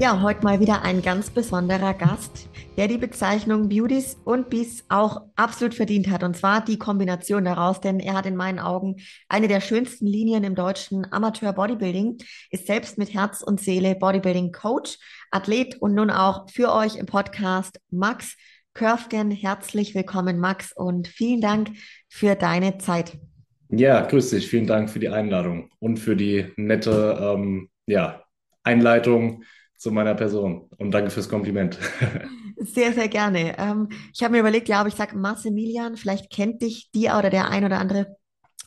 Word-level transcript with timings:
Ja, 0.00 0.22
heute 0.22 0.44
mal 0.44 0.60
wieder 0.60 0.82
ein 0.82 1.02
ganz 1.02 1.28
besonderer 1.28 1.92
Gast, 1.92 2.48
der 2.76 2.86
die 2.86 2.98
Bezeichnung 2.98 3.68
Beauties 3.68 4.16
und 4.24 4.48
Beasts 4.48 4.84
auch 4.88 5.22
absolut 5.34 5.74
verdient 5.74 6.08
hat. 6.08 6.22
Und 6.22 6.36
zwar 6.36 6.64
die 6.64 6.78
Kombination 6.78 7.44
daraus, 7.44 7.80
denn 7.80 7.98
er 7.98 8.14
hat 8.14 8.24
in 8.24 8.36
meinen 8.36 8.60
Augen 8.60 8.98
eine 9.28 9.48
der 9.48 9.60
schönsten 9.60 10.06
Linien 10.06 10.44
im 10.44 10.54
deutschen 10.54 11.04
Amateur 11.12 11.52
Bodybuilding, 11.52 12.18
ist 12.52 12.68
selbst 12.68 12.96
mit 12.96 13.12
Herz 13.12 13.42
und 13.42 13.58
Seele 13.58 13.96
Bodybuilding 13.96 14.52
Coach, 14.52 14.98
Athlet 15.32 15.74
und 15.82 15.96
nun 15.96 16.10
auch 16.10 16.48
für 16.48 16.72
euch 16.72 16.94
im 16.94 17.06
Podcast 17.06 17.80
Max 17.90 18.36
Körfgen. 18.74 19.32
Herzlich 19.32 19.96
willkommen, 19.96 20.38
Max, 20.38 20.70
und 20.72 21.08
vielen 21.08 21.40
Dank 21.40 21.70
für 22.08 22.36
deine 22.36 22.78
Zeit. 22.78 23.18
Ja, 23.68 24.02
grüß 24.02 24.30
dich. 24.30 24.46
Vielen 24.46 24.68
Dank 24.68 24.90
für 24.90 25.00
die 25.00 25.08
Einladung 25.08 25.72
und 25.80 25.98
für 25.98 26.14
die 26.14 26.52
nette 26.54 27.18
ähm, 27.20 27.68
ja, 27.86 28.22
Einleitung 28.62 29.42
zu 29.78 29.90
meiner 29.92 30.14
Person. 30.14 30.68
Und 30.76 30.90
danke 30.90 31.10
fürs 31.10 31.28
Kompliment. 31.28 31.78
Sehr, 32.60 32.92
sehr 32.92 33.06
gerne. 33.06 33.56
Ähm, 33.56 33.88
ich 34.12 34.20
habe 34.22 34.32
mir 34.32 34.40
überlegt, 34.40 34.68
ja, 34.68 34.80
aber 34.80 34.88
ich 34.88 34.96
sage 34.96 35.16
Maximilian, 35.16 35.96
vielleicht 35.96 36.28
kennt 36.28 36.60
dich 36.60 36.90
die 36.92 37.06
oder 37.06 37.30
der 37.30 37.48
ein 37.48 37.64
oder 37.64 37.78
andere 37.78 38.16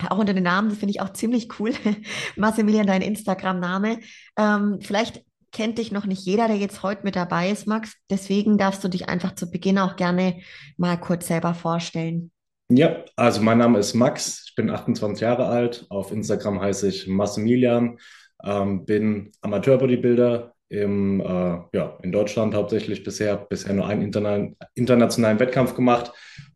auch 0.09 0.17
unter 0.17 0.33
den 0.33 0.44
Namen, 0.44 0.69
das 0.69 0.80
finde 0.80 0.91
ich 0.91 1.02
auch 1.02 1.13
ziemlich 1.13 1.59
cool. 1.59 1.73
Maximilian, 2.35 2.88
dein 2.88 3.02
Instagram-Name. 3.02 4.00
Ähm, 4.38 4.80
vielleicht 4.81 5.23
kennt 5.52 5.77
dich 5.77 5.91
noch 5.91 6.05
nicht 6.05 6.25
jeder, 6.25 6.47
der 6.47 6.58
jetzt 6.58 6.81
heute 6.81 7.03
mit 7.03 7.16
dabei 7.16 7.52
ist, 7.52 7.67
Max. 7.67 7.97
Deswegen 8.09 8.57
darfst 8.57 8.83
du 8.83 8.88
dich 8.88 9.09
einfach 9.09 9.35
zu 9.35 9.52
Beginn 9.52 9.78
auch 9.78 9.95
gerne 9.95 10.39
mal 10.78 10.97
kurz 10.97 11.28
selber 11.28 11.53
vorstellen. 11.53 12.31
Ja, 12.69 13.03
also 13.17 13.41
mein 13.41 13.57
Name 13.57 13.80
ist 13.80 13.94
Max, 13.94 14.45
ich 14.47 14.55
bin 14.55 14.69
28 14.69 15.22
Jahre 15.22 15.47
alt. 15.47 15.85
Auf 15.89 16.11
Instagram 16.11 16.61
heiße 16.61 16.88
ich 16.88 17.05
Massimilian, 17.05 18.00
ähm, 18.44 18.85
bin 18.85 19.31
Amateur-Bodybuilder 19.41 20.53
im, 20.72 21.19
äh, 21.19 21.59
ja, 21.73 21.97
in 22.02 22.11
Deutschland 22.11 22.55
hauptsächlich 22.55 23.03
bisher, 23.03 23.36
bisher 23.36 23.73
nur 23.73 23.88
einen 23.88 24.02
interna 24.02 24.47
internationalen 24.73 25.39
Wettkampf 25.39 25.75
gemacht 25.75 26.11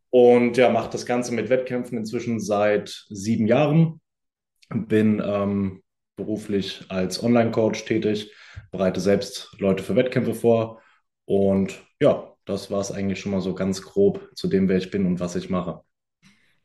und 0.09 0.55
ja, 0.55 0.69
mache 0.69 0.89
das 0.89 1.05
Ganze 1.05 1.33
mit 1.33 1.49
Wettkämpfen 1.49 1.97
inzwischen 1.97 2.39
seit 2.39 3.05
sieben 3.09 3.45
Jahren. 3.45 3.99
Bin 4.69 5.21
ähm, 5.23 5.83
beruflich 6.15 6.85
als 6.87 7.21
Online-Coach 7.21 7.85
tätig, 7.85 8.31
bereite 8.71 9.01
selbst 9.01 9.53
Leute 9.59 9.83
für 9.83 9.97
Wettkämpfe 9.97 10.33
vor 10.33 10.81
und 11.25 11.83
ja, 11.99 12.33
das 12.45 12.71
war 12.71 12.79
es 12.79 12.91
eigentlich 12.91 13.19
schon 13.19 13.33
mal 13.33 13.41
so 13.41 13.53
ganz 13.53 13.81
grob 13.81 14.29
zu 14.35 14.47
dem, 14.47 14.69
wer 14.69 14.77
ich 14.77 14.91
bin 14.91 15.05
und 15.05 15.19
was 15.19 15.35
ich 15.35 15.49
mache. 15.49 15.81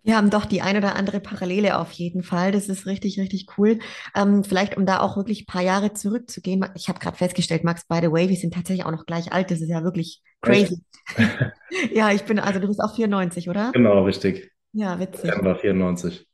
Wir 0.02 0.16
haben 0.16 0.30
doch 0.30 0.46
die 0.46 0.62
eine 0.62 0.78
oder 0.78 0.96
andere 0.96 1.20
Parallele 1.20 1.78
auf 1.78 1.92
jeden 1.92 2.22
Fall. 2.22 2.52
Das 2.52 2.68
ist 2.68 2.86
richtig, 2.86 3.18
richtig 3.18 3.46
cool. 3.58 3.78
Ähm, 4.14 4.44
vielleicht, 4.44 4.76
um 4.76 4.86
da 4.86 5.00
auch 5.00 5.16
wirklich 5.16 5.42
ein 5.42 5.46
paar 5.46 5.62
Jahre 5.62 5.92
zurückzugehen. 5.92 6.64
Ich 6.74 6.88
habe 6.88 6.98
gerade 6.98 7.16
festgestellt, 7.16 7.64
Max, 7.64 7.84
by 7.86 7.98
the 8.00 8.10
way, 8.10 8.28
wir 8.28 8.36
sind 8.36 8.54
tatsächlich 8.54 8.86
auch 8.86 8.92
noch 8.92 9.06
gleich 9.06 9.32
alt. 9.32 9.50
Das 9.50 9.60
ist 9.60 9.68
ja 9.68 9.84
wirklich 9.84 10.22
crazy. 10.40 10.82
ja, 11.92 12.10
ich 12.12 12.22
bin, 12.22 12.38
also 12.38 12.60
du 12.60 12.68
bist 12.68 12.80
auch 12.80 12.94
94, 12.94 13.48
oder? 13.48 13.72
Genau, 13.72 14.04
richtig. 14.04 14.50
Ja, 14.72 14.98
witzig. 14.98 15.22
September 15.22 15.56
94. 15.56 16.26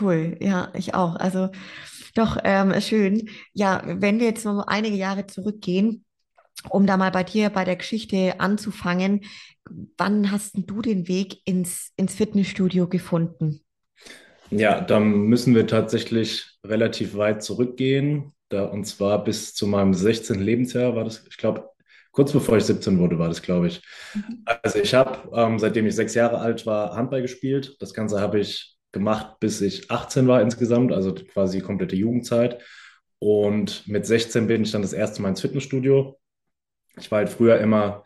Cool, 0.00 0.36
ja, 0.40 0.70
ich 0.74 0.94
auch. 0.94 1.16
Also 1.16 1.50
doch, 2.14 2.36
ähm, 2.44 2.78
schön. 2.80 3.28
Ja, 3.52 3.82
wenn 3.84 4.20
wir 4.20 4.26
jetzt 4.26 4.44
noch 4.44 4.66
einige 4.66 4.96
Jahre 4.96 5.26
zurückgehen, 5.26 6.04
um 6.68 6.86
da 6.86 6.96
mal 6.96 7.10
bei 7.10 7.24
dir 7.24 7.50
bei 7.50 7.64
der 7.64 7.76
Geschichte 7.76 8.38
anzufangen, 8.38 9.22
wann 9.96 10.30
hast 10.30 10.54
du 10.56 10.82
den 10.82 11.08
Weg 11.08 11.38
ins, 11.44 11.92
ins 11.96 12.14
Fitnessstudio 12.14 12.88
gefunden? 12.88 13.60
Ja, 14.50 14.80
dann 14.80 15.10
müssen 15.24 15.54
wir 15.54 15.66
tatsächlich 15.66 16.58
relativ 16.64 17.16
weit 17.16 17.42
zurückgehen. 17.42 18.32
Da, 18.48 18.64
und 18.66 18.84
zwar 18.84 19.24
bis 19.24 19.54
zu 19.54 19.66
meinem 19.66 19.94
16. 19.94 20.38
Lebensjahr 20.38 20.94
war 20.94 21.04
das, 21.04 21.26
ich 21.28 21.38
glaube, 21.38 21.70
kurz 22.10 22.32
bevor 22.32 22.58
ich 22.58 22.64
17 22.64 22.98
wurde, 22.98 23.18
war 23.18 23.28
das, 23.28 23.40
glaube 23.40 23.68
ich. 23.68 23.80
Mhm. 24.14 24.42
Also 24.62 24.78
ich 24.78 24.92
habe, 24.92 25.30
ähm, 25.34 25.58
seitdem 25.58 25.86
ich 25.86 25.94
sechs 25.94 26.14
Jahre 26.14 26.38
alt 26.38 26.66
war, 26.66 26.94
Handball 26.94 27.22
gespielt. 27.22 27.76
Das 27.80 27.94
Ganze 27.94 28.20
habe 28.20 28.40
ich 28.40 28.76
gemacht, 28.92 29.40
bis 29.40 29.62
ich 29.62 29.90
18 29.90 30.28
war 30.28 30.42
insgesamt, 30.42 30.92
also 30.92 31.14
quasi 31.14 31.60
komplette 31.60 31.96
Jugendzeit. 31.96 32.62
Und 33.18 33.88
mit 33.88 34.04
16 34.04 34.46
bin 34.46 34.64
ich 34.64 34.72
dann 34.72 34.82
das 34.82 34.92
erste 34.92 35.22
Mal 35.22 35.30
ins 35.30 35.40
Fitnessstudio. 35.40 36.18
Ich 36.98 37.10
war 37.10 37.18
halt 37.18 37.30
früher 37.30 37.58
immer 37.58 38.04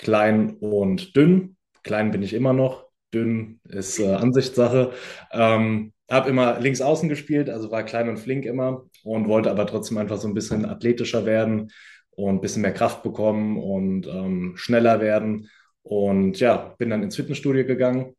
klein 0.00 0.56
und 0.60 1.14
dünn. 1.16 1.56
Klein 1.82 2.10
bin 2.10 2.22
ich 2.22 2.34
immer 2.34 2.52
noch. 2.52 2.86
Dünn 3.12 3.60
ist 3.68 3.98
äh, 3.98 4.14
Ansichtssache. 4.14 4.92
Ähm, 5.32 5.92
habe 6.10 6.30
immer 6.30 6.58
links 6.58 6.80
außen 6.80 7.08
gespielt, 7.08 7.48
also 7.48 7.70
war 7.70 7.84
klein 7.84 8.08
und 8.08 8.18
flink 8.18 8.44
immer 8.44 8.84
und 9.04 9.28
wollte 9.28 9.50
aber 9.50 9.66
trotzdem 9.66 9.98
einfach 9.98 10.18
so 10.18 10.26
ein 10.26 10.34
bisschen 10.34 10.64
athletischer 10.64 11.24
werden 11.24 11.70
und 12.10 12.36
ein 12.36 12.40
bisschen 12.40 12.62
mehr 12.62 12.74
Kraft 12.74 13.02
bekommen 13.02 13.58
und 13.58 14.06
ähm, 14.08 14.54
schneller 14.56 15.00
werden. 15.00 15.48
Und 15.82 16.40
ja, 16.40 16.74
bin 16.78 16.90
dann 16.90 17.02
ins 17.02 17.16
Fitnessstudio 17.16 17.64
gegangen, 17.64 18.16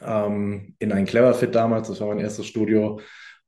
ähm, 0.00 0.76
in 0.78 0.92
ein 0.92 1.04
Cleverfit 1.06 1.54
damals, 1.54 1.88
das 1.88 2.00
war 2.00 2.08
mein 2.08 2.20
erstes 2.20 2.46
Studio. 2.46 3.00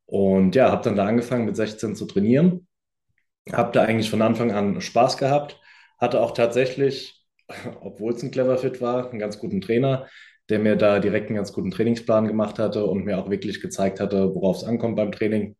Und 0.07 0.55
ja, 0.55 0.71
habe 0.71 0.85
dann 0.85 0.97
da 0.97 1.07
angefangen 1.07 1.47
mit 1.47 1.57
16 1.57 1.97
zu 1.97 2.07
trainieren. 2.07 2.67
Habe 3.53 3.73
da 3.73 3.83
eigentlich 3.83 4.11
von 4.11 4.23
Anfang 4.23 4.53
an 4.53 4.81
Spaß 4.81 5.17
gehabt. 5.17 5.61
Hatte 5.99 6.21
auch 6.21 6.33
tatsächlich 6.33 7.22
obwohl 7.81 8.13
es 8.13 8.23
ein 8.23 8.31
clever 8.31 8.59
Fit 8.59 8.81
war, 8.81 9.11
einen 9.11 9.19
ganz 9.19 9.39
guten 9.39 9.61
Trainer, 9.61 10.07
der 10.49 10.59
mir 10.59 10.77
da 10.77 10.99
direkt 10.99 11.29
einen 11.29 11.37
ganz 11.37 11.53
guten 11.53 11.71
Trainingsplan 11.71 12.27
gemacht 12.27 12.59
hatte 12.59 12.85
und 12.85 13.05
mir 13.05 13.19
auch 13.19 13.31
wirklich 13.31 13.61
gezeigt 13.61 14.01
hatte, 14.01 14.35
worauf 14.35 14.59
es 14.59 14.65
ankommt 14.65 14.97
beim 14.97 15.13
Training. 15.13 15.57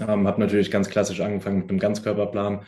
Ähm, 0.00 0.26
habe 0.26 0.40
natürlich 0.40 0.70
ganz 0.70 0.88
klassisch 0.88 1.20
angefangen 1.20 1.60
mit 1.60 1.70
einem 1.70 1.78
Ganzkörperplan 1.78 2.66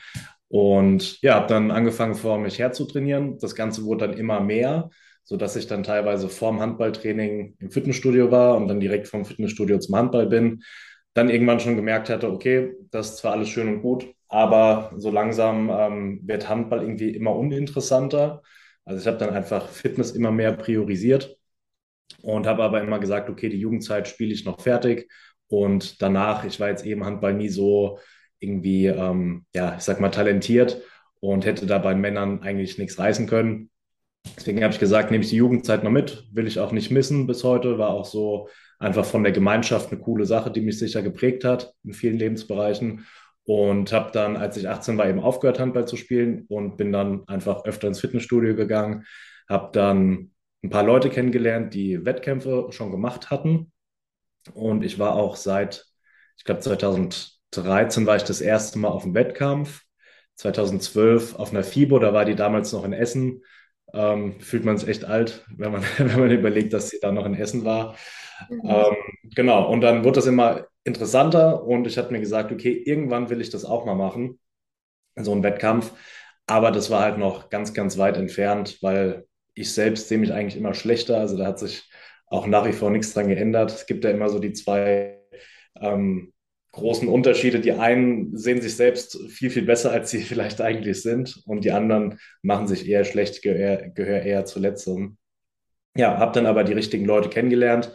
und 0.48 1.20
ja, 1.22 1.34
habe 1.34 1.48
dann 1.48 1.70
angefangen, 1.70 2.14
vor 2.14 2.38
mich 2.38 2.58
her 2.58 2.72
zu 2.72 2.84
trainieren. 2.86 3.38
Das 3.38 3.54
Ganze 3.54 3.84
wurde 3.84 4.08
dann 4.08 4.16
immer 4.16 4.40
mehr, 4.40 4.90
sodass 5.24 5.56
ich 5.56 5.66
dann 5.66 5.82
teilweise 5.82 6.28
vorm 6.28 6.60
Handballtraining 6.60 7.56
im 7.58 7.70
Fitnessstudio 7.70 8.30
war 8.30 8.56
und 8.56 8.68
dann 8.68 8.80
direkt 8.80 9.08
vom 9.08 9.24
Fitnessstudio 9.24 9.78
zum 9.78 9.96
Handball 9.96 10.26
bin. 10.26 10.62
Dann 11.16 11.30
irgendwann 11.30 11.60
schon 11.60 11.76
gemerkt 11.76 12.10
hatte, 12.10 12.30
okay, 12.30 12.74
das 12.90 13.08
ist 13.08 13.16
zwar 13.18 13.32
alles 13.32 13.48
schön 13.48 13.68
und 13.68 13.80
gut, 13.80 14.06
aber 14.28 14.92
so 14.98 15.10
langsam 15.10 15.70
ähm, 15.70 16.20
wird 16.24 16.46
Handball 16.46 16.82
irgendwie 16.82 17.08
immer 17.08 17.34
uninteressanter. 17.34 18.42
Also 18.84 19.00
ich 19.00 19.06
habe 19.06 19.16
dann 19.16 19.34
einfach 19.34 19.66
Fitness 19.66 20.10
immer 20.10 20.30
mehr 20.30 20.52
priorisiert 20.52 21.38
und 22.20 22.46
habe 22.46 22.62
aber 22.64 22.82
immer 22.82 22.98
gesagt, 22.98 23.30
okay, 23.30 23.48
die 23.48 23.58
Jugendzeit 23.58 24.08
spiele 24.08 24.34
ich 24.34 24.44
noch 24.44 24.60
fertig. 24.60 25.10
Und 25.48 26.02
danach, 26.02 26.44
ich 26.44 26.60
war 26.60 26.68
jetzt 26.68 26.84
eben 26.84 27.06
Handball 27.06 27.32
nie 27.32 27.48
so 27.48 27.98
irgendwie, 28.38 28.88
ähm, 28.88 29.46
ja, 29.54 29.74
ich 29.78 29.84
sag 29.84 30.00
mal, 30.00 30.10
talentiert 30.10 30.82
und 31.20 31.46
hätte 31.46 31.64
da 31.64 31.78
bei 31.78 31.94
Männern 31.94 32.42
eigentlich 32.42 32.76
nichts 32.76 32.98
reißen 32.98 33.26
können. 33.26 33.70
Deswegen 34.36 34.62
habe 34.62 34.74
ich 34.74 34.80
gesagt, 34.80 35.10
nehme 35.10 35.24
ich 35.24 35.30
die 35.30 35.36
Jugendzeit 35.36 35.82
noch 35.82 35.90
mit, 35.90 36.26
will 36.32 36.46
ich 36.46 36.58
auch 36.58 36.72
nicht 36.72 36.90
missen 36.90 37.26
bis 37.26 37.42
heute. 37.42 37.78
War 37.78 37.88
auch 37.88 38.04
so 38.04 38.50
einfach 38.78 39.04
von 39.04 39.22
der 39.22 39.32
Gemeinschaft 39.32 39.90
eine 39.90 40.00
coole 40.00 40.26
Sache, 40.26 40.50
die 40.50 40.60
mich 40.60 40.78
sicher 40.78 41.02
geprägt 41.02 41.44
hat 41.44 41.72
in 41.84 41.92
vielen 41.92 42.18
Lebensbereichen. 42.18 43.06
Und 43.44 43.92
habe 43.92 44.10
dann, 44.12 44.36
als 44.36 44.56
ich 44.56 44.68
18 44.68 44.98
war, 44.98 45.08
eben 45.08 45.20
aufgehört, 45.20 45.60
Handball 45.60 45.86
zu 45.86 45.96
spielen 45.96 46.46
und 46.48 46.76
bin 46.76 46.90
dann 46.92 47.26
einfach 47.28 47.64
öfter 47.64 47.86
ins 47.86 48.00
Fitnessstudio 48.00 48.56
gegangen. 48.56 49.06
Habe 49.48 49.70
dann 49.72 50.32
ein 50.64 50.70
paar 50.70 50.82
Leute 50.82 51.10
kennengelernt, 51.10 51.72
die 51.72 52.04
Wettkämpfe 52.04 52.66
schon 52.70 52.90
gemacht 52.90 53.30
hatten. 53.30 53.72
Und 54.52 54.84
ich 54.84 54.98
war 54.98 55.14
auch 55.14 55.36
seit, 55.36 55.86
ich 56.36 56.44
glaube, 56.44 56.60
2013 56.60 58.06
war 58.06 58.16
ich 58.16 58.24
das 58.24 58.40
erste 58.40 58.78
Mal 58.80 58.88
auf 58.88 59.04
einem 59.04 59.14
Wettkampf. 59.14 59.82
2012 60.34 61.36
auf 61.36 61.50
einer 61.50 61.62
FIBO, 61.64 61.98
da 61.98 62.12
war 62.12 62.24
die 62.24 62.34
damals 62.34 62.72
noch 62.72 62.84
in 62.84 62.92
Essen. 62.92 63.42
Ähm, 63.94 64.40
fühlt 64.40 64.64
man 64.64 64.76
sich 64.76 64.88
echt 64.88 65.04
alt, 65.04 65.44
wenn 65.56 65.72
man, 65.72 65.82
wenn 65.98 66.20
man 66.20 66.30
überlegt, 66.30 66.72
dass 66.72 66.90
sie 66.90 66.98
da 67.00 67.12
noch 67.12 67.26
in 67.26 67.34
Essen 67.34 67.64
war. 67.64 67.96
Mhm. 68.48 68.60
Ähm, 68.64 68.96
genau, 69.34 69.70
und 69.70 69.80
dann 69.80 70.04
wurde 70.04 70.16
das 70.16 70.26
immer 70.26 70.66
interessanter 70.84 71.64
und 71.64 71.86
ich 71.86 71.98
hatte 71.98 72.12
mir 72.12 72.20
gesagt, 72.20 72.52
okay, 72.52 72.72
irgendwann 72.72 73.30
will 73.30 73.40
ich 73.40 73.50
das 73.50 73.64
auch 73.64 73.84
mal 73.84 73.94
machen, 73.94 74.38
so 75.16 75.32
ein 75.32 75.42
Wettkampf. 75.42 75.92
Aber 76.46 76.70
das 76.70 76.90
war 76.90 77.02
halt 77.02 77.18
noch 77.18 77.50
ganz, 77.50 77.74
ganz 77.74 77.98
weit 77.98 78.16
entfernt, 78.16 78.78
weil 78.82 79.26
ich 79.54 79.72
selbst 79.72 80.08
sehe 80.08 80.18
mich 80.18 80.32
eigentlich 80.32 80.56
immer 80.56 80.74
schlechter. 80.74 81.18
Also 81.18 81.36
da 81.36 81.46
hat 81.46 81.58
sich 81.58 81.90
auch 82.26 82.46
nach 82.46 82.66
wie 82.66 82.72
vor 82.72 82.90
nichts 82.90 83.14
dran 83.14 83.28
geändert. 83.28 83.72
Es 83.72 83.86
gibt 83.86 84.04
ja 84.04 84.10
immer 84.10 84.28
so 84.28 84.38
die 84.38 84.52
zwei 84.52 85.18
ähm, 85.80 86.32
großen 86.72 87.08
Unterschiede. 87.08 87.60
Die 87.60 87.72
einen 87.72 88.36
sehen 88.36 88.60
sich 88.60 88.76
selbst 88.76 89.18
viel, 89.30 89.50
viel 89.50 89.64
besser, 89.64 89.90
als 89.90 90.10
sie 90.10 90.20
vielleicht 90.22 90.60
eigentlich 90.60 91.02
sind. 91.02 91.42
Und 91.46 91.64
die 91.64 91.72
anderen 91.72 92.18
machen 92.42 92.68
sich 92.68 92.88
eher 92.88 93.04
schlecht, 93.04 93.42
gehör, 93.42 93.88
gehör 93.88 94.22
eher 94.22 94.44
zu 94.44 94.60
letzterem. 94.60 95.16
Ja, 95.96 96.18
habe 96.18 96.32
dann 96.32 96.46
aber 96.46 96.62
die 96.62 96.74
richtigen 96.74 97.06
Leute 97.06 97.30
kennengelernt, 97.30 97.90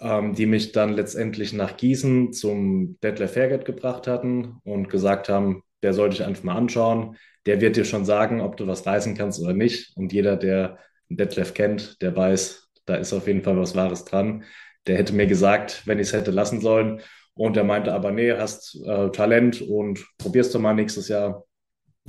ähm, 0.00 0.34
die 0.34 0.46
mich 0.46 0.72
dann 0.72 0.92
letztendlich 0.92 1.52
nach 1.52 1.76
Gießen 1.76 2.32
zum 2.32 2.98
Detlef 3.02 3.36
Herget 3.36 3.64
gebracht 3.64 4.06
hatten 4.06 4.56
und 4.64 4.88
gesagt 4.88 5.28
haben, 5.28 5.62
der 5.82 5.94
sollte 5.94 6.16
ich 6.16 6.24
einfach 6.24 6.44
mal 6.44 6.56
anschauen. 6.56 7.16
Der 7.46 7.60
wird 7.60 7.76
dir 7.76 7.84
schon 7.84 8.04
sagen, 8.04 8.40
ob 8.40 8.56
du 8.56 8.66
was 8.66 8.86
reißen 8.86 9.16
kannst 9.16 9.40
oder 9.40 9.52
nicht. 9.52 9.96
Und 9.96 10.12
jeder, 10.12 10.36
der 10.36 10.78
Detlef 11.08 11.54
kennt, 11.54 12.00
der 12.02 12.16
weiß, 12.16 12.70
da 12.86 12.96
ist 12.96 13.12
auf 13.12 13.26
jeden 13.26 13.42
Fall 13.42 13.58
was 13.58 13.76
Wahres 13.76 14.04
dran. 14.04 14.44
Der 14.86 14.96
hätte 14.96 15.14
mir 15.14 15.26
gesagt, 15.26 15.82
wenn 15.86 15.98
ich 15.98 16.08
es 16.08 16.12
hätte 16.12 16.30
lassen 16.30 16.60
sollen. 16.60 17.00
Und 17.34 17.56
er 17.56 17.64
meinte 17.64 17.92
aber, 17.92 18.12
nee, 18.12 18.32
hast 18.32 18.76
äh, 18.86 19.10
Talent 19.10 19.60
und 19.60 20.04
probierst 20.18 20.54
du 20.54 20.58
mal 20.58 20.74
nächstes 20.74 21.08
Jahr. 21.08 21.44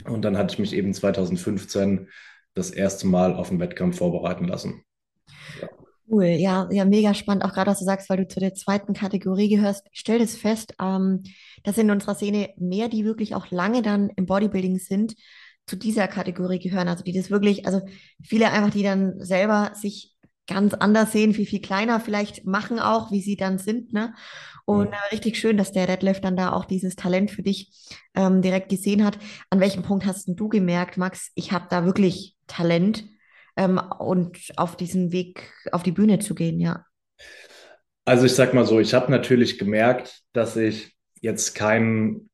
Und 0.05 0.23
dann 0.23 0.37
hatte 0.37 0.53
ich 0.53 0.59
mich 0.59 0.73
eben 0.73 0.93
2015 0.93 2.09
das 2.53 2.71
erste 2.71 3.07
Mal 3.07 3.33
auf 3.33 3.49
den 3.49 3.59
Wettkampf 3.59 3.97
vorbereiten 3.97 4.45
lassen. 4.47 4.83
Ja. 5.61 5.69
Cool, 6.07 6.25
ja, 6.25 6.67
ja, 6.71 6.85
mega 6.85 7.15
spannend, 7.15 7.43
auch 7.43 7.53
gerade 7.53 7.71
was 7.71 7.79
du 7.79 7.85
sagst, 7.85 8.09
weil 8.09 8.17
du 8.17 8.27
zu 8.27 8.39
der 8.39 8.53
zweiten 8.53 8.93
Kategorie 8.93 9.49
gehörst. 9.49 9.87
Ich 9.91 10.01
stelle 10.01 10.19
das 10.19 10.35
fest, 10.35 10.75
ähm, 10.79 11.23
dass 11.63 11.79
in 11.79 11.89
unserer 11.89 12.13
Szene 12.13 12.49
mehr, 12.57 12.89
die 12.89 13.05
wirklich 13.05 13.33
auch 13.33 13.49
lange 13.49 13.81
dann 13.81 14.09
im 14.15 14.27
Bodybuilding 14.27 14.77
sind, 14.77 15.15
zu 15.65 15.75
dieser 15.75 16.07
Kategorie 16.07 16.59
gehören. 16.59 16.87
Also 16.89 17.03
die 17.03 17.11
das 17.11 17.31
wirklich, 17.31 17.65
also 17.65 17.81
viele 18.23 18.51
einfach, 18.51 18.69
die 18.69 18.83
dann 18.83 19.19
selber 19.19 19.71
sich 19.73 20.13
ganz 20.47 20.75
anders 20.75 21.11
sehen, 21.11 21.33
viel, 21.33 21.47
viel 21.47 21.61
kleiner 21.61 21.99
vielleicht 21.99 22.45
machen 22.45 22.79
auch, 22.79 23.11
wie 23.11 23.21
sie 23.21 23.35
dann 23.35 23.57
sind. 23.57 23.91
Ne? 23.91 24.13
Und 24.65 24.87
äh, 24.93 24.95
richtig 25.11 25.37
schön, 25.37 25.57
dass 25.57 25.71
der 25.71 25.87
Detlef 25.87 26.21
dann 26.21 26.37
da 26.37 26.53
auch 26.53 26.65
dieses 26.65 26.95
Talent 26.95 27.31
für 27.31 27.41
dich 27.41 27.71
ähm, 28.13 28.43
direkt 28.43 28.69
gesehen 28.69 29.03
hat. 29.03 29.17
An 29.49 29.59
welchem 29.59 29.81
Punkt 29.81 30.05
hast 30.05 30.27
du 30.27 30.49
gemerkt, 30.49 30.97
Max, 30.97 31.31
ich 31.33 31.51
habe 31.51 31.65
da 31.71 31.83
wirklich 31.83 32.35
Talent 32.45 33.05
ähm, 33.57 33.79
und 33.99 34.37
auf 34.57 34.75
diesen 34.75 35.11
Weg 35.11 35.51
auf 35.71 35.83
die 35.83 35.91
Bühne 35.91 36.19
zu 36.19 36.35
gehen, 36.35 36.59
ja? 36.59 36.85
Also 38.05 38.25
ich 38.25 38.35
sag 38.35 38.53
mal 38.53 38.65
so, 38.65 38.79
ich 38.79 38.93
habe 38.93 39.11
natürlich 39.11 39.57
gemerkt, 39.57 40.21
dass 40.33 40.55
ich 40.55 40.95
jetzt 41.21 41.55
kein, 41.55 42.29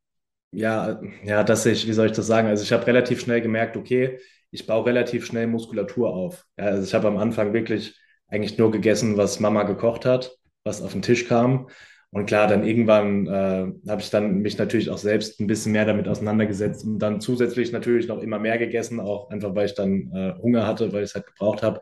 ja, 0.52 1.02
ja, 1.24 1.44
dass 1.44 1.66
ich, 1.66 1.88
wie 1.88 1.94
soll 1.94 2.08
ich 2.08 2.12
das 2.12 2.28
sagen? 2.28 2.48
Also 2.48 2.64
ich 2.64 2.74
habe 2.74 2.86
relativ 2.88 3.22
schnell 3.22 3.42
gemerkt, 3.42 3.78
okay, 3.78 4.20
ich 4.52 4.68
baue 4.68 4.86
relativ 4.86 5.26
schnell 5.26 5.48
Muskulatur 5.48 6.14
auf. 6.14 6.46
Ja, 6.58 6.66
also 6.66 6.84
ich 6.84 6.94
habe 6.94 7.08
am 7.08 7.18
Anfang 7.18 7.54
wirklich 7.54 7.98
eigentlich 8.28 8.58
nur 8.58 8.72
gegessen, 8.72 9.18
was 9.18 9.40
Mama 9.40 9.64
gekocht 9.64 10.06
hat, 10.06 10.32
was 10.64 10.82
auf 10.82 10.92
den 10.92 11.02
Tisch 11.02 11.28
kam. 11.28 11.70
Und 12.14 12.26
klar, 12.26 12.48
dann 12.48 12.66
irgendwann 12.66 13.26
äh, 13.28 13.90
habe 13.90 14.02
ich 14.02 14.10
dann 14.10 14.40
mich 14.40 14.58
natürlich 14.58 14.90
auch 14.90 14.98
selbst 14.98 15.40
ein 15.40 15.48
bisschen 15.48 15.72
mehr 15.72 15.86
damit 15.86 16.10
auseinandergesetzt 16.10 16.84
und 16.86 17.00
dann 17.00 17.22
zusätzlich 17.22 17.72
natürlich 17.72 18.08
noch 18.08 18.22
immer 18.22 18.38
mehr 18.38 18.58
gegessen, 18.58 19.00
auch 19.00 19.30
einfach 19.30 19.56
weil 19.56 19.68
ich 19.68 19.76
dann 19.76 20.12
äh, 20.14 20.34
Hunger 20.42 20.68
hatte, 20.68 20.92
weil 20.92 21.04
ich 21.04 21.12
es 21.12 21.16
halt 21.16 21.28
gebraucht 21.28 21.64
habe. 21.64 21.80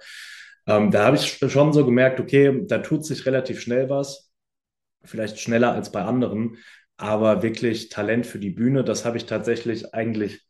Ähm, 0.67 0.91
da 0.91 1.05
habe 1.05 1.15
ich 1.15 1.39
schon 1.51 1.73
so 1.73 1.83
gemerkt, 1.83 2.19
okay, 2.19 2.63
da 2.67 2.77
tut 2.77 3.05
sich 3.05 3.25
relativ 3.25 3.59
schnell 3.59 3.89
was, 3.89 4.31
vielleicht 5.03 5.39
schneller 5.39 5.73
als 5.73 5.91
bei 5.91 6.03
anderen, 6.03 6.57
aber 6.97 7.41
wirklich 7.41 7.89
Talent 7.89 8.27
für 8.27 8.39
die 8.39 8.51
Bühne, 8.51 8.83
das 8.83 9.05
habe 9.05 9.17
ich 9.17 9.25
tatsächlich 9.25 9.95
eigentlich 9.95 10.41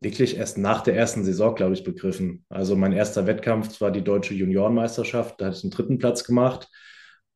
wirklich 0.00 0.36
erst 0.36 0.58
nach 0.58 0.82
der 0.82 0.96
ersten 0.96 1.22
Saison, 1.22 1.54
glaube 1.54 1.74
ich, 1.74 1.84
begriffen. 1.84 2.44
Also 2.48 2.74
mein 2.74 2.92
erster 2.92 3.28
Wettkampf 3.28 3.80
war 3.80 3.92
die 3.92 4.02
deutsche 4.02 4.34
Juniorenmeisterschaft, 4.34 5.40
da 5.40 5.46
hatte 5.46 5.58
ich 5.58 5.62
einen 5.62 5.70
dritten 5.70 5.98
Platz 5.98 6.24
gemacht 6.24 6.68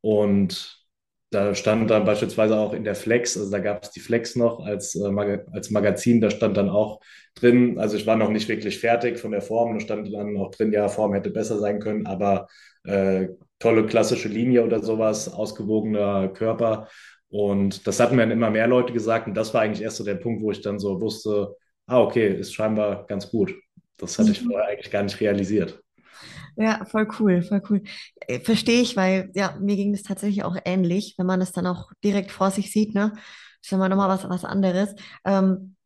und 0.01 0.86
da 1.31 1.55
stand 1.55 1.91
dann 1.91 2.05
beispielsweise 2.05 2.57
auch 2.57 2.73
in 2.73 2.85
der 2.85 2.95
Flex, 2.95 3.37
also 3.37 3.51
da 3.51 3.59
gab 3.59 3.83
es 3.83 3.91
die 3.91 4.01
Flex 4.01 4.37
noch 4.37 4.65
als, 4.65 4.95
äh, 4.95 5.39
als 5.53 5.71
Magazin, 5.71 6.21
da 6.21 6.31
stand 6.31 6.57
dann 6.57 6.71
auch 6.71 7.01
drin, 7.35 7.79
also 7.79 7.97
ich 7.97 8.07
war 8.07 8.17
noch 8.17 8.31
nicht 8.31 8.49
wirklich 8.49 8.79
fertig 8.79 9.19
von 9.19 9.33
der 9.33 9.43
Form, 9.43 9.75
da 9.75 9.81
stand 9.81 10.13
dann 10.13 10.37
auch 10.37 10.51
drin, 10.53 10.73
ja, 10.73 10.89
Form 10.89 11.15
hätte 11.15 11.31
besser 11.31 11.59
sein 11.59 11.81
können, 11.81 12.07
aber 12.07 12.47
äh, 12.85 13.29
tolle 13.59 13.87
klassische 13.87 14.29
Linie 14.29 14.65
oder 14.65 14.83
sowas, 14.83 15.33
ausgewogener 15.33 16.29
Körper. 16.29 16.89
Und 17.29 17.87
das 17.87 17.99
hatten 17.99 18.17
mir 18.17 18.23
dann 18.23 18.31
immer 18.31 18.51
mehr 18.51 18.69
Leute 18.69 18.93
gesagt 18.93 19.27
und 19.27 19.35
das 19.35 19.53
war 19.53 19.63
eigentlich 19.63 19.83
erst 19.83 19.97
so 19.97 20.05
der 20.05 20.15
Punkt, 20.15 20.43
wo 20.43 20.53
ich 20.53 20.61
dann 20.61 20.79
so 20.79 21.01
wusste, 21.01 21.57
ah, 21.87 22.01
okay, 22.01 22.29
ist 22.39 22.55
scheinbar 22.55 23.05
ganz 23.07 23.31
gut. 23.31 23.55
Das 23.97 24.19
hatte 24.19 24.31
ich 24.31 24.43
mhm. 24.43 24.51
vorher 24.51 24.69
eigentlich 24.69 24.91
gar 24.91 25.03
nicht 25.03 25.21
realisiert. 25.21 25.83
Ja, 26.57 26.85
voll 26.87 27.09
cool, 27.19 27.43
voll 27.43 27.63
cool. 27.69 27.83
Äh, 28.27 28.41
verstehe 28.41 28.81
ich, 28.81 28.97
weil 28.97 29.31
ja, 29.35 29.57
mir 29.61 29.77
ging 29.77 29.93
das 29.93 30.03
tatsächlich 30.03 30.43
auch 30.43 30.57
ähnlich, 30.65 31.15
wenn 31.19 31.27
man 31.27 31.41
es 31.41 31.53
dann 31.53 31.67
auch 31.67 31.91
direkt 32.03 32.31
vor 32.31 32.51
sich 32.51 32.73
sieht, 32.73 32.95
ne? 32.95 33.13
Ist 33.63 33.73
immer 33.73 33.89
nochmal 33.89 34.09
was, 34.09 34.29
was 34.29 34.45
anderes. 34.45 34.95
Ähm, 35.25 35.77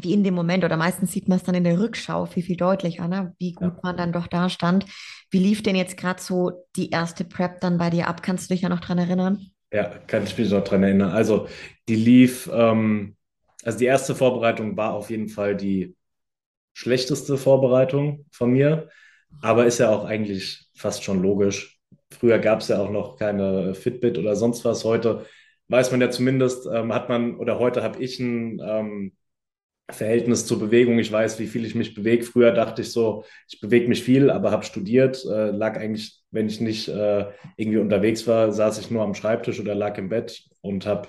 wie 0.00 0.12
in 0.12 0.24
dem 0.24 0.34
Moment 0.34 0.64
oder 0.64 0.76
meistens 0.76 1.12
sieht 1.12 1.28
man 1.28 1.38
es 1.38 1.44
dann 1.44 1.54
in 1.54 1.64
der 1.64 1.78
Rückschau 1.78 2.26
viel, 2.26 2.42
viel 2.42 2.56
deutlicher, 2.56 3.08
ne? 3.08 3.34
wie 3.38 3.52
gut 3.52 3.74
ja. 3.74 3.80
man 3.82 3.96
dann 3.96 4.12
doch 4.12 4.26
da 4.26 4.50
stand. 4.50 4.84
Wie 5.30 5.38
lief 5.38 5.62
denn 5.62 5.76
jetzt 5.76 5.96
gerade 5.96 6.20
so 6.20 6.66
die 6.76 6.90
erste 6.90 7.24
Prep 7.24 7.60
dann 7.60 7.78
bei 7.78 7.90
dir 7.90 8.08
ab? 8.08 8.22
Kannst 8.22 8.50
du 8.50 8.54
dich 8.54 8.62
ja 8.62 8.68
noch 8.68 8.80
dran 8.80 8.98
erinnern? 8.98 9.50
Ja, 9.72 9.84
kann 10.06 10.24
ich 10.24 10.36
mich 10.36 10.50
noch 10.50 10.64
dran 10.64 10.82
erinnern. 10.82 11.10
Also 11.12 11.48
die 11.88 11.96
lief, 11.96 12.48
ähm, 12.52 13.16
also 13.64 13.78
die 13.78 13.86
erste 13.86 14.14
Vorbereitung 14.14 14.76
war 14.76 14.92
auf 14.92 15.10
jeden 15.10 15.28
Fall 15.28 15.56
die 15.56 15.96
schlechteste 16.74 17.38
Vorbereitung 17.38 18.26
von 18.30 18.50
mir. 18.50 18.90
Aber 19.42 19.66
ist 19.66 19.78
ja 19.78 19.90
auch 19.90 20.04
eigentlich 20.04 20.66
fast 20.74 21.04
schon 21.04 21.22
logisch. 21.22 21.80
Früher 22.10 22.38
gab 22.38 22.60
es 22.60 22.68
ja 22.68 22.80
auch 22.80 22.90
noch 22.90 23.16
keine 23.16 23.74
Fitbit 23.74 24.18
oder 24.18 24.36
sonst 24.36 24.64
was. 24.64 24.84
Heute 24.84 25.26
weiß 25.68 25.90
man 25.90 26.00
ja 26.00 26.10
zumindest, 26.10 26.66
ähm, 26.72 26.92
hat 26.92 27.08
man, 27.08 27.36
oder 27.36 27.58
heute 27.58 27.82
habe 27.82 28.02
ich 28.02 28.18
ein 28.20 28.60
ähm, 28.64 29.12
Verhältnis 29.90 30.46
zur 30.46 30.58
Bewegung. 30.58 30.98
Ich 30.98 31.12
weiß, 31.12 31.38
wie 31.38 31.46
viel 31.46 31.64
ich 31.64 31.74
mich 31.74 31.94
bewege. 31.94 32.24
Früher 32.24 32.52
dachte 32.52 32.82
ich 32.82 32.92
so, 32.92 33.24
ich 33.48 33.60
bewege 33.60 33.88
mich 33.88 34.02
viel, 34.02 34.30
aber 34.30 34.50
habe 34.50 34.64
studiert. 34.64 35.24
Äh, 35.24 35.50
lag 35.50 35.76
eigentlich, 35.76 36.22
wenn 36.30 36.48
ich 36.48 36.60
nicht 36.60 36.88
äh, 36.88 37.26
irgendwie 37.56 37.78
unterwegs 37.78 38.26
war, 38.26 38.52
saß 38.52 38.78
ich 38.78 38.90
nur 38.90 39.02
am 39.02 39.14
Schreibtisch 39.14 39.60
oder 39.60 39.74
lag 39.74 39.96
im 39.98 40.08
Bett 40.08 40.42
und 40.60 40.86
habe 40.86 41.08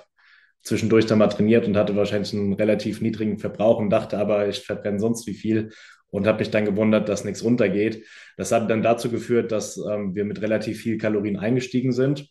zwischendurch 0.61 1.05
dann 1.05 1.19
mal 1.19 1.27
trainiert 1.27 1.65
und 1.65 1.77
hatte 1.77 1.95
wahrscheinlich 1.95 2.33
einen 2.33 2.53
relativ 2.53 3.01
niedrigen 3.01 3.39
Verbrauch 3.39 3.79
und 3.79 3.89
dachte 3.89 4.17
aber, 4.17 4.47
ich 4.47 4.59
verbrenne 4.59 4.99
sonst 4.99 5.25
wie 5.27 5.33
viel 5.33 5.71
und 6.09 6.27
habe 6.27 6.39
mich 6.39 6.51
dann 6.51 6.65
gewundert, 6.65 7.09
dass 7.09 7.25
nichts 7.25 7.44
runtergeht. 7.44 8.06
Das 8.38 8.51
hat 8.51 8.69
dann 8.69 8.81
dazu 8.81 9.09
geführt, 9.09 9.51
dass 9.51 9.77
ähm, 9.77 10.15
wir 10.15 10.25
mit 10.25 10.42
relativ 10.42 10.80
viel 10.81 10.98
Kalorien 10.98 11.38
eingestiegen 11.38 11.92
sind 11.92 12.30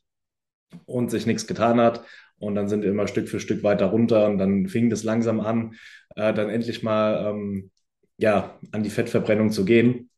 und 0.87 1.11
sich 1.11 1.27
nichts 1.27 1.47
getan 1.47 1.81
hat. 1.81 2.05
Und 2.39 2.55
dann 2.55 2.69
sind 2.69 2.83
wir 2.83 2.91
immer 2.91 3.07
Stück 3.07 3.29
für 3.29 3.41
Stück 3.41 3.63
weiter 3.63 3.87
runter 3.87 4.27
und 4.27 4.39
dann 4.39 4.69
fing 4.69 4.91
das 4.91 5.05
langsam 5.05 5.41
an, 5.41 5.75
äh, 6.17 6.35
dann 6.35 6.51
endlich 6.51 6.83
mal 6.83 7.31
ähm, 7.31 7.71
ja, 8.19 8.59
an 8.73 8.83
die 8.83 8.91
Fettverbrennung 8.91 9.51
zu 9.51 9.65
gehen 9.65 10.11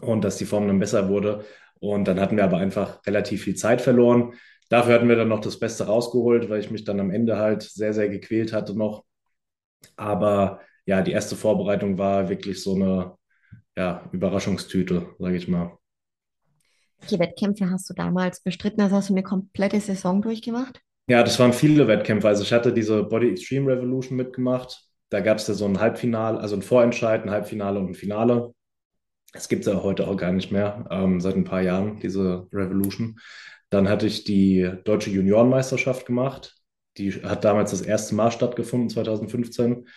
und 0.00 0.24
dass 0.24 0.36
die 0.36 0.46
Form 0.46 0.66
dann 0.66 0.78
besser 0.78 1.08
wurde. 1.08 1.44
Und 1.80 2.08
dann 2.08 2.20
hatten 2.20 2.36
wir 2.36 2.44
aber 2.44 2.58
einfach 2.58 3.04
relativ 3.06 3.44
viel 3.44 3.56
Zeit 3.56 3.80
verloren. 3.82 4.34
Dafür 4.70 4.94
hatten 4.94 5.08
wir 5.08 5.16
dann 5.16 5.28
noch 5.28 5.40
das 5.40 5.58
Beste 5.58 5.84
rausgeholt, 5.84 6.48
weil 6.48 6.60
ich 6.60 6.70
mich 6.70 6.84
dann 6.84 7.00
am 7.00 7.10
Ende 7.10 7.38
halt 7.38 7.62
sehr, 7.62 7.92
sehr 7.92 8.08
gequält 8.08 8.52
hatte 8.52 8.76
noch. 8.76 9.04
Aber 9.96 10.60
ja, 10.86 11.02
die 11.02 11.12
erste 11.12 11.36
Vorbereitung 11.36 11.98
war 11.98 12.28
wirklich 12.28 12.62
so 12.62 12.74
eine 12.74 13.16
ja, 13.76 14.08
Überraschungstüte, 14.12 15.14
sage 15.18 15.36
ich 15.36 15.48
mal. 15.48 15.78
Welche 17.00 17.18
Wettkämpfe 17.18 17.70
hast 17.70 17.88
du 17.90 17.94
damals 17.94 18.40
bestritten? 18.40 18.80
Also 18.80 18.96
hast 18.96 19.10
du 19.10 19.14
eine 19.14 19.22
komplette 19.22 19.80
Saison 19.80 20.22
durchgemacht? 20.22 20.80
Ja, 21.06 21.22
das 21.22 21.38
waren 21.38 21.52
viele 21.52 21.86
Wettkämpfe. 21.86 22.28
Also 22.28 22.42
ich 22.42 22.52
hatte 22.52 22.72
diese 22.72 23.02
Body 23.02 23.30
Extreme 23.30 23.72
Revolution 23.72 24.16
mitgemacht. 24.16 24.84
Da 25.10 25.20
gab 25.20 25.38
es 25.38 25.46
ja 25.46 25.54
so 25.54 25.66
ein 25.66 25.80
Halbfinale, 25.80 26.38
also 26.38 26.56
ein 26.56 26.62
Vorentscheid, 26.62 27.22
ein 27.22 27.30
Halbfinale 27.30 27.78
und 27.78 27.90
ein 27.90 27.94
Finale. 27.94 28.54
Es 29.34 29.48
gibt 29.48 29.66
es 29.66 29.72
ja 29.72 29.82
heute 29.82 30.06
auch 30.06 30.16
gar 30.16 30.32
nicht 30.32 30.50
mehr, 30.50 30.86
ähm, 30.90 31.20
seit 31.20 31.36
ein 31.36 31.44
paar 31.44 31.60
Jahren, 31.60 31.98
diese 32.00 32.48
Revolution. 32.52 33.18
Dann 33.68 33.88
hatte 33.88 34.06
ich 34.06 34.24
die 34.24 34.70
deutsche 34.84 35.10
Juniorenmeisterschaft 35.10 36.06
gemacht. 36.06 36.54
Die 36.96 37.12
hat 37.12 37.44
damals 37.44 37.72
das 37.72 37.82
erste 37.82 38.14
Mal 38.14 38.30
stattgefunden, 38.30 38.88
2015 38.88 39.88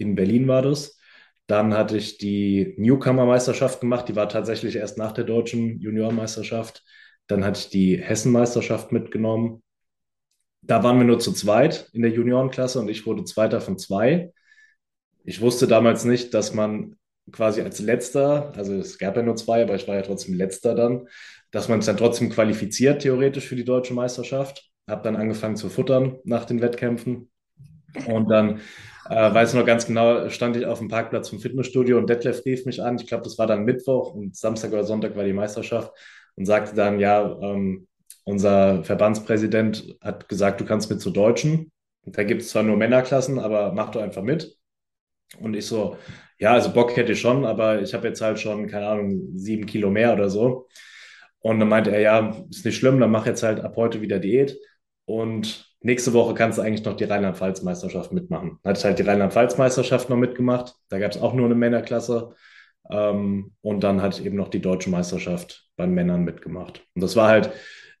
in 0.00 0.14
Berlin 0.14 0.48
war 0.48 0.62
das. 0.62 0.98
Dann 1.46 1.74
hatte 1.74 1.96
ich 1.96 2.18
die 2.18 2.74
Newcomer-Meisterschaft 2.78 3.80
gemacht, 3.80 4.08
die 4.08 4.16
war 4.16 4.28
tatsächlich 4.28 4.76
erst 4.76 4.98
nach 4.98 5.12
der 5.12 5.24
deutschen 5.24 5.80
Juniormeisterschaft. 5.80 6.84
Dann 7.26 7.44
hatte 7.44 7.60
ich 7.60 7.70
die 7.70 7.96
Hessen-Meisterschaft 8.00 8.92
mitgenommen. 8.92 9.62
Da 10.62 10.82
waren 10.82 10.98
wir 10.98 11.04
nur 11.04 11.18
zu 11.18 11.32
zweit 11.32 11.88
in 11.92 12.02
der 12.02 12.10
Juniorenklasse 12.12 12.80
und 12.80 12.88
ich 12.88 13.06
wurde 13.06 13.24
Zweiter 13.24 13.60
von 13.60 13.78
zwei. 13.78 14.32
Ich 15.24 15.40
wusste 15.40 15.66
damals 15.66 16.04
nicht, 16.04 16.34
dass 16.34 16.54
man 16.54 16.96
quasi 17.32 17.62
als 17.62 17.80
Letzter, 17.80 18.52
also 18.56 18.74
es 18.74 18.98
gab 18.98 19.16
ja 19.16 19.22
nur 19.22 19.36
zwei, 19.36 19.62
aber 19.62 19.74
ich 19.74 19.86
war 19.86 19.96
ja 19.96 20.02
trotzdem 20.02 20.34
Letzter 20.34 20.74
dann, 20.74 21.08
dass 21.50 21.68
man 21.68 21.80
es 21.80 21.86
dann 21.86 21.96
trotzdem 21.96 22.30
qualifiziert, 22.30 23.02
theoretisch 23.02 23.46
für 23.46 23.56
die 23.56 23.64
deutsche 23.64 23.94
Meisterschaft. 23.94 24.70
Habe 24.88 25.02
dann 25.02 25.16
angefangen 25.16 25.56
zu 25.56 25.68
futtern 25.68 26.18
nach 26.24 26.44
den 26.44 26.60
Wettkämpfen. 26.60 27.30
Und 28.06 28.28
dann 28.28 28.60
äh, 29.10 29.34
weiß 29.34 29.54
noch 29.54 29.66
ganz 29.66 29.86
genau, 29.86 30.28
stand 30.28 30.56
ich 30.56 30.66
auf 30.66 30.78
dem 30.78 30.88
Parkplatz 30.88 31.28
vom 31.28 31.40
Fitnessstudio 31.40 31.98
und 31.98 32.08
Detlef 32.08 32.44
rief 32.44 32.64
mich 32.64 32.82
an. 32.82 32.96
Ich 32.96 33.06
glaube, 33.06 33.24
das 33.24 33.38
war 33.38 33.46
dann 33.46 33.64
Mittwoch 33.64 34.14
und 34.14 34.36
Samstag 34.36 34.72
oder 34.72 34.84
Sonntag 34.84 35.16
war 35.16 35.24
die 35.24 35.32
Meisterschaft 35.32 35.92
und 36.36 36.46
sagte 36.46 36.76
dann, 36.76 37.00
ja, 37.00 37.38
ähm, 37.42 37.88
unser 38.24 38.84
Verbandspräsident 38.84 39.96
hat 40.00 40.28
gesagt, 40.28 40.60
du 40.60 40.64
kannst 40.64 40.90
mit 40.90 41.00
zu 41.00 41.10
Deutschen. 41.10 41.72
Da 42.04 42.22
gibt 42.22 42.42
es 42.42 42.50
zwar 42.50 42.62
nur 42.62 42.76
Männerklassen, 42.76 43.38
aber 43.40 43.72
mach 43.72 43.90
doch 43.90 44.02
einfach 44.02 44.22
mit. 44.22 44.56
Und 45.40 45.54
ich 45.54 45.66
so, 45.66 45.96
ja, 46.38 46.52
also 46.52 46.72
Bock 46.72 46.96
hätte 46.96 47.12
ich 47.12 47.20
schon, 47.20 47.44
aber 47.44 47.82
ich 47.82 47.94
habe 47.94 48.08
jetzt 48.08 48.20
halt 48.20 48.38
schon, 48.38 48.68
keine 48.68 48.86
Ahnung, 48.88 49.30
sieben 49.34 49.66
Kilo 49.66 49.90
mehr 49.90 50.12
oder 50.12 50.30
so. 50.30 50.68
Und 51.40 51.60
dann 51.60 51.68
meinte 51.68 51.90
er, 51.90 52.00
ja, 52.00 52.36
ist 52.50 52.64
nicht 52.64 52.76
schlimm, 52.76 53.00
dann 53.00 53.10
mach 53.10 53.26
jetzt 53.26 53.42
halt 53.42 53.60
ab 53.60 53.74
heute 53.76 54.00
wieder 54.00 54.18
Diät. 54.18 54.56
Und 55.04 55.69
nächste 55.80 56.12
Woche 56.12 56.34
kannst 56.34 56.58
du 56.58 56.62
eigentlich 56.62 56.84
noch 56.84 56.96
die 56.96 57.04
Rheinland-Pfalz-Meisterschaft 57.04 58.12
mitmachen. 58.12 58.58
Hatte 58.64 58.78
ich 58.78 58.84
halt 58.84 58.98
die 58.98 59.02
Rheinland-Pfalz-Meisterschaft 59.02 60.10
noch 60.10 60.16
mitgemacht. 60.16 60.74
Da 60.88 60.98
gab 60.98 61.12
es 61.12 61.20
auch 61.20 61.34
nur 61.34 61.46
eine 61.46 61.54
Männerklasse. 61.54 62.34
Ähm, 62.90 63.52
und 63.62 63.80
dann 63.84 64.02
hatte 64.02 64.20
ich 64.20 64.26
eben 64.26 64.36
noch 64.36 64.48
die 64.48 64.60
deutsche 64.60 64.90
Meisterschaft 64.90 65.68
bei 65.76 65.86
Männern 65.86 66.24
mitgemacht. 66.24 66.86
Und 66.94 67.02
das 67.02 67.16
war 67.16 67.28
halt 67.28 67.50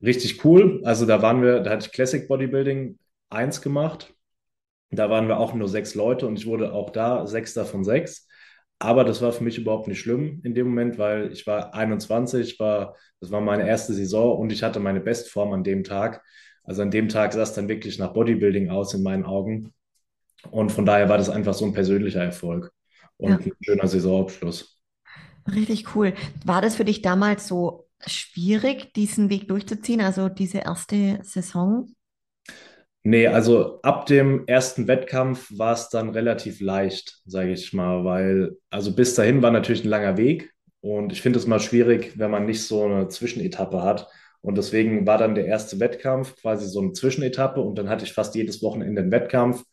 richtig 0.02 0.44
cool. 0.44 0.80
Also 0.84 1.06
da 1.06 1.22
waren 1.22 1.42
wir, 1.42 1.60
da 1.60 1.70
hatte 1.70 1.86
ich 1.86 1.92
Classic 1.92 2.26
Bodybuilding 2.26 2.98
1 3.30 3.62
gemacht. 3.62 4.14
Da 4.90 5.08
waren 5.08 5.28
wir 5.28 5.38
auch 5.38 5.54
nur 5.54 5.68
sechs 5.68 5.94
Leute 5.94 6.26
und 6.26 6.38
ich 6.38 6.46
wurde 6.46 6.72
auch 6.72 6.90
da 6.90 7.26
Sechster 7.26 7.64
von 7.64 7.84
sechs. 7.84 8.26
Aber 8.80 9.04
das 9.04 9.20
war 9.22 9.32
für 9.32 9.44
mich 9.44 9.58
überhaupt 9.58 9.88
nicht 9.88 10.00
schlimm 10.00 10.40
in 10.42 10.54
dem 10.54 10.68
Moment, 10.68 10.98
weil 10.98 11.32
ich 11.32 11.46
war 11.46 11.74
21, 11.74 12.58
war, 12.58 12.96
das 13.20 13.30
war 13.30 13.40
meine 13.40 13.68
erste 13.68 13.92
Saison 13.92 14.38
und 14.38 14.52
ich 14.52 14.62
hatte 14.62 14.80
meine 14.80 15.00
Bestform 15.00 15.52
an 15.52 15.62
dem 15.62 15.84
Tag. 15.84 16.22
Also 16.70 16.82
an 16.82 16.92
dem 16.92 17.08
Tag 17.08 17.32
sah 17.32 17.42
es 17.42 17.52
dann 17.52 17.68
wirklich 17.68 17.98
nach 17.98 18.12
Bodybuilding 18.12 18.70
aus 18.70 18.94
in 18.94 19.02
meinen 19.02 19.24
Augen. 19.24 19.72
Und 20.52 20.70
von 20.70 20.86
daher 20.86 21.08
war 21.08 21.18
das 21.18 21.28
einfach 21.28 21.52
so 21.52 21.64
ein 21.64 21.72
persönlicher 21.72 22.22
Erfolg 22.22 22.70
und 23.16 23.30
ja. 23.30 23.38
ein 23.38 23.52
schöner 23.60 23.88
Saisonabschluss. 23.88 24.80
Richtig 25.52 25.96
cool. 25.96 26.14
War 26.44 26.62
das 26.62 26.76
für 26.76 26.84
dich 26.84 27.02
damals 27.02 27.48
so 27.48 27.88
schwierig, 28.06 28.92
diesen 28.92 29.30
Weg 29.30 29.48
durchzuziehen, 29.48 30.00
also 30.00 30.28
diese 30.28 30.58
erste 30.58 31.18
Saison? 31.24 31.88
Nee, 33.02 33.26
also 33.26 33.80
ab 33.82 34.06
dem 34.06 34.46
ersten 34.46 34.86
Wettkampf 34.86 35.50
war 35.50 35.72
es 35.72 35.88
dann 35.88 36.10
relativ 36.10 36.60
leicht, 36.60 37.20
sage 37.26 37.50
ich 37.50 37.72
mal, 37.72 38.04
weil, 38.04 38.56
also 38.70 38.94
bis 38.94 39.14
dahin 39.14 39.42
war 39.42 39.50
natürlich 39.50 39.84
ein 39.84 39.90
langer 39.90 40.16
Weg 40.16 40.52
und 40.82 41.10
ich 41.10 41.20
finde 41.20 41.40
es 41.40 41.48
mal 41.48 41.58
schwierig, 41.58 42.16
wenn 42.16 42.30
man 42.30 42.46
nicht 42.46 42.62
so 42.62 42.84
eine 42.84 43.08
Zwischenetappe 43.08 43.82
hat. 43.82 44.06
Und 44.42 44.56
deswegen 44.56 45.06
war 45.06 45.18
dann 45.18 45.34
der 45.34 45.46
erste 45.46 45.80
Wettkampf 45.80 46.36
quasi 46.36 46.66
so 46.66 46.80
eine 46.80 46.92
Zwischenetappe 46.92 47.60
und 47.60 47.78
dann 47.78 47.88
hatte 47.88 48.04
ich 48.04 48.12
fast 48.12 48.34
jedes 48.34 48.62
Wochenende 48.62 49.02
einen 49.02 49.12
Wettkampf 49.12 49.64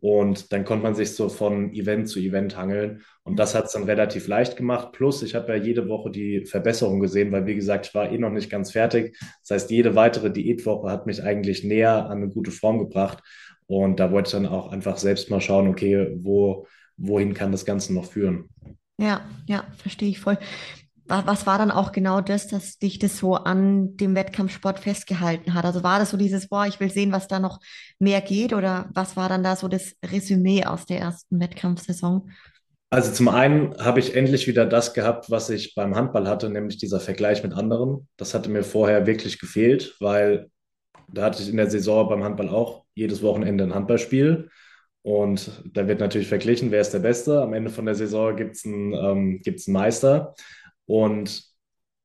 und 0.00 0.52
dann 0.52 0.64
konnte 0.64 0.82
man 0.82 0.94
sich 0.94 1.12
so 1.12 1.28
von 1.28 1.72
Event 1.72 2.08
zu 2.08 2.20
Event 2.20 2.56
hangeln. 2.56 3.02
Und 3.24 3.38
das 3.38 3.54
hat 3.54 3.64
es 3.64 3.72
dann 3.72 3.84
relativ 3.84 4.28
leicht 4.28 4.56
gemacht. 4.56 4.92
Plus, 4.92 5.22
ich 5.22 5.34
habe 5.34 5.56
ja 5.56 5.62
jede 5.62 5.88
Woche 5.88 6.10
die 6.10 6.44
Verbesserung 6.44 7.00
gesehen, 7.00 7.32
weil, 7.32 7.46
wie 7.46 7.54
gesagt, 7.54 7.86
ich 7.86 7.94
war 7.94 8.10
eh 8.10 8.18
noch 8.18 8.30
nicht 8.30 8.50
ganz 8.50 8.72
fertig. 8.72 9.18
Das 9.42 9.50
heißt, 9.50 9.70
jede 9.70 9.94
weitere 9.94 10.30
Diätwoche 10.30 10.90
hat 10.90 11.06
mich 11.06 11.22
eigentlich 11.22 11.64
näher 11.64 12.06
an 12.06 12.18
eine 12.18 12.28
gute 12.28 12.50
Form 12.50 12.78
gebracht. 12.78 13.22
Und 13.66 13.98
da 13.98 14.12
wollte 14.12 14.28
ich 14.28 14.32
dann 14.32 14.46
auch 14.46 14.70
einfach 14.70 14.98
selbst 14.98 15.30
mal 15.30 15.40
schauen, 15.40 15.66
okay, 15.66 16.14
wo, 16.20 16.66
wohin 16.96 17.34
kann 17.34 17.50
das 17.50 17.64
Ganze 17.64 17.94
noch 17.94 18.04
führen? 18.04 18.48
Ja, 19.00 19.22
ja, 19.46 19.64
verstehe 19.76 20.10
ich 20.10 20.20
voll 20.20 20.38
was 21.08 21.46
war 21.46 21.58
dann 21.58 21.70
auch 21.70 21.92
genau 21.92 22.20
das, 22.20 22.48
dass 22.48 22.78
dich 22.78 22.98
das 22.98 23.18
so 23.18 23.34
an 23.34 23.96
dem 23.96 24.14
Wettkampfsport 24.14 24.80
festgehalten 24.80 25.54
hat? 25.54 25.64
Also 25.64 25.82
war 25.82 25.98
das 25.98 26.10
so 26.10 26.16
dieses, 26.16 26.48
boah, 26.48 26.66
ich 26.66 26.80
will 26.80 26.90
sehen, 26.90 27.12
was 27.12 27.28
da 27.28 27.38
noch 27.38 27.60
mehr 27.98 28.20
geht 28.20 28.52
oder 28.52 28.90
was 28.94 29.16
war 29.16 29.28
dann 29.28 29.42
da 29.42 29.56
so 29.56 29.68
das 29.68 29.94
Resümee 30.04 30.64
aus 30.64 30.86
der 30.86 31.00
ersten 31.00 31.40
Wettkampfsaison? 31.40 32.30
Also 32.90 33.12
zum 33.12 33.28
einen 33.28 33.76
habe 33.78 34.00
ich 34.00 34.14
endlich 34.14 34.46
wieder 34.46 34.64
das 34.64 34.94
gehabt, 34.94 35.30
was 35.30 35.50
ich 35.50 35.74
beim 35.74 35.96
Handball 35.96 36.28
hatte, 36.28 36.48
nämlich 36.50 36.78
dieser 36.78 37.00
Vergleich 37.00 37.42
mit 37.42 37.52
anderen. 37.52 38.08
Das 38.16 38.32
hatte 38.32 38.48
mir 38.48 38.62
vorher 38.62 39.06
wirklich 39.06 39.38
gefehlt, 39.38 39.96
weil 40.00 40.50
da 41.08 41.24
hatte 41.24 41.42
ich 41.42 41.48
in 41.48 41.56
der 41.56 41.70
Saison 41.70 42.08
beim 42.08 42.24
Handball 42.24 42.48
auch 42.48 42.84
jedes 42.94 43.22
Wochenende 43.22 43.64
ein 43.64 43.74
Handballspiel. 43.74 44.50
Und 45.02 45.62
da 45.72 45.86
wird 45.86 46.00
natürlich 46.00 46.26
verglichen, 46.26 46.72
wer 46.72 46.80
ist 46.80 46.92
der 46.92 46.98
Beste. 46.98 47.40
Am 47.40 47.52
Ende 47.52 47.70
von 47.70 47.86
der 47.86 47.94
Saison 47.94 48.34
gibt 48.34 48.56
es 48.56 48.64
einen, 48.64 48.92
ähm, 48.92 49.40
einen 49.46 49.72
Meister. 49.72 50.34
Und 50.86 51.44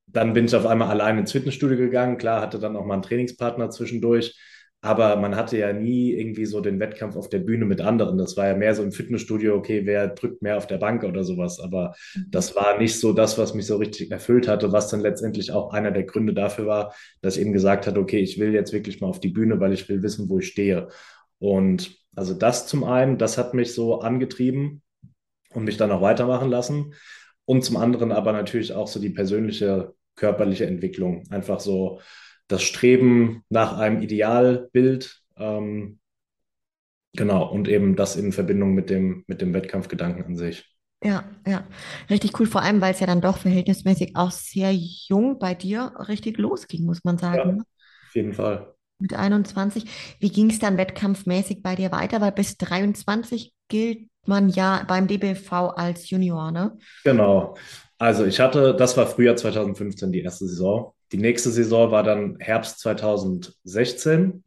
dann 0.07 0.33
bin 0.33 0.45
ich 0.45 0.55
auf 0.55 0.65
einmal 0.65 0.89
allein 0.89 1.17
ins 1.17 1.31
Fitnessstudio 1.31 1.77
gegangen. 1.77 2.17
Klar, 2.17 2.41
hatte 2.41 2.59
dann 2.59 2.75
auch 2.75 2.85
mal 2.85 2.95
einen 2.95 3.03
Trainingspartner 3.03 3.69
zwischendurch. 3.69 4.35
Aber 4.83 5.15
man 5.15 5.35
hatte 5.35 5.59
ja 5.59 5.73
nie 5.73 6.11
irgendwie 6.13 6.45
so 6.45 6.59
den 6.59 6.79
Wettkampf 6.79 7.15
auf 7.15 7.29
der 7.29 7.37
Bühne 7.37 7.65
mit 7.65 7.81
anderen. 7.81 8.17
Das 8.17 8.35
war 8.35 8.47
ja 8.47 8.55
mehr 8.55 8.73
so 8.73 8.81
im 8.81 8.91
Fitnessstudio, 8.91 9.55
okay, 9.55 9.85
wer 9.85 10.07
drückt 10.07 10.41
mehr 10.41 10.57
auf 10.57 10.65
der 10.65 10.79
Bank 10.79 11.03
oder 11.03 11.23
sowas. 11.23 11.59
Aber 11.59 11.93
mhm. 12.15 12.25
das 12.31 12.55
war 12.55 12.79
nicht 12.79 12.99
so 12.99 13.13
das, 13.13 13.37
was 13.37 13.53
mich 13.53 13.67
so 13.67 13.77
richtig 13.77 14.09
erfüllt 14.09 14.47
hatte, 14.47 14.71
was 14.71 14.87
dann 14.89 15.01
letztendlich 15.01 15.51
auch 15.51 15.71
einer 15.71 15.91
der 15.91 16.03
Gründe 16.05 16.33
dafür 16.33 16.65
war, 16.65 16.95
dass 17.21 17.35
ich 17.35 17.41
eben 17.43 17.53
gesagt 17.53 17.85
hatte, 17.85 17.99
okay, 17.99 18.19
ich 18.19 18.39
will 18.39 18.55
jetzt 18.55 18.73
wirklich 18.73 19.01
mal 19.01 19.07
auf 19.07 19.19
die 19.19 19.29
Bühne, 19.29 19.59
weil 19.59 19.71
ich 19.71 19.87
will 19.87 20.01
wissen, 20.01 20.29
wo 20.29 20.39
ich 20.39 20.47
stehe. 20.47 20.87
Und 21.37 21.95
also 22.15 22.33
das 22.33 22.65
zum 22.65 22.83
einen, 22.83 23.19
das 23.19 23.37
hat 23.37 23.53
mich 23.53 23.73
so 23.75 24.01
angetrieben 24.01 24.81
und 25.53 25.63
mich 25.63 25.77
dann 25.77 25.91
auch 25.91 26.01
weitermachen 26.01 26.49
lassen. 26.49 26.95
Und 27.45 27.63
zum 27.63 27.77
anderen 27.77 28.11
aber 28.11 28.33
natürlich 28.33 28.73
auch 28.73 28.87
so 28.87 28.99
die 28.99 29.09
persönliche 29.09 29.93
körperliche 30.15 30.65
Entwicklung. 30.65 31.23
Einfach 31.29 31.59
so 31.59 31.99
das 32.47 32.63
Streben 32.63 33.43
nach 33.49 33.77
einem 33.77 34.01
Idealbild. 34.01 35.21
Ähm, 35.37 35.99
genau, 37.13 37.49
und 37.49 37.67
eben 37.67 37.95
das 37.95 38.15
in 38.15 38.31
Verbindung 38.31 38.73
mit 38.73 38.89
dem, 38.89 39.23
mit 39.27 39.41
dem 39.41 39.53
Wettkampfgedanken 39.53 40.25
an 40.25 40.35
sich. 40.35 40.67
Ja, 41.03 41.23
ja, 41.47 41.67
richtig 42.11 42.39
cool, 42.39 42.45
vor 42.45 42.61
allem, 42.61 42.79
weil 42.79 42.93
es 42.93 42.99
ja 42.99 43.07
dann 43.07 43.21
doch 43.21 43.37
verhältnismäßig 43.37 44.15
auch 44.15 44.29
sehr 44.29 44.71
jung 44.71 45.39
bei 45.39 45.55
dir 45.55 45.93
richtig 46.07 46.37
losging, 46.37 46.85
muss 46.85 47.03
man 47.03 47.17
sagen. 47.17 47.37
Ja, 47.37 47.55
ne? 47.55 47.63
auf 48.07 48.15
jeden 48.15 48.33
Fall. 48.33 48.75
Mit 48.99 49.15
21. 49.15 49.85
Wie 50.19 50.29
ging 50.29 50.51
es 50.51 50.59
dann 50.59 50.77
wettkampfmäßig 50.77 51.63
bei 51.63 51.75
dir 51.75 51.91
weiter? 51.91 52.21
Weil 52.21 52.33
bis 52.33 52.57
23 52.57 53.51
gilt 53.67 54.10
man 54.27 54.49
ja 54.49 54.83
beim 54.87 55.07
DBV 55.07 55.69
als 55.69 56.09
Junior, 56.09 56.51
ne? 56.51 56.77
Genau. 57.03 57.55
Also 57.97 58.25
ich 58.25 58.39
hatte, 58.39 58.75
das 58.75 58.97
war 58.97 59.07
Frühjahr 59.07 59.35
2015 59.35 60.11
die 60.11 60.21
erste 60.21 60.47
Saison. 60.47 60.93
Die 61.11 61.17
nächste 61.17 61.51
Saison 61.51 61.91
war 61.91 62.03
dann 62.03 62.37
Herbst 62.39 62.79
2016. 62.79 64.43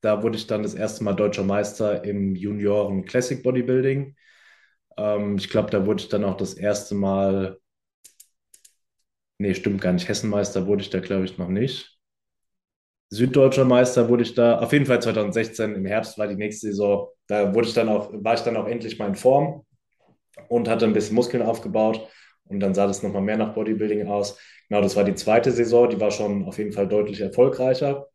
Da 0.00 0.22
wurde 0.22 0.36
ich 0.36 0.46
dann 0.46 0.62
das 0.62 0.74
erste 0.74 1.04
Mal 1.04 1.14
deutscher 1.14 1.44
Meister 1.44 2.04
im 2.04 2.34
Junioren 2.34 3.04
Classic 3.04 3.42
Bodybuilding. 3.42 4.16
Ähm, 4.96 5.36
ich 5.36 5.50
glaube, 5.50 5.70
da 5.70 5.86
wurde 5.86 6.02
ich 6.02 6.08
dann 6.08 6.24
auch 6.24 6.36
das 6.36 6.54
erste 6.54 6.94
Mal, 6.94 7.58
nee, 9.38 9.54
stimmt 9.54 9.80
gar 9.80 9.92
nicht, 9.92 10.08
Hessenmeister 10.08 10.66
wurde 10.66 10.82
ich 10.82 10.90
da, 10.90 11.00
glaube 11.00 11.24
ich, 11.24 11.38
noch 11.38 11.48
nicht. 11.48 11.95
Süddeutscher 13.08 13.64
Meister 13.64 14.08
wurde 14.08 14.24
ich 14.24 14.34
da, 14.34 14.58
auf 14.58 14.72
jeden 14.72 14.86
Fall 14.86 15.00
2016 15.00 15.74
im 15.74 15.86
Herbst 15.86 16.18
war 16.18 16.26
die 16.26 16.34
nächste 16.36 16.68
Saison. 16.68 17.08
Da 17.28 17.54
wurde 17.54 17.68
ich 17.68 17.74
dann 17.74 17.88
auch, 17.88 18.10
war 18.12 18.34
ich 18.34 18.40
dann 18.40 18.56
auch 18.56 18.66
endlich 18.66 18.98
mal 18.98 19.08
in 19.08 19.14
Form 19.14 19.64
und 20.48 20.68
hatte 20.68 20.84
ein 20.86 20.92
bisschen 20.92 21.14
Muskeln 21.14 21.42
aufgebaut. 21.42 22.08
Und 22.44 22.60
dann 22.60 22.74
sah 22.74 22.86
das 22.86 23.02
nochmal 23.02 23.22
mehr 23.22 23.36
nach 23.36 23.54
Bodybuilding 23.54 24.06
aus. 24.08 24.38
Genau, 24.68 24.80
das 24.80 24.96
war 24.96 25.04
die 25.04 25.14
zweite 25.14 25.50
Saison, 25.52 25.88
die 25.88 26.00
war 26.00 26.10
schon 26.10 26.44
auf 26.44 26.58
jeden 26.58 26.72
Fall 26.72 26.88
deutlich 26.88 27.20
erfolgreicher. 27.20 28.06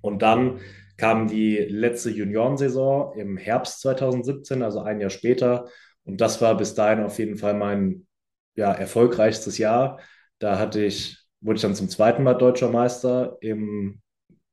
Und 0.00 0.22
dann 0.22 0.60
kam 0.96 1.28
die 1.28 1.56
letzte 1.56 2.10
Juniorensaison 2.10 3.18
im 3.18 3.36
Herbst 3.36 3.80
2017, 3.80 4.62
also 4.62 4.80
ein 4.80 5.00
Jahr 5.00 5.10
später. 5.10 5.68
Und 6.04 6.20
das 6.20 6.40
war 6.40 6.56
bis 6.56 6.74
dahin 6.74 7.04
auf 7.04 7.18
jeden 7.18 7.36
Fall 7.36 7.54
mein 7.54 8.06
ja, 8.54 8.72
erfolgreichstes 8.72 9.58
Jahr. 9.58 10.00
Da 10.38 10.58
hatte 10.58 10.84
ich, 10.84 11.21
wurde 11.42 11.56
ich 11.56 11.62
dann 11.62 11.74
zum 11.74 11.88
zweiten 11.88 12.22
Mal 12.22 12.34
deutscher 12.34 12.70
Meister 12.70 13.36
im 13.40 14.00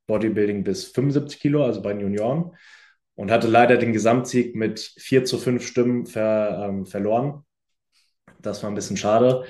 Bodybuilding 0.08 0.64
bis 0.64 0.86
75 0.86 1.40
Kilo, 1.40 1.64
also 1.64 1.82
bei 1.82 1.94
den 1.94 2.02
Junioren. 2.02 2.52
Und 3.16 3.32
hatte 3.32 3.48
leider 3.48 3.78
den 3.78 3.94
Gesamtsieg 3.94 4.56
mit 4.56 4.80
4 4.98 5.26
zu 5.26 5.38
5 5.38 5.66
Stimmen 5.66 6.06
ver, 6.06 6.68
ähm, 6.68 6.86
verloren. 6.86 7.46
Das 8.42 8.64
war 8.64 8.72
ein 8.72 8.76
bisschen 8.76 8.98
schade. 8.98 9.44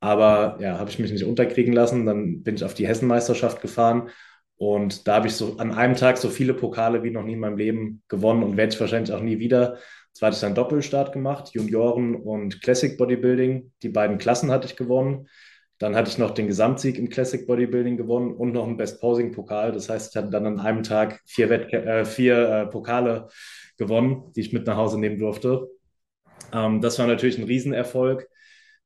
Aber 0.00 0.58
ja, 0.60 0.78
habe 0.78 0.90
ich 0.90 0.98
mich 0.98 1.10
nicht 1.10 1.24
unterkriegen 1.24 1.72
lassen. 1.72 2.04
Dann 2.04 2.42
bin 2.42 2.56
ich 2.56 2.64
auf 2.64 2.74
die 2.74 2.86
Hessenmeisterschaft 2.86 3.62
gefahren. 3.62 4.10
Und 4.56 5.08
da 5.08 5.16
habe 5.16 5.26
ich 5.26 5.34
so 5.34 5.56
an 5.56 5.72
einem 5.72 5.96
Tag 5.96 6.18
so 6.18 6.28
viele 6.28 6.54
Pokale 6.54 7.02
wie 7.02 7.10
noch 7.10 7.24
nie 7.24 7.32
in 7.32 7.40
meinem 7.40 7.56
Leben 7.56 8.02
gewonnen 8.08 8.42
und 8.42 8.56
werde 8.56 8.74
ich 8.74 8.80
wahrscheinlich 8.80 9.12
auch 9.12 9.22
nie 9.22 9.38
wieder. 9.38 9.78
Zwar 10.12 10.28
hatte 10.28 10.36
ich 10.36 10.40
dann 10.42 10.54
Doppelstart 10.54 11.12
gemacht, 11.12 11.50
Junioren 11.54 12.14
und 12.14 12.62
Classic 12.62 12.96
Bodybuilding. 12.96 13.72
Die 13.82 13.88
beiden 13.88 14.18
Klassen 14.18 14.50
hatte 14.52 14.68
ich 14.68 14.76
gewonnen. 14.76 15.28
Dann 15.78 15.96
hatte 15.96 16.10
ich 16.10 16.18
noch 16.18 16.30
den 16.30 16.46
Gesamtsieg 16.46 16.98
im 16.98 17.08
Classic 17.08 17.46
Bodybuilding 17.46 17.96
gewonnen 17.96 18.34
und 18.34 18.52
noch 18.52 18.66
einen 18.66 18.76
Best 18.76 19.00
Posing 19.00 19.32
Pokal. 19.32 19.72
Das 19.72 19.88
heißt, 19.88 20.12
ich 20.12 20.16
hatte 20.16 20.30
dann 20.30 20.46
an 20.46 20.60
einem 20.60 20.82
Tag 20.82 21.20
vier, 21.26 21.50
Wettkä 21.50 21.76
äh, 21.78 22.04
vier 22.04 22.48
äh, 22.48 22.66
Pokale 22.66 23.28
gewonnen, 23.76 24.32
die 24.34 24.40
ich 24.40 24.52
mit 24.52 24.66
nach 24.66 24.76
Hause 24.76 24.98
nehmen 24.98 25.18
durfte. 25.18 25.68
Ähm, 26.52 26.80
das 26.80 26.98
war 26.98 27.06
natürlich 27.06 27.38
ein 27.38 27.44
Riesenerfolg. 27.44 28.28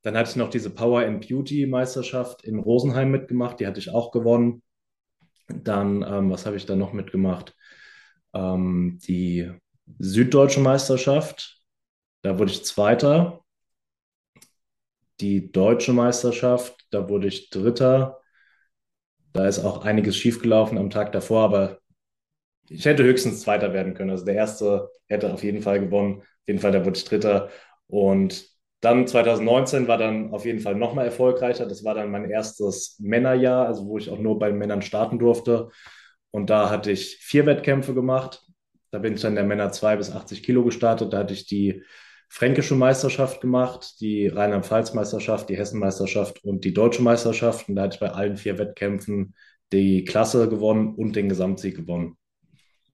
Dann 0.02 0.16
hatte 0.16 0.30
ich 0.30 0.36
noch 0.36 0.48
diese 0.48 0.70
Power 0.70 1.02
and 1.02 1.28
Beauty 1.28 1.66
Meisterschaft 1.66 2.44
in 2.44 2.58
Rosenheim 2.58 3.10
mitgemacht. 3.10 3.60
Die 3.60 3.66
hatte 3.66 3.80
ich 3.80 3.90
auch 3.90 4.10
gewonnen. 4.10 4.62
Dann, 5.48 6.02
ähm, 6.02 6.30
was 6.30 6.46
habe 6.46 6.56
ich 6.56 6.66
da 6.66 6.76
noch 6.76 6.92
mitgemacht? 6.92 7.54
Ähm, 8.32 8.98
die 9.06 9.50
Süddeutsche 9.98 10.60
Meisterschaft. 10.60 11.60
Da 12.22 12.38
wurde 12.38 12.50
ich 12.50 12.64
Zweiter 12.64 13.44
die 15.20 15.50
deutsche 15.52 15.92
Meisterschaft, 15.92 16.86
da 16.90 17.08
wurde 17.08 17.28
ich 17.28 17.50
Dritter. 17.50 18.20
Da 19.32 19.46
ist 19.46 19.60
auch 19.64 19.84
einiges 19.84 20.16
schiefgelaufen 20.16 20.78
am 20.78 20.90
Tag 20.90 21.12
davor, 21.12 21.44
aber 21.44 21.78
ich 22.68 22.84
hätte 22.84 23.04
höchstens 23.04 23.40
Zweiter 23.42 23.72
werden 23.72 23.94
können. 23.94 24.10
Also 24.10 24.24
der 24.24 24.34
erste 24.34 24.90
hätte 25.06 25.32
auf 25.32 25.42
jeden 25.42 25.62
Fall 25.62 25.80
gewonnen. 25.80 26.20
Auf 26.20 26.48
jeden 26.48 26.60
Fall, 26.60 26.72
da 26.72 26.84
wurde 26.84 26.98
ich 26.98 27.04
Dritter. 27.04 27.50
Und 27.86 28.46
dann 28.80 29.06
2019 29.06 29.88
war 29.88 29.98
dann 29.98 30.32
auf 30.32 30.44
jeden 30.44 30.60
Fall 30.60 30.74
nochmal 30.74 31.06
erfolgreicher. 31.06 31.66
Das 31.66 31.84
war 31.84 31.94
dann 31.94 32.10
mein 32.10 32.30
erstes 32.30 32.98
Männerjahr, 33.00 33.66
also 33.66 33.86
wo 33.86 33.98
ich 33.98 34.10
auch 34.10 34.18
nur 34.18 34.38
bei 34.38 34.52
Männern 34.52 34.82
starten 34.82 35.18
durfte. 35.18 35.70
Und 36.30 36.50
da 36.50 36.70
hatte 36.70 36.90
ich 36.90 37.16
vier 37.16 37.46
Wettkämpfe 37.46 37.94
gemacht. 37.94 38.42
Da 38.90 38.98
bin 38.98 39.14
ich 39.14 39.20
dann 39.20 39.34
der 39.34 39.44
Männer 39.44 39.72
2 39.72 39.96
bis 39.96 40.10
80 40.10 40.42
Kilo 40.42 40.64
gestartet. 40.64 41.12
Da 41.12 41.18
hatte 41.18 41.34
ich 41.34 41.46
die 41.46 41.82
fränkische 42.28 42.74
Meisterschaft 42.74 43.40
gemacht, 43.40 44.00
die 44.00 44.28
Rheinland-Pfalz-Meisterschaft, 44.28 45.48
die 45.48 45.56
Hessen-Meisterschaft 45.56 46.44
und 46.44 46.64
die 46.64 46.74
deutsche 46.74 47.02
Meisterschaft. 47.02 47.68
Und 47.68 47.76
da 47.76 47.82
hatte 47.82 47.94
ich 47.94 48.00
bei 48.00 48.10
allen 48.10 48.36
vier 48.36 48.58
Wettkämpfen 48.58 49.34
die 49.72 50.04
Klasse 50.04 50.48
gewonnen 50.48 50.94
und 50.94 51.16
den 51.16 51.28
Gesamtsieg 51.28 51.76
gewonnen. 51.76 52.16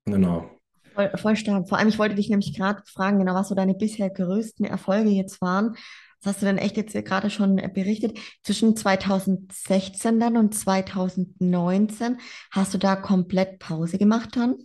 Genau. 0.05 0.51
Voll, 0.95 1.11
voll 1.17 1.37
stark. 1.37 1.69
Vor 1.69 1.79
allem, 1.79 1.89
ich 1.89 1.99
wollte 1.99 2.15
dich 2.15 2.29
nämlich 2.29 2.57
gerade 2.57 2.83
fragen, 2.87 3.19
genau, 3.19 3.35
was 3.35 3.49
so 3.49 3.55
deine 3.55 3.75
bisher 3.75 4.11
größten 4.11 4.65
Erfolge 4.65 5.11
jetzt 5.11 5.41
waren. 5.41 5.77
Was 6.23 6.35
hast 6.35 6.43
du 6.43 6.47
denn 6.47 6.59
echt 6.59 6.77
jetzt 6.77 6.95
gerade 6.95 7.29
schon 7.29 7.57
berichtet? 7.57 8.19
Zwischen 8.43 8.77
2016 8.77 10.21
dann 10.21 10.37
und 10.37 10.55
2019 10.55 12.19
hast 12.51 12.73
du 12.73 12.79
da 12.79 12.97
komplett 12.97 13.59
Pause 13.59 13.99
gemacht 13.99 14.37
dann? 14.37 14.57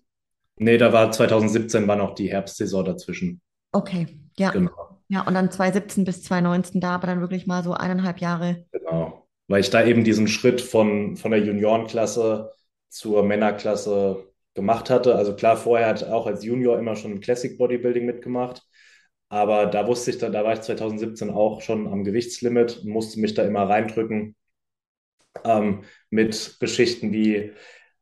Nee, 0.57 0.77
da 0.77 0.93
war 0.93 1.11
2017 1.11 1.87
war 1.87 1.95
noch 1.95 2.15
die 2.15 2.31
Herbstsaison 2.31 2.85
dazwischen. 2.85 3.41
Okay, 3.71 4.07
ja. 4.39 4.51
Genau. 4.51 4.71
Ja, 5.09 5.21
und 5.21 5.33
dann 5.33 5.51
2017 5.51 6.05
bis 6.05 6.23
2019 6.23 6.81
da, 6.81 6.95
aber 6.95 7.07
dann 7.07 7.21
wirklich 7.21 7.47
mal 7.47 7.63
so 7.63 7.73
eineinhalb 7.73 8.19
Jahre. 8.19 8.65
Genau. 8.71 9.27
Weil 9.47 9.61
ich 9.61 9.71
da 9.71 9.83
eben 9.83 10.03
diesen 10.03 10.27
Schritt 10.27 10.61
von, 10.61 11.17
von 11.17 11.31
der 11.31 11.41
Juniorenklasse 11.41 12.51
zur 12.89 13.23
Männerklasse 13.23 14.27
gemacht 14.53 14.89
hatte. 14.89 15.15
Also 15.15 15.35
klar, 15.35 15.57
vorher 15.57 15.87
hatte 15.87 16.05
ich 16.05 16.11
auch 16.11 16.27
als 16.27 16.43
Junior 16.43 16.77
immer 16.77 16.95
schon 16.95 17.21
Classic 17.21 17.57
Bodybuilding 17.57 18.05
mitgemacht. 18.05 18.63
Aber 19.29 19.67
da 19.67 19.87
wusste 19.87 20.11
ich, 20.11 20.17
da, 20.17 20.29
da 20.29 20.43
war 20.43 20.53
ich 20.53 20.61
2017 20.61 21.29
auch 21.29 21.61
schon 21.61 21.87
am 21.87 22.03
Gewichtslimit 22.03 22.79
und 22.83 22.89
musste 22.89 23.19
mich 23.19 23.33
da 23.33 23.43
immer 23.43 23.69
reindrücken 23.69 24.35
ähm, 25.43 25.83
mit 26.09 26.57
Geschichten 26.59 27.11
wie 27.13 27.53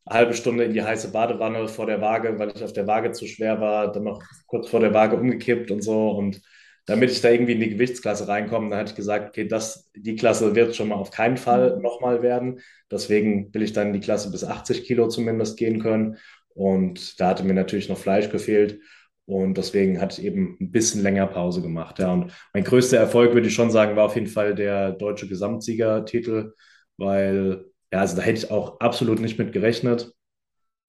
eine 0.08 0.20
halbe 0.20 0.34
Stunde 0.34 0.64
in 0.64 0.74
die 0.74 0.84
heiße 0.84 1.12
Badewanne 1.12 1.68
vor 1.68 1.86
der 1.86 2.02
Waage, 2.02 2.38
weil 2.40 2.52
ich 2.56 2.64
auf 2.64 2.74
der 2.74 2.88
Waage 2.88 3.12
zu 3.12 3.28
schwer 3.28 3.60
war, 3.60 3.92
dann 3.92 4.04
noch 4.04 4.22
kurz 4.48 4.70
vor 4.70 4.80
der 4.80 4.94
Waage 4.94 5.18
umgekippt 5.18 5.72
und 5.72 5.82
so. 5.82 6.12
Und 6.12 6.42
damit 6.86 7.12
ich 7.12 7.22
da 7.22 7.30
irgendwie 7.30 7.54
in 7.54 7.60
die 7.60 7.70
Gewichtsklasse 7.70 8.28
reinkomme, 8.28 8.70
dann 8.70 8.80
hatte 8.80 8.92
ich 8.92 8.96
gesagt, 8.96 9.30
okay, 9.30 9.46
das, 9.46 9.92
die 9.96 10.16
Klasse 10.16 10.56
wird 10.56 10.76
schon 10.76 10.88
mal 10.88 10.96
auf 10.96 11.12
keinen 11.12 11.38
Fall 11.38 11.76
mhm. 11.76 11.82
nochmal 11.82 12.22
werden. 12.22 12.62
Deswegen 12.90 13.54
will 13.54 13.62
ich 13.62 13.74
dann 13.74 13.88
in 13.88 13.94
die 13.94 14.00
Klasse 14.00 14.32
bis 14.32 14.44
80 14.44 14.86
Kilo 14.86 15.08
zumindest 15.10 15.58
gehen 15.58 15.80
können. 15.80 16.18
Und 16.54 17.20
da 17.20 17.28
hatte 17.28 17.44
mir 17.44 17.54
natürlich 17.54 17.90
noch 17.90 17.98
Fleisch 17.98 18.30
gefehlt. 18.30 18.80
Und 19.26 19.58
deswegen 19.58 20.00
hatte 20.00 20.22
ich 20.22 20.26
eben 20.26 20.58
ein 20.62 20.72
bisschen 20.72 21.04
länger 21.04 21.28
Pause 21.28 21.62
gemacht. 21.62 22.00
Ja. 22.00 22.14
Und 22.14 22.32
mein 22.54 22.64
größter 22.64 22.98
Erfolg, 22.98 23.34
würde 23.34 23.50
ich 23.50 23.54
schon 23.54 23.72
sagen, 23.72 23.98
war 23.98 24.06
auf 24.06 24.16
jeden 24.16 24.28
Fall 24.28 24.56
der 24.56 24.94
deutsche 24.94 25.28
Gesamtsiegertitel, 25.28 26.54
weil, 26.96 27.66
ja, 27.92 28.00
also 28.00 28.16
da 28.16 28.22
hätte 28.22 28.40
ich 28.40 28.52
auch 28.52 28.80
absolut 28.80 29.20
nicht 29.20 29.40
mit 29.40 29.54
gerechnet. 29.54 30.14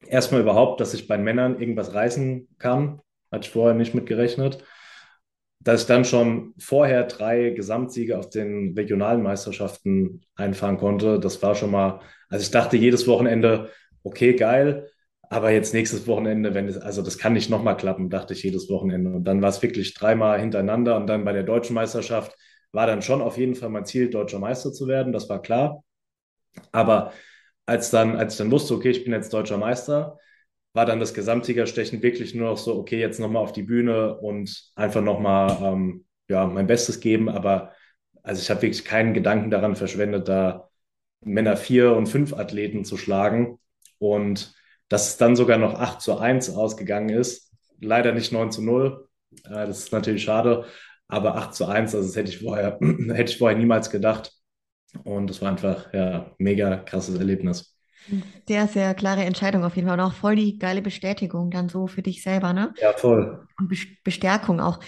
Erstmal 0.07 0.40
überhaupt, 0.40 0.81
dass 0.81 0.95
ich 0.95 1.09
bei 1.09 1.19
Männern 1.19 1.61
irgendwas 1.61 1.95
reißen 1.95 2.49
kann, 2.59 3.00
hatte 3.31 3.47
ich 3.47 3.52
vorher 3.52 3.75
nicht 3.75 3.95
mit 3.95 4.07
gerechnet. 4.07 4.64
Dass 5.61 5.83
ich 5.83 5.87
dann 5.87 6.05
schon 6.05 6.55
vorher 6.59 7.05
drei 7.05 7.50
Gesamtsiege 7.50 8.19
auf 8.19 8.31
den 8.31 8.75
regionalen 8.76 9.23
Meisterschaften 9.23 10.23
einfahren 10.37 10.78
konnte, 10.78 11.19
das 11.19 11.43
war 11.43 11.55
schon 11.55 11.73
mal, 11.73 12.00
also 12.28 12.43
ich 12.43 12.50
dachte 12.50 12.76
jedes 12.76 13.07
Wochenende, 13.09 13.71
okay, 14.05 14.35
geil, 14.35 14.88
aber 15.31 15.50
jetzt 15.50 15.75
nächstes 15.75 16.07
Wochenende, 16.07 16.55
wenn 16.55 16.69
es, 16.69 16.78
also 16.78 17.02
das 17.02 17.19
kann 17.19 17.35
nicht 17.35 17.50
nochmal 17.50 17.76
klappen, 17.76 18.09
dachte 18.09 18.33
ich 18.33 18.43
jedes 18.43 18.71
Wochenende. 18.71 19.11
Und 19.11 19.25
dann 19.25 19.43
war 19.43 19.50
es 19.50 19.62
wirklich 19.62 19.95
dreimal 19.95 20.40
hintereinander. 20.40 20.97
Und 20.97 21.07
dann 21.07 21.25
bei 21.25 21.33
der 21.33 21.43
deutschen 21.43 21.75
Meisterschaft 21.75 22.35
war 22.73 22.87
dann 22.87 23.02
schon 23.02 23.21
auf 23.21 23.37
jeden 23.37 23.55
Fall 23.55 23.69
mein 23.69 23.85
Ziel, 23.85 24.09
deutscher 24.09 24.38
Meister 24.38 24.73
zu 24.73 24.87
werden. 24.88 25.12
Das 25.12 25.28
war 25.28 25.43
klar. 25.43 25.83
Aber 26.73 27.12
als 27.66 27.90
dann, 27.90 28.16
als 28.16 28.35
ich 28.35 28.38
dann 28.38 28.51
wusste, 28.51 28.75
okay, 28.75 28.90
ich 28.90 29.05
bin 29.05 29.12
jetzt 29.12 29.33
deutscher 29.33 29.59
Meister, 29.59 30.18
war 30.75 30.87
dann 30.87 31.01
das 31.01 31.14
Gesamtsiegerstechen 31.14 32.03
wirklich 32.03 32.35
nur 32.35 32.51
noch 32.51 32.59
so, 32.59 32.77
okay, 32.79 32.99
jetzt 33.01 33.21
nochmal 33.21 33.42
auf 33.42 33.53
die 33.53 33.62
Bühne 33.62 34.16
und 34.18 34.73
einfach 34.77 35.03
nochmal 35.03 35.59
ähm, 35.62 36.07
ja, 36.29 36.47
mein 36.47 36.66
Bestes 36.66 37.01
geben. 37.01 37.29
Aber 37.29 37.73
also 38.23 38.40
ich 38.40 38.51
habe 38.51 38.62
wirklich 38.62 38.85
keinen 38.85 39.14
Gedanken 39.14 39.51
daran 39.51 39.77
verschwendet, 39.77 40.29
da 40.29 40.68
Männer 41.21 41.57
vier 41.57 41.97
und 41.97 42.07
fünf 42.07 42.33
Athleten 42.33 42.85
zu 42.85 42.97
schlagen. 42.97 43.59
Und 43.99 44.55
dass 44.88 45.09
es 45.09 45.16
dann 45.16 45.37
sogar 45.37 45.59
noch 45.59 45.75
8 45.75 46.01
zu 46.01 46.18
1 46.18 46.51
ausgegangen 46.51 47.11
ist. 47.11 47.53
Leider 47.81 48.12
nicht 48.12 48.33
9 48.33 48.51
zu 48.51 48.62
0. 48.62 49.09
Äh, 49.44 49.66
das 49.66 49.81
ist 49.81 49.92
natürlich 49.92 50.23
schade. 50.25 50.64
Aber 51.09 51.37
8 51.37 51.55
zu 51.55 51.66
1, 51.66 51.94
also 51.94 52.07
das 52.07 52.16
hätte 52.16 52.31
ich 52.31 52.40
vorher, 52.40 52.79
hätte 53.12 53.33
ich 53.33 53.38
vorher 53.38 53.59
niemals 53.59 53.90
gedacht. 53.90 54.33
Und 55.05 55.29
das 55.29 55.42
war 55.42 55.51
einfach 55.51 55.92
ja 55.92 56.33
mega 56.38 56.77
krasses 56.79 57.18
Erlebnis. 57.18 57.79
Sehr, 58.46 58.66
sehr 58.68 58.94
klare 58.94 59.24
Entscheidung 59.24 59.64
auf 59.64 59.77
jeden 59.77 59.88
Fall. 59.88 59.98
Und 59.98 60.05
auch 60.05 60.14
voll 60.14 60.37
die 60.37 60.59
geile 60.59 60.81
Bestätigung 60.81 61.51
dann 61.51 61.68
so 61.68 61.87
für 61.87 62.03
dich 62.03 62.22
selber, 62.22 62.53
ne? 62.53 62.72
Ja, 62.81 62.92
voll. 62.94 63.46
Und 63.59 63.72
Bestärkung 64.03 64.61
auch. 64.61 64.81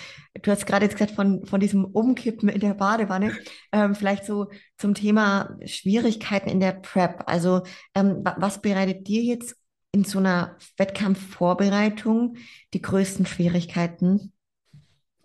Du 0.43 0.51
hast 0.51 0.67
gerade 0.67 0.87
jetzt 0.87 0.95
gesagt 0.97 1.13
von, 1.13 1.45
von 1.45 1.61
diesem 1.61 1.85
Umkippen 1.85 2.49
in 2.49 2.61
der 2.61 2.75
Badewanne. 2.75 3.37
Ähm, 3.73 3.95
vielleicht 3.95 4.25
so 4.25 4.49
zum 4.79 4.95
Thema 4.95 5.57
Schwierigkeiten 5.67 6.49
in 6.49 6.61
der 6.61 6.73
Prep. 6.73 7.25
Also, 7.27 7.63
ähm, 7.95 8.25
was 8.37 8.63
bereitet 8.63 9.07
dir 9.07 9.23
jetzt 9.23 9.57
in 9.93 10.05
so 10.05 10.19
einer 10.19 10.57
Wettkampfvorbereitung 10.79 12.37
die 12.73 12.81
größten 12.81 13.27
Schwierigkeiten? 13.27 14.33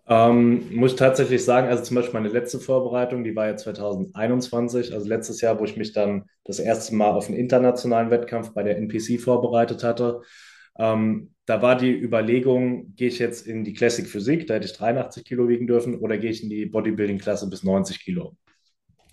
Ähm, 0.08 0.76
muss 0.76 0.92
ich 0.92 0.98
tatsächlich 0.98 1.44
sagen, 1.44 1.68
also 1.68 1.84
zum 1.84 1.96
Beispiel 1.96 2.14
meine 2.14 2.32
letzte 2.32 2.60
Vorbereitung, 2.60 3.24
die 3.24 3.36
war 3.36 3.48
ja 3.48 3.58
2021, 3.58 4.94
also 4.94 5.08
letztes 5.08 5.42
Jahr, 5.42 5.60
wo 5.60 5.66
ich 5.66 5.78
mich 5.78 5.94
dann 5.94 6.26
das 6.44 6.60
erste 6.60 6.94
Mal 6.94 7.12
auf 7.12 7.28
einen 7.28 7.38
internationalen 7.38 8.12
Wettkampf 8.12 8.54
bei 8.54 8.62
der 8.62 8.78
NPC 8.78 9.20
vorbereitet 9.20 9.84
hatte. 9.84 10.22
Ähm, 10.78 11.32
da 11.48 11.62
war 11.62 11.76
die 11.76 11.92
Überlegung, 11.92 12.96
gehe 12.96 13.08
ich 13.08 13.18
jetzt 13.18 13.48
in 13.48 13.64
die 13.64 13.74
Classic 13.74 14.08
Physik, 14.08 14.46
da 14.46 14.56
hätte 14.56 14.68
ich 14.68 14.74
83 14.74 15.26
Kilo 15.26 15.48
wiegen 15.48 15.66
dürfen, 15.66 15.98
oder 16.00 16.18
gehe 16.18 16.32
ich 16.32 16.44
in 16.44 16.50
die 16.50 16.66
Bodybuilding-Klasse 16.68 17.50
bis 17.50 17.64
90 17.64 18.00
Kilo. 18.00 18.36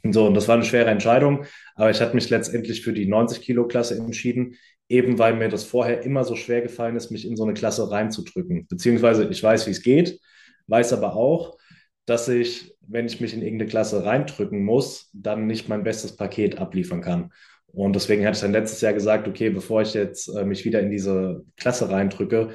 Und 0.02 0.12
so, 0.12 0.26
und 0.26 0.34
das 0.34 0.48
war 0.48 0.56
eine 0.56 0.64
schwere 0.64 0.90
Entscheidung, 0.90 1.44
aber 1.74 1.90
ich 1.90 2.00
hatte 2.00 2.14
mich 2.14 2.28
letztendlich 2.28 2.82
für 2.82 2.92
die 2.92 3.06
90 3.06 3.40
Kilo 3.40 3.66
Klasse 3.66 3.96
entschieden, 3.96 4.56
eben 4.88 5.18
weil 5.18 5.36
mir 5.36 5.48
das 5.48 5.64
vorher 5.64 6.02
immer 6.02 6.24
so 6.24 6.36
schwer 6.36 6.60
gefallen 6.60 6.96
ist, 6.96 7.10
mich 7.10 7.26
in 7.26 7.36
so 7.36 7.44
eine 7.44 7.54
Klasse 7.54 7.90
reinzudrücken. 7.90 8.66
Beziehungsweise 8.66 9.28
ich 9.30 9.42
weiß, 9.42 9.66
wie 9.66 9.70
es 9.70 9.82
geht, 9.82 10.18
weiß 10.66 10.92
aber 10.92 11.14
auch, 11.16 11.58
dass 12.06 12.28
ich, 12.28 12.74
wenn 12.80 13.06
ich 13.06 13.20
mich 13.20 13.34
in 13.34 13.42
irgendeine 13.42 13.70
Klasse 13.70 14.04
reindrücken 14.04 14.64
muss, 14.64 15.10
dann 15.12 15.46
nicht 15.46 15.68
mein 15.68 15.84
bestes 15.84 16.16
Paket 16.16 16.58
abliefern 16.58 17.00
kann. 17.00 17.32
Und 17.68 17.94
deswegen 17.94 18.24
hatte 18.24 18.36
ich 18.36 18.42
dann 18.42 18.52
letztes 18.52 18.80
Jahr 18.80 18.92
gesagt, 18.92 19.28
okay, 19.28 19.50
bevor 19.50 19.82
ich 19.82 19.94
jetzt 19.94 20.28
äh, 20.28 20.44
mich 20.44 20.64
wieder 20.64 20.80
in 20.80 20.90
diese 20.90 21.44
Klasse 21.56 21.88
reindrücke, 21.90 22.50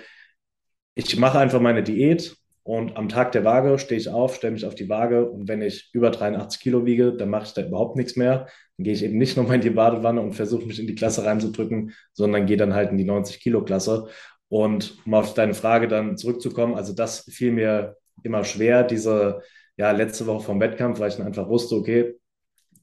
ich 0.96 1.17
mache 1.17 1.39
einfach 1.39 1.62
meine 1.62 1.84
Diät 1.84 2.36
und 2.63 2.98
am 2.98 3.08
Tag 3.08 3.32
der 3.32 3.46
Waage 3.46 3.80
stehe 3.80 4.00
ich 4.00 4.10
auf, 4.10 4.36
stelle 4.36 4.52
mich 4.52 4.65
auf 4.65 4.76
die 4.76 4.89
Waage 4.89 5.30
und 5.30 5.48
wenn 5.48 5.62
ich 5.62 5.89
über 5.93 6.12
83 6.12 6.60
Kilo 6.60 6.86
wiege, 6.86 7.13
dann 7.13 7.30
mache 7.30 7.46
ich 7.46 7.54
da 7.54 7.65
überhaupt 7.65 7.96
nichts 7.96 8.17
mehr. 8.17 8.48
Dann 8.78 8.84
gehe 8.84 8.93
ich 8.93 9.04
eben 9.04 9.17
nicht 9.17 9.38
nochmal 9.38 9.56
in 9.56 9.62
die 9.62 9.70
Badewanne 9.70 10.20
und 10.20 10.34
versuche 10.34 10.65
mich 10.65 10.80
in 10.80 10.86
die 10.86 10.96
Klasse 10.96 11.24
reinzudrücken, 11.24 11.93
sondern 12.12 12.46
gehe 12.46 12.58
dann 12.58 12.74
halt 12.74 12.91
in 12.91 12.98
die 12.98 13.06
90 13.06 13.39
Kilo 13.39 13.63
Klasse. 13.63 14.10
Und 14.50 14.98
um 15.06 15.14
auf 15.14 15.34
deine 15.34 15.54
Frage 15.54 15.88
dann 15.88 16.18
zurückzukommen, 16.18 16.76
also 16.76 16.94
das 16.94 17.22
fiel 17.30 17.52
mir 17.52 17.98
immer 18.24 18.44
schwer, 18.44 18.84
diese 18.84 19.42
ja, 19.76 19.92
letzte 19.92 20.26
Woche 20.26 20.46
vom 20.46 20.60
Wettkampf, 20.60 21.00
weil 21.00 21.10
ich 21.10 21.18
dann 21.18 21.28
einfach 21.28 21.50
wusste, 21.50 21.76
okay, 21.76 22.16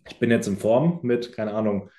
ich 0.09 0.19
bin 0.19 0.31
jetzt 0.31 0.47
in 0.47 0.59
Form 0.59 1.01
mit, 1.03 1.33
keine 1.33 1.55
Ahnung, 1.55 1.91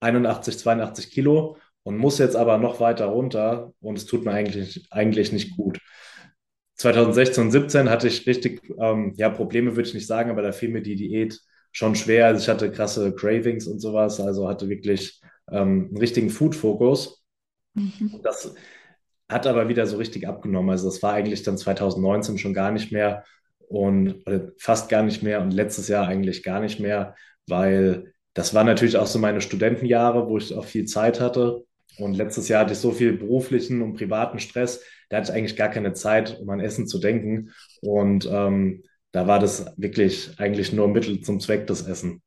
81, 0.00 0.58
82 0.58 1.10
Kilo 1.10 1.56
und 1.82 1.98
muss 1.98 2.18
jetzt 2.18 2.36
aber 2.36 2.58
noch 2.58 2.80
weiter 2.80 3.06
runter 3.06 3.72
und 3.80 3.98
es 3.98 4.06
tut 4.06 4.24
mir 4.24 4.32
eigentlich, 4.32 4.86
eigentlich 4.90 5.32
nicht 5.32 5.56
gut. 5.56 5.78
2016 6.76 7.44
und 7.44 7.50
17 7.50 7.90
hatte 7.90 8.08
ich 8.08 8.26
richtig, 8.26 8.62
ähm, 8.78 9.12
ja, 9.16 9.28
Probleme 9.30 9.76
würde 9.76 9.88
ich 9.88 9.94
nicht 9.94 10.06
sagen, 10.06 10.30
aber 10.30 10.42
da 10.42 10.52
fiel 10.52 10.70
mir 10.70 10.82
die 10.82 10.96
Diät 10.96 11.40
schon 11.72 11.94
schwer. 11.94 12.26
Also 12.26 12.42
ich 12.42 12.48
hatte 12.48 12.72
krasse 12.72 13.14
Cravings 13.14 13.66
und 13.66 13.80
sowas, 13.80 14.20
also 14.20 14.48
hatte 14.48 14.68
wirklich 14.68 15.20
ähm, 15.50 15.88
einen 15.88 15.96
richtigen 15.98 16.30
Food-Fokus. 16.30 17.24
Mhm. 17.74 18.20
Das 18.22 18.54
hat 19.34 19.46
aber 19.46 19.68
wieder 19.68 19.86
so 19.86 19.96
richtig 19.98 20.26
abgenommen. 20.28 20.70
Also 20.70 20.88
das 20.88 21.02
war 21.02 21.12
eigentlich 21.14 21.42
dann 21.42 21.58
2019 21.58 22.38
schon 22.38 22.54
gar 22.54 22.70
nicht 22.70 22.92
mehr 22.92 23.24
und 23.68 24.22
fast 24.58 24.88
gar 24.88 25.02
nicht 25.02 25.22
mehr 25.22 25.40
und 25.42 25.52
letztes 25.52 25.88
Jahr 25.88 26.06
eigentlich 26.06 26.42
gar 26.42 26.60
nicht 26.60 26.80
mehr, 26.80 27.16
weil 27.46 28.14
das 28.34 28.54
waren 28.54 28.66
natürlich 28.66 28.96
auch 28.96 29.06
so 29.06 29.18
meine 29.18 29.40
Studentenjahre, 29.40 30.28
wo 30.28 30.38
ich 30.38 30.54
auch 30.54 30.64
viel 30.64 30.86
Zeit 30.86 31.20
hatte. 31.20 31.64
Und 31.98 32.14
letztes 32.16 32.48
Jahr 32.48 32.60
hatte 32.60 32.72
ich 32.72 32.78
so 32.78 32.92
viel 32.92 33.12
beruflichen 33.12 33.82
und 33.82 33.94
privaten 33.94 34.38
Stress, 34.38 34.82
da 35.08 35.18
hatte 35.18 35.30
ich 35.30 35.36
eigentlich 35.36 35.56
gar 35.56 35.68
keine 35.68 35.92
Zeit, 35.92 36.40
um 36.40 36.48
an 36.50 36.60
Essen 36.60 36.86
zu 36.86 36.98
denken. 36.98 37.50
Und 37.82 38.28
ähm, 38.30 38.82
da 39.12 39.26
war 39.26 39.38
das 39.38 39.72
wirklich 39.76 40.32
eigentlich 40.38 40.72
nur 40.72 40.88
Mittel 40.88 41.20
zum 41.20 41.40
Zweck 41.40 41.66
des 41.66 41.86
Essen. 41.86 42.22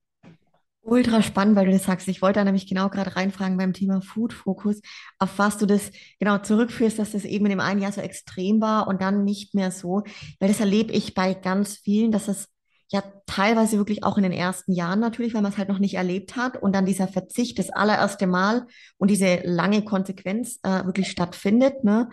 Ultra 0.87 1.21
spannend, 1.21 1.57
weil 1.57 1.65
du 1.65 1.73
das 1.73 1.83
sagst. 1.83 2.07
Ich 2.07 2.21
wollte 2.21 2.39
da 2.39 2.45
nämlich 2.45 2.65
genau 2.65 2.87
gerade 2.87 3.17
reinfragen 3.17 3.57
beim 3.57 3.73
Thema 3.73 3.99
Food 3.99 4.31
Focus, 4.31 4.79
auf 5.19 5.37
was 5.37 5.57
du 5.57 5.65
das 5.65 5.91
genau 6.17 6.37
zurückführst, 6.37 6.97
dass 6.97 7.11
das 7.11 7.25
eben 7.25 7.45
in 7.45 7.49
dem 7.49 7.59
einen 7.59 7.81
Jahr 7.81 7.91
so 7.91 7.99
extrem 7.99 8.61
war 8.61 8.87
und 8.87 9.01
dann 9.01 9.25
nicht 9.25 9.53
mehr 9.53 9.71
so. 9.71 10.03
Weil 10.39 10.47
das 10.47 10.61
erlebe 10.61 10.93
ich 10.93 11.13
bei 11.13 11.33
ganz 11.33 11.75
vielen, 11.75 12.13
dass 12.13 12.29
es 12.29 12.47
ja 12.89 13.03
teilweise 13.25 13.77
wirklich 13.77 14.05
auch 14.05 14.15
in 14.15 14.23
den 14.23 14.31
ersten 14.31 14.71
Jahren 14.71 15.01
natürlich, 15.01 15.33
weil 15.33 15.41
man 15.41 15.51
es 15.51 15.57
halt 15.57 15.67
noch 15.67 15.79
nicht 15.79 15.95
erlebt 15.95 16.37
hat 16.37 16.55
und 16.55 16.73
dann 16.73 16.85
dieser 16.85 17.09
Verzicht 17.09 17.59
das 17.59 17.69
allererste 17.69 18.25
Mal 18.25 18.65
und 18.97 19.11
diese 19.11 19.41
lange 19.43 19.83
Konsequenz 19.83 20.59
äh, 20.63 20.85
wirklich 20.85 21.11
stattfindet. 21.11 21.83
Ne? 21.83 22.07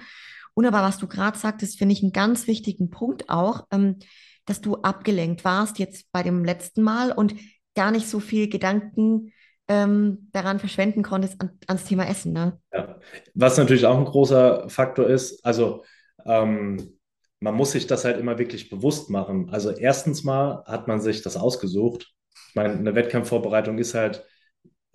Und 0.54 0.66
aber 0.66 0.82
was 0.82 0.98
du 0.98 1.06
gerade 1.06 1.38
sagtest, 1.38 1.78
finde 1.78 1.92
ich 1.92 2.02
einen 2.02 2.10
ganz 2.10 2.48
wichtigen 2.48 2.90
Punkt 2.90 3.30
auch, 3.30 3.68
ähm, 3.70 4.00
dass 4.46 4.60
du 4.60 4.74
abgelenkt 4.78 5.44
warst 5.44 5.78
jetzt 5.78 6.10
bei 6.10 6.24
dem 6.24 6.44
letzten 6.44 6.82
Mal 6.82 7.12
und 7.12 7.36
gar 7.74 7.90
nicht 7.90 8.08
so 8.08 8.20
viel 8.20 8.48
Gedanken 8.48 9.32
ähm, 9.68 10.28
daran 10.32 10.58
verschwenden 10.58 11.02
konntest 11.02 11.40
an, 11.40 11.58
ans 11.66 11.84
Thema 11.84 12.06
Essen. 12.08 12.32
Ne? 12.32 12.58
Ja. 12.72 12.98
Was 13.34 13.56
natürlich 13.56 13.86
auch 13.86 13.98
ein 13.98 14.04
großer 14.04 14.68
Faktor 14.68 15.08
ist, 15.08 15.44
also 15.44 15.84
ähm, 16.26 16.98
man 17.40 17.54
muss 17.54 17.72
sich 17.72 17.86
das 17.86 18.04
halt 18.04 18.18
immer 18.18 18.38
wirklich 18.38 18.70
bewusst 18.70 19.10
machen. 19.10 19.50
Also 19.50 19.70
erstens 19.70 20.24
mal 20.24 20.64
hat 20.66 20.88
man 20.88 21.00
sich 21.00 21.22
das 21.22 21.36
ausgesucht. 21.36 22.12
Ich 22.48 22.54
meine, 22.54 22.74
eine 22.74 22.94
Wettkampfvorbereitung 22.94 23.78
ist 23.78 23.94
halt 23.94 24.24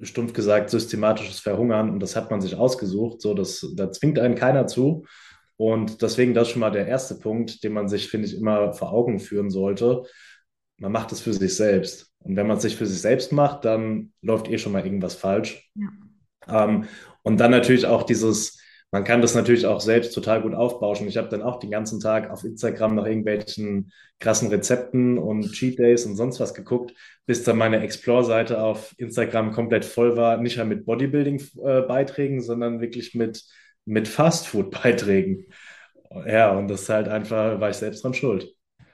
stumpf 0.02 0.34
gesagt 0.34 0.70
systematisches 0.70 1.40
Verhungern 1.40 1.90
und 1.90 2.00
das 2.00 2.16
hat 2.16 2.32
man 2.32 2.42
sich 2.42 2.56
ausgesucht. 2.56 3.22
So, 3.22 3.34
das, 3.34 3.66
da 3.76 3.92
zwingt 3.92 4.18
einen 4.18 4.36
keiner 4.36 4.66
zu. 4.68 5.06
Und 5.58 6.02
deswegen 6.02 6.34
das 6.34 6.50
schon 6.50 6.62
mal 6.62 6.72
der 6.72 6.88
erste 6.88 7.16
Punkt, 7.16 7.64
den 7.64 7.74
man 7.74 7.90
sich, 7.90 8.08
finde 8.08 8.28
ich, 8.28 8.36
immer 8.36 8.74
vor 8.74 8.94
Augen 8.94 9.20
führen 9.20 9.50
sollte. 9.50 10.04
Man 10.78 10.94
macht 10.94 11.12
es 11.12 11.20
für 11.20 11.34
sich 11.34 11.56
selbst. 11.56 12.09
Und 12.20 12.36
wenn 12.36 12.48
man 12.48 12.58
es 12.58 12.64
sich 12.64 12.76
für 12.76 12.86
sich 12.86 13.02
selbst 13.02 13.32
macht, 13.32 13.66
dann 13.66 14.12
läuft 14.22 14.50
eh 14.50 14.58
schon 14.58 14.74
mal 14.74 14.84
irgendwas 14.84 15.16
falsch. 15.16 15.72
Ja. 15.76 16.66
Ähm, 16.66 16.86
und 17.24 17.40
dann 17.40 17.52
natürlich 17.52 17.86
auch 17.86 18.04
dieses, 18.04 18.60
man 18.92 19.04
kann 19.04 19.22
das 19.22 19.36
natürlich 19.36 19.66
auch 19.66 19.82
selbst 19.82 20.14
total 20.14 20.42
gut 20.42 20.54
aufbauschen. 20.54 21.08
Ich 21.08 21.18
habe 21.18 21.30
dann 21.30 21.44
auch 21.44 21.60
den 21.60 21.72
ganzen 21.72 22.00
Tag 22.00 22.30
auf 22.30 22.44
Instagram 22.44 22.96
nach 22.96 23.06
irgendwelchen 23.06 23.92
krassen 24.20 24.50
Rezepten 24.50 25.18
und 25.18 25.52
Cheat 25.54 25.80
Days 25.80 26.06
und 26.06 26.16
sonst 26.16 26.40
was 26.40 26.54
geguckt, 26.54 26.94
bis 27.26 27.44
dann 27.44 27.58
meine 27.58 27.82
Explore-Seite 27.82 28.62
auf 28.62 28.94
Instagram 28.98 29.52
komplett 29.52 29.86
voll 29.86 30.18
war, 30.18 30.38
nicht 30.38 30.58
mehr 30.58 30.66
mit 30.66 30.86
Bodybuilding-Beiträgen, 30.86 32.42
sondern 32.42 32.82
wirklich 32.82 33.16
mit, 33.16 33.44
mit 33.86 34.08
Fastfood-Beiträgen. 34.08 35.46
Ja, 36.26 36.52
und 36.58 36.68
das 36.68 36.82
ist 36.82 36.90
halt 36.90 37.08
einfach, 37.08 37.60
war 37.60 37.70
ich 37.70 37.78
selbst 37.78 38.04
dran 38.04 38.16
schuld. 38.16 38.50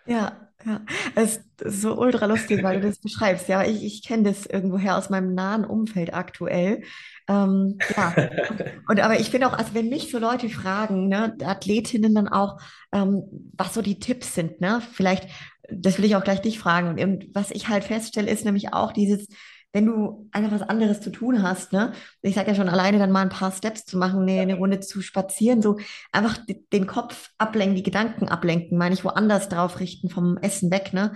Ja, 0.06 0.52
ja, 0.66 0.82
es 1.16 1.38
ist 1.38 1.82
so 1.82 1.98
ultra 1.98 2.26
lustig, 2.26 2.64
weil 2.64 2.82
du 2.82 2.88
das 2.88 3.00
beschreibst. 3.00 3.48
Ja, 3.48 3.64
ich, 3.64 3.84
ich 3.84 4.04
kenne 4.04 4.24
das 4.24 4.46
irgendwoher 4.46 4.98
aus 4.98 5.10
meinem 5.10 5.34
nahen 5.36 5.64
Umfeld 5.64 6.14
aktuell. 6.14 6.82
Ähm, 7.28 7.78
ja, 7.96 8.16
und 8.88 9.00
aber 9.00 9.20
ich 9.20 9.30
finde 9.30 9.48
auch, 9.48 9.54
also 9.54 9.74
wenn 9.74 9.90
mich 9.90 10.12
so 10.12 10.18
Leute 10.18 10.50
fragen, 10.50 11.08
ne, 11.08 11.38
Athletinnen 11.44 12.16
dann 12.16 12.28
auch, 12.28 12.60
ähm, 12.92 13.24
was 13.56 13.74
so 13.74 13.82
die 13.82 14.00
Tipps 14.00 14.34
sind, 14.34 14.60
ne, 14.60 14.82
vielleicht, 14.94 15.30
das 15.70 15.98
will 15.98 16.06
ich 16.06 16.16
auch 16.16 16.24
gleich 16.24 16.42
dich 16.42 16.60
fragen. 16.60 17.00
Und 17.00 17.28
was 17.34 17.52
ich 17.52 17.70
halt 17.70 17.84
feststelle, 17.84 18.32
ist 18.32 18.46
nämlich 18.46 18.74
auch 18.74 18.92
dieses, 18.92 19.28
wenn 19.76 19.88
du 19.88 20.30
einfach 20.32 20.54
was 20.54 20.62
anderes 20.62 21.02
zu 21.02 21.12
tun 21.12 21.44
hast, 21.44 21.74
ne? 21.74 21.92
Ich 22.22 22.36
sage 22.36 22.48
ja 22.48 22.56
schon, 22.56 22.70
alleine 22.70 22.98
dann 22.98 23.12
mal 23.12 23.24
ein 23.24 23.30
paar 23.30 23.52
Steps 23.52 23.84
zu 23.84 23.98
machen, 23.98 24.22
eine, 24.22 24.40
eine 24.40 24.56
Runde 24.56 24.80
zu 24.80 25.02
spazieren, 25.02 25.62
so 25.62 25.78
einfach 26.14 26.38
den 26.72 26.88
Kopf 26.88 27.32
ablenken, 27.38 27.76
die 27.76 27.84
Gedanken 27.84 28.30
ablenken, 28.30 28.78
meine 28.78 28.96
ich, 28.96 29.04
woanders 29.04 29.50
drauf 29.50 29.82
richten, 29.82 30.10
vom 30.10 30.38
Essen 30.38 30.72
weg, 30.72 30.94
ne? 30.94 31.12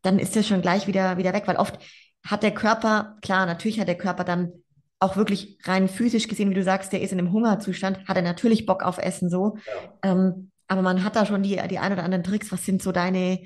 Dann 0.00 0.18
ist 0.18 0.36
das 0.36 0.48
schon 0.48 0.62
gleich 0.62 0.86
wieder, 0.86 1.18
wieder 1.18 1.34
weg, 1.34 1.42
weil 1.44 1.56
oft 1.56 1.78
hat 2.24 2.42
der 2.42 2.54
Körper, 2.54 3.18
klar, 3.20 3.44
natürlich 3.44 3.78
hat 3.78 3.88
der 3.88 3.98
Körper 3.98 4.24
dann 4.24 4.52
auch 5.00 5.18
wirklich 5.18 5.58
rein 5.64 5.86
physisch 5.86 6.28
gesehen, 6.28 6.48
wie 6.48 6.54
du 6.54 6.64
sagst, 6.64 6.94
der 6.94 7.02
ist 7.02 7.12
in 7.12 7.18
einem 7.18 7.30
Hungerzustand, 7.30 8.08
hat 8.08 8.16
er 8.16 8.22
natürlich 8.22 8.64
Bock 8.64 8.84
auf 8.84 8.96
Essen 8.96 9.28
so. 9.28 9.58
Ja. 10.02 10.12
Ähm, 10.12 10.50
aber 10.66 10.80
man 10.80 11.04
hat 11.04 11.14
da 11.14 11.26
schon 11.26 11.42
die, 11.42 11.60
die 11.68 11.78
ein 11.78 11.92
oder 11.92 12.04
anderen 12.04 12.24
Tricks. 12.24 12.50
Was 12.52 12.64
sind 12.64 12.82
so 12.82 12.90
deine, 12.90 13.40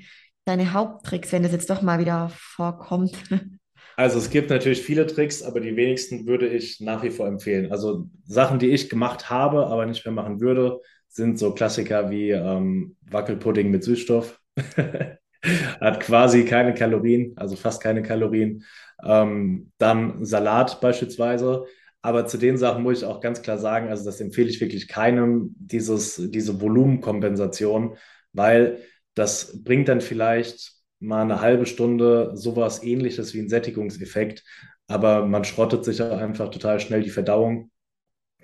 deine 0.45 0.71
Haupttricks, 0.71 1.33
wenn 1.33 1.43
das 1.43 1.51
jetzt 1.51 1.69
doch 1.69 1.81
mal 1.81 1.99
wieder 1.99 2.29
vorkommt? 2.33 3.17
Also 3.95 4.17
es 4.17 4.29
gibt 4.29 4.49
natürlich 4.49 4.81
viele 4.81 5.05
Tricks, 5.05 5.43
aber 5.43 5.59
die 5.59 5.75
wenigsten 5.75 6.27
würde 6.27 6.47
ich 6.47 6.79
nach 6.79 7.03
wie 7.03 7.11
vor 7.11 7.27
empfehlen. 7.27 7.71
Also 7.71 8.09
Sachen, 8.25 8.59
die 8.59 8.71
ich 8.71 8.89
gemacht 8.89 9.29
habe, 9.29 9.67
aber 9.67 9.85
nicht 9.85 10.05
mehr 10.05 10.13
machen 10.13 10.39
würde, 10.39 10.79
sind 11.07 11.37
so 11.37 11.53
Klassiker 11.53 12.09
wie 12.09 12.31
ähm, 12.31 12.95
Wackelpudding 13.09 13.69
mit 13.69 13.83
Süßstoff. 13.83 14.39
Hat 15.79 15.99
quasi 15.99 16.45
keine 16.45 16.73
Kalorien, 16.73 17.33
also 17.35 17.55
fast 17.55 17.83
keine 17.83 18.01
Kalorien. 18.01 18.63
Ähm, 19.03 19.71
dann 19.77 20.23
Salat 20.25 20.81
beispielsweise. 20.81 21.65
Aber 22.01 22.25
zu 22.25 22.37
den 22.37 22.57
Sachen 22.57 22.83
muss 22.83 22.99
ich 22.99 23.05
auch 23.05 23.21
ganz 23.21 23.41
klar 23.41 23.57
sagen, 23.57 23.89
also 23.89 24.03
das 24.03 24.19
empfehle 24.19 24.49
ich 24.49 24.59
wirklich 24.59 24.87
keinem, 24.87 25.55
dieses, 25.57 26.15
diese 26.31 26.59
Volumenkompensation, 26.59 27.97
weil 28.33 28.79
das 29.13 29.63
bringt 29.63 29.87
dann 29.87 30.01
vielleicht 30.01 30.73
mal 31.03 31.21
eine 31.21 31.41
halbe 31.41 31.65
Stunde 31.65 32.31
sowas 32.33 32.83
ähnliches 32.83 33.33
wie 33.33 33.39
ein 33.39 33.49
Sättigungseffekt, 33.49 34.43
aber 34.87 35.25
man 35.25 35.43
schrottet 35.43 35.85
sich 35.85 36.01
auch 36.01 36.17
einfach 36.17 36.49
total 36.49 36.79
schnell 36.79 37.03
die 37.03 37.09
Verdauung, 37.09 37.71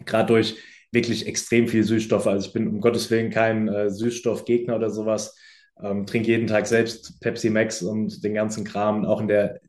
gerade 0.05 0.27
durch 0.33 0.57
wirklich 0.91 1.27
extrem 1.27 1.67
viel 1.67 1.83
Süßstoffe. 1.83 2.27
Also 2.27 2.47
ich 2.47 2.53
bin 2.53 2.67
um 2.67 2.81
Gottes 2.81 3.09
Willen 3.11 3.29
kein 3.29 3.67
äh, 3.67 3.89
Süßstoffgegner 3.89 4.75
oder 4.75 4.89
sowas. 4.89 5.37
Ähm, 5.81 6.05
trinke 6.05 6.29
jeden 6.29 6.47
Tag 6.47 6.67
selbst 6.67 7.19
Pepsi 7.21 7.49
Max 7.49 7.81
und 7.81 8.23
den 8.23 8.33
ganzen 8.33 8.65
Kram, 8.65 9.05
auch 9.05 9.21
in 9.21 9.27
der, 9.27 9.61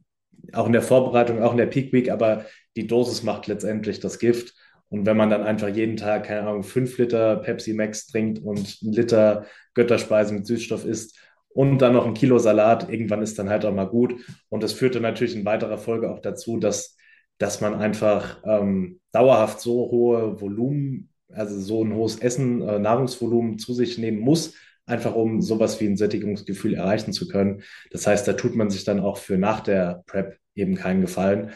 auch 0.52 0.66
in 0.66 0.72
der 0.72 0.82
Vorbereitung, 0.82 1.42
auch 1.42 1.52
in 1.52 1.58
der 1.58 1.66
Peak 1.66 1.92
Week, 1.92 2.10
aber 2.10 2.46
die 2.76 2.86
Dosis 2.86 3.22
macht 3.22 3.46
letztendlich 3.46 4.00
das 4.00 4.18
Gift. 4.18 4.54
Und 4.88 5.06
wenn 5.06 5.16
man 5.16 5.30
dann 5.30 5.44
einfach 5.44 5.68
jeden 5.68 5.96
Tag, 5.96 6.24
keine 6.24 6.48
Ahnung, 6.48 6.64
fünf 6.64 6.98
Liter 6.98 7.36
Pepsi 7.36 7.74
Max 7.74 8.08
trinkt 8.08 8.40
und 8.40 8.78
einen 8.82 8.92
Liter 8.92 9.46
Götterspeise 9.74 10.34
mit 10.34 10.46
Süßstoff 10.46 10.84
isst, 10.84 11.16
und 11.52 11.78
dann 11.78 11.92
noch 11.92 12.06
ein 12.06 12.14
Kilo 12.14 12.38
Salat. 12.38 12.90
Irgendwann 12.90 13.22
ist 13.22 13.38
dann 13.38 13.50
halt 13.50 13.64
auch 13.64 13.74
mal 13.74 13.84
gut. 13.84 14.14
Und 14.48 14.62
das 14.62 14.72
führte 14.72 15.00
natürlich 15.00 15.36
in 15.36 15.44
weiterer 15.44 15.78
Folge 15.78 16.10
auch 16.10 16.20
dazu, 16.20 16.58
dass, 16.58 16.96
dass 17.38 17.60
man 17.60 17.74
einfach 17.74 18.42
ähm, 18.44 19.00
dauerhaft 19.12 19.60
so 19.60 19.90
hohe 19.90 20.40
Volumen, 20.40 21.10
also 21.32 21.58
so 21.58 21.84
ein 21.84 21.94
hohes 21.94 22.18
Essen, 22.18 22.62
äh, 22.62 22.78
Nahrungsvolumen 22.78 23.58
zu 23.58 23.74
sich 23.74 23.98
nehmen 23.98 24.20
muss, 24.20 24.54
einfach 24.86 25.14
um 25.14 25.40
sowas 25.40 25.80
wie 25.80 25.86
ein 25.86 25.96
Sättigungsgefühl 25.96 26.74
erreichen 26.74 27.12
zu 27.12 27.28
können. 27.28 27.62
Das 27.90 28.06
heißt, 28.06 28.26
da 28.26 28.32
tut 28.34 28.54
man 28.54 28.70
sich 28.70 28.84
dann 28.84 29.00
auch 29.00 29.18
für 29.18 29.38
nach 29.38 29.60
der 29.60 30.02
Prep 30.06 30.38
eben 30.54 30.74
keinen 30.74 31.00
Gefallen. 31.00 31.50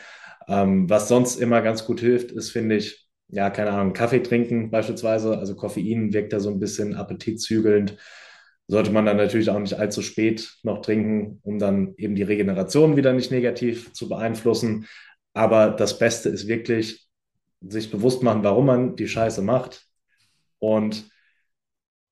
Ähm, 0.49 0.89
was 0.91 1.09
sonst 1.09 1.41
immer 1.41 1.63
ganz 1.63 1.85
gut 1.85 2.01
hilft, 2.01 2.33
ist, 2.33 2.51
finde 2.51 2.77
ich, 2.77 3.09
ja, 3.29 3.51
keine 3.51 3.71
Ahnung, 3.71 3.93
Kaffee 3.93 4.23
trinken 4.23 4.71
beispielsweise. 4.71 5.39
Also 5.39 5.57
Koffein 5.57 6.13
wirkt 6.13 6.33
da 6.33 6.41
so 6.41 6.51
ein 6.51 6.61
bisschen 6.61 6.95
appetitzügelnd 6.95 7.97
sollte 8.67 8.91
man 8.91 9.05
dann 9.07 9.17
natürlich 9.17 9.51
auch 9.51 9.59
nicht 9.59 9.75
allzu 9.75 10.03
spät 10.03 10.55
noch 10.63 10.81
trinken, 10.81 11.41
um 11.43 11.59
dann 11.59 11.95
eben 11.97 12.15
die 12.15 12.23
Regeneration 12.23 12.97
wieder 12.97 13.13
nicht 13.13 13.31
negativ 13.31 13.93
zu 13.93 14.09
beeinflussen. 14.09 14.87
Aber 15.35 15.71
das 15.71 15.99
Beste 15.99 16.29
ist 16.29 16.49
wirklich, 16.49 17.07
sich 17.61 17.91
bewusst 17.91 18.23
machen, 18.23 18.45
warum 18.45 18.67
man 18.67 18.97
die 18.97 19.09
Scheiße 19.09 19.43
macht 19.43 19.87
und 20.59 21.05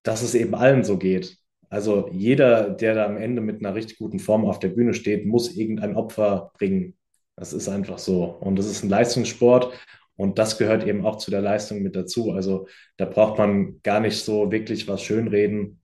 dass 0.03 0.23
es 0.23 0.35
eben 0.35 0.55
allen 0.55 0.85
so 0.85 0.99
geht. 0.99 1.37
Also 1.69 2.09
jeder, 2.13 2.71
der 2.71 2.95
da 2.95 3.07
am 3.07 3.17
Ende 3.17 3.41
mit 3.41 3.65
einer 3.65 3.75
richtig 3.75 3.99
guten 3.99 4.19
Form 4.19 4.45
auf 4.45 4.59
der 4.59 4.69
Bühne 4.69 4.95
steht, 4.95 5.27
muss 5.27 5.55
irgendein 5.57 5.97
Opfer 5.97 6.53
bringen. 6.59 6.97
Das 7.37 7.53
ist 7.53 7.69
einfach 7.69 7.99
so. 7.99 8.25
Und 8.25 8.59
das 8.59 8.67
ist 8.67 8.83
ein 8.83 8.91
Leistungssport 8.91 9.73
und 10.17 10.39
das 10.39 10.59
gehört 10.59 10.87
eben 10.87 11.07
auch 11.07 11.17
zu 11.17 11.31
der 11.31 11.41
Leistung 11.41 11.83
mit 11.83 11.97
dazu. 11.97 12.33
Also 12.33 12.67
da 12.97 13.07
braucht 13.07 13.39
man 13.39 13.81
gar 13.83 14.01
nicht 14.01 14.19
so 14.23 14.53
wirklich 14.53 14.87
was 14.87 15.03
schönreden, 15.03 15.82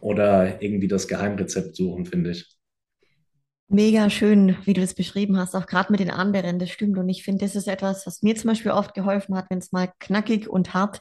oder 0.00 0.62
irgendwie 0.62 0.88
das 0.88 1.08
Geheimrezept 1.08 1.76
suchen, 1.76 2.06
finde 2.06 2.30
ich. 2.30 2.46
Mega 3.72 4.10
schön, 4.10 4.56
wie 4.64 4.72
du 4.72 4.80
das 4.80 4.94
beschrieben 4.94 5.36
hast, 5.36 5.54
auch 5.54 5.66
gerade 5.66 5.92
mit 5.92 6.00
den 6.00 6.10
anderen, 6.10 6.58
das 6.58 6.70
stimmt. 6.70 6.98
Und 6.98 7.08
ich 7.08 7.22
finde, 7.22 7.44
das 7.44 7.54
ist 7.54 7.68
etwas, 7.68 8.04
was 8.04 8.20
mir 8.20 8.34
zum 8.34 8.48
Beispiel 8.48 8.72
oft 8.72 8.94
geholfen 8.94 9.36
hat, 9.36 9.46
wenn 9.48 9.58
es 9.58 9.70
mal 9.70 9.92
knackig 10.00 10.48
und 10.48 10.74
hart 10.74 11.00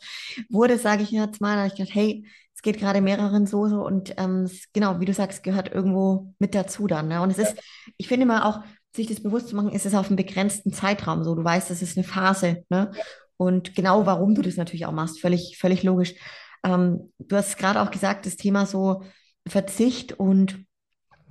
wurde, 0.49 0.77
sage 0.77 1.01
ich 1.01 1.09
jetzt 1.09 1.41
mal. 1.41 1.55
Da 1.55 1.63
habe 1.63 1.67
ich 1.69 1.75
gedacht, 1.75 1.95
hey, 1.95 2.25
es 2.53 2.61
geht 2.61 2.77
gerade 2.77 3.01
mehreren 3.01 3.47
so, 3.47 3.67
so 3.67 3.83
und 3.83 4.13
ähm, 4.17 4.47
genau, 4.73 4.99
wie 4.99 5.05
du 5.05 5.13
sagst, 5.13 5.41
gehört 5.43 5.73
irgendwo 5.73 6.33
mit 6.37 6.53
dazu 6.53 6.85
dann. 6.85 7.07
Ne? 7.07 7.21
Und 7.21 7.31
es 7.31 7.39
ist, 7.39 7.55
ich 7.97 8.07
finde 8.07 8.27
mal 8.27 8.43
auch, 8.43 8.61
sich 8.95 9.07
das 9.07 9.23
bewusst 9.23 9.47
zu 9.47 9.55
machen, 9.55 9.71
ist 9.71 9.85
es 9.85 9.95
auf 9.95 10.07
einem 10.07 10.17
begrenzten 10.17 10.73
Zeitraum 10.73 11.23
so. 11.23 11.35
Du 11.35 11.43
weißt, 11.43 11.69
das 11.69 11.81
ist 11.81 11.97
eine 11.97 12.05
Phase. 12.05 12.65
Ne? 12.69 12.91
Und 13.37 13.75
genau, 13.75 14.05
warum 14.05 14.35
du 14.35 14.41
das 14.41 14.57
natürlich 14.57 14.85
auch 14.85 14.91
machst, 14.91 15.21
völlig, 15.21 15.57
völlig 15.57 15.83
logisch. 15.83 16.15
Ähm, 16.63 17.11
du 17.19 17.35
hast 17.35 17.57
gerade 17.57 17.81
auch 17.81 17.91
gesagt, 17.91 18.25
das 18.25 18.35
Thema 18.35 18.65
so 18.65 19.03
Verzicht 19.47 20.13
und, 20.13 20.65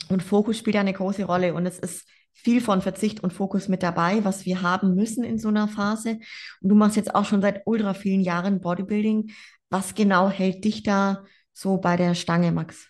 und 0.08 0.22
Fokus 0.22 0.58
spielt 0.58 0.76
eine 0.76 0.92
große 0.92 1.24
Rolle. 1.24 1.54
Und 1.54 1.66
es 1.66 1.78
ist 1.78 2.08
viel 2.32 2.60
von 2.60 2.82
Verzicht 2.82 3.20
und 3.20 3.32
Fokus 3.32 3.68
mit 3.68 3.82
dabei, 3.82 4.24
was 4.24 4.44
wir 4.46 4.62
haben 4.62 4.94
müssen 4.94 5.24
in 5.24 5.38
so 5.38 5.48
einer 5.48 5.68
Phase. 5.68 6.18
Und 6.60 6.68
du 6.68 6.74
machst 6.74 6.96
jetzt 6.96 7.14
auch 7.14 7.24
schon 7.24 7.42
seit 7.42 7.62
ultra 7.66 7.94
vielen 7.94 8.20
Jahren 8.20 8.60
Bodybuilding. 8.60 9.30
Was 9.70 9.94
genau 9.94 10.30
hält 10.30 10.64
dich 10.64 10.82
da 10.82 11.24
so 11.52 11.78
bei 11.78 11.96
der 11.96 12.14
Stange, 12.14 12.52
Max? 12.52 12.88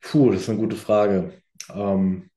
Puh, 0.00 0.30
das 0.30 0.42
ist 0.42 0.48
eine 0.50 0.58
gute 0.58 0.76
Frage. 0.76 1.42
Ähm, 1.74 2.30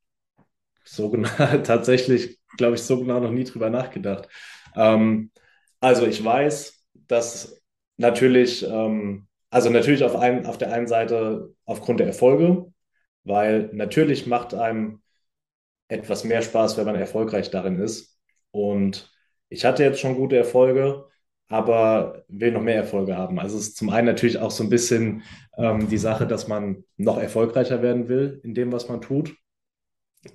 so 0.84 1.10
genau, 1.10 1.30
tatsächlich 1.63 2.39
glaube 2.58 2.76
ich, 2.76 2.84
so 2.84 3.00
genau 3.00 3.20
noch 3.20 3.32
nie 3.32 3.44
drüber 3.44 3.70
nachgedacht. 3.70 4.28
Ähm, 4.76 5.32
also 5.80 6.06
ich 6.06 6.24
weiß, 6.24 6.84
dass 7.08 7.61
natürlich, 8.02 8.68
ähm, 8.68 9.28
also 9.50 9.70
natürlich 9.70 10.04
auf, 10.04 10.16
ein, 10.16 10.46
auf 10.46 10.58
der 10.58 10.74
einen 10.74 10.88
Seite 10.88 11.54
aufgrund 11.66 12.00
der 12.00 12.08
Erfolge, 12.08 12.72
weil 13.24 13.70
natürlich 13.74 14.28
macht 14.28 14.54
einem 14.54 15.02
etwas 15.88 16.24
mehr 16.24 16.42
Spaß, 16.42 16.78
wenn 16.78 16.86
man 16.86 16.96
erfolgreich 16.96 17.52
darin 17.52 17.80
ist. 17.80 18.18
Und 18.52 19.12
ich 19.50 19.66
hatte 19.66 19.84
jetzt 19.84 20.00
schon 20.00 20.16
gute 20.16 20.38
Erfolge, 20.38 21.06
aber 21.48 22.24
will 22.30 22.52
noch 22.52 22.62
mehr 22.62 22.78
Erfolge 22.78 23.18
haben. 23.18 23.40
Also 23.40 23.58
es 23.58 23.70
ist 23.70 23.78
zum 23.78 23.90
einen 23.90 24.08
natürlich 24.08 24.38
auch 24.40 24.52
so 24.52 24.64
ein 24.64 24.70
bisschen 24.70 25.24
ähm, 25.58 25.90
die 25.90 25.98
Sache, 25.98 26.26
dass 26.28 26.48
man 26.48 26.86
noch 26.98 27.18
erfolgreicher 27.20 27.82
werden 27.82 28.08
will 28.08 28.40
in 28.44 28.54
dem, 28.54 28.72
was 28.72 28.88
man 28.90 29.02
tut. 29.02 29.36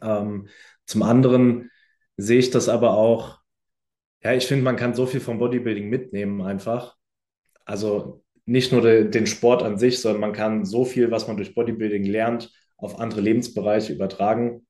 Ähm, 0.02 0.48
zum 0.84 1.02
anderen 1.02 1.70
sehe 2.16 2.38
ich 2.38 2.50
das 2.50 2.68
aber 2.68 2.96
auch, 2.96 3.40
ja, 4.22 4.32
ich 4.34 4.46
finde, 4.46 4.64
man 4.64 4.76
kann 4.76 4.94
so 4.94 5.06
viel 5.06 5.20
vom 5.20 5.38
Bodybuilding 5.38 5.88
mitnehmen 5.88 6.42
einfach. 6.42 6.95
Also 7.66 8.22
nicht 8.46 8.72
nur 8.72 8.80
de, 8.80 9.10
den 9.10 9.26
Sport 9.26 9.62
an 9.62 9.76
sich, 9.76 10.00
sondern 10.00 10.20
man 10.20 10.32
kann 10.32 10.64
so 10.64 10.84
viel, 10.84 11.10
was 11.10 11.26
man 11.26 11.36
durch 11.36 11.54
Bodybuilding 11.54 12.04
lernt, 12.04 12.50
auf 12.78 12.98
andere 12.98 13.20
Lebensbereiche 13.20 13.92
übertragen. 13.92 14.66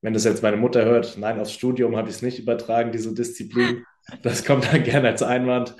Wenn 0.00 0.14
das 0.14 0.24
jetzt 0.24 0.42
meine 0.42 0.56
Mutter 0.56 0.84
hört, 0.84 1.18
nein, 1.18 1.38
aufs 1.38 1.52
Studium 1.52 1.96
habe 1.96 2.08
ich 2.08 2.14
es 2.14 2.22
nicht 2.22 2.38
übertragen, 2.38 2.92
diese 2.92 3.14
Disziplin. 3.14 3.84
Das 4.22 4.44
kommt 4.44 4.64
dann 4.72 4.82
gerne 4.82 5.08
als 5.08 5.22
Einwand. 5.22 5.76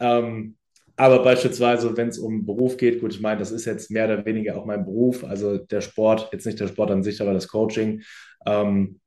Ähm, 0.00 0.56
aber 0.96 1.22
beispielsweise, 1.22 1.94
wenn 1.96 2.08
es 2.08 2.18
um 2.18 2.46
Beruf 2.46 2.76
geht, 2.78 3.00
gut, 3.00 3.12
ich 3.12 3.20
meine, 3.20 3.40
das 3.40 3.50
ist 3.50 3.64
jetzt 3.64 3.90
mehr 3.90 4.06
oder 4.06 4.24
weniger 4.24 4.56
auch 4.56 4.64
mein 4.64 4.84
Beruf, 4.84 5.24
also 5.24 5.58
der 5.58 5.82
Sport, 5.82 6.30
jetzt 6.32 6.46
nicht 6.46 6.60
der 6.60 6.68
Sport 6.68 6.92
an 6.92 7.02
sich, 7.02 7.20
aber 7.20 7.34
das 7.34 7.48
Coaching. 7.48 8.02
Ähm, 8.46 9.00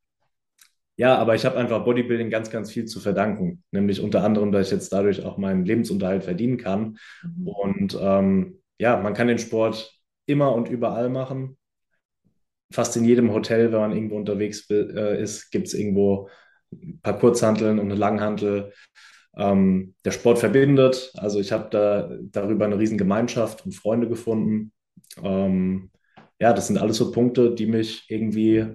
ja, 0.98 1.16
aber 1.16 1.36
ich 1.36 1.46
habe 1.46 1.58
einfach 1.58 1.84
Bodybuilding 1.86 2.32
ganz, 2.32 2.50
ganz 2.50 2.72
viel 2.72 2.86
zu 2.86 3.00
verdanken. 3.00 3.64
Nämlich 3.72 4.02
unter 4.02 4.24
anderem, 4.24 4.52
dass 4.52 4.68
ich 4.68 4.74
jetzt 4.74 4.92
dadurch 4.92 5.24
auch 5.24 5.38
meinen 5.38 5.64
Lebensunterhalt 5.64 6.24
verdienen 6.24 6.58
kann. 6.58 6.98
Mhm. 7.24 7.48
Und 7.48 7.98
ähm, 8.02 8.62
ja, 8.80 8.98
man 8.98 9.14
kann 9.14 9.28
den 9.28 9.38
Sport 9.38 9.94
immer 10.26 10.54
und 10.54 10.70
überall 10.70 11.10
machen. 11.10 11.58
Fast 12.74 12.98
in 12.98 13.06
jedem 13.06 13.32
Hotel, 13.32 13.72
wenn 13.72 13.80
man 13.80 13.92
irgendwo 13.92 14.18
unterwegs 14.18 14.68
äh, 14.72 15.22
ist, 15.22 15.52
gibt 15.52 15.68
es 15.68 15.76
irgendwo 15.76 16.30
ein 16.72 17.00
paar 17.02 17.18
Kurzhanteln 17.20 17.78
und 17.78 17.86
eine 17.86 17.96
Langhantel. 17.96 18.74
Ähm, 19.36 19.94
der 20.04 20.12
Sport 20.12 20.40
verbindet. 20.40 21.12
Also 21.16 21.40
ich 21.40 21.52
habe 21.52 21.70
da 21.70 22.10
darüber 22.24 22.66
eine 22.66 22.80
riesen 22.80 22.98
Gemeinschaft 22.98 23.64
und 23.66 23.76
Freunde 23.76 24.08
gefunden. 24.08 24.74
Ähm, 25.24 25.92
ja, 26.40 26.54
das 26.54 26.68
sind 26.68 26.80
alles 26.80 26.98
so 26.98 27.12
Punkte, 27.12 27.54
die 27.54 27.68
mich 27.68 28.06
irgendwie 28.10 28.66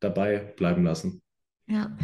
dabei 0.00 0.38
bleiben 0.38 0.84
lassen. 0.84 1.20
Ja, 1.66 1.96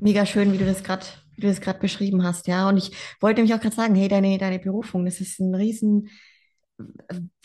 mega 0.00 0.24
schön, 0.26 0.52
wie 0.52 0.58
du 0.58 0.64
das 0.66 0.82
gerade 0.82 1.04
wie 1.36 1.42
du 1.42 1.48
das 1.48 1.60
gerade 1.60 1.78
beschrieben 1.78 2.22
hast, 2.22 2.46
ja. 2.46 2.68
Und 2.68 2.76
ich 2.76 2.92
wollte 3.20 3.40
nämlich 3.40 3.54
auch 3.54 3.60
gerade 3.62 3.74
sagen, 3.74 3.94
hey, 3.94 4.08
deine, 4.08 4.36
deine 4.38 4.58
Berufung, 4.58 5.04
das 5.04 5.20
ist 5.20 5.40
ein 5.40 5.54
riesen 5.54 6.10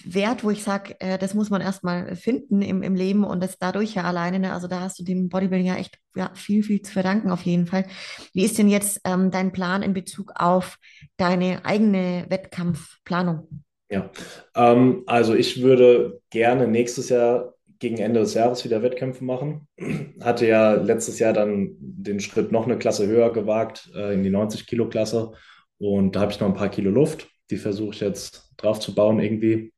Wert, 0.04 0.44
wo 0.44 0.52
ich 0.52 0.64
sage, 0.64 0.96
äh, 1.00 1.18
das 1.18 1.34
muss 1.34 1.50
man 1.50 1.62
erstmal 1.62 2.16
finden 2.16 2.62
im, 2.62 2.84
im 2.84 2.96
Leben 2.96 3.24
und 3.24 3.42
das 3.42 3.58
dadurch 3.58 3.96
ja 3.96 4.04
alleine, 4.04 4.40
ne? 4.40 4.54
also 4.54 4.68
da 4.68 4.82
hast 4.82 5.00
du 5.00 5.04
dem 5.04 5.30
Bodybuilding 5.30 5.68
ja 5.68 5.76
echt 5.76 5.98
ja, 6.16 6.32
viel, 6.36 6.64
viel 6.64 6.82
zu 6.82 6.92
verdanken 6.94 7.32
auf 7.32 7.42
jeden 7.42 7.66
Fall. 7.66 7.86
Wie 8.34 8.46
ist 8.46 8.58
denn 8.58 8.70
jetzt 8.70 9.02
ähm, 9.04 9.32
dein 9.32 9.52
Plan 9.52 9.82
in 9.82 9.94
Bezug 9.94 10.32
auf 10.36 10.78
deine 11.18 11.66
eigene 11.66 12.26
Wettkampfplanung? 12.30 13.64
Ja, 13.90 14.10
ähm, 14.56 15.04
also 15.06 15.34
ich 15.34 15.62
würde 15.62 16.22
gerne 16.30 16.68
nächstes 16.68 17.10
Jahr 17.10 17.55
gegen 17.80 17.98
Ende 17.98 18.20
des 18.22 18.34
Jahres 18.34 18.64
wieder 18.66 18.82
Wettkämpfe 18.82 19.24
machen. 19.24 19.68
Hatte 20.22 20.48
ja 20.48 20.74
letztes 20.74 21.20
Jahr 21.20 21.34
dann 21.34 21.76
den 21.80 22.20
Schritt 22.20 22.52
noch 22.52 22.66
eine 22.66 22.78
Klasse 22.78 23.08
höher 23.08 23.32
gewagt, 23.34 23.92
äh, 23.96 24.14
in 24.14 24.24
die 24.24 24.32
90-Kilo-Klasse. 24.32 25.34
Und 25.78 26.16
da 26.16 26.22
habe 26.22 26.32
ich 26.32 26.40
noch 26.40 26.48
ein 26.48 26.56
paar 26.56 26.70
Kilo 26.70 26.92
Luft. 26.92 27.28
Die 27.50 27.58
versuche 27.58 27.94
ich 27.94 28.00
jetzt 28.00 28.54
drauf 28.58 28.80
zu 28.80 28.96
bauen 28.96 29.20
irgendwie. 29.20 29.74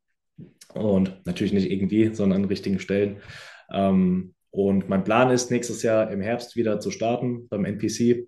Und 0.73 1.21
natürlich 1.25 1.53
nicht 1.53 1.71
irgendwie, 1.71 2.13
sondern 2.13 2.43
an 2.43 2.49
richtigen 2.49 2.79
Stellen. 2.79 3.17
Ähm, 3.71 4.35
und 4.51 4.89
mein 4.89 5.03
Plan 5.03 5.29
ist, 5.29 5.51
nächstes 5.51 5.83
Jahr 5.83 6.09
im 6.11 6.21
Herbst 6.21 6.55
wieder 6.55 6.79
zu 6.79 6.91
starten 6.91 7.47
beim 7.49 7.65
NPC. 7.65 8.27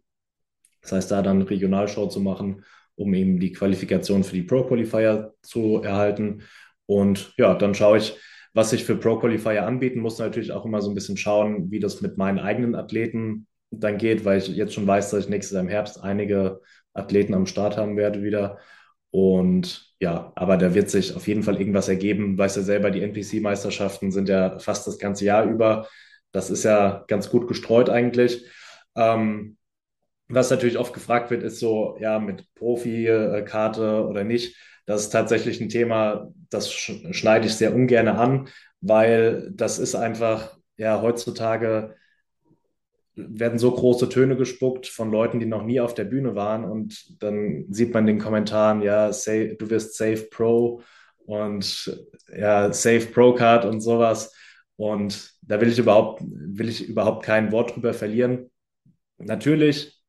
Das 0.82 0.92
heißt, 0.92 1.12
da 1.12 1.22
dann 1.22 1.42
Regionalshow 1.42 2.08
zu 2.08 2.20
machen, 2.20 2.64
um 2.96 3.14
eben 3.14 3.40
die 3.40 3.52
Qualifikation 3.52 4.24
für 4.24 4.36
die 4.36 4.44
Pro 4.44 4.64
Qualifier 4.64 5.34
zu 5.42 5.82
erhalten. 5.82 6.44
Und 6.86 7.34
ja, 7.38 7.54
dann 7.56 7.76
schaue 7.76 7.98
ich, 7.98 8.18
was 8.54 8.72
sich 8.72 8.84
für 8.84 8.96
Pro 8.96 9.18
Qualifier 9.18 9.66
anbieten, 9.66 10.00
muss 10.00 10.20
natürlich 10.20 10.52
auch 10.52 10.66
immer 10.66 10.82
so 10.82 10.90
ein 10.90 10.96
bisschen 10.96 11.18
schauen, 11.18 11.72
wie 11.72 11.80
das 11.80 12.02
mit 12.02 12.18
meinen 12.18 12.40
eigenen 12.40 12.76
Athleten 12.76 13.48
dann 13.72 13.98
geht, 13.98 14.26
weil 14.26 14.40
ich 14.40 14.48
jetzt 14.50 14.74
schon 14.74 14.88
weiß, 14.88 15.12
dass 15.12 15.26
ich 15.26 15.30
nächstes 15.30 15.54
Jahr 15.54 15.64
im 15.64 15.70
Herbst 15.70 16.02
einige 16.02 16.62
Athleten 16.94 17.34
am 17.34 17.46
Start 17.46 17.78
haben 17.78 17.98
werde 17.98 18.24
wieder. 18.24 18.58
Und 19.12 19.94
ja, 20.00 20.32
aber 20.36 20.58
da 20.58 20.74
wird 20.74 20.90
sich 20.90 21.16
auf 21.16 21.28
jeden 21.28 21.44
Fall 21.44 21.60
irgendwas 21.60 21.90
ergeben. 21.90 22.38
Weißt 22.38 22.58
du 22.58 22.62
selber, 22.62 22.92
die 22.92 23.02
NPC-Meisterschaften 23.02 24.12
sind 24.12 24.30
ja 24.30 24.60
fast 24.60 24.88
das 24.88 24.98
ganze 25.00 25.26
Jahr 25.26 25.46
über. 25.46 25.88
Das 26.32 26.50
ist 26.50 26.64
ja 26.64 27.04
ganz 27.08 27.30
gut 27.30 27.48
gestreut 27.48 27.90
eigentlich. 27.90 28.46
Ähm, 28.96 29.58
was 30.28 30.52
natürlich 30.52 30.78
oft 30.78 30.94
gefragt 30.94 31.32
wird, 31.32 31.44
ist 31.44 31.60
so, 31.60 31.98
ja, 32.00 32.20
mit 32.20 32.46
Profikarte 32.54 34.06
oder 34.08 34.24
nicht. 34.24 34.56
Das 34.90 35.02
ist 35.02 35.12
tatsächlich 35.12 35.62
ein 35.62 35.70
Thema, 35.70 36.34
das 36.50 36.74
schneide 36.74 37.46
ich 37.46 37.54
sehr 37.54 37.76
ungern 37.76 38.08
an, 38.08 38.48
weil 38.82 39.52
das 39.52 39.78
ist 39.78 39.94
einfach, 39.94 40.58
ja, 40.78 41.00
heutzutage 41.00 41.94
werden 43.14 43.60
so 43.60 43.72
große 43.72 44.10
Töne 44.10 44.36
gespuckt 44.36 44.88
von 44.88 45.12
Leuten, 45.12 45.40
die 45.40 45.46
noch 45.46 45.62
nie 45.62 45.80
auf 45.80 45.94
der 45.94 46.06
Bühne 46.06 46.34
waren 46.34 46.66
und 46.66 47.22
dann 47.22 47.68
sieht 47.70 47.94
man 47.94 48.08
den 48.08 48.18
Kommentaren, 48.18 48.82
ja, 48.82 49.14
say, 49.14 49.56
du 49.60 49.70
wirst 49.70 49.96
Safe 49.96 50.28
Pro 50.32 50.82
und 51.20 51.96
ja, 52.36 52.74
Safe 52.74 53.06
Pro 53.14 53.36
Card 53.36 53.66
und 53.66 53.82
sowas 53.82 54.34
und 54.76 55.36
da 55.44 55.62
will 55.62 55.70
ich 55.70 55.78
überhaupt, 55.78 56.24
will 56.26 56.68
ich 56.68 56.90
überhaupt 56.90 57.24
kein 57.24 57.52
Wort 57.52 57.76
drüber 57.76 57.94
verlieren. 57.94 58.50
Natürlich 59.20 60.02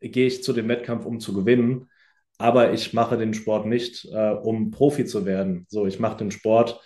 gehe 0.00 0.28
ich 0.28 0.42
zu 0.42 0.54
dem 0.54 0.66
Wettkampf, 0.66 1.04
um 1.04 1.20
zu 1.20 1.34
gewinnen, 1.34 1.90
aber 2.38 2.72
ich 2.72 2.92
mache 2.92 3.18
den 3.18 3.34
Sport 3.34 3.66
nicht, 3.66 4.06
äh, 4.06 4.30
um 4.30 4.70
Profi 4.70 5.04
zu 5.04 5.26
werden. 5.26 5.66
So, 5.68 5.86
ich 5.86 5.98
mache 5.98 6.18
den 6.18 6.30
Sport 6.30 6.80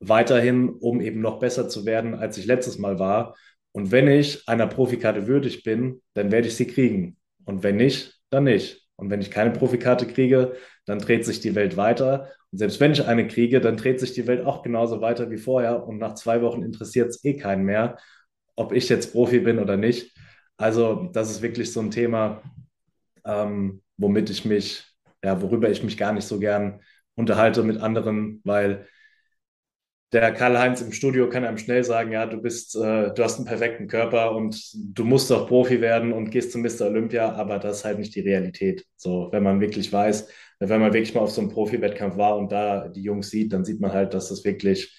weiterhin, 0.00 0.68
um 0.68 1.00
eben 1.00 1.20
noch 1.20 1.40
besser 1.40 1.68
zu 1.68 1.84
werden, 1.84 2.14
als 2.14 2.38
ich 2.38 2.46
letztes 2.46 2.78
Mal 2.78 2.98
war. 2.98 3.36
Und 3.72 3.90
wenn 3.90 4.08
ich 4.08 4.48
einer 4.48 4.68
Profikarte 4.68 5.26
würdig 5.26 5.64
bin, 5.64 6.00
dann 6.14 6.30
werde 6.30 6.48
ich 6.48 6.56
sie 6.56 6.66
kriegen. 6.66 7.16
Und 7.44 7.62
wenn 7.64 7.76
nicht, 7.76 8.20
dann 8.30 8.44
nicht. 8.44 8.86
Und 8.96 9.10
wenn 9.10 9.20
ich 9.20 9.30
keine 9.30 9.50
Profikarte 9.50 10.06
kriege, 10.06 10.56
dann 10.86 10.98
dreht 10.98 11.24
sich 11.24 11.40
die 11.40 11.54
Welt 11.54 11.76
weiter. 11.76 12.30
Und 12.50 12.58
selbst 12.58 12.80
wenn 12.80 12.92
ich 12.92 13.06
eine 13.06 13.26
kriege, 13.26 13.60
dann 13.60 13.76
dreht 13.76 14.00
sich 14.00 14.12
die 14.12 14.26
Welt 14.26 14.44
auch 14.44 14.62
genauso 14.62 15.00
weiter 15.00 15.30
wie 15.30 15.36
vorher. 15.36 15.86
Und 15.86 15.98
nach 15.98 16.14
zwei 16.14 16.40
Wochen 16.42 16.62
interessiert 16.62 17.10
es 17.10 17.24
eh 17.24 17.36
keinen 17.36 17.64
mehr, 17.64 17.98
ob 18.56 18.72
ich 18.72 18.88
jetzt 18.88 19.12
Profi 19.12 19.40
bin 19.40 19.58
oder 19.58 19.76
nicht. 19.76 20.16
Also 20.56 21.10
das 21.12 21.30
ist 21.30 21.42
wirklich 21.42 21.72
so 21.72 21.80
ein 21.80 21.90
Thema, 21.90 22.42
ähm, 23.28 23.82
womit 23.98 24.30
ich 24.30 24.44
mich, 24.44 24.84
ja, 25.22 25.40
worüber 25.42 25.70
ich 25.70 25.82
mich 25.84 25.96
gar 25.96 26.12
nicht 26.12 26.26
so 26.26 26.40
gern 26.40 26.80
unterhalte 27.14 27.62
mit 27.62 27.78
anderen, 27.80 28.40
weil 28.44 28.88
der 30.12 30.32
Karl-Heinz 30.32 30.80
im 30.80 30.92
Studio 30.92 31.28
kann 31.28 31.44
einem 31.44 31.58
schnell 31.58 31.84
sagen, 31.84 32.12
ja, 32.12 32.24
du 32.26 32.40
bist, 32.40 32.74
äh, 32.76 33.12
du 33.12 33.22
hast 33.22 33.36
einen 33.36 33.44
perfekten 33.46 33.88
Körper 33.88 34.34
und 34.34 34.58
du 34.74 35.04
musst 35.04 35.30
doch 35.30 35.46
Profi 35.46 35.80
werden 35.82 36.12
und 36.12 36.30
gehst 36.30 36.52
zum 36.52 36.62
Mr. 36.62 36.86
Olympia, 36.86 37.32
aber 37.32 37.58
das 37.58 37.78
ist 37.78 37.84
halt 37.84 37.98
nicht 37.98 38.14
die 38.14 38.20
Realität. 38.20 38.86
So, 38.96 39.28
wenn 39.32 39.42
man 39.42 39.60
wirklich 39.60 39.92
weiß, 39.92 40.28
wenn 40.60 40.80
man 40.80 40.94
wirklich 40.94 41.14
mal 41.14 41.20
auf 41.20 41.30
so 41.30 41.42
einem 41.42 41.50
Profi-Wettkampf 41.50 42.16
war 42.16 42.38
und 42.38 42.50
da 42.52 42.88
die 42.88 43.02
Jungs 43.02 43.30
sieht, 43.30 43.52
dann 43.52 43.64
sieht 43.64 43.80
man 43.80 43.92
halt, 43.92 44.14
dass 44.14 44.30
das 44.30 44.44
wirklich, 44.44 44.96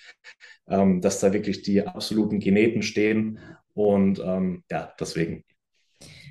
ähm, 0.68 1.02
dass 1.02 1.20
da 1.20 1.34
wirklich 1.34 1.64
die 1.64 1.82
absoluten 1.86 2.40
Geneten 2.40 2.84
stehen 2.84 3.40
und 3.74 4.20
ähm, 4.20 4.64
ja, 4.70 4.94
deswegen 5.00 5.44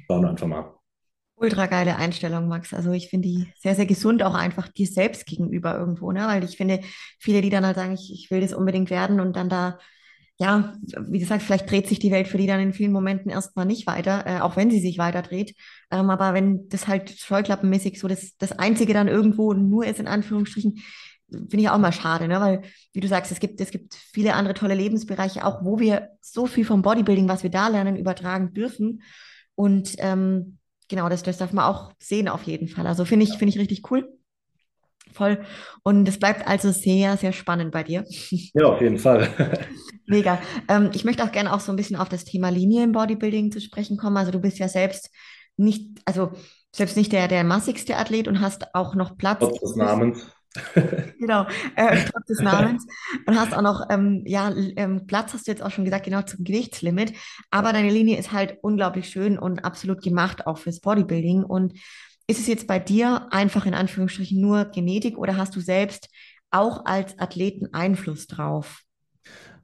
bauen 0.06 0.22
wir 0.22 0.30
einfach 0.30 0.46
mal. 0.46 0.77
Ultra 1.40 1.66
geile 1.66 1.96
Einstellung, 1.96 2.48
Max. 2.48 2.74
Also 2.74 2.90
ich 2.90 3.08
finde 3.08 3.28
die 3.28 3.46
sehr, 3.60 3.76
sehr 3.76 3.86
gesund, 3.86 4.22
auch 4.24 4.34
einfach 4.34 4.66
dir 4.68 4.86
selbst 4.88 5.24
gegenüber 5.24 5.78
irgendwo, 5.78 6.10
ne? 6.10 6.26
Weil 6.26 6.42
ich 6.42 6.56
finde, 6.56 6.80
viele, 7.20 7.42
die 7.42 7.50
dann 7.50 7.64
halt 7.64 7.76
sagen, 7.76 7.94
ich, 7.94 8.12
ich 8.12 8.30
will 8.30 8.40
das 8.40 8.52
unbedingt 8.52 8.90
werden 8.90 9.20
und 9.20 9.36
dann 9.36 9.48
da, 9.48 9.78
ja, 10.38 10.74
wie 11.06 11.20
gesagt, 11.20 11.42
vielleicht 11.42 11.70
dreht 11.70 11.86
sich 11.86 12.00
die 12.00 12.10
Welt 12.10 12.26
für 12.26 12.38
die 12.38 12.48
dann 12.48 12.60
in 12.60 12.72
vielen 12.72 12.90
Momenten 12.90 13.30
erstmal 13.30 13.66
nicht 13.66 13.86
weiter, 13.86 14.26
äh, 14.26 14.40
auch 14.40 14.56
wenn 14.56 14.70
sie 14.70 14.80
sich 14.80 14.98
weiter 14.98 15.22
dreht. 15.22 15.54
Ähm, 15.92 16.10
aber 16.10 16.34
wenn 16.34 16.68
das 16.70 16.88
halt 16.88 17.10
scheuklappenmäßig 17.10 18.00
so 18.00 18.08
das, 18.08 18.36
das 18.38 18.52
Einzige 18.52 18.92
dann 18.92 19.06
irgendwo 19.06 19.52
nur 19.54 19.86
ist, 19.86 20.00
in 20.00 20.08
Anführungsstrichen, 20.08 20.80
finde 21.30 21.60
ich 21.60 21.68
auch 21.70 21.78
mal 21.78 21.92
schade, 21.92 22.26
ne? 22.26 22.40
Weil, 22.40 22.62
wie 22.92 23.00
du 23.00 23.06
sagst, 23.06 23.30
es 23.30 23.38
gibt, 23.38 23.60
es 23.60 23.70
gibt 23.70 23.94
viele 23.94 24.34
andere 24.34 24.54
tolle 24.54 24.74
Lebensbereiche, 24.74 25.44
auch 25.44 25.64
wo 25.64 25.78
wir 25.78 26.10
so 26.20 26.46
viel 26.46 26.64
vom 26.64 26.82
Bodybuilding, 26.82 27.28
was 27.28 27.44
wir 27.44 27.50
da 27.50 27.68
lernen, 27.68 27.96
übertragen 27.96 28.54
dürfen. 28.54 29.02
Und 29.54 29.94
ähm, 29.98 30.57
genau, 30.88 31.08
das, 31.08 31.22
das 31.22 31.38
darf 31.38 31.52
man 31.52 31.64
auch 31.64 31.92
sehen 31.98 32.28
auf 32.28 32.44
jeden 32.44 32.68
Fall. 32.68 32.86
Also 32.86 33.04
finde 33.04 33.24
ich, 33.24 33.38
finde 33.38 33.50
ich 33.50 33.58
richtig 33.58 33.90
cool. 33.90 34.08
Voll. 35.12 35.44
Und 35.82 36.06
es 36.08 36.18
bleibt 36.18 36.46
also 36.46 36.70
sehr, 36.70 37.16
sehr 37.16 37.32
spannend 37.32 37.72
bei 37.72 37.82
dir. 37.82 38.04
Ja, 38.54 38.66
auf 38.66 38.80
jeden 38.80 38.98
Fall. 38.98 39.28
Mega. 40.06 40.40
Ähm, 40.68 40.90
ich 40.94 41.04
möchte 41.04 41.22
auch 41.22 41.32
gerne 41.32 41.52
auch 41.52 41.60
so 41.60 41.72
ein 41.72 41.76
bisschen 41.76 41.96
auf 41.96 42.08
das 42.08 42.24
Thema 42.24 42.50
Linie 42.50 42.84
im 42.84 42.92
Bodybuilding 42.92 43.52
zu 43.52 43.60
sprechen 43.60 43.96
kommen. 43.96 44.16
Also 44.16 44.32
du 44.32 44.40
bist 44.40 44.58
ja 44.58 44.68
selbst 44.68 45.10
nicht, 45.56 46.00
also 46.04 46.32
selbst 46.74 46.96
nicht 46.96 47.12
der, 47.12 47.28
der 47.28 47.44
massigste 47.44 47.96
Athlet 47.96 48.28
und 48.28 48.40
hast 48.40 48.74
auch 48.74 48.94
noch 48.94 49.16
Platz. 49.16 49.40
Trotz 49.40 49.60
des 49.60 49.76
Namens. 49.76 50.26
Genau, 51.18 51.46
äh, 51.76 52.04
trotz 52.10 52.26
des 52.26 52.40
Namens. 52.40 52.86
Und 53.26 53.38
hast 53.38 53.54
auch 53.54 53.62
noch, 53.62 53.86
ähm, 53.90 54.22
ja, 54.26 54.52
ähm, 54.76 55.06
Platz 55.06 55.34
hast 55.34 55.46
du 55.46 55.50
jetzt 55.50 55.62
auch 55.62 55.70
schon 55.70 55.84
gesagt, 55.84 56.04
genau 56.04 56.22
zum 56.22 56.44
Gewichtslimit. 56.44 57.12
Aber 57.50 57.72
deine 57.72 57.90
Linie 57.90 58.18
ist 58.18 58.32
halt 58.32 58.58
unglaublich 58.62 59.08
schön 59.08 59.38
und 59.38 59.64
absolut 59.64 60.02
gemacht 60.02 60.46
auch 60.46 60.58
fürs 60.58 60.80
Bodybuilding. 60.80 61.44
Und 61.44 61.74
ist 62.26 62.40
es 62.40 62.46
jetzt 62.46 62.66
bei 62.66 62.78
dir 62.78 63.26
einfach 63.30 63.66
in 63.66 63.74
Anführungsstrichen 63.74 64.40
nur 64.40 64.66
Genetik 64.66 65.18
oder 65.18 65.36
hast 65.36 65.56
du 65.56 65.60
selbst 65.60 66.08
auch 66.50 66.84
als 66.86 67.18
Athleten 67.18 67.72
Einfluss 67.72 68.26
drauf? 68.26 68.82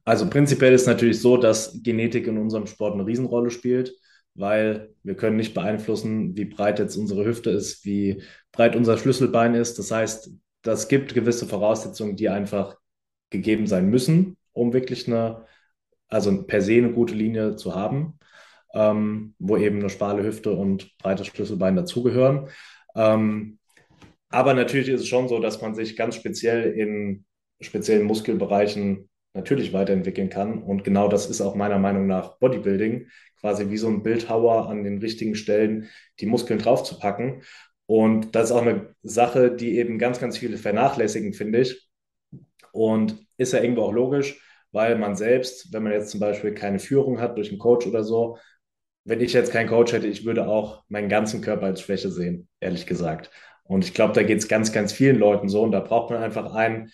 Also 0.04 0.28
prinzipiell 0.28 0.74
ist 0.74 0.86
natürlich 0.86 1.20
so, 1.20 1.36
dass 1.36 1.80
Genetik 1.82 2.26
in 2.26 2.38
unserem 2.38 2.66
Sport 2.66 2.94
eine 2.94 3.06
Riesenrolle 3.06 3.50
spielt, 3.50 3.94
weil 4.34 4.90
wir 5.02 5.16
können 5.16 5.36
nicht 5.36 5.54
beeinflussen, 5.54 6.36
wie 6.36 6.44
breit 6.44 6.78
jetzt 6.78 6.96
unsere 6.96 7.24
Hüfte 7.24 7.50
ist, 7.50 7.84
wie 7.84 8.22
breit 8.52 8.76
unser 8.76 8.98
Schlüsselbein 8.98 9.54
ist. 9.54 9.78
Das 9.78 9.90
heißt, 9.90 10.30
das 10.64 10.88
gibt 10.88 11.14
gewisse 11.14 11.46
Voraussetzungen, 11.46 12.16
die 12.16 12.28
einfach 12.28 12.76
gegeben 13.30 13.66
sein 13.66 13.88
müssen, 13.88 14.36
um 14.52 14.72
wirklich 14.72 15.06
eine, 15.06 15.44
also 16.08 16.44
per 16.44 16.62
se 16.62 16.74
eine 16.74 16.92
gute 16.92 17.14
Linie 17.14 17.56
zu 17.56 17.74
haben, 17.74 18.18
ähm, 18.72 19.34
wo 19.38 19.56
eben 19.56 19.78
eine 19.78 19.90
schmale 19.90 20.24
Hüfte 20.24 20.52
und 20.52 20.96
breites 20.98 21.28
Schlüsselbein 21.28 21.76
dazugehören. 21.76 22.48
Ähm, 22.96 23.58
aber 24.30 24.54
natürlich 24.54 24.88
ist 24.88 25.02
es 25.02 25.08
schon 25.08 25.28
so, 25.28 25.38
dass 25.38 25.62
man 25.62 25.74
sich 25.74 25.96
ganz 25.96 26.16
speziell 26.16 26.72
in 26.72 27.24
speziellen 27.60 28.06
Muskelbereichen 28.06 29.08
natürlich 29.34 29.72
weiterentwickeln 29.72 30.30
kann. 30.30 30.62
Und 30.62 30.84
genau 30.84 31.08
das 31.08 31.26
ist 31.26 31.40
auch 31.40 31.54
meiner 31.54 31.78
Meinung 31.78 32.06
nach 32.06 32.38
Bodybuilding, 32.38 33.08
quasi 33.40 33.70
wie 33.70 33.76
so 33.76 33.88
ein 33.88 34.02
Bildhauer 34.02 34.68
an 34.68 34.84
den 34.84 34.98
richtigen 34.98 35.34
Stellen 35.34 35.88
die 36.20 36.26
Muskeln 36.26 36.58
draufzupacken. 36.58 37.42
Und 37.86 38.34
das 38.34 38.46
ist 38.50 38.52
auch 38.52 38.62
eine 38.62 38.94
Sache, 39.02 39.50
die 39.54 39.78
eben 39.78 39.98
ganz, 39.98 40.18
ganz 40.18 40.38
viele 40.38 40.56
vernachlässigen, 40.56 41.32
finde 41.32 41.60
ich. 41.60 41.88
Und 42.72 43.18
ist 43.36 43.52
ja 43.52 43.60
irgendwo 43.60 43.82
auch 43.82 43.92
logisch, 43.92 44.40
weil 44.72 44.96
man 44.96 45.16
selbst, 45.16 45.72
wenn 45.72 45.82
man 45.82 45.92
jetzt 45.92 46.10
zum 46.10 46.20
Beispiel 46.20 46.54
keine 46.54 46.78
Führung 46.78 47.20
hat 47.20 47.36
durch 47.36 47.50
einen 47.50 47.58
Coach 47.58 47.86
oder 47.86 48.02
so, 48.02 48.38
wenn 49.04 49.20
ich 49.20 49.32
jetzt 49.34 49.52
keinen 49.52 49.68
Coach 49.68 49.92
hätte, 49.92 50.06
ich 50.06 50.24
würde 50.24 50.48
auch 50.48 50.82
meinen 50.88 51.08
ganzen 51.08 51.42
Körper 51.42 51.66
als 51.66 51.82
Schwäche 51.82 52.10
sehen, 52.10 52.48
ehrlich 52.60 52.86
gesagt. 52.86 53.30
Und 53.64 53.84
ich 53.84 53.94
glaube, 53.94 54.14
da 54.14 54.22
geht 54.22 54.38
es 54.38 54.48
ganz, 54.48 54.72
ganz 54.72 54.92
vielen 54.92 55.18
Leuten 55.18 55.48
so. 55.48 55.62
Und 55.62 55.72
da 55.72 55.80
braucht 55.80 56.10
man 56.10 56.22
einfach 56.22 56.54
einen, 56.54 56.90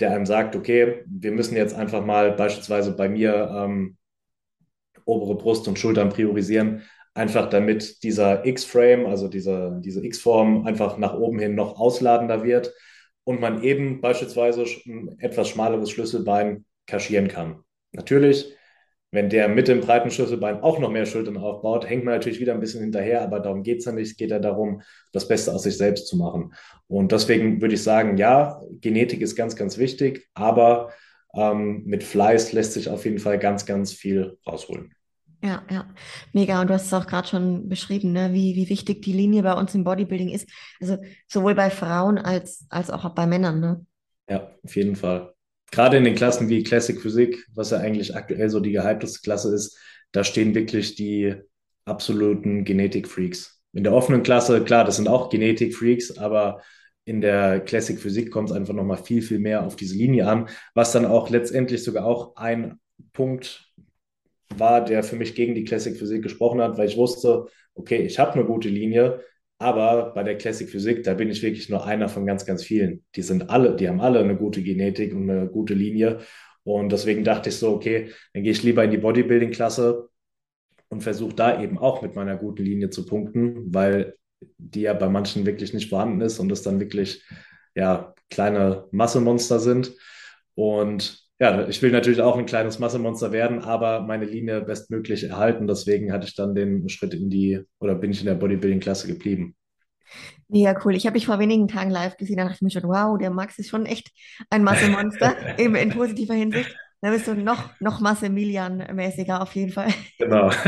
der 0.00 0.12
einem 0.12 0.26
sagt, 0.26 0.56
okay, 0.56 1.04
wir 1.06 1.32
müssen 1.32 1.56
jetzt 1.56 1.74
einfach 1.74 2.04
mal 2.04 2.32
beispielsweise 2.32 2.92
bei 2.96 3.08
mir 3.08 3.50
ähm, 3.54 3.96
obere 5.04 5.36
Brust 5.36 5.68
und 5.68 5.78
Schultern 5.78 6.10
priorisieren, 6.10 6.82
einfach 7.16 7.48
damit 7.48 8.02
dieser 8.02 8.44
X-Frame, 8.44 9.06
also 9.06 9.28
diese, 9.28 9.80
diese 9.82 10.04
X-Form 10.04 10.66
einfach 10.66 10.98
nach 10.98 11.14
oben 11.14 11.38
hin 11.38 11.54
noch 11.54 11.80
ausladender 11.80 12.44
wird 12.44 12.74
und 13.24 13.40
man 13.40 13.62
eben 13.62 14.00
beispielsweise 14.02 14.64
ein 14.86 15.16
etwas 15.18 15.48
schmaleres 15.48 15.90
Schlüsselbein 15.90 16.66
kaschieren 16.86 17.28
kann. 17.28 17.60
Natürlich, 17.92 18.52
wenn 19.12 19.30
der 19.30 19.48
mit 19.48 19.66
dem 19.66 19.80
breiten 19.80 20.10
Schlüsselbein 20.10 20.60
auch 20.60 20.78
noch 20.78 20.90
mehr 20.90 21.06
Schultern 21.06 21.38
aufbaut, 21.38 21.88
hängt 21.88 22.04
man 22.04 22.14
natürlich 22.14 22.38
wieder 22.38 22.52
ein 22.52 22.60
bisschen 22.60 22.82
hinterher, 22.82 23.22
aber 23.22 23.40
darum 23.40 23.62
geht 23.62 23.78
es 23.78 23.86
ja 23.86 23.92
nicht. 23.92 24.10
Es 24.10 24.16
geht 24.16 24.30
ja 24.30 24.38
darum, 24.38 24.82
das 25.12 25.26
Beste 25.26 25.54
aus 25.54 25.62
sich 25.62 25.78
selbst 25.78 26.08
zu 26.08 26.18
machen. 26.18 26.52
Und 26.86 27.12
deswegen 27.12 27.62
würde 27.62 27.74
ich 27.74 27.82
sagen, 27.82 28.18
ja, 28.18 28.60
Genetik 28.82 29.22
ist 29.22 29.36
ganz, 29.36 29.56
ganz 29.56 29.78
wichtig, 29.78 30.28
aber 30.34 30.92
ähm, 31.34 31.82
mit 31.86 32.04
Fleiß 32.04 32.52
lässt 32.52 32.74
sich 32.74 32.90
auf 32.90 33.06
jeden 33.06 33.18
Fall 33.18 33.38
ganz, 33.38 33.64
ganz 33.64 33.94
viel 33.94 34.36
rausholen. 34.46 34.95
Ja, 35.46 35.62
ja, 35.70 35.86
mega. 36.32 36.60
Und 36.60 36.70
du 36.70 36.74
hast 36.74 36.86
es 36.86 36.92
auch 36.92 37.06
gerade 37.06 37.28
schon 37.28 37.68
beschrieben, 37.68 38.10
ne? 38.10 38.32
wie, 38.32 38.56
wie 38.56 38.68
wichtig 38.68 39.02
die 39.02 39.12
Linie 39.12 39.44
bei 39.44 39.52
uns 39.52 39.76
im 39.76 39.84
Bodybuilding 39.84 40.30
ist. 40.30 40.48
Also 40.80 40.98
sowohl 41.28 41.54
bei 41.54 41.70
Frauen 41.70 42.18
als, 42.18 42.66
als 42.68 42.90
auch 42.90 43.08
bei 43.10 43.28
Männern. 43.28 43.60
Ne? 43.60 43.86
Ja, 44.28 44.50
auf 44.64 44.74
jeden 44.74 44.96
Fall. 44.96 45.32
Gerade 45.70 45.98
in 45.98 46.04
den 46.04 46.16
Klassen 46.16 46.48
wie 46.48 46.64
Classic 46.64 47.00
Physik, 47.00 47.46
was 47.54 47.70
ja 47.70 47.78
eigentlich 47.78 48.16
aktuell 48.16 48.50
so 48.50 48.58
die 48.58 48.72
gehypteste 48.72 49.20
Klasse 49.22 49.54
ist, 49.54 49.78
da 50.10 50.24
stehen 50.24 50.52
wirklich 50.56 50.96
die 50.96 51.36
absoluten 51.84 52.64
Genetik-Freaks. 52.64 53.62
In 53.72 53.84
der 53.84 53.92
offenen 53.92 54.24
Klasse, 54.24 54.64
klar, 54.64 54.84
das 54.84 54.96
sind 54.96 55.06
auch 55.06 55.30
Genetik-Freaks, 55.30 56.18
aber 56.18 56.60
in 57.04 57.20
der 57.20 57.60
Classic 57.60 58.00
Physik 58.00 58.32
kommt 58.32 58.50
es 58.50 58.56
einfach 58.56 58.74
nochmal 58.74 58.96
viel, 58.96 59.22
viel 59.22 59.38
mehr 59.38 59.64
auf 59.64 59.76
diese 59.76 59.94
Linie 59.94 60.26
an, 60.26 60.48
was 60.74 60.90
dann 60.90 61.06
auch 61.06 61.30
letztendlich 61.30 61.84
sogar 61.84 62.04
auch 62.04 62.34
ein 62.34 62.80
Punkt 63.12 63.65
war, 64.56 64.84
der 64.84 65.02
für 65.02 65.16
mich 65.16 65.34
gegen 65.34 65.54
die 65.54 65.64
Classic 65.64 65.96
Physik 65.96 66.22
gesprochen 66.22 66.60
hat, 66.60 66.78
weil 66.78 66.88
ich 66.88 66.96
wusste, 66.96 67.46
okay, 67.74 68.02
ich 68.02 68.18
habe 68.18 68.32
eine 68.34 68.44
gute 68.44 68.68
Linie, 68.68 69.20
aber 69.58 70.12
bei 70.14 70.22
der 70.22 70.36
Classic 70.36 70.68
Physik, 70.68 71.02
da 71.04 71.14
bin 71.14 71.30
ich 71.30 71.42
wirklich 71.42 71.68
nur 71.68 71.86
einer 71.86 72.08
von 72.08 72.26
ganz, 72.26 72.44
ganz 72.44 72.62
vielen. 72.62 73.04
Die 73.14 73.22
sind 73.22 73.48
alle, 73.50 73.74
die 73.74 73.88
haben 73.88 74.00
alle 74.00 74.20
eine 74.20 74.36
gute 74.36 74.62
Genetik 74.62 75.14
und 75.14 75.30
eine 75.30 75.48
gute 75.48 75.74
Linie. 75.74 76.18
Und 76.62 76.92
deswegen 76.92 77.24
dachte 77.24 77.48
ich 77.48 77.56
so, 77.56 77.72
okay, 77.72 78.10
dann 78.34 78.42
gehe 78.42 78.52
ich 78.52 78.62
lieber 78.62 78.84
in 78.84 78.90
die 78.90 78.98
Bodybuilding-Klasse 78.98 80.08
und 80.88 81.02
versuche 81.02 81.34
da 81.34 81.62
eben 81.62 81.78
auch 81.78 82.02
mit 82.02 82.14
meiner 82.14 82.36
guten 82.36 82.64
Linie 82.64 82.90
zu 82.90 83.06
punkten, 83.06 83.74
weil 83.74 84.16
die 84.58 84.82
ja 84.82 84.92
bei 84.92 85.08
manchen 85.08 85.46
wirklich 85.46 85.72
nicht 85.72 85.88
vorhanden 85.88 86.20
ist 86.20 86.38
und 86.38 86.52
es 86.52 86.62
dann 86.62 86.80
wirklich 86.80 87.24
ja 87.74 88.14
kleine 88.30 88.86
Massemonster 88.90 89.58
sind. 89.58 89.94
Und 90.54 91.25
ja, 91.38 91.68
ich 91.68 91.82
will 91.82 91.90
natürlich 91.90 92.22
auch 92.22 92.38
ein 92.38 92.46
kleines 92.46 92.78
Massemonster 92.78 93.30
werden, 93.30 93.60
aber 93.60 94.00
meine 94.00 94.24
Linie 94.24 94.62
bestmöglich 94.62 95.24
erhalten. 95.24 95.66
Deswegen 95.66 96.12
hatte 96.12 96.26
ich 96.26 96.34
dann 96.34 96.54
den 96.54 96.88
Schritt 96.88 97.12
in 97.12 97.28
die, 97.28 97.60
oder 97.78 97.94
bin 97.94 98.10
ich 98.10 98.20
in 98.20 98.26
der 98.26 98.34
Bodybuilding-Klasse 98.34 99.06
geblieben. 99.06 99.54
Mega 100.48 100.78
cool. 100.84 100.94
Ich 100.94 101.06
habe 101.06 101.14
dich 101.14 101.26
vor 101.26 101.38
wenigen 101.38 101.68
Tagen 101.68 101.90
live 101.90 102.16
gesehen, 102.16 102.36
da 102.36 102.44
dachte 102.44 102.56
ich 102.56 102.62
mir 102.62 102.70
schon, 102.70 102.84
wow, 102.84 103.18
der 103.18 103.30
Max 103.30 103.58
ist 103.58 103.68
schon 103.68 103.84
echt 103.84 104.10
ein 104.48 104.64
Massemonster, 104.64 105.36
eben 105.58 105.74
in 105.74 105.90
positiver 105.90 106.34
Hinsicht. 106.34 106.74
Da 107.02 107.10
bist 107.10 107.26
du 107.26 107.34
noch, 107.34 107.70
noch 107.80 108.00
Massimilian-mäßiger 108.00 109.40
auf 109.40 109.54
jeden 109.54 109.72
Fall. 109.72 109.92
Genau. 110.18 110.50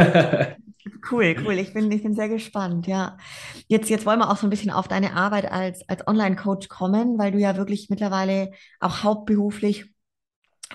Cool, 1.11 1.37
cool. 1.44 1.54
Ich 1.54 1.74
bin, 1.74 1.90
ich 1.90 2.02
bin 2.02 2.14
sehr 2.14 2.28
gespannt, 2.28 2.87
ja. 2.87 3.18
Jetzt, 3.66 3.90
jetzt 3.90 4.07
wollen 4.07 4.20
wir 4.20 4.31
auch 4.31 4.37
so 4.37 4.46
ein 4.46 4.50
bisschen 4.50 4.70
auf 4.70 4.88
deine 4.88 5.14
Arbeit 5.14 5.50
als, 5.50 5.87
als 5.88 6.07
Online-Coach 6.07 6.68
kommen, 6.68 7.18
weil 7.18 7.31
du 7.31 7.38
ja 7.38 7.57
wirklich 7.57 7.88
mittlerweile 7.90 8.52
auch 8.81 9.02
hauptberuflich 9.02 9.92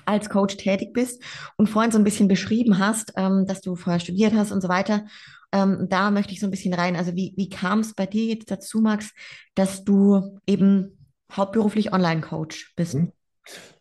als 0.05 0.29
Coach 0.29 0.57
tätig 0.57 0.93
bist 0.93 1.21
und 1.57 1.67
vorhin 1.67 1.91
so 1.91 1.97
ein 1.97 2.03
bisschen 2.03 2.27
beschrieben 2.27 2.79
hast, 2.79 3.13
ähm, 3.15 3.45
dass 3.47 3.61
du 3.61 3.75
vorher 3.75 3.99
studiert 3.99 4.33
hast 4.33 4.51
und 4.51 4.61
so 4.61 4.69
weiter. 4.69 5.05
Ähm, 5.51 5.87
da 5.89 6.11
möchte 6.11 6.33
ich 6.33 6.39
so 6.39 6.47
ein 6.47 6.51
bisschen 6.51 6.73
rein. 6.73 6.95
Also 6.95 7.15
wie, 7.15 7.33
wie 7.37 7.49
kam 7.49 7.79
es 7.79 7.93
bei 7.93 8.05
dir 8.05 8.25
jetzt 8.25 8.49
dazu, 8.49 8.81
Max, 8.81 9.11
dass 9.55 9.83
du 9.83 10.39
eben 10.47 10.97
hauptberuflich 11.31 11.93
Online-Coach 11.93 12.73
bist? 12.75 12.95
Mhm. 12.95 13.11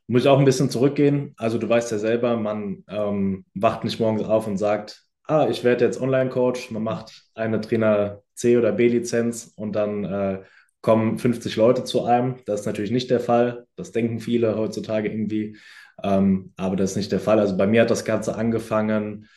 Muss 0.06 0.22
ich 0.22 0.28
auch 0.28 0.38
ein 0.38 0.44
bisschen 0.44 0.68
zurückgehen. 0.68 1.34
Also 1.38 1.58
du 1.58 1.68
weißt 1.68 1.90
ja 1.92 1.98
selber, 1.98 2.36
man 2.36 2.84
ähm, 2.88 3.44
wacht 3.54 3.84
nicht 3.84 4.00
morgens 4.00 4.24
auf 4.24 4.46
und 4.46 4.58
sagt, 4.58 5.04
ah, 5.24 5.48
ich 5.48 5.64
werde 5.64 5.84
jetzt 5.84 6.00
Online-Coach. 6.00 6.70
Man 6.70 6.82
macht 6.82 7.22
eine 7.34 7.60
Trainer 7.60 8.20
C- 8.34 8.58
oder 8.58 8.72
B-Lizenz 8.72 9.52
und 9.56 9.72
dann 9.72 10.04
äh, 10.04 10.42
kommen 10.82 11.18
50 11.18 11.56
Leute 11.56 11.84
zu 11.84 12.04
einem. 12.04 12.36
Das 12.44 12.60
ist 12.60 12.66
natürlich 12.66 12.90
nicht 12.90 13.10
der 13.10 13.20
Fall. 13.20 13.66
Das 13.76 13.92
denken 13.92 14.20
viele 14.20 14.56
heutzutage 14.56 15.08
irgendwie. 15.08 15.56
Ähm, 16.02 16.52
aber 16.56 16.76
das 16.76 16.90
ist 16.90 16.96
nicht 16.96 17.12
der 17.12 17.20
Fall. 17.20 17.38
Also 17.38 17.56
bei 17.56 17.66
mir 17.66 17.82
hat 17.82 17.90
das 17.90 18.04
Ganze 18.04 18.34
angefangen, 18.34 19.28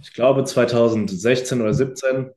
ich 0.00 0.12
glaube 0.12 0.44
2016 0.44 1.60
oder 1.60 1.74
17, 1.74 2.30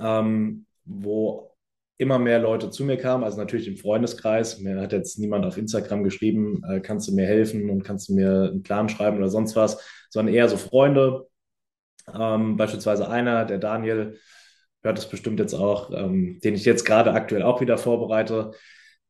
ähm, 0.00 0.66
wo 0.84 1.52
immer 1.98 2.18
mehr 2.18 2.40
Leute 2.40 2.70
zu 2.70 2.84
mir 2.84 2.96
kamen, 2.96 3.22
also 3.22 3.38
natürlich 3.38 3.68
im 3.68 3.76
Freundeskreis. 3.76 4.58
Mir 4.58 4.80
hat 4.80 4.92
jetzt 4.92 5.18
niemand 5.18 5.46
auf 5.46 5.56
Instagram 5.56 6.02
geschrieben, 6.02 6.62
äh, 6.68 6.80
kannst 6.80 7.08
du 7.08 7.14
mir 7.14 7.26
helfen 7.26 7.70
und 7.70 7.84
kannst 7.84 8.08
du 8.08 8.14
mir 8.14 8.50
einen 8.50 8.62
Plan 8.62 8.88
schreiben 8.88 9.18
oder 9.18 9.28
sonst 9.28 9.54
was, 9.54 9.78
sondern 10.10 10.34
eher 10.34 10.48
so 10.48 10.56
Freunde. 10.56 11.28
Ähm, 12.12 12.56
beispielsweise 12.56 13.08
einer, 13.08 13.44
der 13.44 13.58
Daniel, 13.58 14.18
hört 14.82 14.98
es 14.98 15.08
bestimmt 15.08 15.40
jetzt 15.40 15.54
auch, 15.54 15.90
ähm, 15.92 16.40
den 16.42 16.54
ich 16.54 16.64
jetzt 16.64 16.84
gerade 16.84 17.12
aktuell 17.12 17.42
auch 17.42 17.60
wieder 17.60 17.78
vorbereite. 17.78 18.52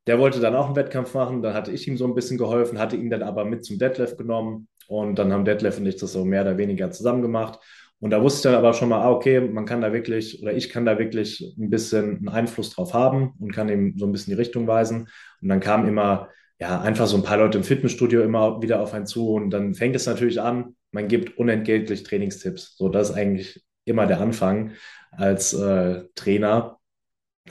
Der 0.07 0.19
wollte 0.19 0.41
dann 0.41 0.57
auch 0.57 0.67
einen 0.67 0.77
Wettkampf 0.77 1.15
machen, 1.15 1.43
dann 1.43 1.55
hatte 1.55 1.71
ich 1.71 1.87
ihm 1.87 1.97
so 1.97 2.07
ein 2.07 2.15
bisschen 2.15 2.39
geholfen, 2.39 2.79
hatte 2.79 2.97
ihn 2.97 3.11
dann 3.11 3.23
aber 3.23 3.45
mit 3.45 3.65
zum 3.65 3.79
Deadlift 3.79 4.19
genommen 4.19 4.69
und 4.89 5.19
dann 5.19 5.33
haben 5.33 5.45
Detlef 5.45 5.79
und 5.79 5.87
ich 5.87 5.97
das 5.97 6.13
so 6.13 6.25
mehr 6.25 6.43
oder 6.43 6.59
weniger 6.59 6.91
zusammen 6.91 7.23
gemacht. 7.23 7.61
Und 8.01 8.11
da 8.11 8.21
wusste 8.21 8.39
ich 8.39 8.53
dann 8.53 8.59
aber 8.59 8.75
schon 8.75 8.89
mal, 8.89 9.01
ah, 9.01 9.13
okay, 9.13 9.41
man 9.41 9.65
kann 9.65 9.81
da 9.81 9.93
wirklich 9.93 10.43
oder 10.43 10.53
ich 10.53 10.71
kann 10.71 10.85
da 10.85 10.99
wirklich 10.99 11.55
ein 11.57 11.71
bisschen 11.71 12.17
einen 12.19 12.29
Einfluss 12.29 12.71
drauf 12.71 12.95
haben 12.95 13.35
und 13.39 13.53
kann 13.53 13.69
ihm 13.69 13.97
so 13.97 14.07
ein 14.07 14.13
bisschen 14.13 14.33
die 14.33 14.41
Richtung 14.41 14.67
weisen. 14.67 15.09
Und 15.41 15.49
dann 15.49 15.61
kamen 15.61 15.87
immer, 15.87 16.29
ja, 16.59 16.81
einfach 16.81 17.07
so 17.07 17.17
ein 17.17 17.23
paar 17.23 17.39
Leute 17.39 17.59
im 17.59 17.65
Fitnessstudio 17.65 18.23
immer 18.23 18.61
wieder 18.61 18.81
auf 18.81 18.93
einen 18.93 19.07
zu 19.07 19.33
und 19.35 19.51
dann 19.51 19.75
fängt 19.75 19.95
es 19.95 20.07
natürlich 20.07 20.41
an, 20.41 20.75
man 20.91 21.09
gibt 21.09 21.39
unentgeltlich 21.39 22.03
Trainingstipps. 22.03 22.77
So, 22.77 22.89
das 22.89 23.11
ist 23.11 23.17
eigentlich 23.17 23.65
immer 23.85 24.07
der 24.07 24.21
Anfang 24.21 24.73
als 25.13 25.53
äh, 25.53 26.05
Trainer. 26.15 26.79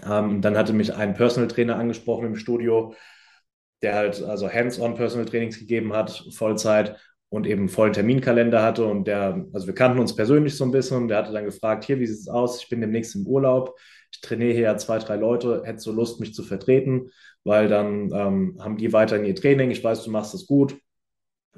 Ähm, 0.04 0.42
dann 0.42 0.58
hatte 0.58 0.74
mich 0.74 0.94
ein 0.94 1.14
Personal 1.14 1.48
Trainer 1.48 1.78
angesprochen 1.78 2.28
im 2.28 2.36
Studio, 2.36 2.94
der 3.82 3.96
halt 3.96 4.22
also 4.24 4.52
Hands-on 4.52 4.96
Personal 4.96 5.26
Trainings 5.26 5.60
gegeben 5.60 5.94
hat, 5.94 6.26
Vollzeit 6.32 6.98
und 7.30 7.48
eben 7.48 7.70
vollen 7.70 7.94
Terminkalender 7.94 8.62
hatte. 8.62 8.86
Und 8.86 9.08
der, 9.08 9.46
also 9.54 9.68
wir 9.68 9.74
kannten 9.74 10.00
uns 10.00 10.16
persönlich 10.16 10.56
so 10.56 10.66
ein 10.66 10.72
bisschen 10.72 11.08
der 11.08 11.18
hatte 11.18 11.32
dann 11.32 11.46
gefragt, 11.46 11.86
hier, 11.86 12.00
wie 12.00 12.08
sieht 12.08 12.20
es 12.20 12.28
aus? 12.28 12.62
Ich 12.62 12.70
bin 12.70 12.82
demnächst 12.82 13.16
im 13.16 13.26
Urlaub. 13.26 13.78
Ich 14.12 14.22
trainiere 14.22 14.54
hier 14.54 14.64
ja 14.64 14.78
zwei, 14.78 15.00
drei 15.00 15.16
Leute. 15.16 15.62
Hättest 15.66 15.88
du 15.88 15.94
Lust, 15.94 16.20
mich 16.20 16.34
zu 16.34 16.44
vertreten? 16.44 17.10
Weil 17.44 17.70
dann 17.70 18.12
ähm, 18.14 18.58
haben 18.60 18.78
die 18.78 18.92
weiterhin 18.94 19.26
ihr 19.26 19.36
Training. 19.36 19.72
Ich 19.72 19.84
weiß, 19.84 20.04
du 20.04 20.12
machst 20.12 20.34
das 20.34 20.46
gut 20.46 20.78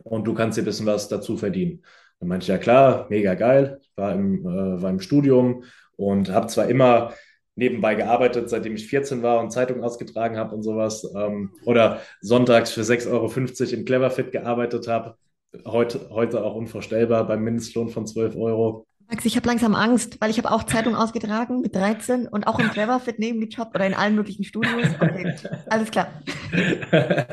und 0.04 0.26
du 0.26 0.34
kannst 0.34 0.58
dir 0.58 0.62
ein 0.62 0.66
bisschen 0.66 0.86
was 0.86 1.08
dazu 1.08 1.38
verdienen. 1.38 1.84
Dann 2.20 2.30
meinte 2.30 2.44
ich, 2.44 2.50
ja 2.50 2.58
klar, 2.58 3.08
mega 3.10 3.34
geil. 3.34 3.80
Ich 3.82 3.92
war 3.98 4.14
im, 4.14 4.46
äh, 4.46 4.82
war 4.82 4.90
im 4.90 5.00
Studium 5.00 5.64
und 5.98 6.30
habe 6.30 6.48
zwar 6.48 6.68
immer 6.70 7.14
nebenbei 7.56 7.96
gearbeitet, 7.96 8.50
seitdem 8.50 8.76
ich 8.76 8.88
14 8.88 9.22
war 9.22 9.40
und 9.40 9.52
Zeitung 9.52 9.84
ausgetragen 9.84 10.38
habe 10.38 10.56
und 10.56 10.64
sowas. 10.64 11.08
Ähm, 11.16 11.52
oder 11.66 12.02
sonntags 12.22 12.72
für 12.72 12.82
6,50 12.82 13.12
Euro 13.12 13.74
im 13.74 13.86
Cleverfit 13.86 14.32
gearbeitet 14.32 14.88
habe. 14.88 15.18
Heute, 15.66 16.10
heute 16.10 16.44
auch 16.44 16.56
unvorstellbar 16.56 17.28
beim 17.28 17.44
Mindestlohn 17.44 17.90
von 17.90 18.08
12 18.08 18.36
Euro. 18.36 18.88
Max, 19.10 19.26
ich 19.26 19.36
habe 19.36 19.48
langsam 19.48 19.76
Angst, 19.76 20.20
weil 20.22 20.32
ich 20.32 20.38
habe 20.40 20.50
auch 20.50 20.64
Zeitung 20.64 20.96
ausgetragen 20.96 21.62
mit 21.62 21.76
13 21.76 22.28
und 22.28 22.48
auch 22.48 22.58
im 22.58 22.72
Cleverfit 22.72 23.20
nebengejobbt 23.20 23.76
oder 23.76 23.86
in 23.86 23.94
allen 23.94 24.16
möglichen 24.16 24.44
Studios. 24.44 24.88
Okay, 25.00 25.36
alles 25.70 25.92
klar. 25.92 26.08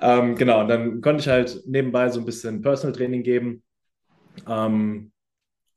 ähm, 0.00 0.36
genau, 0.36 0.60
und 0.60 0.68
dann 0.68 1.00
konnte 1.02 1.20
ich 1.20 1.28
halt 1.28 1.62
nebenbei 1.66 2.08
so 2.08 2.20
ein 2.20 2.24
bisschen 2.24 2.62
Personal 2.62 2.96
Training 2.96 3.22
geben. 3.22 3.62
Ähm, 4.48 5.12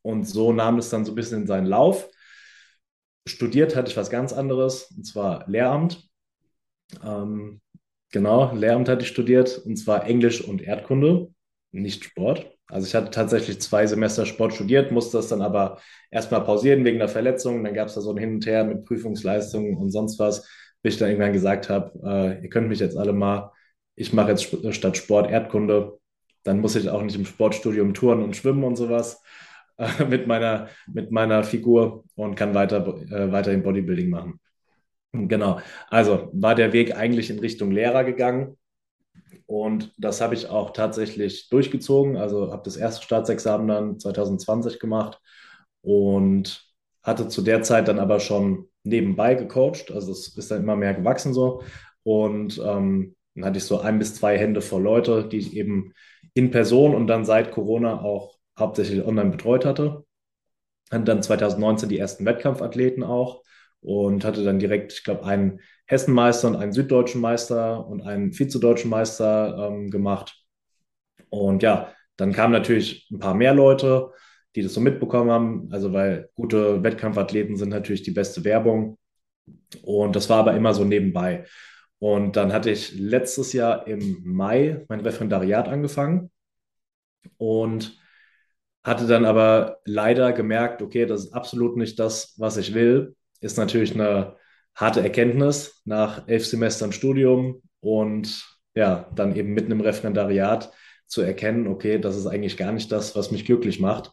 und 0.02 0.26
so 0.26 0.52
nahm 0.52 0.78
es 0.78 0.88
dann 0.88 1.04
so 1.04 1.12
ein 1.12 1.16
bisschen 1.16 1.42
in 1.42 1.46
seinen 1.46 1.66
Lauf. 1.66 2.08
Studiert 3.26 3.76
hatte 3.76 3.90
ich 3.90 3.96
was 3.96 4.10
ganz 4.10 4.32
anderes, 4.32 4.92
und 4.96 5.04
zwar 5.04 5.48
Lehramt. 5.48 6.08
Ähm, 7.04 7.60
genau, 8.10 8.54
Lehramt 8.54 8.88
hatte 8.88 9.02
ich 9.02 9.08
studiert, 9.08 9.58
und 9.58 9.76
zwar 9.76 10.06
Englisch 10.06 10.42
und 10.42 10.62
Erdkunde, 10.62 11.28
nicht 11.72 12.04
Sport. 12.04 12.50
Also 12.66 12.86
ich 12.86 12.94
hatte 12.94 13.10
tatsächlich 13.10 13.60
zwei 13.60 13.86
Semester 13.86 14.26
Sport 14.26 14.54
studiert, 14.54 14.92
musste 14.92 15.16
das 15.16 15.28
dann 15.28 15.42
aber 15.42 15.80
erstmal 16.10 16.44
pausieren 16.44 16.84
wegen 16.84 16.98
der 16.98 17.08
Verletzung. 17.08 17.64
Dann 17.64 17.74
gab 17.74 17.88
es 17.88 17.94
da 17.94 18.00
so 18.00 18.12
ein 18.12 18.16
Hin 18.16 18.34
und 18.34 18.46
Her 18.46 18.64
mit 18.64 18.84
Prüfungsleistungen 18.84 19.76
und 19.76 19.90
sonst 19.90 20.18
was, 20.18 20.48
bis 20.82 20.94
ich 20.94 21.00
dann 21.00 21.10
irgendwann 21.10 21.32
gesagt 21.32 21.68
habe, 21.68 21.92
äh, 22.04 22.42
ihr 22.42 22.48
könnt 22.48 22.68
mich 22.68 22.78
jetzt 22.78 22.96
alle 22.96 23.12
mal, 23.12 23.52
ich 23.96 24.12
mache 24.12 24.30
jetzt 24.30 24.74
statt 24.74 24.96
Sport 24.96 25.30
Erdkunde. 25.30 25.98
Dann 26.44 26.60
muss 26.60 26.76
ich 26.76 26.88
auch 26.88 27.02
nicht 27.02 27.16
im 27.16 27.26
Sportstudium 27.26 27.92
touren 27.92 28.22
und 28.22 28.36
schwimmen 28.36 28.64
und 28.64 28.76
sowas 28.76 29.22
mit, 30.08 30.26
meiner, 30.26 30.68
mit 30.86 31.10
meiner 31.10 31.42
Figur 31.44 32.04
und 32.14 32.34
kann 32.34 32.54
weiter, 32.54 32.86
äh, 33.10 33.32
weiterhin 33.32 33.62
Bodybuilding 33.62 34.10
machen. 34.10 34.40
Genau, 35.12 35.60
also 35.88 36.30
war 36.32 36.54
der 36.54 36.72
Weg 36.72 36.96
eigentlich 36.96 37.30
in 37.30 37.40
Richtung 37.40 37.72
Lehrer 37.72 38.04
gegangen 38.04 38.56
und 39.46 39.92
das 39.98 40.20
habe 40.20 40.34
ich 40.34 40.48
auch 40.48 40.70
tatsächlich 40.72 41.48
durchgezogen. 41.48 42.16
Also 42.16 42.52
habe 42.52 42.62
das 42.64 42.76
erste 42.76 43.02
Staatsexamen 43.04 43.66
dann 43.68 43.98
2020 43.98 44.78
gemacht 44.78 45.20
und 45.82 46.64
hatte 47.02 47.28
zu 47.28 47.42
der 47.42 47.62
Zeit 47.62 47.88
dann 47.88 47.98
aber 47.98 48.20
schon 48.20 48.68
nebenbei 48.84 49.34
gecoacht. 49.34 49.90
Also 49.90 50.12
es 50.12 50.36
ist 50.36 50.50
dann 50.52 50.62
immer 50.62 50.76
mehr 50.76 50.94
gewachsen 50.94 51.34
so. 51.34 51.62
Und 52.04 52.58
ähm, 52.64 53.16
dann 53.34 53.44
hatte 53.44 53.58
ich 53.58 53.64
so 53.64 53.80
ein 53.80 53.98
bis 53.98 54.14
zwei 54.14 54.38
Hände 54.38 54.60
voll 54.60 54.82
Leute, 54.82 55.26
die 55.28 55.38
ich 55.38 55.56
eben 55.56 55.94
in 56.34 56.50
Person 56.52 56.94
und 56.94 57.08
dann 57.08 57.24
seit 57.24 57.50
Corona 57.50 58.02
auch 58.02 58.39
hauptsächlich 58.60 59.04
online 59.04 59.30
betreut 59.30 59.64
hatte. 59.64 60.04
Hatte 60.90 61.04
dann 61.04 61.22
2019 61.22 61.88
die 61.88 61.98
ersten 61.98 62.24
Wettkampfathleten 62.24 63.02
auch 63.02 63.42
und 63.80 64.24
hatte 64.24 64.44
dann 64.44 64.58
direkt, 64.58 64.92
ich 64.92 65.04
glaube, 65.04 65.24
einen 65.24 65.60
Hessenmeister 65.86 66.48
und 66.48 66.56
einen 66.56 66.72
süddeutschen 66.72 67.20
Meister 67.20 67.86
und 67.86 68.02
einen 68.02 68.38
vizedeutschen 68.38 68.90
Meister 68.90 69.68
ähm, 69.68 69.90
gemacht. 69.90 70.36
Und 71.30 71.62
ja, 71.62 71.92
dann 72.16 72.32
kamen 72.32 72.52
natürlich 72.52 73.08
ein 73.10 73.18
paar 73.18 73.34
mehr 73.34 73.54
Leute, 73.54 74.10
die 74.54 74.62
das 74.62 74.74
so 74.74 74.80
mitbekommen 74.80 75.30
haben. 75.30 75.68
Also, 75.72 75.92
weil 75.92 76.28
gute 76.34 76.82
Wettkampfathleten 76.82 77.56
sind 77.56 77.70
natürlich 77.70 78.02
die 78.02 78.10
beste 78.10 78.44
Werbung. 78.44 78.98
Und 79.82 80.16
das 80.16 80.28
war 80.28 80.38
aber 80.38 80.54
immer 80.54 80.74
so 80.74 80.84
nebenbei. 80.84 81.46
Und 81.98 82.36
dann 82.36 82.52
hatte 82.52 82.70
ich 82.70 82.98
letztes 82.98 83.52
Jahr 83.52 83.86
im 83.86 84.22
Mai 84.24 84.84
mein 84.88 85.00
Referendariat 85.00 85.68
angefangen 85.68 86.30
und 87.36 87.99
hatte 88.82 89.06
dann 89.06 89.24
aber 89.24 89.78
leider 89.84 90.32
gemerkt, 90.32 90.82
okay, 90.82 91.06
das 91.06 91.26
ist 91.26 91.32
absolut 91.32 91.76
nicht 91.76 91.98
das, 91.98 92.34
was 92.38 92.56
ich 92.56 92.74
will. 92.74 93.14
Ist 93.40 93.58
natürlich 93.58 93.94
eine 93.94 94.36
harte 94.74 95.00
Erkenntnis 95.00 95.82
nach 95.84 96.26
elf 96.28 96.46
Semestern 96.46 96.92
Studium 96.92 97.62
und 97.80 98.44
ja, 98.74 99.10
dann 99.14 99.34
eben 99.36 99.52
mitten 99.52 99.72
im 99.72 99.80
Referendariat 99.80 100.72
zu 101.06 101.22
erkennen, 101.22 101.66
okay, 101.66 101.98
das 101.98 102.16
ist 102.16 102.26
eigentlich 102.26 102.56
gar 102.56 102.72
nicht 102.72 102.90
das, 102.92 103.16
was 103.16 103.30
mich 103.30 103.44
glücklich 103.44 103.80
macht. 103.80 104.12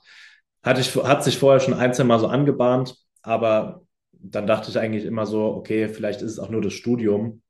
Hatte 0.63 0.81
ich, 0.81 0.95
hat 0.95 1.23
sich 1.23 1.37
vorher 1.37 1.59
schon 1.59 1.75
ein, 1.75 1.93
zwei 1.93 2.03
Mal 2.03 2.19
so 2.19 2.27
angebahnt, 2.27 2.95
aber 3.21 3.83
dann 4.11 4.47
dachte 4.47 4.69
ich 4.69 4.79
eigentlich 4.79 5.05
immer 5.05 5.25
so, 5.25 5.45
okay, 5.45 5.87
vielleicht 5.87 6.21
ist 6.21 6.31
es 6.31 6.39
auch 6.39 6.49
nur 6.49 6.61
das 6.61 6.73
Studium. 6.73 7.41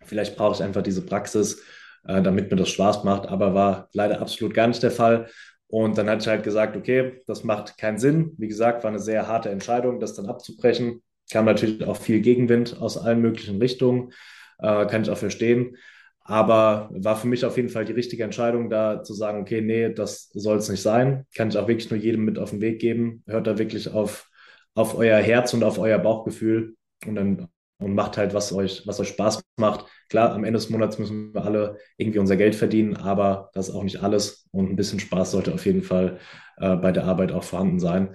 Vielleicht 0.00 0.36
brauche 0.36 0.56
ich 0.56 0.62
einfach 0.62 0.82
diese 0.82 1.06
Praxis, 1.06 1.62
äh, 2.04 2.20
damit 2.20 2.50
mir 2.50 2.56
das 2.56 2.68
Spaß 2.70 3.04
macht, 3.04 3.28
aber 3.28 3.54
war 3.54 3.88
leider 3.92 4.20
absolut 4.20 4.54
gar 4.54 4.66
nicht 4.66 4.82
der 4.82 4.90
Fall. 4.90 5.28
Und 5.70 5.96
dann 5.96 6.10
hatte 6.10 6.22
ich 6.22 6.28
halt 6.28 6.42
gesagt, 6.42 6.76
okay, 6.76 7.22
das 7.26 7.44
macht 7.44 7.78
keinen 7.78 7.98
Sinn. 7.98 8.32
Wie 8.38 8.48
gesagt, 8.48 8.82
war 8.82 8.90
eine 8.90 8.98
sehr 8.98 9.28
harte 9.28 9.50
Entscheidung, 9.50 10.00
das 10.00 10.14
dann 10.14 10.26
abzubrechen. 10.26 11.02
Kam 11.30 11.44
natürlich 11.44 11.84
auch 11.86 11.96
viel 11.96 12.20
Gegenwind 12.20 12.80
aus 12.80 12.98
allen 12.98 13.20
möglichen 13.20 13.58
Richtungen, 13.58 14.12
äh, 14.58 14.86
kann 14.86 15.02
ich 15.02 15.10
auch 15.10 15.16
verstehen. 15.16 15.76
Aber 16.22 16.90
war 16.92 17.16
für 17.16 17.28
mich 17.28 17.44
auf 17.44 17.56
jeden 17.56 17.68
Fall 17.68 17.84
die 17.84 17.92
richtige 17.92 18.24
Entscheidung, 18.24 18.68
da 18.68 19.02
zu 19.02 19.14
sagen, 19.14 19.40
okay, 19.40 19.60
nee, 19.60 19.92
das 19.92 20.28
soll 20.32 20.58
es 20.58 20.68
nicht 20.68 20.82
sein. 20.82 21.26
Kann 21.36 21.48
ich 21.48 21.56
auch 21.56 21.68
wirklich 21.68 21.90
nur 21.90 22.00
jedem 22.00 22.24
mit 22.24 22.38
auf 22.38 22.50
den 22.50 22.60
Weg 22.60 22.80
geben. 22.80 23.22
Hört 23.26 23.46
da 23.46 23.58
wirklich 23.58 23.92
auf, 23.92 24.28
auf 24.74 24.96
euer 24.96 25.18
Herz 25.18 25.54
und 25.54 25.62
auf 25.62 25.78
euer 25.78 25.98
Bauchgefühl 25.98 26.74
und 27.06 27.14
dann 27.14 27.48
und 27.80 27.94
macht 27.94 28.16
halt, 28.16 28.34
was 28.34 28.52
euch, 28.52 28.86
was 28.86 29.00
euch 29.00 29.08
Spaß 29.08 29.42
macht. 29.56 29.86
Klar, 30.08 30.32
am 30.32 30.44
Ende 30.44 30.58
des 30.58 30.70
Monats 30.70 30.98
müssen 30.98 31.34
wir 31.34 31.44
alle 31.44 31.78
irgendwie 31.96 32.18
unser 32.18 32.36
Geld 32.36 32.54
verdienen, 32.54 32.96
aber 32.96 33.50
das 33.54 33.68
ist 33.68 33.74
auch 33.74 33.82
nicht 33.82 34.02
alles. 34.02 34.46
Und 34.52 34.70
ein 34.70 34.76
bisschen 34.76 35.00
Spaß 35.00 35.32
sollte 35.32 35.54
auf 35.54 35.64
jeden 35.66 35.82
Fall 35.82 36.18
äh, 36.58 36.76
bei 36.76 36.92
der 36.92 37.04
Arbeit 37.04 37.32
auch 37.32 37.44
vorhanden 37.44 37.80
sein. 37.80 38.14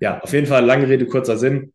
Ja, 0.00 0.20
auf 0.20 0.32
jeden 0.32 0.46
Fall, 0.46 0.64
lange 0.64 0.88
Rede, 0.88 1.06
kurzer 1.06 1.38
Sinn. 1.38 1.72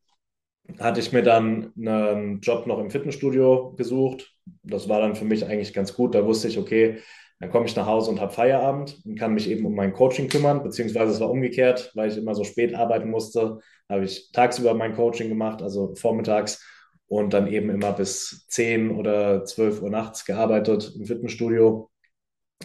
Hatte 0.80 1.00
ich 1.00 1.12
mir 1.12 1.24
dann 1.24 1.74
einen 1.76 2.39
Job 2.42 2.68
noch 2.68 2.80
im 2.80 2.92
Fitnessstudio 2.92 3.74
gesucht. 3.76 4.34
Das 4.64 4.88
war 4.88 5.02
dann 5.02 5.16
für 5.16 5.26
mich 5.26 5.46
eigentlich 5.46 5.74
ganz 5.74 5.94
gut. 5.94 6.16
Da 6.16 6.26
wusste 6.26 6.48
ich, 6.48 6.58
okay, 6.58 7.00
dann 7.42 7.50
komme 7.50 7.66
ich 7.66 7.76
nach 7.76 7.88
Hause 7.88 8.12
und 8.12 8.22
habe 8.22 8.32
Feierabend 8.32 9.02
und 9.04 9.18
kann 9.18 9.34
mich 9.34 9.50
eben 9.50 9.66
um 9.66 9.74
mein 9.74 9.94
Coaching 9.94 10.30
kümmern, 10.30 10.62
beziehungsweise 10.62 11.12
es 11.12 11.20
war 11.20 11.32
umgekehrt, 11.32 11.92
weil 11.96 12.12
ich 12.12 12.18
immer 12.18 12.36
so 12.36 12.44
spät 12.44 12.76
arbeiten 12.76 13.10
musste, 13.10 13.60
habe 13.89 14.06
ich 14.06 14.32
tagsüber 14.32 14.76
mein 14.76 14.96
Coaching 14.96 15.28
gemacht, 15.28 15.64
also 15.64 15.96
vormittags 15.96 16.64
und 17.12 17.34
dann 17.34 17.47
eben 17.47 17.70
immer 17.70 17.91
bis 17.91 18.47
10 18.47 18.89
oder 18.89 19.43
12 19.43 19.82
Uhr 19.82 19.89
nachts 19.89 20.24
gearbeitet 20.24 20.93
im 20.95 21.05
Fitnessstudio 21.05 21.91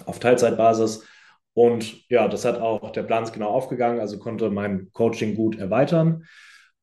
auf 0.05 0.20
Teilzeitbasis. 0.20 1.05
Und 1.53 2.09
ja, 2.09 2.28
das 2.28 2.44
hat 2.44 2.61
auch, 2.61 2.92
der 2.92 3.03
Plan 3.03 3.24
ist 3.24 3.32
genau 3.32 3.49
aufgegangen, 3.49 3.99
also 3.99 4.20
konnte 4.20 4.49
mein 4.51 4.92
Coaching 4.92 5.34
gut 5.34 5.59
erweitern 5.59 6.26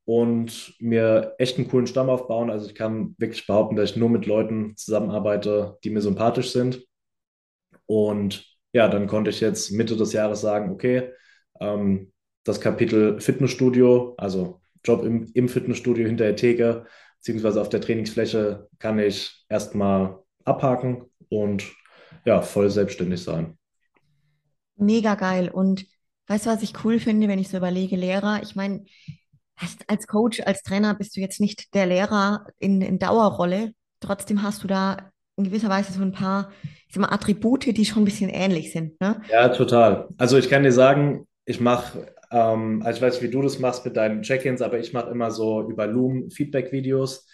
und 0.03 0.73
mir 0.79 1.35
echt 1.37 1.57
einen 1.57 1.69
coolen 1.69 1.87
Stamm 1.87 2.09
aufbauen. 2.09 2.49
Also 2.49 2.67
ich 2.67 2.75
kann 2.75 3.15
wirklich 3.17 3.47
behaupten, 3.47 3.77
dass 3.77 3.91
ich 3.91 3.95
nur 3.95 4.09
mit 4.09 4.25
Leuten 4.25 4.75
zusammenarbeite, 4.75 5.77
die 5.85 5.89
mir 5.89 6.01
sympathisch 6.01 6.51
sind. 6.51 6.85
Und 7.85 8.45
ja, 8.73 8.89
dann 8.89 9.07
konnte 9.07 9.29
ich 9.29 9.39
jetzt 9.39 9.71
Mitte 9.71 9.95
des 9.95 10.11
Jahres 10.11 10.41
sagen, 10.41 10.69
okay, 10.69 11.11
ähm, 11.61 12.11
das 12.43 12.59
Kapitel 12.59 13.21
Fitnessstudio, 13.21 14.15
also 14.17 14.59
Job 14.83 15.05
im, 15.05 15.31
im 15.33 15.47
Fitnessstudio 15.47 16.05
hinter 16.05 16.25
der 16.25 16.35
Theke, 16.35 16.87
beziehungsweise 17.23 17.61
auf 17.61 17.69
der 17.69 17.79
Trainingsfläche 17.79 18.67
kann 18.79 18.99
ich 18.99 19.45
erstmal 19.47 20.19
abhaken 20.43 21.05
und 21.29 21.63
ja, 22.25 22.41
voll 22.41 22.69
selbstständig 22.69 23.23
sein. 23.23 23.57
Mega 24.75 25.15
geil. 25.15 25.49
Und 25.49 25.85
weißt 26.27 26.45
du, 26.45 26.49
was 26.49 26.63
ich 26.63 26.83
cool 26.83 26.99
finde, 26.99 27.29
wenn 27.29 27.39
ich 27.39 27.47
so 27.47 27.55
überlege, 27.55 27.95
Lehrer? 27.95 28.41
Ich 28.43 28.57
meine, 28.57 28.83
als 29.87 30.07
Coach, 30.07 30.41
als 30.41 30.63
Trainer 30.63 30.95
bist 30.95 31.15
du 31.15 31.21
jetzt 31.21 31.39
nicht 31.39 31.73
der 31.73 31.85
Lehrer 31.85 32.45
in, 32.59 32.81
in 32.81 32.99
Dauerrolle. 32.99 33.71
Trotzdem 34.01 34.43
hast 34.43 34.61
du 34.63 34.67
da 34.67 35.09
in 35.37 35.45
gewisser 35.45 35.69
Weise 35.69 35.93
so 35.93 36.01
ein 36.01 36.11
paar 36.11 36.51
ich 36.93 36.95
sag 36.95 37.09
mal, 37.09 37.15
Attribute, 37.15 37.75
die 37.75 37.85
schon 37.85 38.03
ein 38.03 38.05
bisschen 38.05 38.29
ähnlich 38.29 38.71
sind. 38.71 38.99
Ne? 38.99 39.21
Ja, 39.31 39.47
total. 39.49 40.09
Also 40.17 40.37
ich 40.37 40.49
kann 40.49 40.63
dir 40.63 40.73
sagen, 40.73 41.25
ich 41.45 41.59
mache 41.59 42.12
ähm, 42.33 42.81
also 42.83 42.97
ich 42.97 43.01
weiß 43.01 43.13
nicht, 43.13 43.23
wie 43.23 43.31
du 43.31 43.41
das 43.41 43.59
machst 43.59 43.85
mit 43.85 43.95
deinen 43.95 44.23
Check-ins, 44.23 44.61
aber 44.61 44.79
ich 44.79 44.91
mache 44.91 45.11
immer 45.11 45.31
so 45.31 45.69
über 45.69 45.85
Loom 45.87 46.31
Feedback-Videos 46.31 47.27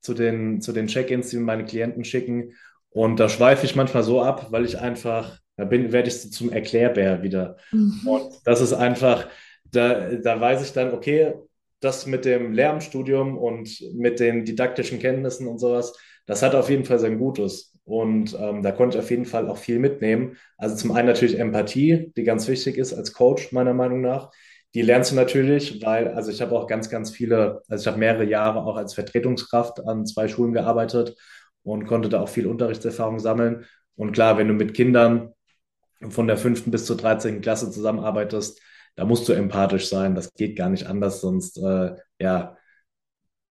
zu 0.00 0.14
den, 0.14 0.60
zu 0.60 0.72
den 0.72 0.86
Check-ins, 0.86 1.30
die 1.30 1.36
mir 1.36 1.44
meine 1.44 1.64
Klienten 1.64 2.04
schicken. 2.04 2.52
Und 2.90 3.18
da 3.18 3.28
schweife 3.28 3.66
ich 3.66 3.74
manchmal 3.74 4.04
so 4.04 4.22
ab, 4.22 4.46
weil 4.50 4.64
ich 4.64 4.78
einfach, 4.78 5.38
da 5.56 5.64
bin, 5.64 5.92
werde 5.92 6.08
ich 6.08 6.32
zum 6.32 6.52
Erklärbär 6.52 7.22
wieder. 7.22 7.56
Mhm. 7.72 8.00
Und 8.06 8.32
das 8.44 8.60
ist 8.60 8.72
einfach, 8.72 9.26
da, 9.64 10.12
da 10.14 10.40
weiß 10.40 10.62
ich 10.62 10.72
dann, 10.72 10.92
okay, 10.92 11.34
das 11.80 12.06
mit 12.06 12.24
dem 12.24 12.52
Lehramtsstudium 12.52 13.36
und 13.36 13.82
mit 13.94 14.20
den 14.20 14.44
didaktischen 14.44 15.00
Kenntnissen 15.00 15.48
und 15.48 15.58
sowas, 15.58 15.94
das 16.26 16.42
hat 16.42 16.54
auf 16.54 16.70
jeden 16.70 16.84
Fall 16.84 16.98
sein 16.98 17.18
Gutes. 17.18 17.74
Und 17.84 18.36
ähm, 18.40 18.62
da 18.62 18.72
konnte 18.72 18.96
ich 18.96 19.04
auf 19.04 19.10
jeden 19.10 19.26
Fall 19.26 19.48
auch 19.48 19.58
viel 19.58 19.78
mitnehmen. 19.78 20.36
Also 20.56 20.76
zum 20.76 20.92
einen 20.92 21.08
natürlich 21.08 21.38
Empathie, 21.38 22.12
die 22.16 22.24
ganz 22.24 22.48
wichtig 22.48 22.78
ist 22.78 22.94
als 22.94 23.12
Coach, 23.12 23.52
meiner 23.52 23.74
Meinung 23.74 24.00
nach. 24.00 24.30
Die 24.74 24.82
lernst 24.82 25.12
du 25.12 25.14
natürlich, 25.16 25.82
weil, 25.84 26.08
also 26.08 26.30
ich 26.30 26.40
habe 26.42 26.56
auch 26.58 26.66
ganz, 26.66 26.90
ganz 26.90 27.10
viele, 27.10 27.62
also 27.68 27.82
ich 27.82 27.86
habe 27.86 27.98
mehrere 27.98 28.24
Jahre 28.24 28.64
auch 28.64 28.76
als 28.76 28.94
Vertretungskraft 28.94 29.86
an 29.86 30.04
zwei 30.06 30.26
Schulen 30.28 30.52
gearbeitet 30.52 31.16
und 31.62 31.86
konnte 31.86 32.08
da 32.08 32.20
auch 32.20 32.28
viel 32.28 32.46
Unterrichtserfahrung 32.46 33.20
sammeln. 33.20 33.64
Und 33.96 34.12
klar, 34.12 34.36
wenn 34.36 34.48
du 34.48 34.54
mit 34.54 34.74
Kindern 34.74 35.32
von 36.08 36.26
der 36.26 36.36
fünften 36.36 36.70
bis 36.70 36.86
zur 36.86 36.96
13. 36.96 37.40
Klasse 37.40 37.70
zusammenarbeitest, 37.70 38.60
da 38.96 39.04
musst 39.04 39.28
du 39.28 39.32
empathisch 39.32 39.88
sein. 39.88 40.14
Das 40.14 40.34
geht 40.34 40.56
gar 40.56 40.68
nicht 40.68 40.86
anders, 40.86 41.20
sonst, 41.20 41.58
äh, 41.58 41.94
ja, 42.18 42.56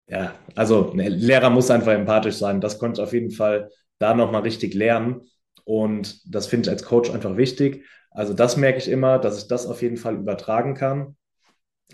ja, 0.09 0.35
also 0.55 0.93
ein 0.93 0.99
Lehrer 0.99 1.51
muss 1.51 1.71
einfach 1.71 1.93
empathisch 1.93 2.37
sein. 2.37 2.61
Das 2.61 2.79
konnte 2.79 3.01
ich 3.01 3.07
auf 3.07 3.12
jeden 3.12 3.31
Fall 3.31 3.71
da 3.99 4.14
nochmal 4.14 4.43
richtig 4.43 4.75
lernen. 4.75 5.23
Und 5.64 6.23
das 6.35 6.47
finde 6.47 6.69
ich 6.69 6.71
als 6.71 6.85
Coach 6.85 7.11
einfach 7.11 7.37
wichtig. 7.37 7.85
Also 8.11 8.33
das 8.33 8.57
merke 8.57 8.79
ich 8.79 8.89
immer, 8.89 9.19
dass 9.19 9.39
ich 9.39 9.49
das 9.49 9.67
auf 9.67 9.83
jeden 9.83 9.97
Fall 9.97 10.17
übertragen 10.17 10.75
kann 10.75 11.17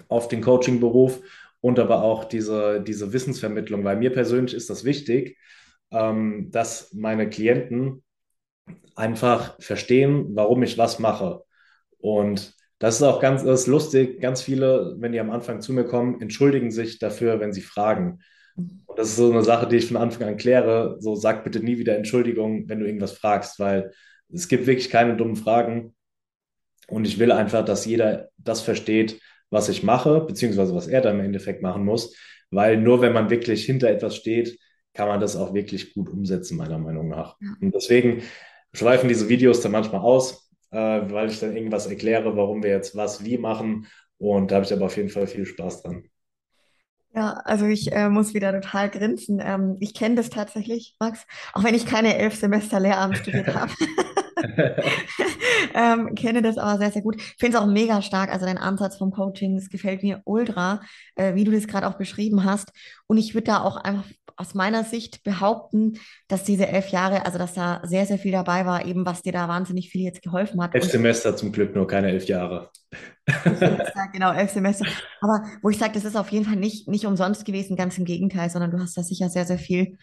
auf 0.08 0.28
den 0.28 0.40
Coaching-Beruf 0.40 1.20
und 1.60 1.78
aber 1.78 2.02
auch 2.02 2.24
diese, 2.24 2.82
diese 2.82 3.12
Wissensvermittlung. 3.12 3.84
Weil 3.84 3.96
mir 3.96 4.12
persönlich 4.12 4.54
ist 4.54 4.70
das 4.70 4.84
wichtig, 4.84 5.38
ähm, 5.92 6.50
dass 6.50 6.92
meine 6.92 7.28
Klienten 7.28 8.02
einfach 8.96 9.60
verstehen, 9.60 10.34
warum 10.34 10.62
ich 10.62 10.78
was 10.78 10.98
mache. 10.98 11.42
Und 11.98 12.54
das 12.78 12.96
ist 12.96 13.02
auch 13.02 13.20
ganz 13.20 13.42
ist 13.42 13.66
lustig. 13.66 14.20
Ganz 14.20 14.42
viele, 14.42 14.96
wenn 14.98 15.12
die 15.12 15.20
am 15.20 15.30
Anfang 15.30 15.60
zu 15.60 15.72
mir 15.72 15.84
kommen, 15.84 16.20
entschuldigen 16.20 16.70
sich 16.70 16.98
dafür, 16.98 17.40
wenn 17.40 17.52
sie 17.52 17.62
fragen. 17.62 18.20
Und 18.56 18.98
das 18.98 19.08
ist 19.08 19.16
so 19.16 19.30
eine 19.30 19.42
Sache, 19.42 19.66
die 19.66 19.76
ich 19.76 19.88
von 19.88 19.96
Anfang 19.96 20.28
an 20.28 20.36
kläre. 20.36 20.96
So, 21.00 21.14
sag 21.14 21.44
bitte 21.44 21.60
nie 21.60 21.78
wieder 21.78 21.96
Entschuldigung, 21.96 22.68
wenn 22.68 22.80
du 22.80 22.86
irgendwas 22.86 23.12
fragst, 23.12 23.58
weil 23.58 23.92
es 24.32 24.48
gibt 24.48 24.66
wirklich 24.66 24.90
keine 24.90 25.16
dummen 25.16 25.36
Fragen. 25.36 25.94
Und 26.88 27.06
ich 27.06 27.18
will 27.18 27.32
einfach, 27.32 27.64
dass 27.64 27.86
jeder 27.86 28.28
das 28.36 28.60
versteht, 28.60 29.20
was 29.50 29.68
ich 29.68 29.82
mache, 29.82 30.20
beziehungsweise 30.20 30.74
was 30.74 30.86
er 30.86 31.00
dann 31.00 31.18
im 31.18 31.24
Endeffekt 31.24 31.62
machen 31.62 31.84
muss. 31.84 32.16
Weil 32.50 32.76
nur 32.76 33.00
wenn 33.00 33.12
man 33.12 33.30
wirklich 33.30 33.64
hinter 33.64 33.88
etwas 33.88 34.16
steht, 34.16 34.58
kann 34.92 35.08
man 35.08 35.20
das 35.20 35.36
auch 35.36 35.54
wirklich 35.54 35.94
gut 35.94 36.08
umsetzen, 36.08 36.56
meiner 36.56 36.78
Meinung 36.78 37.08
nach. 37.08 37.36
Und 37.60 37.74
deswegen 37.74 38.22
schweifen 38.72 39.08
diese 39.08 39.28
Videos 39.28 39.60
dann 39.60 39.72
manchmal 39.72 40.00
aus, 40.02 40.50
äh, 40.70 40.76
weil 40.76 41.30
ich 41.30 41.40
dann 41.40 41.56
irgendwas 41.56 41.86
erkläre, 41.86 42.36
warum 42.36 42.62
wir 42.62 42.70
jetzt 42.70 42.96
was 42.96 43.24
wie 43.24 43.38
machen. 43.38 43.86
Und 44.18 44.50
da 44.50 44.56
habe 44.56 44.64
ich 44.64 44.72
aber 44.72 44.86
auf 44.86 44.96
jeden 44.96 45.08
Fall 45.08 45.26
viel 45.26 45.46
Spaß 45.46 45.82
dran. 45.82 46.04
Ja, 47.14 47.34
also 47.44 47.66
ich 47.66 47.92
äh, 47.92 48.08
muss 48.08 48.34
wieder 48.34 48.52
total 48.60 48.90
grinsen. 48.90 49.40
Ähm, 49.40 49.76
ich 49.78 49.94
kenne 49.94 50.16
das 50.16 50.30
tatsächlich, 50.30 50.96
Max, 50.98 51.24
auch 51.52 51.62
wenn 51.62 51.74
ich 51.74 51.86
keine 51.86 52.16
elf 52.16 52.34
Semester 52.34 52.80
Lehramt 52.80 53.18
studiert 53.18 53.54
habe. 53.54 53.72
ähm, 55.74 56.14
kenne 56.14 56.42
das 56.42 56.58
aber 56.58 56.78
sehr, 56.78 56.90
sehr 56.90 57.02
gut. 57.02 57.20
Finde 57.38 57.56
es 57.56 57.62
auch 57.62 57.66
mega 57.66 58.02
stark. 58.02 58.32
Also 58.32 58.46
dein 58.46 58.58
Ansatz 58.58 58.96
vom 58.96 59.10
Coaching, 59.10 59.56
das 59.56 59.68
gefällt 59.68 60.02
mir 60.02 60.22
ultra, 60.24 60.80
äh, 61.16 61.34
wie 61.34 61.44
du 61.44 61.52
das 61.52 61.66
gerade 61.66 61.86
auch 61.86 61.94
beschrieben 61.94 62.44
hast. 62.44 62.72
Und 63.06 63.18
ich 63.18 63.34
würde 63.34 63.46
da 63.46 63.62
auch 63.62 63.76
einfach 63.76 64.04
aus 64.36 64.54
meiner 64.54 64.82
Sicht 64.82 65.22
behaupten, 65.22 65.98
dass 66.26 66.42
diese 66.42 66.66
elf 66.66 66.88
Jahre, 66.88 67.24
also 67.24 67.38
dass 67.38 67.54
da 67.54 67.80
sehr, 67.84 68.04
sehr 68.04 68.18
viel 68.18 68.32
dabei 68.32 68.66
war, 68.66 68.84
eben 68.84 69.06
was 69.06 69.22
dir 69.22 69.32
da 69.32 69.46
wahnsinnig 69.46 69.90
viel 69.90 70.02
jetzt 70.02 70.22
geholfen 70.22 70.60
hat. 70.60 70.74
Elf 70.74 70.90
Semester 70.90 71.36
zum 71.36 71.52
Glück, 71.52 71.74
nur 71.74 71.86
keine 71.86 72.08
elf 72.08 72.26
Jahre. 72.26 72.70
Semester, 73.44 74.08
genau, 74.12 74.32
elf 74.32 74.50
Semester. 74.50 74.86
Aber 75.20 75.44
wo 75.62 75.70
ich 75.70 75.78
sage, 75.78 75.92
das 75.94 76.04
ist 76.04 76.16
auf 76.16 76.30
jeden 76.30 76.44
Fall 76.44 76.56
nicht, 76.56 76.88
nicht 76.88 77.06
umsonst 77.06 77.44
gewesen, 77.44 77.76
ganz 77.76 77.96
im 77.96 78.04
Gegenteil, 78.04 78.50
sondern 78.50 78.72
du 78.72 78.80
hast 78.80 78.96
da 78.96 79.02
sicher 79.02 79.28
sehr, 79.28 79.44
sehr 79.44 79.58
viel 79.58 79.98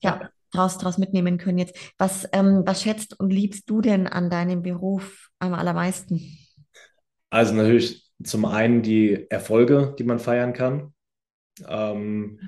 ja, 0.00 0.30
draus, 0.52 0.78
draus 0.78 0.98
mitnehmen 0.98 1.38
können 1.38 1.58
jetzt. 1.58 1.76
Was, 1.98 2.28
ähm, 2.32 2.62
was 2.64 2.82
schätzt 2.82 3.18
und 3.18 3.30
liebst 3.30 3.68
du 3.68 3.80
denn 3.80 4.06
an 4.06 4.30
deinem 4.30 4.62
Beruf 4.62 5.30
am 5.38 5.54
allermeisten? 5.54 6.38
Also 7.30 7.54
natürlich 7.54 8.10
zum 8.22 8.44
einen 8.44 8.82
die 8.82 9.30
Erfolge, 9.30 9.94
die 9.98 10.04
man 10.04 10.18
feiern 10.18 10.52
kann. 10.52 10.92
Ähm, 11.66 12.40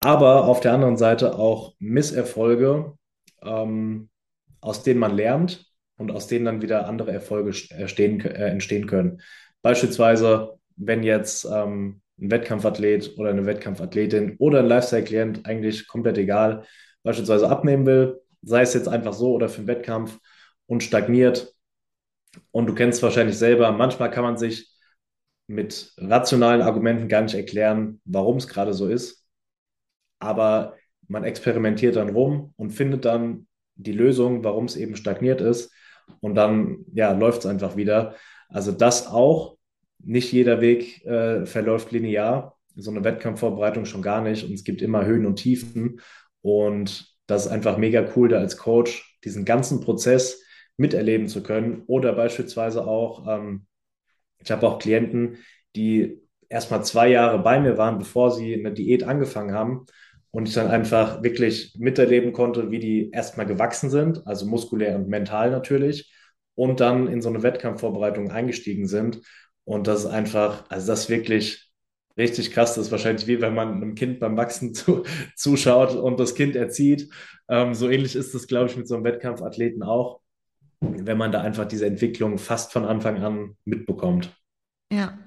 aber 0.00 0.44
auf 0.44 0.60
der 0.60 0.72
anderen 0.72 0.96
Seite 0.96 1.38
auch 1.38 1.74
Misserfolge, 1.78 2.94
ähm, 3.42 4.10
aus 4.60 4.82
denen 4.82 5.00
man 5.00 5.16
lernt 5.16 5.66
und 5.96 6.10
aus 6.10 6.26
denen 6.26 6.44
dann 6.44 6.62
wieder 6.62 6.86
andere 6.86 7.12
Erfolge 7.12 7.54
entstehen, 7.70 8.20
äh, 8.20 8.48
entstehen 8.48 8.86
können. 8.86 9.20
Beispielsweise, 9.62 10.58
wenn 10.76 11.02
jetzt 11.02 11.44
ähm, 11.44 12.02
ein 12.20 12.30
Wettkampfathlet 12.30 13.16
oder 13.18 13.30
eine 13.30 13.46
Wettkampfathletin 13.46 14.36
oder 14.38 14.60
ein 14.60 14.66
Lifestyle-Klient, 14.66 15.46
eigentlich 15.46 15.86
komplett 15.88 16.18
egal, 16.18 16.64
beispielsweise 17.04 17.48
abnehmen 17.48 17.86
will, 17.86 18.20
sei 18.42 18.62
es 18.62 18.74
jetzt 18.74 18.88
einfach 18.88 19.12
so 19.12 19.32
oder 19.32 19.48
für 19.48 19.58
einen 19.58 19.68
Wettkampf 19.68 20.18
und 20.66 20.82
stagniert. 20.82 21.54
Und 22.50 22.66
du 22.66 22.74
kennst 22.74 23.02
wahrscheinlich 23.02 23.38
selber, 23.38 23.70
manchmal 23.70 24.10
kann 24.10 24.24
man 24.24 24.36
sich 24.36 24.74
mit 25.46 25.92
rationalen 25.98 26.62
Argumenten 26.62 27.08
gar 27.08 27.22
nicht 27.22 27.34
erklären, 27.34 28.00
warum 28.04 28.38
es 28.38 28.48
gerade 28.48 28.74
so 28.74 28.88
ist. 28.88 29.26
Aber 30.18 30.74
man 31.06 31.24
experimentiert 31.24 31.96
dann 31.96 32.08
rum 32.10 32.54
und 32.56 32.70
findet 32.70 33.04
dann 33.04 33.46
die 33.76 33.92
Lösung, 33.92 34.42
warum 34.42 34.64
es 34.64 34.76
eben 34.76 34.96
stagniert 34.96 35.40
ist. 35.40 35.72
Und 36.20 36.34
dann 36.34 36.84
ja, 36.94 37.12
läuft 37.12 37.40
es 37.40 37.46
einfach 37.46 37.76
wieder. 37.76 38.16
Also 38.48 38.72
das 38.72 39.06
auch. 39.06 39.56
Nicht 40.06 40.32
jeder 40.32 40.60
Weg 40.60 41.04
äh, 41.06 41.46
verläuft 41.46 41.90
linear. 41.92 42.58
So 42.76 42.90
eine 42.90 43.04
Wettkampfvorbereitung 43.04 43.86
schon 43.86 44.02
gar 44.02 44.20
nicht. 44.20 44.44
Und 44.44 44.52
es 44.52 44.64
gibt 44.64 44.82
immer 44.82 45.06
Höhen 45.06 45.24
und 45.24 45.36
Tiefen. 45.36 46.00
Und 46.44 47.06
das 47.26 47.46
ist 47.46 47.52
einfach 47.52 47.78
mega 47.78 48.06
cool, 48.14 48.28
da 48.28 48.38
als 48.38 48.58
Coach 48.58 49.18
diesen 49.24 49.46
ganzen 49.46 49.80
Prozess 49.80 50.42
miterleben 50.76 51.26
zu 51.26 51.42
können. 51.42 51.84
Oder 51.86 52.12
beispielsweise 52.12 52.86
auch, 52.86 53.26
ähm, 53.26 53.66
ich 54.38 54.50
habe 54.50 54.68
auch 54.68 54.78
Klienten, 54.78 55.38
die 55.74 56.20
erstmal 56.50 56.84
zwei 56.84 57.08
Jahre 57.08 57.38
bei 57.38 57.58
mir 57.60 57.78
waren, 57.78 57.96
bevor 57.96 58.30
sie 58.30 58.54
eine 58.54 58.74
Diät 58.74 59.04
angefangen 59.04 59.54
haben. 59.54 59.86
Und 60.30 60.46
ich 60.46 60.54
dann 60.54 60.68
einfach 60.68 61.22
wirklich 61.22 61.76
miterleben 61.78 62.34
konnte, 62.34 62.70
wie 62.70 62.78
die 62.78 63.10
erstmal 63.10 63.46
gewachsen 63.46 63.88
sind, 63.88 64.26
also 64.26 64.44
muskulär 64.44 64.96
und 64.96 65.08
mental 65.08 65.50
natürlich, 65.50 66.12
und 66.56 66.80
dann 66.80 67.06
in 67.06 67.22
so 67.22 67.30
eine 67.30 67.42
Wettkampfvorbereitung 67.42 68.30
eingestiegen 68.30 68.86
sind. 68.86 69.22
Und 69.64 69.86
das 69.86 70.00
ist 70.00 70.10
einfach, 70.10 70.68
also 70.68 70.88
das 70.88 71.04
ist 71.04 71.08
wirklich 71.08 71.72
richtig 72.16 72.52
krass. 72.52 72.74
Das 72.74 72.86
ist 72.86 72.92
wahrscheinlich 72.92 73.26
wie 73.26 73.40
wenn 73.40 73.54
man 73.54 73.74
einem 73.74 73.94
Kind 73.94 74.20
beim 74.20 74.36
Wachsen 74.36 74.74
zu, 74.74 75.04
zuschaut 75.36 75.94
und 75.94 76.18
das 76.18 76.34
Kind 76.34 76.56
erzieht. 76.56 77.10
Ähm, 77.48 77.74
so 77.74 77.88
ähnlich 77.88 78.16
ist 78.16 78.34
es, 78.34 78.46
glaube 78.46 78.70
ich, 78.70 78.76
mit 78.76 78.88
so 78.88 78.94
einem 78.94 79.04
Wettkampfathleten 79.04 79.82
auch, 79.82 80.20
wenn 80.80 81.18
man 81.18 81.32
da 81.32 81.40
einfach 81.40 81.66
diese 81.66 81.86
Entwicklung 81.86 82.38
fast 82.38 82.72
von 82.72 82.84
Anfang 82.84 83.22
an 83.22 83.56
mitbekommt. 83.64 84.30
Ja, 84.92 85.18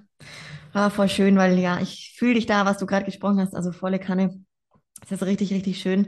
war 0.74 0.92
voll 0.92 1.10
schön, 1.10 1.36
weil 1.38 1.58
ja, 1.60 1.80
ich 1.80 2.16
fühle 2.18 2.36
dich 2.36 2.46
da, 2.46 2.66
was 2.66 2.78
du 2.78 2.86
gerade 2.86 3.06
gesprochen 3.06 3.40
hast, 3.40 3.56
also 3.56 3.72
volle 3.72 4.00
Kanne. 4.00 4.44
Das 5.02 5.12
ist 5.12 5.26
richtig, 5.26 5.54
richtig 5.54 5.80
schön 5.80 6.08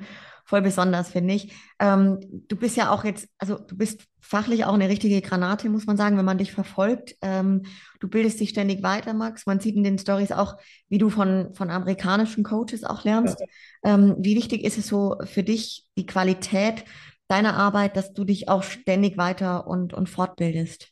voll 0.49 0.63
besonders, 0.63 1.11
finde 1.11 1.35
ich. 1.35 1.53
Ähm, 1.79 2.19
du 2.47 2.55
bist 2.55 2.75
ja 2.75 2.89
auch 2.89 3.03
jetzt, 3.03 3.29
also 3.37 3.59
du 3.59 3.77
bist 3.77 4.05
fachlich 4.19 4.65
auch 4.65 4.73
eine 4.73 4.89
richtige 4.89 5.21
Granate, 5.21 5.69
muss 5.69 5.85
man 5.85 5.95
sagen, 5.95 6.17
wenn 6.17 6.25
man 6.25 6.39
dich 6.39 6.51
verfolgt. 6.51 7.15
Ähm, 7.21 7.67
du 7.99 8.07
bildest 8.07 8.39
dich 8.39 8.49
ständig 8.49 8.81
weiter, 8.81 9.13
Max. 9.13 9.45
Man 9.45 9.59
sieht 9.59 9.75
in 9.75 9.83
den 9.83 9.99
Stories 9.99 10.31
auch, 10.31 10.57
wie 10.89 10.97
du 10.97 11.11
von, 11.11 11.53
von 11.53 11.69
amerikanischen 11.69 12.43
Coaches 12.43 12.83
auch 12.83 13.03
lernst. 13.03 13.39
Ja. 13.39 13.93
Ähm, 13.93 14.15
wie 14.17 14.35
wichtig 14.35 14.63
ist 14.63 14.79
es 14.79 14.87
so 14.87 15.17
für 15.25 15.43
dich, 15.43 15.85
die 15.95 16.07
Qualität 16.07 16.83
deiner 17.27 17.53
Arbeit, 17.55 17.95
dass 17.95 18.13
du 18.13 18.23
dich 18.23 18.49
auch 18.49 18.63
ständig 18.63 19.17
weiter 19.17 19.67
und, 19.67 19.93
und 19.93 20.09
fortbildest? 20.09 20.89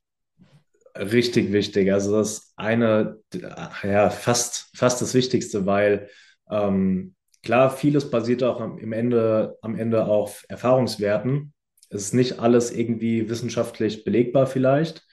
Richtig 0.95 1.51
wichtig. 1.51 1.91
Also 1.91 2.15
das 2.15 2.31
ist 2.31 2.53
eine, 2.57 3.17
ja, 3.81 4.11
fast, 4.11 4.69
fast 4.75 5.01
das 5.01 5.15
Wichtigste, 5.15 5.65
weil 5.65 6.09
ähm, 6.51 7.15
Klar, 7.47 7.69
vieles 7.71 8.09
basiert 8.11 8.43
auch 8.43 8.59
am, 8.59 8.77
im 8.77 8.91
Ende, 8.91 9.57
am 9.61 9.79
Ende 9.79 10.05
auf 10.05 10.43
Erfahrungswerten. 10.49 11.53
Es 11.89 12.01
ist 12.01 12.13
nicht 12.13 12.39
alles 12.41 12.73
irgendwie 12.73 13.29
wissenschaftlich 13.29 14.03
belegbar 14.03 14.47
vielleicht, 14.47 15.07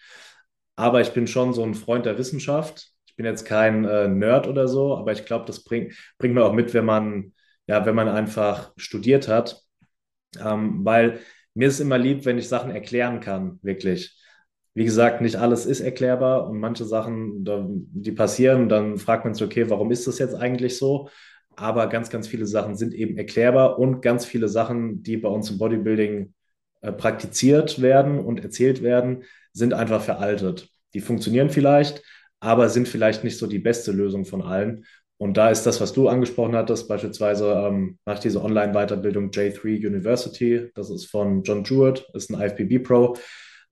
aber 0.74 1.00
ich 1.00 1.12
bin 1.12 1.28
schon 1.28 1.52
so 1.52 1.62
ein 1.62 1.74
Freund 1.74 2.06
der 2.06 2.18
Wissenschaft. 2.18 2.90
Ich 3.06 3.14
bin 3.14 3.24
jetzt 3.24 3.44
kein 3.44 3.84
äh, 3.84 4.08
Nerd 4.08 4.48
oder 4.48 4.66
so, 4.66 4.96
aber 4.96 5.12
ich 5.12 5.26
glaube, 5.26 5.44
das 5.46 5.62
bringt, 5.62 5.94
bringt 6.18 6.34
man 6.34 6.42
auch 6.42 6.52
mit, 6.52 6.74
wenn 6.74 6.84
man, 6.84 7.34
ja, 7.68 7.86
wenn 7.86 7.94
man 7.94 8.08
einfach 8.08 8.72
studiert 8.76 9.28
hat. 9.28 9.62
Ähm, 10.40 10.84
weil 10.84 11.20
mir 11.54 11.68
ist 11.68 11.78
immer 11.78 11.98
lieb, 11.98 12.24
wenn 12.24 12.38
ich 12.38 12.48
Sachen 12.48 12.72
erklären 12.72 13.20
kann, 13.20 13.60
wirklich. 13.62 14.20
Wie 14.74 14.84
gesagt, 14.84 15.20
nicht 15.20 15.36
alles 15.36 15.66
ist 15.66 15.82
erklärbar 15.82 16.48
und 16.48 16.58
manche 16.58 16.84
Sachen, 16.84 17.44
die 17.92 18.10
passieren, 18.10 18.68
dann 18.68 18.98
fragt 18.98 19.24
man 19.24 19.34
sich, 19.34 19.44
okay, 19.44 19.70
warum 19.70 19.92
ist 19.92 20.08
das 20.08 20.18
jetzt 20.18 20.34
eigentlich 20.34 20.76
so? 20.78 21.08
Aber 21.56 21.88
ganz, 21.88 22.10
ganz 22.10 22.28
viele 22.28 22.46
Sachen 22.46 22.76
sind 22.76 22.94
eben 22.94 23.16
erklärbar 23.16 23.78
und 23.78 24.00
ganz 24.00 24.24
viele 24.24 24.48
Sachen, 24.48 25.02
die 25.02 25.16
bei 25.16 25.28
uns 25.28 25.50
im 25.50 25.58
Bodybuilding 25.58 26.34
äh, 26.80 26.92
praktiziert 26.92 27.80
werden 27.80 28.18
und 28.18 28.42
erzählt 28.42 28.82
werden, 28.82 29.24
sind 29.52 29.72
einfach 29.72 30.02
veraltet. 30.02 30.68
Die 30.92 31.00
funktionieren 31.00 31.50
vielleicht, 31.50 32.02
aber 32.40 32.68
sind 32.68 32.88
vielleicht 32.88 33.24
nicht 33.24 33.38
so 33.38 33.46
die 33.46 33.58
beste 33.58 33.92
Lösung 33.92 34.24
von 34.24 34.42
allen. 34.42 34.84
Und 35.16 35.36
da 35.36 35.48
ist 35.50 35.64
das, 35.64 35.80
was 35.80 35.92
du 35.92 36.08
angesprochen 36.08 36.56
hattest, 36.56 36.88
beispielsweise 36.88 37.52
ähm, 37.52 37.98
mache 38.04 38.16
ich 38.16 38.22
diese 38.22 38.42
Online-Weiterbildung 38.42 39.30
J3 39.30 39.86
University. 39.86 40.70
Das 40.74 40.90
ist 40.90 41.06
von 41.06 41.42
John 41.42 41.64
Jewett, 41.64 42.06
ist 42.14 42.30
ein 42.30 42.40
IFBB 42.40 42.84
Pro, 42.84 43.16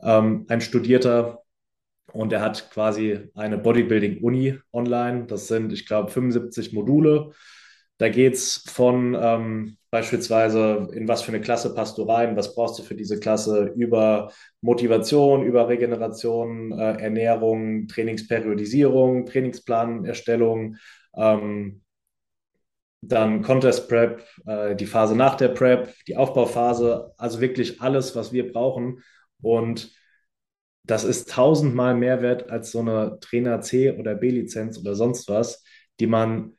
ähm, 0.00 0.46
ein 0.48 0.60
Studierter. 0.60 1.42
Und 2.12 2.32
er 2.32 2.40
hat 2.40 2.70
quasi 2.70 3.30
eine 3.34 3.58
Bodybuilding-Uni 3.58 4.58
online. 4.72 5.26
Das 5.26 5.48
sind, 5.48 5.72
ich 5.72 5.86
glaube, 5.86 6.10
75 6.10 6.72
Module. 6.72 7.32
Da 8.03 8.09
geht 8.09 8.34
es 8.34 8.64
von 8.66 9.14
ähm, 9.14 9.76
beispielsweise, 9.92 10.88
in 10.92 11.07
was 11.07 11.22
für 11.22 11.28
eine 11.28 11.40
Klasse 11.40 11.72
passt 11.72 11.98
du 11.98 12.03
rein, 12.03 12.36
was 12.36 12.53
brauchst 12.53 12.76
du 12.80 12.82
für 12.82 12.96
diese 12.96 13.20
Klasse, 13.20 13.72
über 13.76 14.32
Motivation, 14.61 15.44
über 15.46 15.68
Regeneration, 15.68 16.72
äh, 16.72 17.00
Ernährung, 17.00 17.86
Trainingsperiodisierung, 17.86 19.24
Trainingsplanerstellung, 19.26 20.78
ähm, 21.14 21.82
dann 23.03 23.40
Contest 23.42 23.88
Prep, 23.88 24.26
äh, 24.46 24.74
die 24.74 24.86
Phase 24.86 25.14
nach 25.14 25.36
der 25.36 25.50
Prep, 25.50 25.94
die 26.09 26.16
Aufbauphase, 26.16 27.12
also 27.18 27.40
wirklich 27.40 27.80
alles, 27.80 28.16
was 28.16 28.32
wir 28.32 28.50
brauchen. 28.53 29.05
Und 29.42 29.94
das 30.82 31.05
ist 31.05 31.30
tausendmal 31.30 31.94
mehr 31.94 32.20
wert 32.20 32.50
als 32.50 32.72
so 32.72 32.80
eine 32.80 33.20
Trainer 33.20 33.61
C 33.61 33.92
oder 33.92 34.16
B-Lizenz 34.16 34.76
oder 34.76 34.96
sonst 34.96 35.28
was, 35.28 35.62
die 36.00 36.09
man, 36.09 36.57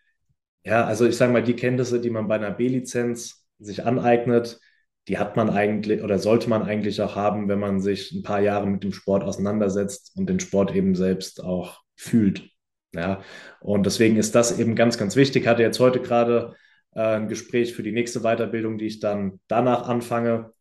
ja, 0.64 0.86
also 0.86 1.05
ich 1.05 1.18
sage 1.18 1.34
mal, 1.34 1.43
die 1.43 1.55
Kenntnisse, 1.55 1.99
die 1.99 2.09
man 2.09 2.28
bei 2.28 2.36
einer 2.36 2.51
B-Lizenz 2.51 3.45
sich 3.59 3.86
aneignet, 3.86 4.59
die 5.07 5.18
hat 5.18 5.36
man 5.36 5.49
eigentlich 5.49 6.01
oder 6.01 6.18
sollte 6.20 6.49
man 6.49 6.64
eigentlich 6.64 7.01
auch 7.01 7.16
haben, 7.16 7.49
wenn 7.49 7.59
man 7.59 7.82
sich 7.82 8.11
ein 8.14 8.24
paar 8.24 8.39
Jahre 8.39 8.68
mit 8.68 8.84
dem 8.84 8.93
Sport 8.93 9.24
auseinandersetzt 9.24 10.14
und 10.16 10.30
den 10.30 10.39
Sport 10.39 10.74
eben 10.76 10.95
selbst 10.95 11.43
auch 11.43 11.82
fühlt. 11.95 12.49
Ja, 12.95 13.24
und 13.59 13.86
deswegen 13.86 14.18
ist 14.18 14.36
das 14.36 14.59
eben 14.59 14.76
ganz, 14.76 14.97
ganz 14.97 15.16
wichtig. 15.16 15.43
Ich 15.43 15.47
hatte 15.47 15.64
jetzt 15.64 15.80
heute 15.80 15.99
gerade 15.99 16.55
äh, 16.91 17.01
ein 17.01 17.28
Gespräch 17.28 17.74
für 17.74 17.84
die 17.84 17.91
nächste 17.91 18.22
Weiterbildung, 18.22 18.78
die 18.78 18.86
ich 18.86 18.99
dann 18.99 19.39
danach 19.47 19.88
anfange. 19.88 20.53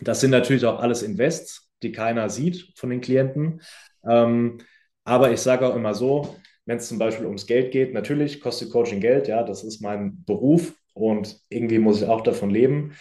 Das 0.00 0.20
sind 0.20 0.30
natürlich 0.30 0.66
auch 0.66 0.80
alles 0.80 1.02
Invests, 1.02 1.70
die 1.82 1.92
keiner 1.92 2.28
sieht 2.28 2.72
von 2.76 2.90
den 2.90 3.00
Klienten. 3.00 3.62
Ähm, 4.06 4.58
aber 5.04 5.32
ich 5.32 5.40
sage 5.40 5.66
auch 5.66 5.76
immer 5.76 5.94
so, 5.94 6.36
wenn 6.66 6.78
es 6.78 6.88
zum 6.88 6.98
Beispiel 6.98 7.26
ums 7.26 7.46
Geld 7.46 7.72
geht, 7.72 7.92
natürlich 7.92 8.40
kostet 8.40 8.70
Coaching 8.70 9.00
Geld, 9.00 9.28
ja, 9.28 9.42
das 9.42 9.64
ist 9.64 9.80
mein 9.80 10.24
Beruf 10.24 10.74
und 10.94 11.40
irgendwie 11.48 11.78
muss 11.78 12.02
ich 12.02 12.08
auch 12.08 12.22
davon 12.22 12.50
leben. 12.50 12.94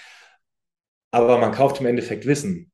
Aber 1.11 1.38
man 1.38 1.51
kauft 1.51 1.80
im 1.80 1.86
Endeffekt 1.86 2.26
Wissen. 2.26 2.72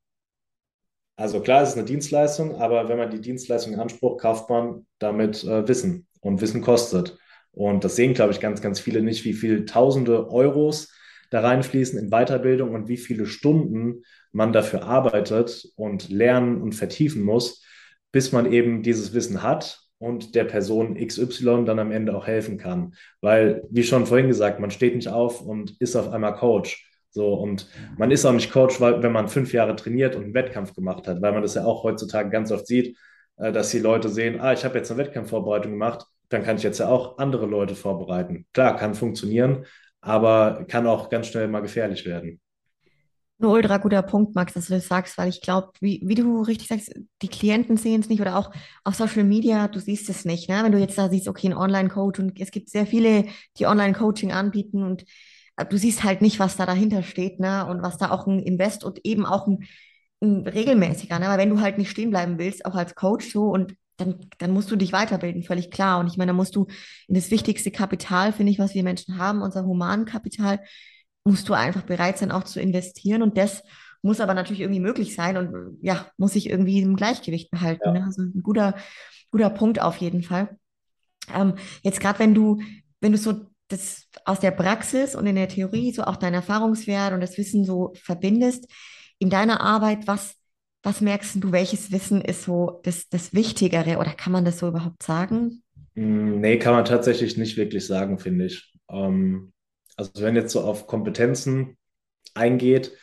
Also 1.17 1.41
klar, 1.41 1.61
es 1.61 1.69
ist 1.69 1.77
eine 1.77 1.85
Dienstleistung, 1.85 2.55
aber 2.55 2.87
wenn 2.87 2.97
man 2.97 3.11
die 3.11 3.19
Dienstleistung 3.19 3.73
in 3.73 3.79
Anspruch 3.79 4.17
kauft, 4.17 4.49
man 4.49 4.87
damit 4.99 5.43
äh, 5.43 5.67
Wissen 5.67 6.07
und 6.21 6.39
Wissen 6.39 6.61
kostet. 6.61 7.17
Und 7.51 7.83
das 7.83 7.97
sehen, 7.97 8.13
glaube 8.13 8.31
ich, 8.31 8.39
ganz, 8.39 8.61
ganz 8.61 8.79
viele 8.79 9.01
nicht, 9.01 9.25
wie 9.25 9.33
viele 9.33 9.65
tausende 9.65 10.29
Euros 10.29 10.93
da 11.29 11.41
reinfließen 11.41 11.99
in 11.99 12.09
Weiterbildung 12.09 12.73
und 12.73 12.87
wie 12.87 12.97
viele 12.97 13.25
Stunden 13.25 14.03
man 14.31 14.53
dafür 14.53 14.83
arbeitet 14.83 15.67
und 15.75 16.09
lernen 16.09 16.61
und 16.61 16.73
vertiefen 16.73 17.21
muss, 17.21 17.63
bis 18.11 18.31
man 18.31 18.51
eben 18.51 18.81
dieses 18.81 19.13
Wissen 19.13 19.43
hat 19.43 19.88
und 19.99 20.33
der 20.35 20.45
Person 20.45 20.95
XY 20.95 21.65
dann 21.65 21.79
am 21.79 21.91
Ende 21.91 22.15
auch 22.15 22.25
helfen 22.25 22.57
kann. 22.57 22.95
Weil, 23.21 23.63
wie 23.69 23.83
schon 23.83 24.05
vorhin 24.05 24.27
gesagt, 24.27 24.59
man 24.59 24.71
steht 24.71 24.95
nicht 24.95 25.09
auf 25.09 25.41
und 25.41 25.75
ist 25.79 25.95
auf 25.95 26.11
einmal 26.11 26.35
Coach 26.35 26.89
so, 27.11 27.33
und 27.33 27.67
man 27.97 28.11
ist 28.11 28.25
auch 28.25 28.33
nicht 28.33 28.51
Coach, 28.51 28.79
weil, 28.79 29.01
wenn 29.01 29.11
man 29.11 29.27
fünf 29.29 29.51
Jahre 29.53 29.75
trainiert 29.75 30.15
und 30.15 30.25
einen 30.25 30.33
Wettkampf 30.33 30.73
gemacht 30.73 31.07
hat, 31.07 31.21
weil 31.21 31.31
man 31.31 31.41
das 31.41 31.55
ja 31.55 31.65
auch 31.65 31.83
heutzutage 31.83 32.29
ganz 32.29 32.51
oft 32.51 32.67
sieht, 32.67 32.97
äh, 33.37 33.51
dass 33.51 33.71
die 33.71 33.79
Leute 33.79 34.09
sehen, 34.09 34.39
ah, 34.39 34.53
ich 34.53 34.63
habe 34.63 34.77
jetzt 34.77 34.91
eine 34.91 34.99
Wettkampfvorbereitung 34.99 35.71
gemacht, 35.71 36.05
dann 36.29 36.43
kann 36.43 36.57
ich 36.57 36.63
jetzt 36.63 36.79
ja 36.79 36.87
auch 36.89 37.17
andere 37.17 37.47
Leute 37.47 37.75
vorbereiten. 37.75 38.45
Klar, 38.53 38.75
kann 38.77 38.93
funktionieren, 38.93 39.65
aber 40.01 40.65
kann 40.67 40.85
auch 40.85 41.09
ganz 41.09 41.27
schnell 41.27 41.47
mal 41.47 41.61
gefährlich 41.61 42.05
werden. 42.05 42.39
Ein 43.41 43.45
ultra 43.45 43.77
guter 43.77 44.01
Punkt, 44.01 44.35
Max, 44.35 44.53
dass 44.53 44.67
du 44.67 44.73
das 44.73 44.87
sagst, 44.87 45.17
weil 45.17 45.29
ich 45.29 45.39
glaube, 45.41 45.69
wie, 45.79 46.01
wie 46.03 46.15
du 46.15 46.41
richtig 46.41 46.67
sagst, 46.67 46.91
die 47.21 47.29
Klienten 47.29 47.77
sehen 47.77 48.01
es 48.01 48.09
nicht 48.09 48.19
oder 48.19 48.37
auch 48.37 48.51
auf 48.83 48.95
Social 48.95 49.23
Media, 49.23 49.69
du 49.69 49.79
siehst 49.79 50.09
es 50.09 50.25
nicht. 50.25 50.49
Ne? 50.49 50.61
Wenn 50.61 50.73
du 50.73 50.77
jetzt 50.77 50.97
da 50.97 51.09
siehst, 51.09 51.27
okay, 51.29 51.47
ein 51.47 51.53
Online-Coach 51.57 52.19
und 52.19 52.39
es 52.41 52.51
gibt 52.51 52.69
sehr 52.69 52.85
viele, 52.85 53.25
die 53.57 53.65
Online-Coaching 53.65 54.33
anbieten 54.33 54.83
und 54.83 55.05
du 55.69 55.77
siehst 55.77 56.03
halt 56.03 56.21
nicht, 56.21 56.39
was 56.39 56.57
da 56.57 56.65
dahinter 56.65 57.03
steht, 57.03 57.39
ne? 57.39 57.65
Und 57.65 57.81
was 57.81 57.97
da 57.97 58.11
auch 58.11 58.27
ein 58.27 58.39
Invest 58.39 58.83
und 58.83 59.05
eben 59.05 59.25
auch 59.25 59.47
ein, 59.47 59.65
ein 60.21 60.47
regelmäßiger, 60.47 61.19
ne? 61.19 61.27
Weil 61.27 61.37
wenn 61.37 61.49
du 61.49 61.61
halt 61.61 61.77
nicht 61.77 61.89
stehen 61.89 62.09
bleiben 62.11 62.37
willst, 62.39 62.65
auch 62.65 62.75
als 62.75 62.95
Coach 62.95 63.31
so 63.31 63.49
und 63.49 63.75
dann, 63.97 64.19
dann 64.37 64.51
musst 64.51 64.71
du 64.71 64.77
dich 64.77 64.93
weiterbilden, 64.93 65.43
völlig 65.43 65.71
klar. 65.71 65.99
Und 65.99 66.07
ich 66.07 66.17
meine, 66.17 66.29
da 66.31 66.33
musst 66.33 66.55
du 66.55 66.67
in 67.07 67.15
das 67.15 67.31
wichtigste 67.31 67.71
Kapital, 67.71 68.31
finde 68.31 68.51
ich, 68.51 68.59
was 68.59 68.73
wir 68.73 68.83
Menschen 68.83 69.17
haben, 69.17 69.41
unser 69.41 69.65
Humankapital, 69.65 70.59
musst 71.29 71.47
du 71.47 71.53
einfach 71.53 71.83
bereit 71.83 72.17
sein, 72.17 72.31
auch 72.31 72.43
zu 72.43 72.59
investieren. 72.59 73.21
Und 73.21 73.37
das 73.37 73.63
muss 74.01 74.19
aber 74.19 74.33
natürlich 74.33 74.61
irgendwie 74.61 74.79
möglich 74.79 75.15
sein 75.15 75.37
und 75.37 75.77
ja, 75.81 76.07
muss 76.17 76.33
sich 76.33 76.49
irgendwie 76.49 76.81
im 76.81 76.95
Gleichgewicht 76.95 77.51
behalten. 77.51 77.83
Ja. 77.85 77.91
Ne? 77.91 78.03
Also 78.05 78.23
ein 78.23 78.41
guter, 78.41 78.75
guter 79.31 79.49
Punkt 79.49 79.81
auf 79.81 79.97
jeden 79.97 80.23
Fall. 80.23 80.57
Ähm, 81.33 81.55
jetzt 81.83 81.99
gerade, 81.99 82.19
wenn 82.19 82.33
du, 82.33 82.61
wenn 83.01 83.11
du 83.11 83.17
so 83.17 83.45
das 83.67 84.07
aus 84.25 84.39
der 84.39 84.51
Praxis 84.51 85.15
und 85.15 85.27
in 85.27 85.35
der 85.35 85.47
Theorie, 85.47 85.91
so 85.91 86.03
auch 86.03 86.15
dein 86.15 86.33
Erfahrungswert 86.33 87.13
und 87.13 87.21
das 87.21 87.37
Wissen 87.37 87.65
so 87.65 87.93
verbindest, 88.01 88.67
in 89.19 89.29
deiner 89.29 89.61
Arbeit, 89.61 90.07
was, 90.07 90.35
was 90.81 91.01
merkst 91.01 91.43
du, 91.43 91.51
welches 91.51 91.91
Wissen 91.91 92.21
ist 92.21 92.43
so 92.43 92.79
das, 92.83 93.09
das 93.09 93.33
Wichtigere 93.33 93.97
oder 93.97 94.11
kann 94.13 94.33
man 94.33 94.45
das 94.45 94.59
so 94.59 94.69
überhaupt 94.69 95.03
sagen? 95.03 95.61
Mm, 95.93 96.39
nee, 96.39 96.57
kann 96.57 96.73
man 96.73 96.85
tatsächlich 96.85 97.37
nicht 97.37 97.57
wirklich 97.57 97.85
sagen, 97.85 98.17
finde 98.17 98.45
ich. 98.45 98.73
Ähm, 98.89 99.51
also 99.99 100.11
wenn 100.21 100.35
jetzt 100.35 100.53
so 100.53 100.61
auf 100.61 100.87
Kompetenzen 100.87 101.77
eingeht, 102.33 102.97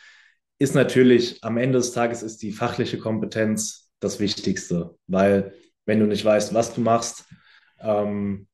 ist 0.59 0.75
natürlich 0.75 1.43
am 1.43 1.57
Ende 1.57 1.77
des 1.77 1.91
Tages 1.91 2.23
ist 2.23 2.41
die 2.41 2.51
fachliche 2.51 2.97
Kompetenz 2.97 3.91
das 3.99 4.19
Wichtigste, 4.19 4.95
weil 5.07 5.53
wenn 5.85 5.99
du 5.99 6.07
nicht 6.07 6.25
weißt, 6.25 6.53
was 6.53 6.73
du 6.73 6.81
machst, 6.81 7.25
ähm, 7.79 8.47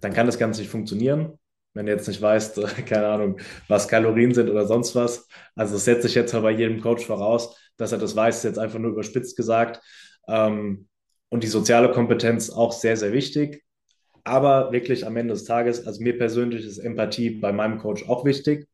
dann 0.00 0.12
kann 0.12 0.26
das 0.26 0.38
Ganze 0.38 0.60
nicht 0.60 0.70
funktionieren 0.70 1.38
wenn 1.74 1.86
du 1.86 1.92
jetzt 1.92 2.08
nicht 2.08 2.20
weißt, 2.20 2.60
keine 2.86 3.08
Ahnung, 3.08 3.40
was 3.68 3.88
Kalorien 3.88 4.34
sind 4.34 4.50
oder 4.50 4.66
sonst 4.66 4.94
was. 4.94 5.28
Also 5.54 5.74
das 5.74 5.84
setze 5.84 6.06
ich 6.06 6.14
jetzt 6.14 6.32
mal 6.32 6.42
bei 6.42 6.50
jedem 6.50 6.80
Coach 6.80 7.06
voraus, 7.06 7.56
dass 7.76 7.92
er 7.92 7.98
das 7.98 8.16
weiß, 8.16 8.42
jetzt 8.42 8.58
einfach 8.58 8.78
nur 8.78 8.92
überspitzt 8.92 9.36
gesagt. 9.36 9.80
Ähm, 10.28 10.88
und 11.28 11.44
die 11.44 11.48
soziale 11.48 11.92
Kompetenz 11.92 12.50
auch 12.50 12.72
sehr, 12.72 12.96
sehr 12.96 13.12
wichtig. 13.12 13.62
Aber 14.24 14.72
wirklich 14.72 15.06
am 15.06 15.16
Ende 15.16 15.34
des 15.34 15.44
Tages, 15.44 15.86
also 15.86 16.02
mir 16.02 16.16
persönlich 16.16 16.64
ist 16.64 16.78
Empathie 16.78 17.30
bei 17.30 17.52
meinem 17.52 17.78
Coach 17.78 18.08
auch 18.08 18.24
wichtig. 18.24 18.68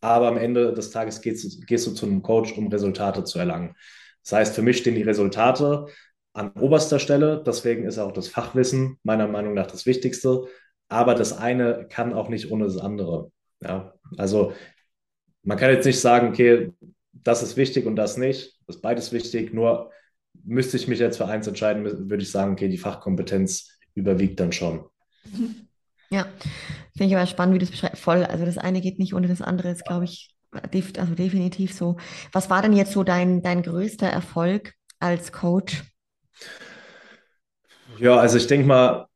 Aber 0.00 0.28
am 0.28 0.36
Ende 0.36 0.72
des 0.72 0.90
Tages 0.90 1.20
gehst, 1.20 1.66
gehst 1.66 1.86
du 1.86 1.92
zu 1.92 2.06
einem 2.06 2.22
Coach, 2.22 2.56
um 2.56 2.68
Resultate 2.68 3.24
zu 3.24 3.38
erlangen. 3.38 3.74
Das 4.22 4.32
heißt, 4.32 4.54
für 4.54 4.62
mich 4.62 4.78
stehen 4.78 4.94
die 4.94 5.02
Resultate 5.02 5.86
an 6.32 6.52
oberster 6.52 6.98
Stelle. 6.98 7.42
Deswegen 7.46 7.84
ist 7.84 7.98
auch 7.98 8.12
das 8.12 8.28
Fachwissen 8.28 8.98
meiner 9.02 9.26
Meinung 9.26 9.54
nach 9.54 9.66
das 9.66 9.86
Wichtigste 9.86 10.46
aber 10.88 11.14
das 11.14 11.36
eine 11.36 11.86
kann 11.88 12.12
auch 12.12 12.28
nicht 12.28 12.50
ohne 12.50 12.64
das 12.64 12.78
andere. 12.78 13.32
Ja, 13.62 13.94
also 14.16 14.52
man 15.42 15.58
kann 15.58 15.70
jetzt 15.70 15.86
nicht 15.86 16.00
sagen, 16.00 16.28
okay, 16.28 16.72
das 17.12 17.42
ist 17.42 17.56
wichtig 17.56 17.86
und 17.86 17.96
das 17.96 18.16
nicht. 18.16 18.58
Das 18.66 18.76
ist 18.76 18.82
beides 18.82 19.12
wichtig. 19.12 19.52
Nur 19.52 19.90
müsste 20.44 20.76
ich 20.76 20.88
mich 20.88 20.98
jetzt 20.98 21.16
für 21.16 21.26
eins 21.26 21.46
entscheiden, 21.46 21.84
würde 22.10 22.22
ich 22.22 22.30
sagen, 22.30 22.52
okay, 22.52 22.68
die 22.68 22.78
Fachkompetenz 22.78 23.75
überwiegt 23.96 24.40
dann 24.40 24.52
schon. 24.52 24.84
Ja, 26.08 26.24
finde 26.96 27.08
ich 27.08 27.16
aber 27.16 27.26
spannend, 27.26 27.56
wie 27.56 27.58
du 27.58 27.64
es 27.64 27.72
beschreibst. 27.72 28.00
Voll. 28.00 28.24
Also 28.24 28.44
das 28.44 28.58
eine 28.58 28.80
geht 28.80 29.00
nicht 29.00 29.12
ohne 29.12 29.26
das 29.26 29.42
andere, 29.42 29.70
ist, 29.70 29.84
glaube 29.84 30.04
ich, 30.04 30.36
also 30.52 31.14
definitiv 31.16 31.74
so. 31.74 31.96
Was 32.30 32.48
war 32.48 32.62
denn 32.62 32.72
jetzt 32.72 32.92
so 32.92 33.02
dein, 33.02 33.42
dein 33.42 33.62
größter 33.62 34.06
Erfolg 34.06 34.74
als 35.00 35.32
Coach? 35.32 35.82
Ja, 37.98 38.18
also 38.18 38.36
ich 38.36 38.46
denke 38.46 38.68
mal, 38.68 39.06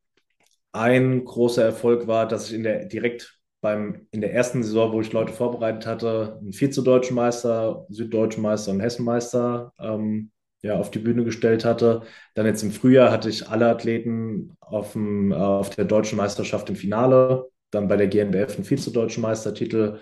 ein 0.72 1.24
großer 1.24 1.64
Erfolg 1.64 2.06
war, 2.06 2.26
dass 2.26 2.48
ich 2.48 2.54
in 2.54 2.62
der, 2.62 2.86
direkt 2.86 3.38
beim, 3.60 4.06
in 4.10 4.20
der 4.20 4.32
ersten 4.32 4.62
Saison, 4.62 4.92
wo 4.92 5.00
ich 5.00 5.12
Leute 5.12 5.32
vorbereitet 5.32 5.86
hatte, 5.86 6.38
einen 6.40 6.52
Vize-Deutschen 6.52 7.14
Meister, 7.14 7.86
Süddeutschen 7.88 8.42
Meister 8.42 8.72
und 8.72 8.80
Hessenmeister 8.80 9.72
ähm, 9.78 10.30
ja, 10.62 10.76
auf 10.76 10.90
die 10.90 10.98
Bühne 10.98 11.24
gestellt 11.24 11.64
hatte. 11.64 12.02
Dann 12.34 12.46
jetzt 12.46 12.62
im 12.62 12.70
Frühjahr 12.70 13.10
hatte 13.10 13.28
ich 13.28 13.48
alle 13.48 13.68
Athleten 13.68 14.56
auf, 14.60 14.92
dem, 14.92 15.32
äh, 15.32 15.34
auf 15.36 15.70
der 15.70 15.84
deutschen 15.84 16.18
Meisterschaft 16.18 16.68
im 16.68 16.76
Finale, 16.76 17.48
dann 17.70 17.88
bei 17.88 17.96
der 17.96 18.08
GNBF 18.08 18.56
einen 18.56 18.64
Vize-Deutschen 18.64 19.22
Meistertitel, 19.22 20.00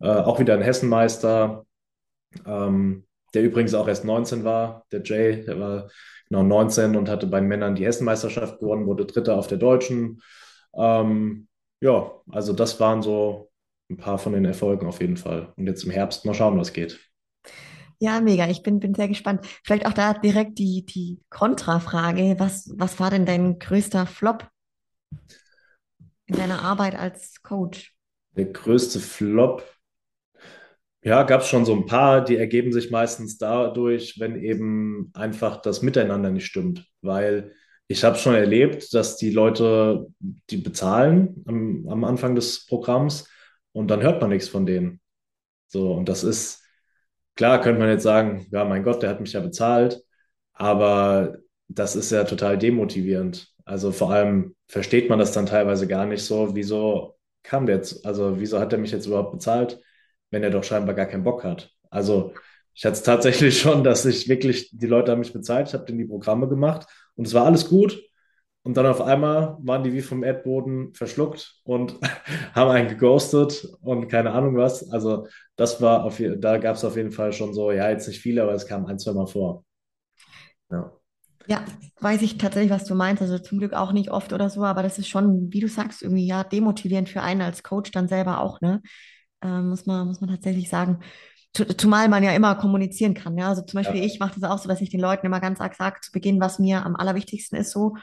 äh, 0.00 0.08
auch 0.08 0.38
wieder 0.38 0.54
ein 0.54 0.62
Hessenmeister, 0.62 1.66
ähm, 2.46 3.04
der 3.34 3.42
übrigens 3.42 3.74
auch 3.74 3.88
erst 3.88 4.04
19 4.04 4.44
war, 4.44 4.86
der 4.92 5.02
Jay, 5.02 5.44
der 5.44 5.60
war 5.60 5.90
genau 6.28 6.42
19 6.42 6.96
und 6.96 7.08
hatte 7.08 7.26
bei 7.26 7.40
den 7.40 7.48
Männern 7.48 7.74
die 7.74 7.84
Hessenmeisterschaft 7.84 8.60
gewonnen, 8.60 8.86
wurde 8.86 9.06
Dritter 9.06 9.36
auf 9.36 9.48
der 9.48 9.58
Deutschen. 9.58 10.22
Ähm, 10.74 11.48
ja, 11.80 12.10
also 12.30 12.52
das 12.52 12.80
waren 12.80 13.02
so 13.02 13.50
ein 13.90 13.96
paar 13.96 14.18
von 14.18 14.32
den 14.32 14.44
Erfolgen 14.44 14.86
auf 14.86 15.00
jeden 15.00 15.16
Fall. 15.16 15.52
Und 15.56 15.66
jetzt 15.66 15.84
im 15.84 15.90
Herbst 15.90 16.24
mal 16.24 16.34
schauen, 16.34 16.58
was 16.58 16.72
geht. 16.72 17.07
Ja, 18.00 18.20
mega. 18.20 18.48
Ich 18.48 18.62
bin, 18.62 18.78
bin 18.78 18.94
sehr 18.94 19.08
gespannt. 19.08 19.44
Vielleicht 19.64 19.86
auch 19.86 19.92
da 19.92 20.14
direkt 20.14 20.58
die, 20.58 20.84
die 20.86 21.20
Kontrafrage. 21.30 22.36
Was, 22.38 22.70
was 22.76 23.00
war 23.00 23.10
denn 23.10 23.26
dein 23.26 23.58
größter 23.58 24.06
Flop? 24.06 24.48
in 26.28 26.36
deiner 26.36 26.62
Arbeit 26.62 26.94
als 26.94 27.42
Coach? 27.42 27.94
Der 28.36 28.46
größte 28.46 29.00
Flop, 29.00 29.64
ja, 31.02 31.22
gab 31.22 31.40
es 31.40 31.48
schon 31.48 31.64
so 31.64 31.74
ein 31.74 31.86
paar, 31.86 32.22
die 32.24 32.36
ergeben 32.36 32.72
sich 32.72 32.90
meistens 32.90 33.38
dadurch, 33.38 34.18
wenn 34.20 34.36
eben 34.36 35.10
einfach 35.14 35.62
das 35.62 35.80
Miteinander 35.82 36.30
nicht 36.30 36.46
stimmt. 36.46 36.86
Weil 37.00 37.52
ich 37.86 38.04
habe 38.04 38.18
schon 38.18 38.34
erlebt, 38.34 38.92
dass 38.92 39.16
die 39.16 39.30
Leute, 39.30 40.06
die 40.50 40.58
bezahlen 40.58 41.42
am, 41.46 41.88
am 41.88 42.04
Anfang 42.04 42.34
des 42.34 42.66
Programms 42.66 43.28
und 43.72 43.88
dann 43.88 44.02
hört 44.02 44.20
man 44.20 44.30
nichts 44.30 44.48
von 44.48 44.66
denen. 44.66 45.00
So, 45.68 45.92
und 45.92 46.08
das 46.08 46.24
ist, 46.24 46.62
klar 47.38 47.60
könnte 47.60 47.78
man 47.80 47.88
jetzt 47.88 48.02
sagen, 48.02 48.48
ja, 48.50 48.64
mein 48.64 48.82
Gott, 48.82 49.00
der 49.02 49.10
hat 49.10 49.20
mich 49.20 49.32
ja 49.32 49.40
bezahlt, 49.40 50.02
aber 50.54 51.38
das 51.68 51.94
ist 51.94 52.10
ja 52.10 52.24
total 52.24 52.58
demotivierend. 52.58 53.54
Also 53.64 53.92
vor 53.92 54.10
allem 54.10 54.56
versteht 54.66 55.08
man 55.08 55.20
das 55.20 55.32
dann 55.32 55.46
teilweise 55.46 55.86
gar 55.86 56.04
nicht 56.04 56.24
so, 56.24 56.56
wieso 56.56 57.16
kam 57.44 57.66
der 57.66 57.76
jetzt, 57.76 58.04
also 58.04 58.40
wieso 58.40 58.58
hat 58.58 58.72
er 58.72 58.80
mich 58.80 58.90
jetzt 58.90 59.06
überhaupt 59.06 59.30
bezahlt, 59.32 59.80
wenn 60.30 60.42
er 60.42 60.50
doch 60.50 60.64
scheinbar 60.64 60.96
gar 60.96 61.06
keinen 61.06 61.22
Bock 61.22 61.44
hat. 61.44 61.70
Also 61.90 62.34
ich 62.74 62.84
hatte 62.84 62.94
es 62.94 63.04
tatsächlich 63.04 63.58
schon, 63.60 63.84
dass 63.84 64.04
ich 64.04 64.28
wirklich, 64.28 64.70
die 64.72 64.86
Leute 64.88 65.12
haben 65.12 65.20
mich 65.20 65.32
bezahlt, 65.32 65.68
ich 65.68 65.74
habe 65.74 65.84
denen 65.84 65.98
die 65.98 66.06
Programme 66.06 66.48
gemacht 66.48 66.88
und 67.14 67.28
es 67.28 67.34
war 67.34 67.46
alles 67.46 67.68
gut. 67.68 68.02
Und 68.64 68.76
dann 68.76 68.86
auf 68.86 69.00
einmal 69.00 69.56
waren 69.60 69.82
die 69.82 69.92
wie 69.92 70.02
vom 70.02 70.22
Erdboden 70.22 70.92
verschluckt 70.92 71.60
und 71.64 71.94
haben 72.54 72.70
einen 72.70 72.88
geghostet 72.88 73.66
und 73.80 74.08
keine 74.08 74.32
Ahnung 74.32 74.56
was. 74.56 74.90
Also 74.90 75.26
das 75.56 75.80
war 75.80 76.04
auf 76.04 76.20
da 76.38 76.58
gab 76.58 76.76
es 76.76 76.84
auf 76.84 76.96
jeden 76.96 77.12
Fall 77.12 77.32
schon 77.32 77.54
so, 77.54 77.70
ja, 77.70 77.88
jetzt 77.90 78.08
nicht 78.08 78.20
viele, 78.20 78.42
aber 78.42 78.52
es 78.52 78.66
kam 78.66 78.86
ein, 78.86 78.98
zwei 78.98 79.12
Mal 79.12 79.26
vor. 79.26 79.64
Ja. 80.70 80.92
Ja, 81.46 81.64
weiß 82.00 82.20
ich 82.20 82.36
tatsächlich, 82.36 82.70
was 82.70 82.84
du 82.84 82.94
meinst. 82.94 83.22
Also 83.22 83.38
zum 83.38 83.58
Glück 83.58 83.72
auch 83.72 83.92
nicht 83.92 84.10
oft 84.10 84.34
oder 84.34 84.50
so, 84.50 84.64
aber 84.64 84.82
das 84.82 84.98
ist 84.98 85.08
schon, 85.08 85.50
wie 85.50 85.60
du 85.60 85.68
sagst, 85.68 86.02
irgendwie 86.02 86.26
ja 86.26 86.44
demotivierend 86.44 87.08
für 87.08 87.22
einen 87.22 87.40
als 87.40 87.62
Coach 87.62 87.90
dann 87.90 88.06
selber 88.06 88.42
auch, 88.42 88.60
ne? 88.60 88.82
Äh, 89.42 89.62
muss 89.62 89.86
man, 89.86 90.08
muss 90.08 90.20
man 90.20 90.28
tatsächlich 90.28 90.68
sagen. 90.68 91.00
Zumal 91.54 92.10
man 92.10 92.22
ja 92.22 92.32
immer 92.32 92.54
kommunizieren 92.56 93.14
kann. 93.14 93.38
Ja? 93.38 93.48
Also 93.48 93.62
zum 93.62 93.78
Beispiel, 93.78 94.00
ja. 94.00 94.06
ich 94.06 94.20
mache 94.20 94.38
das 94.38 94.50
auch 94.50 94.58
so, 94.58 94.68
dass 94.68 94.82
ich 94.82 94.90
den 94.90 95.00
Leuten 95.00 95.26
immer 95.26 95.40
ganz 95.40 95.60
arg 95.60 95.74
sage 95.74 96.00
zu 96.02 96.12
Beginn, 96.12 96.38
was 96.40 96.58
mir 96.58 96.84
am 96.84 96.94
allerwichtigsten 96.94 97.58
ist 97.58 97.70
so. 97.70 97.96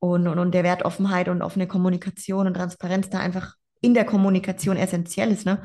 Und, 0.00 0.28
und, 0.28 0.38
und 0.38 0.52
der 0.52 0.64
Wert 0.64 0.84
Offenheit 0.84 1.28
und 1.28 1.42
offene 1.42 1.66
Kommunikation 1.66 2.46
und 2.46 2.54
Transparenz 2.54 3.10
da 3.10 3.18
einfach 3.18 3.54
in 3.80 3.94
der 3.94 4.04
Kommunikation 4.04 4.76
essentiell 4.76 5.32
ist. 5.32 5.44
Ne? 5.44 5.62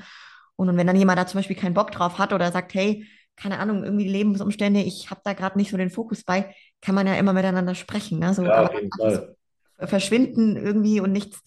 Und, 0.55 0.69
und 0.69 0.77
wenn 0.77 0.87
dann 0.87 0.95
jemand 0.95 1.19
da 1.19 1.27
zum 1.27 1.39
Beispiel 1.39 1.55
keinen 1.55 1.73
Bock 1.73 1.91
drauf 1.91 2.17
hat 2.17 2.33
oder 2.33 2.51
sagt, 2.51 2.73
hey, 2.73 3.05
keine 3.35 3.59
Ahnung, 3.59 3.83
irgendwie 3.83 4.05
die 4.05 4.11
Lebensumstände, 4.11 4.81
ich 4.81 5.09
habe 5.09 5.21
da 5.23 5.33
gerade 5.33 5.57
nicht 5.57 5.71
so 5.71 5.77
den 5.77 5.89
Fokus 5.89 6.23
bei, 6.23 6.53
kann 6.81 6.95
man 6.95 7.07
ja 7.07 7.15
immer 7.15 7.33
miteinander 7.33 7.75
sprechen. 7.75 8.19
Ne? 8.19 8.33
So, 8.33 8.43
ja, 8.43 8.69
Fall. 8.99 9.35
Verschwinden 9.79 10.55
irgendwie 10.55 10.99
und 10.99 11.11
nichts, 11.11 11.41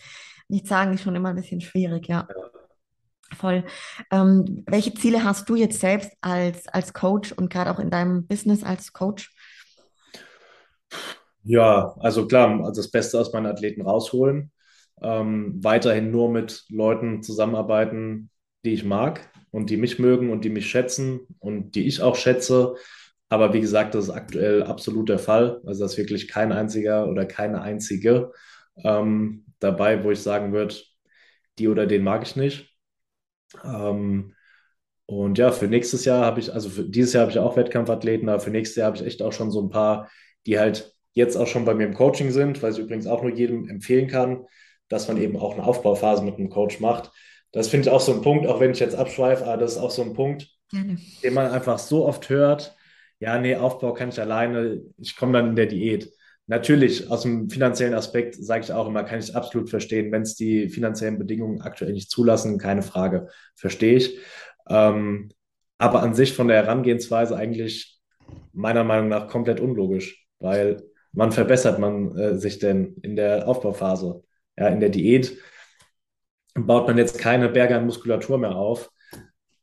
nichts 0.48 0.68
sagen 0.68 0.94
ist 0.94 1.02
schon 1.02 1.14
immer 1.14 1.30
ein 1.30 1.36
bisschen 1.36 1.60
schwierig, 1.60 2.08
ja. 2.08 2.28
ja. 2.28 3.36
Voll. 3.36 3.64
Ähm, 4.10 4.64
welche 4.66 4.94
Ziele 4.94 5.24
hast 5.24 5.48
du 5.48 5.56
jetzt 5.56 5.80
selbst 5.80 6.12
als, 6.20 6.68
als 6.68 6.92
Coach 6.92 7.32
und 7.32 7.50
gerade 7.50 7.70
auch 7.70 7.78
in 7.78 7.90
deinem 7.90 8.26
Business 8.26 8.62
als 8.62 8.92
Coach? 8.92 9.34
Ja, 11.48 11.94
also 12.00 12.26
klar, 12.26 12.60
also 12.64 12.80
das 12.82 12.90
Beste 12.90 13.18
aus 13.20 13.32
meinen 13.32 13.46
Athleten 13.46 13.82
rausholen. 13.82 14.50
Ähm, 15.02 15.62
weiterhin 15.62 16.10
nur 16.10 16.30
mit 16.30 16.64
Leuten 16.70 17.22
zusammenarbeiten, 17.22 18.30
die 18.64 18.72
ich 18.72 18.84
mag 18.84 19.30
und 19.50 19.70
die 19.70 19.76
mich 19.76 19.98
mögen 19.98 20.30
und 20.30 20.44
die 20.44 20.48
mich 20.50 20.68
schätzen 20.68 21.20
und 21.38 21.74
die 21.74 21.86
ich 21.86 22.00
auch 22.02 22.16
schätze. 22.16 22.74
Aber 23.28 23.52
wie 23.52 23.60
gesagt, 23.60 23.94
das 23.94 24.04
ist 24.06 24.10
aktuell 24.10 24.62
absolut 24.64 25.08
der 25.08 25.18
Fall. 25.18 25.60
Also 25.66 25.80
da 25.80 25.86
ist 25.86 25.98
wirklich 25.98 26.28
kein 26.28 26.52
einziger 26.52 27.08
oder 27.08 27.26
keine 27.26 27.60
einzige 27.62 28.32
ähm, 28.82 29.44
dabei, 29.60 30.02
wo 30.04 30.10
ich 30.10 30.20
sagen 30.22 30.52
würde, 30.52 30.74
die 31.58 31.68
oder 31.68 31.86
den 31.86 32.02
mag 32.04 32.22
ich 32.24 32.36
nicht. 32.36 32.76
Ähm, 33.64 34.34
und 35.06 35.38
ja, 35.38 35.52
für 35.52 35.68
nächstes 35.68 36.04
Jahr 36.06 36.24
habe 36.26 36.40
ich, 36.40 36.52
also 36.54 36.70
für 36.70 36.84
dieses 36.84 37.12
Jahr 37.14 37.22
habe 37.22 37.32
ich 37.32 37.38
auch 37.40 37.56
Wettkampfathleten, 37.56 38.28
aber 38.28 38.40
für 38.40 38.50
nächstes 38.50 38.76
Jahr 38.78 38.88
habe 38.88 38.98
ich 38.98 39.04
echt 39.06 39.22
auch 39.22 39.32
schon 39.32 39.50
so 39.52 39.62
ein 39.62 39.70
paar, 39.70 40.10
die 40.46 40.58
halt 40.58 40.95
jetzt 41.16 41.36
auch 41.36 41.46
schon 41.46 41.64
bei 41.64 41.74
mir 41.74 41.86
im 41.86 41.94
Coaching 41.94 42.30
sind, 42.30 42.62
weil 42.62 42.72
ich 42.72 42.78
übrigens 42.78 43.06
auch 43.06 43.22
nur 43.22 43.32
jedem 43.32 43.68
empfehlen 43.68 44.06
kann, 44.06 44.44
dass 44.88 45.08
man 45.08 45.16
eben 45.16 45.36
auch 45.38 45.54
eine 45.54 45.64
Aufbauphase 45.64 46.22
mit 46.22 46.36
einem 46.36 46.50
Coach 46.50 46.78
macht. 46.78 47.10
Das 47.52 47.68
finde 47.68 47.88
ich 47.88 47.94
auch 47.94 48.02
so 48.02 48.12
ein 48.12 48.20
Punkt, 48.20 48.46
auch 48.46 48.60
wenn 48.60 48.70
ich 48.70 48.80
jetzt 48.80 48.94
abschweife, 48.94 49.46
aber 49.46 49.56
das 49.56 49.72
ist 49.72 49.78
auch 49.78 49.90
so 49.90 50.02
ein 50.02 50.12
Punkt, 50.12 50.48
Gerne. 50.70 50.98
den 51.24 51.34
man 51.34 51.50
einfach 51.50 51.78
so 51.78 52.06
oft 52.06 52.28
hört, 52.28 52.76
ja, 53.18 53.38
nee, 53.38 53.56
Aufbau 53.56 53.94
kann 53.94 54.10
ich 54.10 54.20
alleine, 54.20 54.82
ich 54.98 55.16
komme 55.16 55.32
dann 55.32 55.48
in 55.48 55.56
der 55.56 55.66
Diät. 55.66 56.12
Natürlich, 56.48 57.10
aus 57.10 57.22
dem 57.22 57.48
finanziellen 57.48 57.94
Aspekt 57.94 58.34
sage 58.34 58.64
ich 58.64 58.72
auch 58.72 58.86
immer, 58.86 59.02
kann 59.02 59.18
ich 59.18 59.34
absolut 59.34 59.70
verstehen, 59.70 60.12
wenn 60.12 60.22
es 60.22 60.34
die 60.34 60.68
finanziellen 60.68 61.18
Bedingungen 61.18 61.62
aktuell 61.62 61.94
nicht 61.94 62.10
zulassen, 62.10 62.58
keine 62.58 62.82
Frage, 62.82 63.28
verstehe 63.54 63.96
ich. 63.96 64.18
Ähm, 64.68 65.30
aber 65.78 66.02
an 66.02 66.14
sich 66.14 66.34
von 66.34 66.48
der 66.48 66.58
Herangehensweise 66.58 67.34
eigentlich 67.34 67.98
meiner 68.52 68.84
Meinung 68.84 69.08
nach 69.08 69.28
komplett 69.28 69.60
unlogisch, 69.60 70.26
weil 70.40 70.82
wann 71.16 71.32
verbessert 71.32 71.80
man 71.80 72.16
äh, 72.16 72.38
sich 72.38 72.60
denn 72.60 72.96
in 73.02 73.16
der 73.16 73.48
Aufbauphase? 73.48 74.22
Ja, 74.56 74.68
in 74.68 74.80
der 74.80 74.90
Diät 74.90 75.36
baut 76.54 76.86
man 76.86 76.96
jetzt 76.96 77.18
keine 77.18 77.48
Berge 77.48 77.76
an 77.76 77.86
Muskulatur 77.86 78.38
mehr 78.38 78.54
auf 78.54 78.90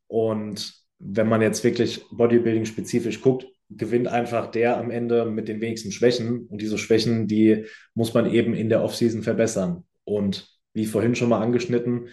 und 0.07 0.73
wenn 0.99 1.27
man 1.27 1.41
jetzt 1.41 1.63
wirklich 1.63 2.05
Bodybuilding 2.11 2.65
spezifisch 2.65 3.21
guckt, 3.21 3.47
gewinnt 3.69 4.07
einfach 4.07 4.51
der 4.51 4.77
am 4.77 4.91
Ende 4.91 5.25
mit 5.25 5.47
den 5.47 5.59
wenigsten 5.59 5.91
Schwächen. 5.91 6.47
Und 6.47 6.61
diese 6.61 6.77
Schwächen, 6.77 7.27
die 7.27 7.65
muss 7.93 8.13
man 8.13 8.31
eben 8.31 8.53
in 8.53 8.69
der 8.69 8.83
Offseason 8.83 9.23
verbessern. 9.23 9.83
Und 10.03 10.47
wie 10.73 10.85
vorhin 10.85 11.15
schon 11.15 11.29
mal 11.29 11.41
angeschnitten, 11.41 12.09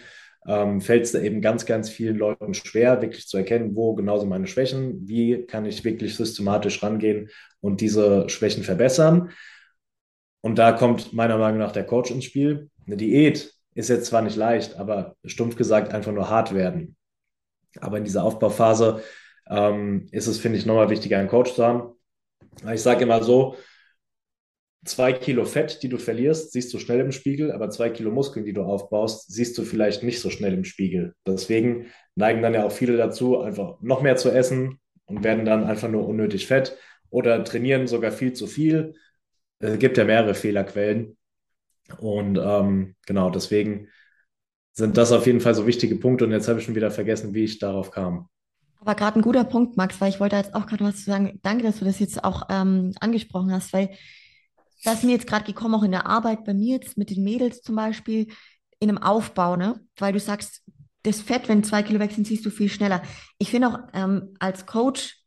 ähm, 0.47 0.81
fällt 0.81 1.03
es 1.03 1.13
eben 1.13 1.41
ganz, 1.41 1.65
ganz 1.65 1.89
vielen 1.89 2.17
Leuten 2.17 2.53
schwer, 2.53 3.01
wirklich 3.01 3.27
zu 3.27 3.37
erkennen, 3.37 3.75
wo 3.75 3.93
genau 3.93 4.17
sind 4.17 4.29
meine 4.29 4.47
Schwächen, 4.47 5.07
wie 5.07 5.45
kann 5.45 5.65
ich 5.65 5.83
wirklich 5.83 6.15
systematisch 6.15 6.81
rangehen 6.81 7.29
und 7.59 7.81
diese 7.81 8.27
Schwächen 8.29 8.63
verbessern. 8.63 9.31
Und 10.41 10.57
da 10.57 10.71
kommt 10.71 11.13
meiner 11.13 11.37
Meinung 11.37 11.59
nach 11.59 11.71
der 11.71 11.85
Coach 11.85 12.09
ins 12.09 12.25
Spiel. 12.25 12.69
Eine 12.87 12.97
Diät 12.97 13.53
ist 13.75 13.89
jetzt 13.89 14.07
zwar 14.07 14.23
nicht 14.23 14.35
leicht, 14.35 14.77
aber 14.77 15.15
stumpf 15.23 15.55
gesagt 15.55 15.93
einfach 15.93 16.11
nur 16.11 16.29
hart 16.29 16.53
werden. 16.55 16.95
Aber 17.79 17.97
in 17.97 18.03
dieser 18.03 18.23
Aufbauphase 18.23 19.01
ähm, 19.49 20.07
ist 20.11 20.27
es, 20.27 20.39
finde 20.39 20.57
ich, 20.57 20.65
nochmal 20.65 20.89
wichtiger, 20.89 21.19
einen 21.19 21.29
Coach 21.29 21.53
zu 21.53 21.63
haben. 21.63 21.93
Ich 22.73 22.81
sage 22.81 23.03
immer 23.03 23.23
so, 23.23 23.55
zwei 24.83 25.13
Kilo 25.13 25.45
Fett, 25.45 25.83
die 25.83 25.89
du 25.89 25.97
verlierst, 25.97 26.51
siehst 26.51 26.73
du 26.73 26.79
schnell 26.79 26.99
im 26.99 27.11
Spiegel, 27.11 27.51
aber 27.51 27.69
zwei 27.69 27.89
Kilo 27.89 28.11
Muskeln, 28.11 28.45
die 28.45 28.53
du 28.53 28.63
aufbaust, 28.63 29.31
siehst 29.31 29.57
du 29.57 29.63
vielleicht 29.63 30.03
nicht 30.03 30.19
so 30.19 30.29
schnell 30.29 30.53
im 30.53 30.63
Spiegel. 30.63 31.13
Deswegen 31.25 31.87
neigen 32.15 32.41
dann 32.41 32.53
ja 32.53 32.65
auch 32.65 32.71
viele 32.71 32.97
dazu, 32.97 33.39
einfach 33.39 33.79
noch 33.81 34.01
mehr 34.01 34.15
zu 34.15 34.29
essen 34.31 34.79
und 35.05 35.23
werden 35.23 35.45
dann 35.45 35.65
einfach 35.65 35.89
nur 35.89 36.07
unnötig 36.07 36.47
fett 36.47 36.77
oder 37.09 37.43
trainieren 37.43 37.87
sogar 37.87 38.11
viel 38.11 38.33
zu 38.33 38.47
viel. 38.47 38.95
Es 39.59 39.77
gibt 39.77 39.97
ja 39.97 40.05
mehrere 40.05 40.33
Fehlerquellen. 40.33 41.17
Und 41.99 42.39
ähm, 42.41 42.95
genau, 43.05 43.29
deswegen 43.29 43.89
sind 44.73 44.97
das 44.97 45.11
auf 45.11 45.27
jeden 45.27 45.41
Fall 45.41 45.53
so 45.53 45.67
wichtige 45.67 45.97
Punkte. 45.97 46.25
Und 46.25 46.31
jetzt 46.31 46.47
habe 46.47 46.59
ich 46.59 46.65
schon 46.65 46.75
wieder 46.75 46.89
vergessen, 46.89 47.33
wie 47.33 47.43
ich 47.43 47.59
darauf 47.59 47.91
kam. 47.91 48.29
Aber 48.79 48.95
gerade 48.95 49.19
ein 49.19 49.21
guter 49.21 49.43
Punkt, 49.43 49.77
Max, 49.77 50.01
weil 50.01 50.09
ich 50.09 50.19
wollte 50.19 50.37
jetzt 50.37 50.55
auch 50.55 50.65
gerade 50.65 50.83
was 50.83 50.97
zu 50.97 51.03
sagen. 51.03 51.39
Danke, 51.43 51.63
dass 51.63 51.79
du 51.79 51.85
das 51.85 51.99
jetzt 51.99 52.23
auch 52.23 52.47
ähm, 52.49 52.93
angesprochen 52.99 53.51
hast, 53.51 53.73
weil 53.73 53.91
das 54.83 54.99
ist 54.99 55.03
mir 55.03 55.11
jetzt 55.11 55.27
gerade 55.27 55.45
gekommen, 55.45 55.75
auch 55.75 55.83
in 55.83 55.91
der 55.91 56.07
Arbeit 56.07 56.43
bei 56.43 56.53
mir 56.53 56.77
jetzt 56.77 56.97
mit 56.97 57.09
den 57.09 57.23
Mädels 57.23 57.61
zum 57.61 57.75
Beispiel, 57.75 58.27
in 58.79 58.89
einem 58.89 58.97
Aufbau, 58.97 59.55
ne? 59.55 59.79
Weil 59.97 60.13
du 60.13 60.19
sagst, 60.19 60.63
das 61.03 61.21
Fett, 61.21 61.47
wenn 61.47 61.63
zwei 61.63 61.83
Kilo 61.83 61.99
weg 61.99 62.11
sind, 62.11 62.27
siehst 62.27 62.45
du 62.45 62.49
viel 62.49 62.69
schneller. 62.69 63.01
Ich 63.37 63.49
finde 63.49 63.67
auch 63.69 63.79
ähm, 63.93 64.35
als 64.39 64.65
Coach, 64.65 65.17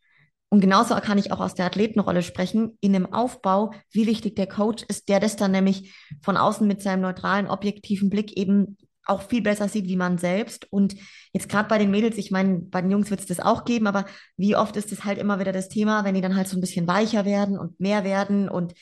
und 0.48 0.60
genauso 0.60 0.94
kann 0.96 1.18
ich 1.18 1.32
auch 1.32 1.40
aus 1.40 1.54
der 1.54 1.66
Athletenrolle 1.66 2.22
sprechen, 2.22 2.78
in 2.80 2.94
einem 2.94 3.12
Aufbau, 3.12 3.72
wie 3.90 4.06
wichtig 4.06 4.36
der 4.36 4.46
Coach 4.46 4.84
ist, 4.88 5.08
der 5.08 5.18
das 5.18 5.36
dann 5.36 5.50
nämlich 5.50 5.92
von 6.22 6.36
außen 6.36 6.66
mit 6.66 6.82
seinem 6.82 7.02
neutralen, 7.02 7.48
objektiven 7.48 8.10
Blick 8.10 8.36
eben 8.36 8.76
auch 9.06 9.22
viel 9.22 9.42
besser 9.42 9.68
sieht 9.68 9.86
wie 9.86 9.96
man 9.96 10.18
selbst. 10.18 10.70
Und 10.72 10.94
jetzt 11.32 11.48
gerade 11.48 11.68
bei 11.68 11.78
den 11.78 11.90
Mädels, 11.90 12.16
ich 12.18 12.30
meine, 12.30 12.60
bei 12.60 12.80
den 12.80 12.90
Jungs 12.90 13.10
wird 13.10 13.20
es 13.20 13.26
das 13.26 13.40
auch 13.40 13.64
geben, 13.64 13.86
aber 13.86 14.06
wie 14.36 14.56
oft 14.56 14.76
ist 14.76 14.92
das 14.92 15.04
halt 15.04 15.18
immer 15.18 15.40
wieder 15.40 15.52
das 15.52 15.68
Thema, 15.68 16.04
wenn 16.04 16.14
die 16.14 16.20
dann 16.20 16.36
halt 16.36 16.48
so 16.48 16.56
ein 16.56 16.60
bisschen 16.60 16.86
weicher 16.86 17.24
werden 17.24 17.58
und 17.58 17.80
mehr 17.80 18.04
werden 18.04 18.48
und 18.48 18.74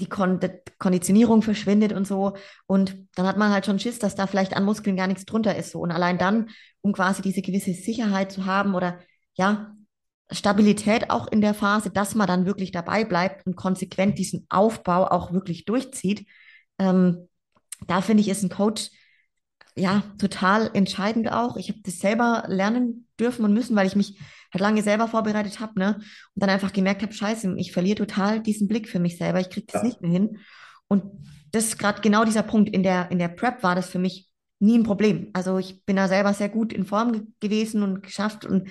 die, 0.00 0.08
Kon 0.08 0.40
Konditionierung 0.78 1.42
verschwindet 1.42 1.92
und 1.92 2.06
so. 2.06 2.34
Und 2.66 2.96
dann 3.14 3.26
hat 3.26 3.36
man 3.36 3.52
halt 3.52 3.66
schon 3.66 3.78
Schiss, 3.78 3.98
dass 3.98 4.14
da 4.14 4.26
vielleicht 4.26 4.56
an 4.56 4.64
Muskeln 4.64 4.96
gar 4.96 5.06
nichts 5.06 5.24
drunter 5.24 5.56
ist. 5.56 5.70
So. 5.70 5.80
Und 5.80 5.90
allein 5.90 6.18
dann, 6.18 6.50
um 6.80 6.92
quasi 6.92 7.22
diese 7.22 7.42
gewisse 7.42 7.72
Sicherheit 7.72 8.32
zu 8.32 8.46
haben 8.46 8.74
oder 8.74 8.98
ja, 9.34 9.74
Stabilität 10.30 11.10
auch 11.10 11.26
in 11.28 11.40
der 11.40 11.54
Phase, 11.54 11.90
dass 11.90 12.14
man 12.14 12.26
dann 12.26 12.46
wirklich 12.46 12.70
dabei 12.70 13.04
bleibt 13.04 13.46
und 13.46 13.56
konsequent 13.56 14.18
diesen 14.18 14.46
Aufbau 14.50 15.06
auch 15.10 15.32
wirklich 15.32 15.64
durchzieht. 15.64 16.26
Ähm, 16.78 17.28
da 17.86 18.02
finde 18.02 18.20
ich, 18.20 18.28
ist 18.28 18.42
ein 18.42 18.50
Coach 18.50 18.90
ja, 19.78 20.02
total 20.18 20.70
entscheidend 20.74 21.30
auch. 21.30 21.56
Ich 21.56 21.68
habe 21.68 21.80
das 21.84 21.98
selber 22.00 22.44
lernen 22.48 23.06
dürfen 23.18 23.44
und 23.44 23.54
müssen, 23.54 23.76
weil 23.76 23.86
ich 23.86 23.96
mich 23.96 24.18
halt 24.52 24.60
lange 24.60 24.82
selber 24.82 25.08
vorbereitet 25.08 25.60
habe, 25.60 25.78
ne? 25.78 25.96
Und 25.96 26.06
dann 26.34 26.50
einfach 26.50 26.72
gemerkt 26.72 27.02
habe, 27.02 27.12
scheiße, 27.12 27.54
ich 27.58 27.72
verliere 27.72 27.96
total 27.96 28.40
diesen 28.40 28.68
Blick 28.68 28.88
für 28.88 28.98
mich 28.98 29.18
selber. 29.18 29.40
Ich 29.40 29.50
kriege 29.50 29.66
das 29.70 29.82
ja. 29.82 29.88
nicht 29.88 30.00
mehr 30.00 30.10
hin. 30.10 30.38
Und 30.88 31.04
das 31.52 31.64
ist 31.64 31.78
gerade 31.78 32.00
genau 32.00 32.24
dieser 32.24 32.42
Punkt. 32.42 32.70
In 32.70 32.82
der, 32.82 33.10
in 33.10 33.18
der 33.18 33.28
Prep 33.28 33.62
war 33.62 33.74
das 33.74 33.90
für 33.90 33.98
mich 33.98 34.28
nie 34.60 34.78
ein 34.78 34.84
Problem. 34.84 35.30
Also 35.34 35.58
ich 35.58 35.84
bin 35.84 35.96
da 35.96 36.08
selber 36.08 36.34
sehr 36.34 36.48
gut 36.48 36.72
in 36.72 36.84
Form 36.84 37.12
ge 37.12 37.22
gewesen 37.40 37.82
und 37.82 38.02
geschafft 38.02 38.44
und 38.44 38.68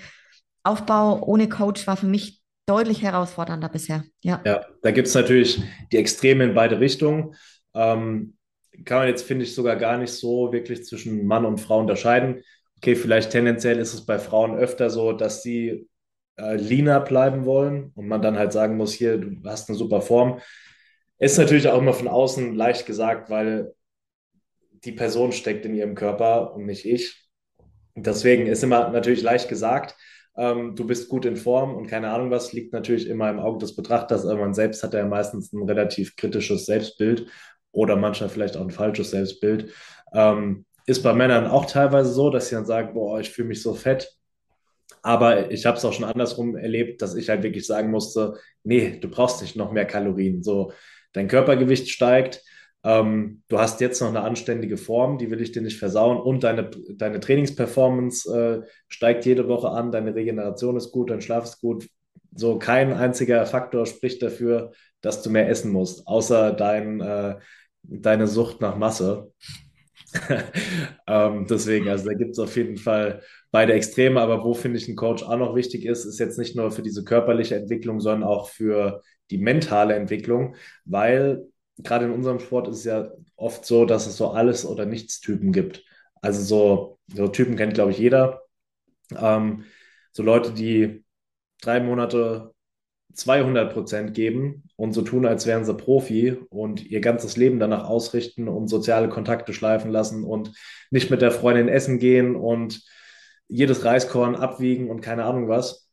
Aufbau 0.64 1.24
ohne 1.24 1.48
Coach 1.48 1.88
war 1.88 1.96
für 1.96 2.08
mich 2.08 2.42
deutlich 2.66 3.02
herausfordernder 3.02 3.70
bisher. 3.70 4.04
Ja, 4.22 4.42
ja 4.46 4.66
da 4.82 4.92
gibt 4.92 5.08
es 5.08 5.14
natürlich 5.14 5.62
die 5.92 5.98
Extreme 5.98 6.44
in 6.44 6.54
beide 6.54 6.80
Richtungen. 6.80 7.34
Ähm, 7.74 8.36
kann 8.84 9.00
man 9.00 9.08
jetzt, 9.08 9.26
finde 9.26 9.46
ich, 9.46 9.56
sogar 9.56 9.76
gar 9.78 9.98
nicht 9.98 10.12
so 10.12 10.52
wirklich 10.52 10.84
zwischen 10.86 11.26
Mann 11.26 11.46
und 11.46 11.60
Frau 11.60 11.80
unterscheiden. 11.80 12.44
Okay, 12.78 12.96
vielleicht 12.96 13.32
tendenziell 13.32 13.80
ist 13.80 13.94
es 13.94 14.06
bei 14.06 14.20
Frauen 14.20 14.58
öfter 14.58 14.90
so, 14.90 15.12
dass 15.14 15.42
sie 15.42 15.90
äh, 16.38 16.56
leaner 16.56 17.00
bleiben 17.00 17.46
wollen 17.46 17.92
und 17.96 18.08
man 18.08 18.22
dann 18.22 18.38
halt 18.38 18.54
sagen 18.54 18.78
muss, 18.78 18.94
hier, 18.94 19.18
du 19.18 19.38
hast 19.46 19.70
eine 19.70 19.78
super 19.78 20.02
Form. 20.02 20.40
Ist 21.20 21.38
natürlich 21.40 21.68
auch 21.68 21.80
immer 21.80 21.94
von 21.94 22.08
außen 22.08 22.56
leicht 22.56 22.86
gesagt, 22.86 23.30
weil 23.32 23.74
die 24.84 24.92
Person 24.92 25.32
steckt 25.32 25.66
in 25.66 25.76
ihrem 25.76 25.96
Körper 25.96 26.54
und 26.54 26.66
nicht 26.66 26.86
ich. 26.86 27.28
Deswegen 27.96 28.46
ist 28.46 28.64
immer 28.64 28.90
natürlich 28.90 29.24
leicht 29.24 29.50
gesagt, 29.50 29.96
ähm, 30.38 30.76
du 30.76 30.86
bist 30.86 31.10
gut 31.10 31.26
in 31.26 31.36
Form 31.36 31.76
und 31.76 31.88
keine 31.88 32.12
Ahnung 32.12 32.30
was, 32.30 32.54
liegt 32.54 32.74
natürlich 32.74 33.08
immer 33.08 33.30
im 33.32 33.40
Auge 33.40 33.58
des 33.58 33.76
Betrachters, 33.76 34.26
aber 34.26 34.42
man 34.42 34.54
selbst 34.54 34.84
hat 34.84 34.94
ja 34.94 35.04
meistens 35.08 35.52
ein 35.52 35.64
relativ 35.64 36.16
kritisches 36.16 36.68
Selbstbild 36.68 37.28
oder 37.72 37.96
manchmal 37.96 38.30
vielleicht 38.30 38.56
auch 38.56 38.62
ein 38.62 38.70
falsches 38.72 39.10
Selbstbild. 39.10 39.74
Ähm, 40.14 40.67
ist 40.88 41.04
bei 41.04 41.14
Männern 41.14 41.46
auch 41.46 41.66
teilweise 41.66 42.12
so, 42.12 42.32
dass 42.32 42.50
sie 42.50 42.56
dann 42.56 42.66
sagen, 42.66 42.94
boah, 42.94 43.20
ich 43.20 43.30
fühle 43.30 43.50
mich 43.50 43.62
so 43.62 43.74
fett. 43.74 44.18
Aber 45.04 45.52
ich 45.52 45.66
habe 45.66 45.78
es 45.78 45.86
auch 45.86 45.94
schon 45.94 46.06
andersrum 46.06 46.56
erlebt, 46.56 47.02
dass 47.02 47.16
ich 47.16 47.30
halt 47.30 47.44
wirklich 47.44 47.68
sagen 47.68 47.92
musste, 47.92 48.36
nee, 48.64 48.98
du 49.00 49.10
brauchst 49.10 49.42
nicht 49.42 49.56
noch 49.56 49.72
mehr 49.72 49.86
Kalorien. 49.86 50.44
So, 50.44 50.72
dein 51.14 51.28
Körpergewicht 51.28 51.90
steigt, 51.90 52.42
ähm, 52.84 53.44
du 53.50 53.60
hast 53.60 53.82
jetzt 53.82 54.00
noch 54.02 54.08
eine 54.08 54.22
anständige 54.22 54.78
Form, 54.78 55.18
die 55.18 55.30
will 55.30 55.42
ich 55.42 55.52
dir 55.52 55.62
nicht 55.62 55.78
versauen 55.78 56.20
und 56.20 56.44
deine, 56.44 56.70
deine 56.96 57.20
Trainingsperformance 57.20 58.34
äh, 58.34 58.68
steigt 58.88 59.26
jede 59.26 59.48
Woche 59.50 59.70
an, 59.70 59.92
deine 59.92 60.16
Regeneration 60.16 60.78
ist 60.78 60.92
gut, 60.92 61.10
dein 61.10 61.22
Schlaf 61.22 61.44
ist 61.44 61.60
gut. 61.60 61.90
So 62.34 62.60
kein 62.60 62.94
einziger 62.94 63.46
Faktor 63.46 63.86
spricht 63.86 64.22
dafür, 64.22 64.72
dass 65.02 65.22
du 65.22 65.30
mehr 65.30 65.50
essen 65.50 65.72
musst, 65.72 66.08
außer 66.08 66.54
dein, 66.54 67.02
äh, 67.02 67.36
deine 67.84 68.28
Sucht 68.28 68.62
nach 68.62 68.78
Masse. 68.78 69.34
ähm, 71.08 71.46
deswegen, 71.50 71.90
also 71.90 72.06
da 72.06 72.14
gibt 72.14 72.32
es 72.32 72.40
auf 72.40 72.56
jeden 72.56 72.78
Fall 72.78 73.22
beide 73.52 73.74
Extreme, 73.74 74.20
aber 74.22 74.44
wo 74.44 74.54
finde 74.54 74.78
ich 74.78 74.88
ein 74.88 74.96
Coach 74.96 75.24
auch 75.24 75.38
noch 75.38 75.56
wichtig 75.56 75.86
ist, 75.86 76.06
ist 76.06 76.20
jetzt 76.20 76.38
nicht 76.38 76.56
nur 76.56 76.72
für 76.72 76.82
diese 76.82 77.04
körperliche 77.04 77.56
Entwicklung, 77.56 78.00
sondern 78.00 78.28
auch 78.28 78.50
für 78.50 79.02
die 79.32 79.38
mentale 79.38 79.96
Entwicklung, 79.96 80.56
weil 80.86 81.46
gerade 81.78 82.06
in 82.06 82.12
unserem 82.12 82.40
Sport 82.40 82.68
ist 82.70 82.80
es 82.80 82.84
ja 82.86 83.10
oft 83.36 83.66
so, 83.66 83.86
dass 83.86 84.08
es 84.08 84.18
so 84.18 84.32
alles 84.32 84.66
oder 84.66 84.86
nichts 84.86 85.20
Typen 85.20 85.52
gibt. 85.52 85.84
Also 86.22 86.42
so, 86.42 87.00
so 87.14 87.28
Typen 87.28 87.56
kennt, 87.56 87.74
glaube 87.76 87.92
ich, 87.92 87.98
jeder. 88.00 88.42
Ähm, 89.16 89.66
so 90.12 90.24
Leute, 90.24 90.52
die 90.54 91.04
drei 91.62 91.80
Monate 91.82 92.54
200 93.18 93.74
Prozent 93.74 94.14
geben 94.14 94.64
und 94.76 94.94
so 94.94 95.02
tun, 95.02 95.26
als 95.26 95.48
wären 95.48 95.66
sie 95.66 95.74
Profi 95.74 96.38
und 96.50 96.86
ihr 96.86 97.02
ganzes 97.02 97.36
Leben 97.36 97.60
danach 97.60 97.86
ausrichten 97.90 98.48
und 98.48 98.68
soziale 98.68 99.10
Kontakte 99.10 99.54
schleifen 99.54 99.92
lassen 99.92 100.24
und 100.24 100.54
nicht 100.92 101.10
mit 101.10 101.22
der 101.22 101.32
Freundin 101.32 101.68
essen 101.68 101.98
gehen 102.00 102.36
und 102.36 102.84
jedes 103.48 103.84
Reiskorn 103.84 104.36
abwiegen 104.36 104.90
und 104.90 105.02
keine 105.02 105.26
Ahnung 105.26 105.50
was. 105.50 105.90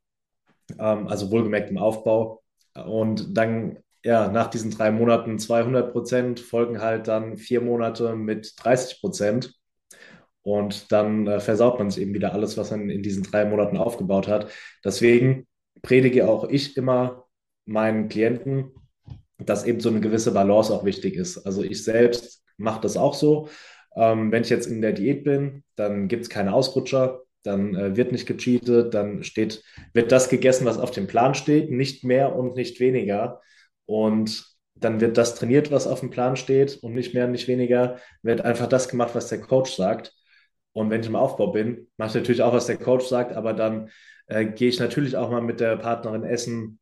Ähm, 0.78 1.08
also 1.08 1.30
wohlgemerkt 1.30 1.70
im 1.70 1.78
Aufbau. 1.78 2.42
Und 2.74 3.36
dann 3.36 3.78
ja, 4.04 4.28
nach 4.28 4.48
diesen 4.48 4.70
drei 4.70 4.90
Monaten 4.90 5.38
200 5.38 5.92
Prozent 5.92 6.40
folgen 6.40 6.82
halt 6.82 7.08
dann 7.08 7.38
vier 7.38 7.62
Monate 7.62 8.14
mit 8.16 8.52
30 8.62 9.00
Prozent. 9.00 9.54
Und 10.42 10.92
dann 10.92 11.26
äh, 11.26 11.40
versaut 11.40 11.78
man 11.78 11.90
sich 11.90 12.02
eben 12.02 12.12
wieder 12.12 12.34
alles, 12.34 12.58
was 12.58 12.70
man 12.70 12.90
in 12.90 13.02
diesen 13.02 13.22
drei 13.22 13.46
Monaten 13.46 13.78
aufgebaut 13.78 14.28
hat. 14.28 14.50
Deswegen 14.84 15.46
predige 15.84 16.28
auch 16.28 16.48
ich 16.48 16.76
immer 16.76 17.26
meinen 17.66 18.08
Klienten, 18.08 18.72
dass 19.38 19.64
eben 19.64 19.80
so 19.80 19.90
eine 19.90 20.00
gewisse 20.00 20.32
Balance 20.32 20.72
auch 20.72 20.84
wichtig 20.84 21.14
ist. 21.14 21.38
Also 21.38 21.62
ich 21.62 21.84
selbst 21.84 22.42
mache 22.56 22.80
das 22.80 22.96
auch 22.96 23.14
so. 23.14 23.48
Ähm, 23.94 24.32
wenn 24.32 24.42
ich 24.42 24.50
jetzt 24.50 24.66
in 24.66 24.82
der 24.82 24.92
Diät 24.92 25.22
bin, 25.22 25.62
dann 25.76 26.08
gibt 26.08 26.24
es 26.24 26.30
keine 26.30 26.52
Ausrutscher, 26.52 27.20
dann 27.44 27.74
äh, 27.74 27.96
wird 27.96 28.10
nicht 28.10 28.26
gecheatet, 28.26 28.94
dann 28.94 29.22
steht, 29.22 29.62
wird 29.92 30.10
das 30.10 30.28
gegessen, 30.28 30.64
was 30.64 30.78
auf 30.78 30.90
dem 30.90 31.06
Plan 31.06 31.34
steht, 31.34 31.70
nicht 31.70 32.02
mehr 32.02 32.34
und 32.34 32.56
nicht 32.56 32.80
weniger. 32.80 33.40
Und 33.86 34.44
dann 34.74 35.00
wird 35.00 35.16
das 35.18 35.36
trainiert, 35.36 35.70
was 35.70 35.86
auf 35.86 36.00
dem 36.00 36.10
Plan 36.10 36.36
steht 36.36 36.78
und 36.82 36.94
nicht 36.94 37.14
mehr, 37.14 37.28
nicht 37.28 37.46
weniger, 37.46 37.98
wird 38.22 38.40
einfach 38.40 38.66
das 38.66 38.88
gemacht, 38.88 39.14
was 39.14 39.28
der 39.28 39.40
Coach 39.40 39.72
sagt. 39.72 40.12
Und 40.74 40.90
wenn 40.90 41.00
ich 41.00 41.06
im 41.06 41.16
Aufbau 41.16 41.48
bin, 41.52 41.88
mache 41.96 42.10
ich 42.10 42.14
natürlich 42.16 42.42
auch, 42.42 42.52
was 42.52 42.66
der 42.66 42.76
Coach 42.78 43.06
sagt, 43.06 43.32
aber 43.32 43.54
dann 43.54 43.90
äh, 44.26 44.44
gehe 44.44 44.68
ich 44.68 44.80
natürlich 44.80 45.16
auch 45.16 45.30
mal 45.30 45.40
mit 45.42 45.60
der 45.60 45.76
Partnerin 45.76 46.24
essen 46.24 46.78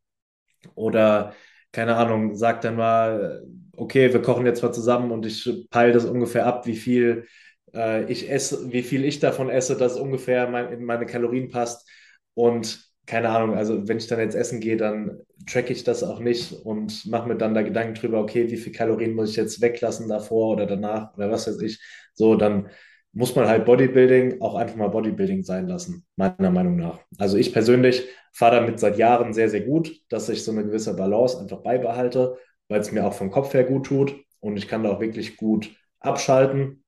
oder 0.74 1.34
keine 1.72 1.96
Ahnung, 1.96 2.34
sag 2.34 2.60
dann 2.62 2.76
mal, 2.76 3.44
okay, 3.76 4.12
wir 4.12 4.22
kochen 4.22 4.46
jetzt 4.46 4.62
mal 4.62 4.72
zusammen 4.72 5.10
und 5.10 5.26
ich 5.26 5.68
peile 5.70 5.92
das 5.92 6.04
ungefähr 6.04 6.46
ab, 6.46 6.66
wie 6.66 6.76
viel 6.76 7.26
äh, 7.74 8.10
ich 8.10 8.30
esse, 8.30 8.72
wie 8.72 8.82
viel 8.82 9.04
ich 9.04 9.20
davon 9.20 9.48
esse, 9.50 9.76
dass 9.76 9.98
ungefähr 9.98 10.48
mein, 10.48 10.72
in 10.72 10.84
meine 10.84 11.06
Kalorien 11.06 11.50
passt. 11.50 11.88
Und 12.34 12.90
keine 13.06 13.30
Ahnung, 13.30 13.56
also 13.56 13.88
wenn 13.88 13.98
ich 13.98 14.06
dann 14.06 14.20
jetzt 14.20 14.34
essen 14.34 14.60
gehe, 14.60 14.76
dann 14.76 15.20
track 15.46 15.70
ich 15.70 15.84
das 15.84 16.02
auch 16.02 16.20
nicht 16.20 16.52
und 16.52 17.06
mache 17.06 17.28
mir 17.28 17.36
dann 17.36 17.54
da 17.54 17.62
Gedanken 17.62 17.94
drüber, 17.94 18.20
okay, 18.20 18.50
wie 18.50 18.56
viel 18.56 18.72
Kalorien 18.72 19.14
muss 19.14 19.30
ich 19.30 19.36
jetzt 19.36 19.60
weglassen 19.60 20.08
davor 20.08 20.52
oder 20.54 20.66
danach 20.66 21.14
oder 21.16 21.30
was 21.30 21.46
weiß 21.48 21.60
ich. 21.62 21.80
So, 22.14 22.36
dann 22.36 22.68
muss 23.12 23.36
man 23.36 23.46
halt 23.46 23.64
Bodybuilding 23.66 24.40
auch 24.40 24.54
einfach 24.54 24.76
mal 24.76 24.88
Bodybuilding 24.88 25.42
sein 25.42 25.66
lassen, 25.66 26.06
meiner 26.16 26.50
Meinung 26.50 26.76
nach. 26.76 26.98
Also 27.18 27.36
ich 27.36 27.52
persönlich 27.52 28.04
fahre 28.32 28.56
damit 28.56 28.80
seit 28.80 28.96
Jahren 28.96 29.34
sehr, 29.34 29.50
sehr 29.50 29.60
gut, 29.60 30.00
dass 30.08 30.28
ich 30.28 30.44
so 30.44 30.52
eine 30.52 30.64
gewisse 30.64 30.96
Balance 30.96 31.38
einfach 31.38 31.58
beibehalte, 31.58 32.38
weil 32.68 32.80
es 32.80 32.90
mir 32.92 33.06
auch 33.06 33.12
vom 33.12 33.30
Kopf 33.30 33.52
her 33.52 33.64
gut 33.64 33.86
tut 33.86 34.14
und 34.40 34.56
ich 34.56 34.66
kann 34.66 34.82
da 34.82 34.90
auch 34.90 35.00
wirklich 35.00 35.36
gut 35.36 35.70
abschalten. 36.00 36.84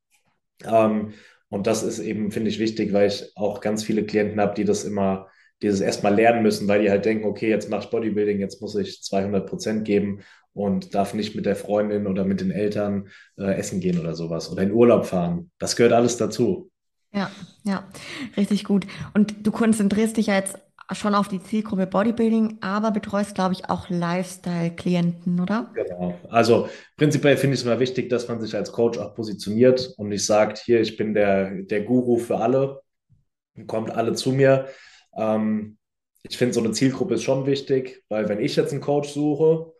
Ähm, 0.64 1.12
und 1.50 1.66
das 1.66 1.82
ist 1.82 1.98
eben, 1.98 2.30
finde 2.30 2.50
ich, 2.50 2.58
wichtig, 2.58 2.92
weil 2.92 3.08
ich 3.08 3.32
auch 3.36 3.60
ganz 3.60 3.84
viele 3.84 4.04
Klienten 4.04 4.40
habe, 4.40 4.54
die 4.54 4.64
das 4.64 4.84
immer 4.84 5.28
dieses 5.62 5.80
erstmal 5.80 6.14
lernen 6.14 6.42
müssen, 6.42 6.66
weil 6.68 6.82
die 6.82 6.90
halt 6.90 7.04
denken, 7.04 7.26
okay, 7.26 7.48
jetzt 7.48 7.70
mache 7.70 7.84
ich 7.84 7.90
Bodybuilding, 7.90 8.40
jetzt 8.40 8.60
muss 8.60 8.74
ich 8.74 9.02
200 9.02 9.46
Prozent 9.46 9.84
geben 9.84 10.20
und 10.54 10.94
darf 10.94 11.14
nicht 11.14 11.34
mit 11.34 11.46
der 11.46 11.56
Freundin 11.56 12.06
oder 12.06 12.24
mit 12.24 12.40
den 12.40 12.50
Eltern 12.50 13.08
äh, 13.36 13.54
essen 13.56 13.80
gehen 13.80 13.98
oder 13.98 14.14
sowas 14.14 14.50
oder 14.50 14.62
in 14.62 14.72
Urlaub 14.72 15.06
fahren. 15.06 15.50
Das 15.58 15.76
gehört 15.76 15.92
alles 15.92 16.16
dazu. 16.16 16.70
Ja, 17.12 17.30
ja, 17.64 17.88
richtig 18.36 18.64
gut. 18.64 18.86
Und 19.12 19.46
du 19.46 19.52
konzentrierst 19.52 20.16
dich 20.16 20.28
ja 20.28 20.34
jetzt 20.34 20.58
schon 20.92 21.14
auf 21.14 21.28
die 21.28 21.42
Zielgruppe 21.42 21.86
Bodybuilding, 21.86 22.58
aber 22.60 22.90
betreust, 22.90 23.34
glaube 23.34 23.54
ich, 23.54 23.70
auch 23.70 23.88
Lifestyle-Klienten, 23.88 25.40
oder? 25.40 25.70
Genau. 25.74 26.18
Also 26.28 26.68
prinzipiell 26.96 27.36
finde 27.36 27.54
ich 27.54 27.60
es 27.60 27.66
immer 27.66 27.80
wichtig, 27.80 28.10
dass 28.10 28.28
man 28.28 28.40
sich 28.40 28.54
als 28.54 28.72
Coach 28.72 28.98
auch 28.98 29.14
positioniert 29.14 29.94
und 29.96 30.08
nicht 30.08 30.26
sagt, 30.26 30.58
hier, 30.58 30.80
ich 30.80 30.96
bin 30.96 31.14
der, 31.14 31.62
der 31.62 31.82
Guru 31.82 32.18
für 32.18 32.38
alle, 32.38 32.82
kommt 33.66 33.90
alle 33.90 34.12
zu 34.14 34.32
mir, 34.32 34.66
ähm, 35.16 35.78
ich 36.26 36.38
finde, 36.38 36.54
so 36.54 36.60
eine 36.60 36.72
Zielgruppe 36.72 37.14
ist 37.14 37.22
schon 37.22 37.46
wichtig, 37.46 38.02
weil 38.08 38.28
wenn 38.28 38.40
ich 38.40 38.56
jetzt 38.56 38.72
einen 38.72 38.80
Coach 38.80 39.10
suche 39.10 39.73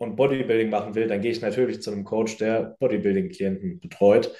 und 0.00 0.16
Bodybuilding 0.16 0.70
machen 0.70 0.94
will, 0.94 1.06
dann 1.06 1.20
gehe 1.20 1.30
ich 1.30 1.42
natürlich 1.42 1.82
zu 1.82 1.90
einem 1.90 2.04
Coach, 2.04 2.38
der 2.38 2.76
Bodybuilding-Klienten 2.80 3.80
betreut. 3.80 4.34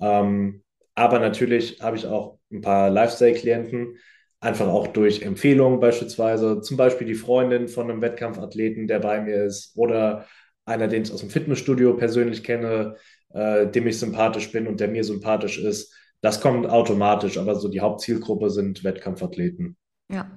Ähm, 0.00 0.62
aber 0.96 1.20
natürlich 1.20 1.80
habe 1.80 1.96
ich 1.96 2.06
auch 2.06 2.38
ein 2.50 2.60
paar 2.60 2.90
Lifestyle-Klienten, 2.90 3.96
einfach 4.40 4.66
auch 4.66 4.88
durch 4.88 5.22
Empfehlungen 5.22 5.78
beispielsweise, 5.78 6.60
zum 6.60 6.76
Beispiel 6.76 7.06
die 7.06 7.14
Freundin 7.14 7.68
von 7.68 7.90
einem 7.90 8.02
Wettkampfathleten, 8.02 8.88
der 8.88 8.98
bei 8.98 9.20
mir 9.20 9.44
ist, 9.44 9.72
oder 9.76 10.26
einer, 10.64 10.88
den 10.88 11.02
ich 11.02 11.12
aus 11.12 11.20
dem 11.20 11.30
Fitnessstudio 11.30 11.94
persönlich 11.94 12.42
kenne, 12.42 12.96
äh, 13.32 13.68
dem 13.68 13.86
ich 13.86 13.98
sympathisch 13.98 14.50
bin 14.50 14.66
und 14.66 14.80
der 14.80 14.88
mir 14.88 15.04
sympathisch 15.04 15.58
ist. 15.58 15.94
Das 16.22 16.40
kommt 16.40 16.66
automatisch, 16.66 17.38
aber 17.38 17.54
so 17.54 17.68
die 17.68 17.80
Hauptzielgruppe 17.80 18.50
sind 18.50 18.82
Wettkampfathleten. 18.82 19.76
Ja. 20.10 20.28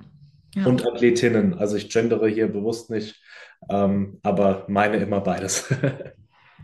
Ja. 0.56 0.66
Und 0.66 0.86
Athletinnen. 0.86 1.58
Also 1.58 1.76
ich 1.76 1.90
gendere 1.90 2.28
hier 2.28 2.48
bewusst 2.48 2.90
nicht, 2.90 3.22
ähm, 3.70 4.20
aber 4.24 4.66
meine 4.68 4.98
immer 4.98 5.22
beides. 5.22 5.74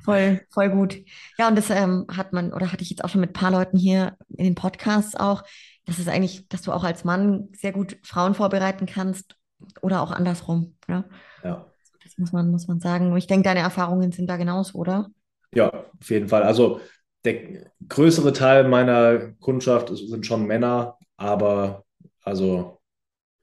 Voll, 0.04 0.42
voll 0.50 0.70
gut. 0.70 0.98
Ja, 1.38 1.48
und 1.48 1.58
das 1.58 1.70
ähm, 1.70 2.06
hat 2.14 2.34
man, 2.34 2.52
oder 2.52 2.74
hatte 2.74 2.84
ich 2.84 2.90
jetzt 2.90 3.06
auch 3.06 3.10
schon 3.10 3.22
mit 3.22 3.30
ein 3.30 3.40
paar 3.40 3.52
Leuten 3.52 3.78
hier 3.78 4.18
in 4.36 4.44
den 4.44 4.56
Podcasts 4.56 5.16
auch, 5.16 5.44
das 5.86 5.98
ist 5.98 6.10
eigentlich, 6.10 6.48
dass 6.50 6.62
du 6.62 6.74
auch 6.74 6.84
als 6.84 7.06
Mann 7.06 7.50
sehr 7.54 7.72
gut 7.72 7.98
Frauen 8.04 8.34
vorbereiten 8.34 8.86
kannst 8.86 9.38
oder 9.82 10.02
auch 10.02 10.12
andersrum. 10.12 10.76
Ja. 10.90 11.06
ja. 11.44 11.66
Das 12.04 12.18
muss 12.18 12.34
man, 12.34 12.52
muss 12.52 12.68
man 12.68 12.80
sagen. 12.80 13.16
Ich 13.16 13.28
denke, 13.28 13.44
deine 13.44 13.62
Erfahrungen 13.62 14.12
sind 14.12 14.30
da 14.30 14.36
genauso, 14.36 14.78
oder? 14.78 15.10
Ja, 15.54 15.70
auf 15.70 16.10
jeden 16.10 16.28
Fall. 16.28 16.44
Also 16.44 16.82
der 17.24 17.72
größere 17.88 18.34
Teil 18.34 18.68
meiner 18.68 19.32
Kundschaft 19.40 19.90
sind 19.96 20.26
schon 20.26 20.46
Männer, 20.46 20.98
aber 21.16 21.86
also 22.24 22.82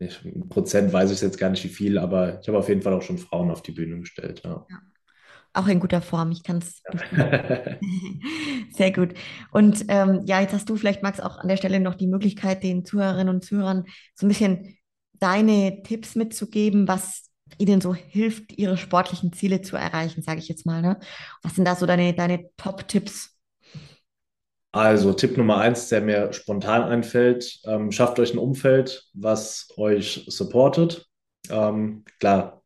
ich, 0.00 0.20
Prozent 0.48 0.92
weiß 0.92 1.10
ich 1.10 1.20
jetzt 1.20 1.38
gar 1.38 1.50
nicht 1.50 1.62
wie 1.62 1.68
viel, 1.68 1.98
aber 1.98 2.40
ich 2.40 2.48
habe 2.48 2.58
auf 2.58 2.68
jeden 2.68 2.82
Fall 2.82 2.94
auch 2.94 3.02
schon 3.02 3.18
Frauen 3.18 3.50
auf 3.50 3.62
die 3.62 3.72
Bühne 3.72 4.00
gestellt. 4.00 4.42
Ja. 4.44 4.66
ja. 4.68 4.78
Auch 5.52 5.66
in 5.66 5.80
guter 5.80 6.00
Form, 6.00 6.30
ich 6.30 6.42
kann 6.42 6.58
es. 6.58 6.82
Sehr 8.76 8.92
gut. 8.92 9.14
Und 9.50 9.84
ähm, 9.88 10.22
ja, 10.24 10.40
jetzt 10.40 10.54
hast 10.54 10.70
du 10.70 10.76
vielleicht, 10.76 11.02
Max, 11.02 11.20
auch 11.20 11.38
an 11.38 11.48
der 11.48 11.56
Stelle 11.56 11.80
noch 11.80 11.96
die 11.96 12.06
Möglichkeit, 12.06 12.62
den 12.62 12.84
Zuhörerinnen 12.84 13.34
und 13.34 13.44
Zuhörern 13.44 13.84
so 14.14 14.26
ein 14.26 14.28
bisschen 14.28 14.78
deine 15.14 15.82
Tipps 15.82 16.14
mitzugeben, 16.14 16.86
was 16.86 17.30
ihnen 17.58 17.80
so 17.80 17.94
hilft, 17.94 18.56
ihre 18.58 18.76
sportlichen 18.76 19.32
Ziele 19.32 19.60
zu 19.60 19.76
erreichen, 19.76 20.22
sage 20.22 20.38
ich 20.38 20.48
jetzt 20.48 20.66
mal. 20.66 20.82
Ne? 20.82 20.98
Was 21.42 21.56
sind 21.56 21.64
da 21.64 21.74
so 21.74 21.84
deine, 21.84 22.14
deine 22.14 22.48
Top-Tipps? 22.56 23.36
Also 24.72 25.12
Tipp 25.12 25.36
Nummer 25.36 25.58
eins, 25.58 25.88
der 25.88 26.00
mir 26.00 26.32
spontan 26.32 26.82
einfällt, 26.82 27.60
ähm, 27.64 27.90
schafft 27.90 28.20
euch 28.20 28.32
ein 28.32 28.38
Umfeld, 28.38 29.08
was 29.14 29.68
euch 29.76 30.26
supportet. 30.28 31.06
Ähm, 31.50 32.04
klar, 32.20 32.62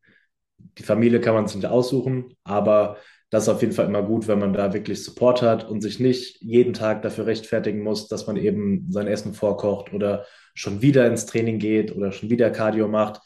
die 0.79 0.83
Familie 0.83 1.21
kann 1.21 1.35
man 1.35 1.47
sich 1.47 1.57
nicht 1.57 1.67
aussuchen, 1.67 2.35
aber 2.45 2.99
das 3.31 3.45
ist 3.45 3.49
auf 3.49 3.63
jeden 3.63 3.73
Fall 3.73 3.87
immer 3.87 4.03
gut, 4.03 4.29
wenn 4.29 4.39
man 4.39 4.53
da 4.53 4.73
wirklich 4.75 5.03
Support 5.03 5.43
hat 5.43 5.69
und 5.69 5.81
sich 5.81 5.99
nicht 5.99 6.41
jeden 6.41 6.73
Tag 6.73 7.03
dafür 7.03 7.27
rechtfertigen 7.27 7.83
muss, 7.83 8.07
dass 8.07 8.27
man 8.27 8.37
eben 8.37 8.87
sein 8.91 9.09
Essen 9.09 9.35
vorkocht 9.35 9.93
oder 9.93 10.27
schon 10.55 10.83
wieder 10.83 11.07
ins 11.07 11.27
Training 11.27 11.59
geht 11.59 11.97
oder 11.97 12.13
schon 12.13 12.31
wieder 12.31 12.51
Cardio 12.51 12.87
macht. 12.87 13.21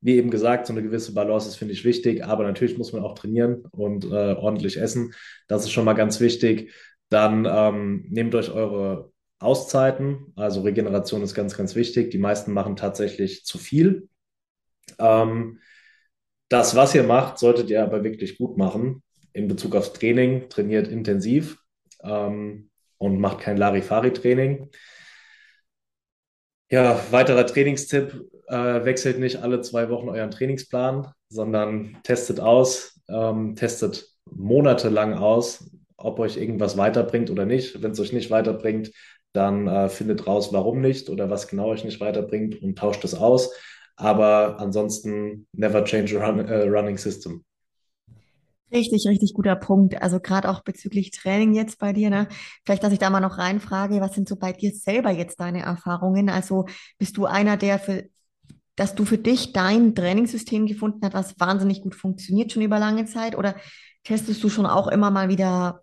Wie 0.00 0.16
eben 0.16 0.30
gesagt, 0.30 0.66
so 0.66 0.72
eine 0.72 0.82
gewisse 0.82 1.12
Balance 1.12 1.48
ist, 1.48 1.56
finde 1.56 1.74
ich, 1.74 1.84
wichtig, 1.84 2.24
aber 2.24 2.44
natürlich 2.44 2.78
muss 2.78 2.94
man 2.94 3.02
auch 3.02 3.14
trainieren 3.14 3.64
und 3.72 4.06
äh, 4.06 4.34
ordentlich 4.34 4.78
essen. 4.80 5.12
Das 5.46 5.64
ist 5.64 5.72
schon 5.72 5.84
mal 5.84 5.92
ganz 5.92 6.20
wichtig. 6.20 6.72
Dann 7.10 7.46
ähm, 7.48 8.06
nehmt 8.08 8.34
euch 8.34 8.50
eure 8.50 9.12
Auszeiten. 9.38 10.32
Also 10.36 10.62
Regeneration 10.62 11.22
ist 11.22 11.34
ganz, 11.34 11.56
ganz 11.56 11.74
wichtig. 11.74 12.10
Die 12.10 12.18
meisten 12.18 12.52
machen 12.52 12.76
tatsächlich 12.76 13.44
zu 13.44 13.58
viel. 13.58 14.08
Ähm, 14.98 15.58
das, 16.48 16.76
was 16.76 16.94
ihr 16.94 17.04
macht, 17.04 17.38
solltet 17.38 17.70
ihr 17.70 17.82
aber 17.82 18.04
wirklich 18.04 18.38
gut 18.38 18.56
machen 18.56 19.02
in 19.32 19.48
Bezug 19.48 19.74
aufs 19.74 19.92
Training. 19.92 20.48
Trainiert 20.48 20.88
intensiv 20.88 21.58
ähm, 22.02 22.70
und 22.98 23.18
macht 23.18 23.40
kein 23.40 23.56
Larifari-Training. 23.56 24.70
Ja, 26.70 27.00
weiterer 27.10 27.46
Trainingstipp, 27.46 28.30
äh, 28.46 28.84
wechselt 28.84 29.18
nicht 29.18 29.42
alle 29.42 29.60
zwei 29.60 29.88
Wochen 29.90 30.08
euren 30.08 30.30
Trainingsplan, 30.30 31.12
sondern 31.28 31.98
testet 32.04 32.38
aus, 32.38 33.00
ähm, 33.08 33.56
testet 33.56 34.08
monatelang 34.26 35.14
aus, 35.14 35.68
ob 36.00 36.18
euch 36.18 36.36
irgendwas 36.36 36.76
weiterbringt 36.76 37.30
oder 37.30 37.46
nicht. 37.46 37.82
Wenn 37.82 37.92
es 37.92 38.00
euch 38.00 38.12
nicht 38.12 38.30
weiterbringt, 38.30 38.92
dann 39.32 39.66
äh, 39.68 39.88
findet 39.88 40.26
raus, 40.26 40.52
warum 40.52 40.80
nicht 40.80 41.08
oder 41.08 41.30
was 41.30 41.48
genau 41.48 41.68
euch 41.68 41.84
nicht 41.84 42.00
weiterbringt 42.00 42.60
und 42.62 42.76
tauscht 42.78 43.04
es 43.04 43.14
aus. 43.14 43.52
Aber 43.96 44.58
ansonsten 44.58 45.46
never 45.52 45.84
change 45.84 46.18
a 46.18 46.26
run, 46.26 46.40
uh, 46.40 46.68
running 46.68 46.96
system. 46.96 47.44
Richtig, 48.72 49.06
richtig 49.06 49.34
guter 49.34 49.56
Punkt. 49.56 50.00
Also 50.00 50.20
gerade 50.20 50.48
auch 50.48 50.62
bezüglich 50.62 51.10
Training 51.10 51.54
jetzt 51.54 51.78
bei 51.78 51.92
dir, 51.92 52.08
ne? 52.08 52.28
Vielleicht, 52.64 52.84
dass 52.84 52.92
ich 52.92 53.00
da 53.00 53.10
mal 53.10 53.20
noch 53.20 53.36
reinfrage, 53.36 54.00
was 54.00 54.14
sind 54.14 54.28
so 54.28 54.36
bei 54.36 54.52
dir 54.52 54.72
selber 54.72 55.10
jetzt 55.10 55.40
deine 55.40 55.62
Erfahrungen? 55.62 56.28
Also 56.28 56.66
bist 56.96 57.16
du 57.16 57.26
einer, 57.26 57.56
der 57.56 57.80
für, 57.80 58.04
dass 58.76 58.94
du 58.94 59.04
für 59.04 59.18
dich 59.18 59.52
dein 59.52 59.94
Trainingssystem 59.94 60.66
gefunden 60.66 61.00
hast, 61.02 61.14
was 61.14 61.40
wahnsinnig 61.40 61.82
gut 61.82 61.96
funktioniert 61.96 62.52
schon 62.52 62.62
über 62.62 62.78
lange 62.78 63.06
Zeit? 63.06 63.36
Oder 63.36 63.56
testest 64.04 64.42
du 64.42 64.48
schon 64.48 64.66
auch 64.66 64.88
immer 64.88 65.10
mal 65.10 65.28
wieder 65.28 65.82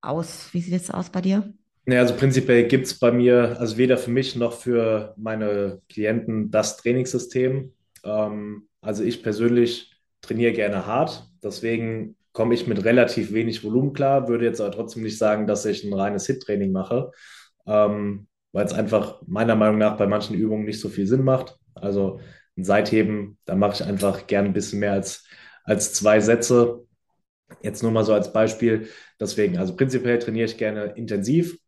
aus? 0.00 0.48
Wie 0.52 0.60
sieht 0.60 0.74
es 0.74 0.90
aus 0.90 1.10
bei 1.10 1.20
dir? 1.20 1.52
Ja, 1.86 2.00
also 2.00 2.14
prinzipiell 2.14 2.68
gibt 2.68 2.86
es 2.86 2.98
bei 2.98 3.10
mir, 3.10 3.56
also 3.58 3.78
weder 3.78 3.96
für 3.96 4.10
mich 4.10 4.36
noch 4.36 4.52
für 4.52 5.14
meine 5.16 5.80
Klienten 5.88 6.50
das 6.50 6.76
Trainingssystem. 6.76 7.72
Ähm, 8.04 8.68
also 8.82 9.02
ich 9.02 9.22
persönlich 9.22 9.94
trainiere 10.20 10.52
gerne 10.52 10.84
hart, 10.86 11.26
deswegen 11.42 12.16
komme 12.32 12.54
ich 12.54 12.66
mit 12.66 12.84
relativ 12.84 13.32
wenig 13.32 13.64
Volumen 13.64 13.92
klar, 13.94 14.28
würde 14.28 14.44
jetzt 14.44 14.60
aber 14.60 14.70
trotzdem 14.70 15.02
nicht 15.02 15.18
sagen, 15.18 15.46
dass 15.46 15.64
ich 15.64 15.82
ein 15.82 15.92
reines 15.94 16.26
Hit-Training 16.26 16.72
mache, 16.72 17.10
ähm, 17.66 18.28
weil 18.52 18.66
es 18.66 18.74
einfach 18.74 19.22
meiner 19.26 19.56
Meinung 19.56 19.78
nach 19.78 19.96
bei 19.96 20.06
manchen 20.06 20.36
Übungen 20.36 20.64
nicht 20.64 20.80
so 20.80 20.88
viel 20.88 21.06
Sinn 21.06 21.24
macht. 21.24 21.56
Also 21.74 22.20
ein 22.56 22.64
Seitheben, 22.64 23.38
da 23.44 23.54
mache 23.54 23.74
ich 23.74 23.84
einfach 23.88 24.26
gerne 24.26 24.48
ein 24.48 24.52
bisschen 24.52 24.80
mehr 24.80 24.92
als, 24.92 25.24
als 25.64 25.94
zwei 25.94 26.20
Sätze 26.20 26.86
Jetzt 27.62 27.82
nur 27.82 27.92
mal 27.92 28.04
so 28.04 28.12
als 28.12 28.32
Beispiel. 28.32 28.88
Deswegen, 29.20 29.58
also 29.58 29.74
prinzipiell 29.74 30.18
trainiere 30.18 30.46
ich 30.46 30.56
gerne 30.58 30.92
intensiv, 30.96 31.58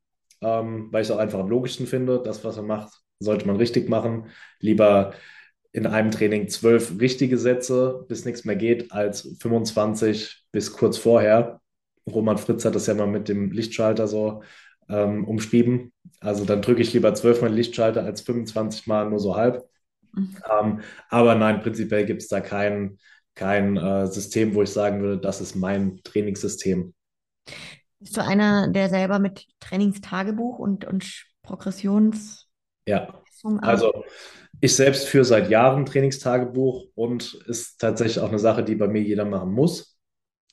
ähm, 0.41 0.89
weil 0.91 1.03
ich 1.03 1.09
es 1.09 1.11
auch 1.15 1.19
einfach 1.19 1.39
am 1.39 1.49
logischsten 1.49 1.87
finde. 1.87 2.23
Das, 2.23 2.45
was 2.45 2.57
man 2.57 2.67
macht, 2.67 2.93
sollte 3.19 3.47
man 3.47 3.57
richtig 3.57 3.89
machen. 3.89 4.27
Lieber 4.61 5.15
in 5.73 5.87
einem 5.87 6.11
Training 6.11 6.49
zwölf 6.49 6.99
richtige 7.01 7.39
Sätze, 7.39 8.05
bis 8.09 8.25
nichts 8.25 8.45
mehr 8.45 8.57
geht, 8.57 8.93
als 8.93 9.37
25 9.41 10.45
bis 10.53 10.73
kurz 10.73 10.99
vorher. 10.99 11.61
Roman 12.11 12.39
Fritz 12.39 12.65
hat 12.65 12.75
das 12.75 12.87
ja 12.87 12.95
mal 12.95 13.07
mit 13.07 13.29
dem 13.29 13.53
Lichtschalter 13.53 14.09
so 14.09 14.43
ähm, 14.89 15.25
umschrieben. 15.25 15.93
Also 16.19 16.45
dann 16.45 16.63
drücke 16.63 16.83
ich 16.83 16.93
lieber 16.93 17.15
zwölfmal 17.15 17.53
Lichtschalter 17.53 18.05
als 18.05 18.23
25 18.23 18.87
Mal 18.87 19.09
nur 19.09 19.21
so 19.21 19.37
halb. 19.37 19.65
Mhm. 20.13 20.37
Ähm, 20.61 20.81
aber 21.09 21.37
nein, 21.37 21.61
prinzipiell 21.61 22.05
gibt 22.05 22.23
es 22.23 22.29
da 22.29 22.41
keinen 22.41 22.99
kein 23.41 23.79
äh, 23.79 24.07
System, 24.07 24.55
wo 24.55 24.63
ich 24.63 24.69
sagen 24.69 25.01
würde, 25.01 25.19
das 25.19 25.41
ist 25.41 25.57
mein 25.57 26.03
Trainingssystem. 26.05 26.93
Bist 27.99 28.15
du 28.15 28.23
einer, 28.23 28.69
der 28.69 28.91
selber 28.91 29.19
mit 29.19 29.47
Trainingstagebuch 29.61 30.59
und, 30.59 30.85
und 30.85 31.25
Progressions... 31.43 32.47
Ja, 32.87 33.23
also 33.63 34.05
ich 34.61 34.77
selbst 34.77 35.09
führe 35.09 35.25
seit 35.25 35.49
Jahren 35.49 35.87
Trainingstagebuch 35.87 36.89
und 36.95 37.33
ist 37.47 37.81
tatsächlich 37.81 38.21
auch 38.21 38.29
eine 38.29 38.39
Sache, 38.39 38.63
die 38.63 38.75
bei 38.75 38.89
mir 38.89 39.01
jeder 39.01 39.25
machen 39.25 39.53
muss 39.53 39.99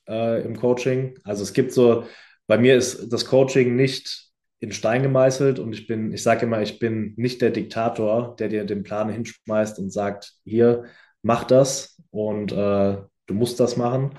äh, 0.07 0.41
im 0.43 0.55
Coaching. 0.55 1.19
Also 1.25 1.43
es 1.43 1.51
gibt 1.51 1.73
so, 1.73 2.05
bei 2.47 2.57
mir 2.57 2.77
ist 2.77 3.11
das 3.11 3.25
Coaching 3.25 3.75
nicht 3.75 4.29
in 4.59 4.71
Stein 4.71 5.03
gemeißelt 5.03 5.59
und 5.59 5.73
ich 5.73 5.87
bin, 5.87 6.13
ich 6.13 6.23
sage 6.23 6.45
immer, 6.45 6.61
ich 6.61 6.79
bin 6.79 7.15
nicht 7.17 7.41
der 7.41 7.49
Diktator, 7.49 8.37
der 8.37 8.47
dir 8.47 8.63
den 8.63 8.83
Plan 8.83 9.09
hinschmeißt 9.09 9.77
und 9.79 9.91
sagt, 9.91 10.35
hier, 10.45 10.85
mach 11.21 11.43
das 11.43 12.01
und 12.11 12.51
äh, 12.51 12.97
du 13.27 13.33
musst 13.33 13.59
das 13.59 13.77
machen, 13.77 14.11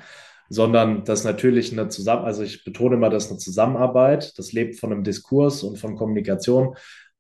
sondern 0.49 1.05
das 1.05 1.25
natürlich 1.25 1.73
eine 1.73 1.89
Zusammen, 1.89 2.25
also 2.25 2.43
ich 2.43 2.65
betone 2.65 2.97
immer, 2.97 3.11
das 3.11 3.27
ist 3.27 3.31
eine 3.31 3.39
Zusammenarbeit, 3.39 4.39
das 4.39 4.53
lebt 4.53 4.79
von 4.79 4.93
einem 4.93 5.05
Diskurs 5.05 5.63
und 5.63 5.79
von 5.79 5.97
Kommunikation, 5.97 6.77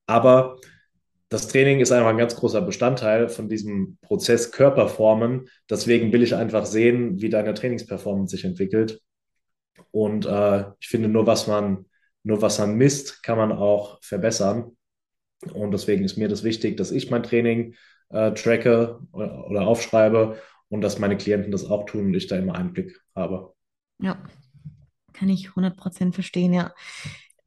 aber 0.07 0.57
das 1.29 1.49
Training 1.49 1.81
ist 1.81 1.93
einfach 1.93 2.09
ein 2.09 2.17
ganz 2.17 2.37
großer 2.37 2.63
Bestandteil 2.63 3.29
von 3.29 3.49
diesem 3.49 3.99
Prozess 4.01 4.51
Körperformen. 4.51 5.49
Deswegen 5.69 6.11
will 6.13 6.23
ich 6.23 6.35
einfach 6.35 6.65
sehen, 6.65 7.21
wie 7.21 7.29
deine 7.29 7.53
Trainingsperformance 7.53 8.35
sich 8.35 8.47
entwickelt. 8.47 9.03
Und 9.91 10.25
äh, 10.25 10.65
ich 10.81 10.89
finde, 10.89 11.09
nur 11.09 11.27
was 11.27 11.47
man, 11.47 11.85
nur 12.23 12.41
was 12.41 12.59
man 12.59 12.77
misst, 12.77 13.23
kann 13.23 13.37
man 13.37 13.53
auch 13.53 13.99
verbessern. 14.03 14.77
Und 15.53 15.73
deswegen 15.73 16.05
ist 16.05 16.17
mir 16.17 16.29
das 16.29 16.45
wichtig, 16.45 16.79
dass 16.79 16.91
ich 16.91 17.11
mein 17.11 17.23
Training 17.23 17.75
äh, 18.11 18.33
tracke 18.33 19.01
oder, 19.13 19.67
aufschreibe 19.67 20.39
und 20.69 20.81
dass 20.81 20.99
meine 20.99 21.17
Klienten 21.17 21.53
das 21.53 21.65
auch 21.65 21.87
tun 21.87 22.07
und 22.07 22.15
ich 22.15 22.27
da 22.27 22.37
immer 22.37 22.55
Einblick 22.55 23.01
habe. 23.15 23.53
Ja, 24.01 24.19
kann 25.13 25.29
ich 25.29 25.49
100% 25.49 26.13
verstehen, 26.13 26.53
ja. 26.53 26.73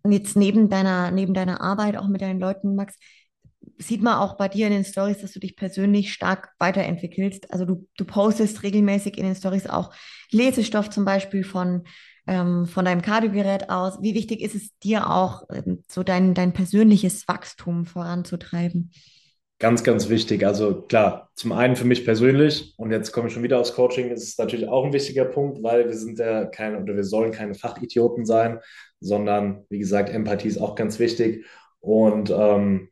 Und 0.03 0.11
jetzt 0.11 0.35
neben 0.35 0.69
deiner, 0.69 1.11
neben 1.11 1.33
deiner 1.33 1.61
Arbeit 1.61 1.97
auch 1.97 2.07
mit 2.07 2.21
deinen 2.21 2.39
Leuten, 2.39 2.75
Max, 2.75 2.97
sieht 3.77 4.01
man 4.01 4.17
auch 4.17 4.37
bei 4.37 4.47
dir 4.47 4.67
in 4.67 4.73
den 4.73 4.85
Stories, 4.85 5.19
dass 5.19 5.33
du 5.33 5.39
dich 5.39 5.55
persönlich 5.55 6.13
stark 6.13 6.49
weiterentwickelst. 6.59 7.51
Also 7.53 7.65
du, 7.65 7.87
du 7.97 8.05
postest 8.05 8.63
regelmäßig 8.63 9.17
in 9.17 9.25
den 9.25 9.35
Stories 9.35 9.67
auch 9.67 9.93
Lesestoff 10.31 10.89
zum 10.89 11.05
Beispiel 11.05 11.43
von, 11.43 11.83
ähm, 12.27 12.65
von 12.65 12.85
deinem 12.85 13.01
Kardiogerät 13.01 13.69
aus. 13.69 14.01
Wie 14.01 14.15
wichtig 14.15 14.41
ist 14.41 14.55
es 14.55 14.77
dir 14.79 15.09
auch, 15.09 15.43
ähm, 15.51 15.83
so 15.87 16.03
dein, 16.03 16.33
dein 16.33 16.53
persönliches 16.53 17.27
Wachstum 17.27 17.85
voranzutreiben? 17.85 18.91
Ganz, 19.61 19.83
ganz 19.83 20.09
wichtig. 20.09 20.43
Also 20.43 20.81
klar, 20.81 21.29
zum 21.35 21.51
einen 21.51 21.75
für 21.75 21.85
mich 21.85 22.03
persönlich 22.03 22.73
und 22.77 22.89
jetzt 22.89 23.11
komme 23.11 23.27
ich 23.27 23.33
schon 23.35 23.43
wieder 23.43 23.59
aufs 23.59 23.75
Coaching, 23.75 24.09
ist 24.09 24.23
es 24.23 24.37
natürlich 24.39 24.67
auch 24.67 24.83
ein 24.83 24.91
wichtiger 24.91 25.23
Punkt, 25.23 25.61
weil 25.61 25.85
wir 25.87 25.93
sind 25.95 26.17
ja 26.17 26.45
keine 26.45 26.81
oder 26.81 26.95
wir 26.95 27.03
sollen 27.03 27.31
keine 27.31 27.53
Fachidioten 27.53 28.25
sein, 28.25 28.59
sondern 29.01 29.63
wie 29.69 29.77
gesagt, 29.77 30.09
Empathie 30.09 30.47
ist 30.47 30.57
auch 30.57 30.73
ganz 30.73 30.97
wichtig 30.97 31.45
und 31.79 32.31
ähm, 32.31 32.89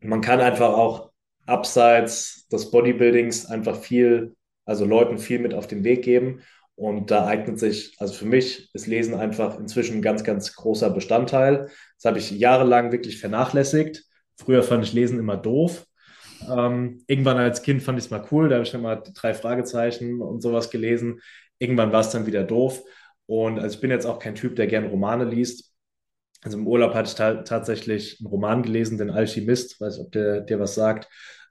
man 0.00 0.22
kann 0.22 0.40
einfach 0.40 0.72
auch 0.72 1.10
abseits 1.44 2.48
des 2.48 2.70
Bodybuildings 2.70 3.44
einfach 3.44 3.76
viel, 3.76 4.34
also 4.64 4.86
Leuten 4.86 5.18
viel 5.18 5.38
mit 5.38 5.52
auf 5.52 5.66
den 5.66 5.84
Weg 5.84 6.02
geben 6.02 6.40
und 6.76 7.10
da 7.10 7.26
eignet 7.26 7.58
sich, 7.58 7.94
also 7.98 8.14
für 8.14 8.24
mich 8.24 8.70
ist 8.72 8.86
Lesen 8.86 9.12
einfach 9.12 9.58
inzwischen 9.58 9.98
ein 9.98 10.02
ganz, 10.02 10.24
ganz 10.24 10.54
großer 10.54 10.88
Bestandteil. 10.88 11.68
Das 11.96 12.06
habe 12.06 12.18
ich 12.18 12.30
jahrelang 12.30 12.90
wirklich 12.90 13.20
vernachlässigt. 13.20 14.04
Früher 14.38 14.62
fand 14.62 14.84
ich 14.84 14.94
Lesen 14.94 15.18
immer 15.18 15.36
doof 15.36 15.86
ähm, 16.48 17.02
irgendwann 17.06 17.38
als 17.38 17.62
Kind 17.62 17.82
fand 17.82 17.98
ich 17.98 18.06
es 18.06 18.10
mal 18.10 18.24
cool, 18.30 18.48
da 18.48 18.56
habe 18.56 18.64
ich 18.64 18.72
dann 18.72 18.82
mal 18.82 19.02
drei 19.14 19.34
Fragezeichen 19.34 20.20
und 20.22 20.42
sowas 20.42 20.70
gelesen. 20.70 21.20
Irgendwann 21.58 21.92
war 21.92 22.00
es 22.00 22.10
dann 22.10 22.26
wieder 22.26 22.44
doof. 22.44 22.82
Und 23.26 23.58
also 23.58 23.74
ich 23.74 23.80
bin 23.80 23.90
jetzt 23.90 24.06
auch 24.06 24.18
kein 24.18 24.34
Typ, 24.34 24.56
der 24.56 24.66
gern 24.66 24.86
Romane 24.86 25.24
liest. 25.24 25.72
Also 26.42 26.58
im 26.58 26.66
Urlaub 26.66 26.94
hatte 26.94 27.08
ich 27.08 27.14
ta 27.14 27.42
tatsächlich 27.42 28.18
einen 28.20 28.28
Roman 28.28 28.62
gelesen, 28.62 28.98
den 28.98 29.10
Alchemist, 29.10 29.80
weiß 29.80 29.98
nicht, 29.98 30.06
ob 30.06 30.12
der 30.12 30.40
dir 30.40 30.58
was 30.58 30.74
sagt. 30.74 31.08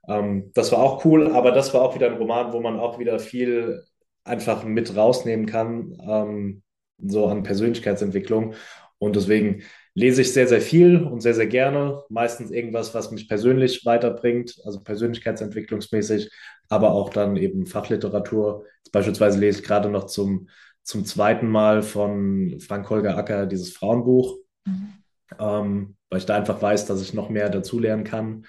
Ähm, 0.07 0.51
das 0.55 0.71
war 0.71 0.79
auch 0.79 1.05
cool, 1.05 1.31
aber 1.31 1.51
das 1.51 1.73
war 1.73 1.81
auch 1.81 1.95
wieder 1.95 2.07
ein 2.07 2.17
Roman, 2.17 2.53
wo 2.53 2.59
man 2.59 2.79
auch 2.79 2.99
wieder 2.99 3.19
viel 3.19 3.83
einfach 4.23 4.63
mit 4.63 4.95
rausnehmen 4.95 5.45
kann, 5.45 5.97
ähm, 6.01 6.63
so 6.97 7.27
an 7.27 7.43
Persönlichkeitsentwicklung. 7.43 8.55
Und 8.97 9.15
deswegen 9.15 9.63
lese 9.99 10.21
ich 10.21 10.31
sehr, 10.31 10.47
sehr 10.47 10.61
viel 10.61 11.03
und 11.03 11.19
sehr, 11.19 11.33
sehr 11.33 11.47
gerne. 11.47 12.03
Meistens 12.07 12.51
irgendwas, 12.51 12.95
was 12.95 13.11
mich 13.11 13.27
persönlich 13.27 13.85
weiterbringt, 13.85 14.55
also 14.63 14.81
persönlichkeitsentwicklungsmäßig, 14.81 16.31
aber 16.69 16.91
auch 16.91 17.09
dann 17.09 17.35
eben 17.35 17.65
Fachliteratur. 17.65 18.63
Jetzt 18.77 18.93
beispielsweise 18.93 19.37
lese 19.39 19.59
ich 19.59 19.65
gerade 19.65 19.89
noch 19.89 20.05
zum, 20.05 20.47
zum 20.83 21.03
zweiten 21.03 21.49
Mal 21.49 21.81
von 21.81 22.61
Frank-Holger 22.61 23.17
Acker 23.17 23.45
dieses 23.45 23.73
Frauenbuch, 23.73 24.37
mhm. 24.65 24.93
ähm, 25.37 25.95
weil 26.09 26.19
ich 26.19 26.25
da 26.25 26.37
einfach 26.37 26.61
weiß, 26.61 26.85
dass 26.85 27.01
ich 27.01 27.13
noch 27.13 27.29
mehr 27.29 27.49
dazulernen 27.49 28.05
kann. 28.05 28.45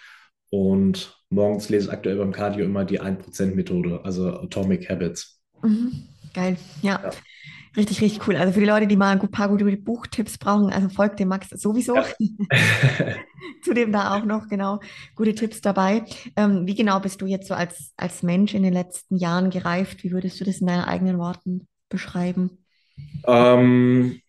Und 0.51 1.21
morgens 1.31 1.69
lese 1.69 1.89
ich 1.89 1.93
aktuell 1.93 2.19
beim 2.19 2.31
Cardio 2.31 2.65
immer 2.65 2.85
die 2.85 3.01
1%-Methode, 3.01 4.05
also 4.05 4.29
Atomic 4.29 4.89
Habits. 4.89 5.41
Mhm. 5.65 6.07
Geil, 6.33 6.57
ja. 6.83 7.01
ja. 7.03 7.11
Richtig, 7.77 8.01
richtig 8.01 8.27
cool. 8.27 8.37
Also 8.37 8.53
für 8.53 8.61
die 8.61 8.67
Leute, 8.67 8.87
die 8.87 8.97
mal 8.97 9.19
ein 9.19 9.31
paar 9.31 9.49
gute 9.49 9.65
Buchtipps 9.77 10.39
brauchen, 10.39 10.73
also 10.73 10.89
folgt 10.89 11.21
dem 11.21 11.29
Max 11.29 11.49
sowieso. 11.51 11.95
Ja. 11.95 12.05
Zudem 13.63 13.93
da 13.93 14.17
auch 14.17 14.25
noch 14.25 14.49
genau 14.49 14.81
gute 15.15 15.35
Tipps 15.35 15.61
dabei. 15.61 16.05
Ähm, 16.37 16.67
wie 16.67 16.75
genau 16.75 17.01
bist 17.01 17.21
du 17.21 17.27
jetzt 17.27 17.47
so 17.47 17.55
als, 17.55 17.93
als 17.97 18.23
Mensch 18.23 18.55
in 18.55 18.63
den 18.63 18.73
letzten 18.73 19.17
Jahren 19.17 19.51
gereift? 19.51 20.03
Wie 20.03 20.11
würdest 20.11 20.41
du 20.41 20.45
das 20.45 20.61
in 20.61 20.67
deinen 20.67 20.85
eigenen 20.85 21.19
Worten 21.19 21.69
beschreiben? 21.89 22.65
Ähm, 23.27 24.21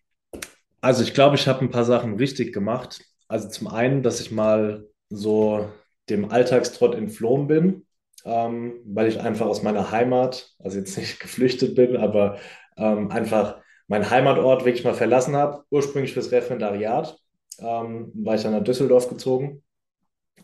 also 0.82 1.04
ich 1.04 1.14
glaube, 1.14 1.36
ich 1.36 1.48
habe 1.48 1.62
ein 1.62 1.72
paar 1.72 1.86
Sachen 1.86 2.16
richtig 2.16 2.54
gemacht. 2.54 3.04
Also 3.28 3.50
zum 3.50 3.68
einen, 3.68 4.04
dass 4.04 4.20
ich 4.20 4.32
mal 4.32 4.86
so 5.10 5.70
dem 6.10 6.32
Alltagstrott 6.32 6.96
entflohen 6.96 7.48
bin, 7.48 7.86
ähm, 8.26 8.74
weil 8.86 9.08
ich 9.08 9.20
einfach 9.20 9.46
aus 9.46 9.64
meiner 9.64 9.92
Heimat, 9.92 10.52
also 10.60 10.78
jetzt 10.78 10.98
nicht 10.98 11.20
geflüchtet 11.22 11.76
bin, 11.76 11.98
aber 11.98 12.38
ähm, 12.78 13.12
einfach 13.12 13.62
meinen 13.88 14.10
Heimatort 14.10 14.66
wirklich 14.66 14.84
mal 14.86 14.94
verlassen 14.94 15.36
habe, 15.36 15.64
ursprünglich 15.70 16.14
fürs 16.14 16.32
Referendariat, 16.32 17.18
ähm, 17.60 18.12
war 18.16 18.36
ich 18.36 18.44
dann 18.44 18.54
nach 18.54 18.64
Düsseldorf 18.64 19.10
gezogen 19.10 19.64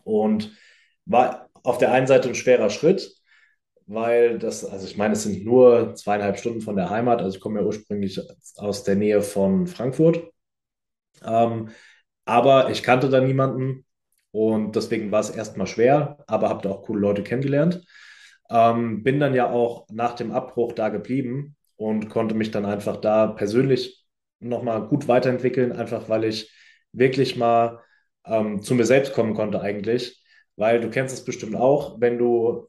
und 0.03 0.51
war 1.05 1.49
auf 1.63 1.77
der 1.77 1.91
einen 1.91 2.07
Seite 2.07 2.29
ein 2.29 2.35
schwerer 2.35 2.69
Schritt, 2.69 3.15
weil 3.85 4.37
das, 4.39 4.65
also 4.65 4.85
ich 4.85 4.97
meine, 4.97 5.13
es 5.13 5.23
sind 5.23 5.45
nur 5.45 5.95
zweieinhalb 5.95 6.37
Stunden 6.37 6.61
von 6.61 6.75
der 6.75 6.89
Heimat, 6.89 7.21
also 7.21 7.35
ich 7.35 7.41
komme 7.41 7.61
ja 7.61 7.65
ursprünglich 7.65 8.19
aus 8.57 8.83
der 8.83 8.95
Nähe 8.95 9.21
von 9.21 9.67
Frankfurt, 9.67 10.29
ähm, 11.23 11.69
aber 12.25 12.69
ich 12.69 12.83
kannte 12.83 13.09
da 13.09 13.21
niemanden 13.21 13.85
und 14.31 14.75
deswegen 14.75 15.11
war 15.11 15.21
es 15.21 15.29
erstmal 15.29 15.67
schwer, 15.67 16.17
aber 16.27 16.49
habe 16.49 16.61
da 16.61 16.69
auch 16.69 16.83
coole 16.83 16.99
Leute 17.01 17.23
kennengelernt. 17.23 17.83
Ähm, 18.49 19.03
bin 19.03 19.19
dann 19.19 19.33
ja 19.33 19.49
auch 19.49 19.87
nach 19.89 20.13
dem 20.13 20.31
Abbruch 20.31 20.73
da 20.73 20.89
geblieben 20.89 21.56
und 21.77 22.09
konnte 22.09 22.35
mich 22.35 22.51
dann 22.51 22.65
einfach 22.65 22.97
da 22.97 23.27
persönlich 23.27 24.05
nochmal 24.39 24.87
gut 24.87 25.07
weiterentwickeln, 25.07 25.71
einfach 25.71 26.09
weil 26.09 26.25
ich 26.25 26.51
wirklich 26.91 27.37
mal 27.37 27.81
ähm, 28.25 28.61
zu 28.61 28.75
mir 28.75 28.85
selbst 28.85 29.13
kommen 29.13 29.33
konnte 29.35 29.61
eigentlich. 29.61 30.23
Weil 30.55 30.81
du 30.81 30.89
kennst 30.89 31.13
es 31.13 31.23
bestimmt 31.23 31.55
auch, 31.55 32.01
wenn 32.01 32.17
du 32.17 32.67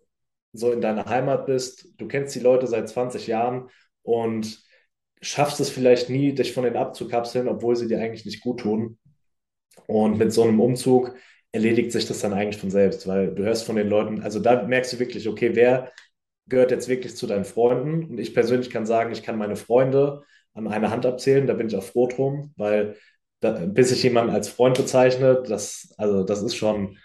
so 0.53 0.73
in 0.73 0.81
deiner 0.81 1.07
Heimat 1.07 1.47
bist, 1.47 1.89
du 1.99 2.09
kennst 2.09 2.35
die 2.35 2.41
Leute 2.41 2.67
seit 2.67 2.89
20 2.89 3.27
Jahren 3.27 3.69
und 4.03 4.63
schaffst 5.21 5.61
es 5.61 5.71
vielleicht 5.71 6.11
nie, 6.11 6.35
dich 6.35 6.53
von 6.53 6.65
denen 6.65 6.77
abzukapseln, 6.77 7.49
obwohl 7.49 7.77
sie 7.77 7.89
dir 7.89 8.01
eigentlich 8.01 8.25
nicht 8.25 8.41
gut 8.41 8.61
tun. 8.61 8.99
Und 9.87 10.19
mit 10.19 10.33
so 10.33 10.43
einem 10.43 10.61
Umzug 10.61 11.15
erledigt 11.53 11.93
sich 11.93 12.07
das 12.07 12.21
dann 12.21 12.33
eigentlich 12.33 12.61
von 12.61 12.71
selbst, 12.71 13.07
weil 13.07 13.35
du 13.35 13.43
hörst 13.45 13.65
von 13.65 13.77
den 13.77 13.89
Leuten, 13.89 14.21
also 14.23 14.39
da 14.39 14.63
merkst 14.65 14.93
du 14.93 14.99
wirklich, 14.99 15.29
okay, 15.29 15.55
wer 15.55 15.93
gehört 16.49 16.71
jetzt 16.71 16.89
wirklich 16.89 17.17
zu 17.17 17.27
deinen 17.27 17.45
Freunden. 17.45 18.11
Und 18.11 18.19
ich 18.19 18.35
persönlich 18.35 18.71
kann 18.71 18.87
sagen, 18.87 19.13
ich 19.13 19.23
kann 19.23 19.39
meine 19.39 19.57
Freunde 19.57 20.23
an 20.55 20.69
einer 20.69 20.91
Hand 20.91 21.07
abzählen. 21.07 21.47
Da 21.47 21.55
bin 21.55 21.69
ich 21.69 21.77
auch 21.77 21.83
froh 21.83 22.09
drum, 22.09 22.53
weil 22.57 22.97
da, 23.41 23.53
bis 23.67 23.93
ich 23.93 24.03
jemanden 24.03 24.33
als 24.35 24.49
Freund 24.49 24.77
bezeichne, 24.77 25.43
das, 25.47 25.95
also 25.97 26.25
das 26.25 26.43
ist 26.43 26.57
schon, 26.57 26.99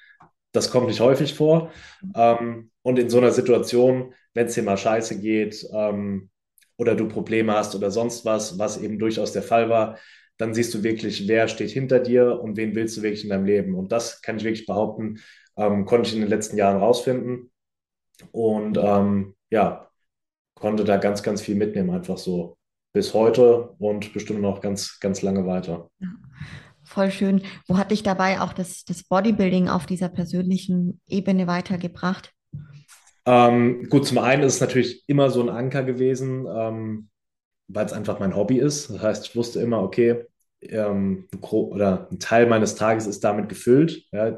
das 0.51 0.71
kommt 0.71 0.87
nicht 0.87 0.99
häufig 0.99 1.33
vor. 1.33 1.71
Ähm, 2.15 2.71
und 2.81 2.99
in 2.99 3.09
so 3.09 3.17
einer 3.17 3.31
Situation, 3.31 4.13
wenn 4.33 4.47
es 4.47 4.55
dir 4.55 4.63
mal 4.63 4.77
scheiße 4.77 5.19
geht 5.19 5.65
ähm, 5.73 6.29
oder 6.77 6.95
du 6.95 7.07
Probleme 7.07 7.53
hast 7.53 7.75
oder 7.75 7.91
sonst 7.91 8.25
was, 8.25 8.57
was 8.57 8.81
eben 8.81 8.99
durchaus 8.99 9.31
der 9.31 9.43
Fall 9.43 9.69
war, 9.69 9.97
dann 10.37 10.53
siehst 10.53 10.73
du 10.73 10.83
wirklich, 10.83 11.27
wer 11.27 11.47
steht 11.47 11.69
hinter 11.69 11.99
dir 11.99 12.39
und 12.41 12.57
wen 12.57 12.75
willst 12.75 12.97
du 12.97 13.03
wirklich 13.03 13.23
in 13.23 13.29
deinem 13.29 13.45
Leben. 13.45 13.75
Und 13.75 13.91
das 13.91 14.21
kann 14.21 14.37
ich 14.37 14.43
wirklich 14.43 14.65
behaupten, 14.65 15.19
ähm, 15.57 15.85
konnte 15.85 16.09
ich 16.09 16.15
in 16.15 16.21
den 16.21 16.29
letzten 16.29 16.57
Jahren 16.57 16.77
rausfinden. 16.77 17.51
Und 18.32 18.78
ähm, 18.78 19.36
ja, 19.49 19.89
konnte 20.55 20.84
da 20.84 20.97
ganz, 20.97 21.24
ganz 21.24 21.41
viel 21.41 21.55
mitnehmen, 21.55 21.89
einfach 21.89 22.18
so 22.18 22.57
bis 22.93 23.14
heute 23.14 23.76
und 23.80 24.14
bestimmt 24.14 24.41
noch 24.41 24.61
ganz, 24.61 24.99
ganz 24.99 25.22
lange 25.22 25.45
weiter. 25.45 25.89
Ja, 25.99 26.09
voll 26.84 27.11
schön. 27.11 27.41
Wo 27.68 27.78
hat 27.78 27.91
dich 27.91 28.03
dabei 28.03 28.39
auch 28.39 28.53
das, 28.53 28.86
das 28.86 29.03
Bodybuilding 29.03 29.68
auf 29.68 29.86
dieser 29.86 30.09
persönlichen 30.09 31.01
Ebene 31.07 31.47
weitergebracht? 31.47 32.32
Ähm, 33.26 33.88
gut, 33.89 34.05
zum 34.05 34.20
einen 34.20 34.43
ist 34.43 34.55
es 34.55 34.61
natürlich 34.61 35.03
immer 35.07 35.30
so 35.30 35.41
ein 35.41 35.49
Anker 35.49 35.84
gewesen, 35.84 36.45
ähm, 36.47 37.09
weil 37.68 37.86
es 37.86 37.93
einfach 37.93 38.20
mein 38.20 38.36
Hobby 38.36 38.57
ist. 38.57 38.89
Das 38.89 39.01
heißt, 39.01 39.28
ich 39.28 39.36
wusste 39.36 39.61
immer, 39.61 39.82
okay, 39.82 40.26
ähm, 40.61 41.28
oder 41.41 42.07
ein 42.11 42.20
Teil 42.20 42.47
meines 42.47 42.76
Tages 42.76 43.07
ist 43.07 43.24
damit 43.24 43.49
gefüllt. 43.49 44.05
Ja, 44.11 44.38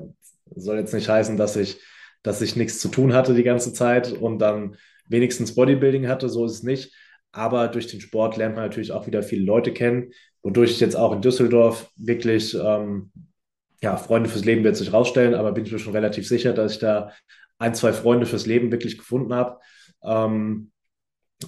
soll 0.56 0.78
jetzt 0.78 0.94
nicht 0.94 1.10
heißen, 1.10 1.38
dass 1.38 1.56
ich 1.56 1.82
dass 2.26 2.42
ich 2.42 2.56
nichts 2.56 2.80
zu 2.80 2.90
tun 2.90 3.14
hatte 3.14 3.36
die 3.36 3.44
ganze 3.44 3.72
Zeit 3.72 4.12
und 4.12 4.40
dann 4.40 4.78
wenigstens 5.08 5.54
Bodybuilding 5.54 6.08
hatte, 6.08 6.28
so 6.28 6.46
ist 6.46 6.54
es 6.54 6.64
nicht. 6.64 6.96
Aber 7.32 7.68
durch 7.68 7.86
den 7.86 8.02
Sport 8.02 8.36
lernt 8.36 8.56
man 8.56 8.64
natürlich 8.64 8.92
auch 8.92 9.06
wieder 9.06 9.22
viele 9.22 9.46
Leute 9.46 9.72
kennen, 9.74 10.12
wodurch 10.42 10.72
ich 10.72 10.80
jetzt 10.80 10.96
auch 10.96 11.12
in 11.14 11.22
Düsseldorf 11.22 11.92
wirklich, 11.96 12.56
ähm, 12.56 13.12
ja, 13.80 13.96
Freunde 13.98 14.28
fürs 14.28 14.44
Leben 14.44 14.64
wird 14.64 14.76
sich 14.76 14.92
rausstellen, 14.92 15.36
aber 15.36 15.52
bin 15.52 15.66
ich 15.66 15.72
mir 15.72 15.78
schon 15.78 15.94
relativ 15.94 16.28
sicher, 16.28 16.54
dass 16.54 16.74
ich 16.74 16.80
da 16.80 17.12
ein, 17.60 17.76
zwei 17.76 17.94
Freunde 17.94 18.26
fürs 18.26 18.48
Leben 18.48 18.72
wirklich 18.72 18.98
gefunden 18.98 19.34
habe 19.34 19.60
ähm, 20.04 20.72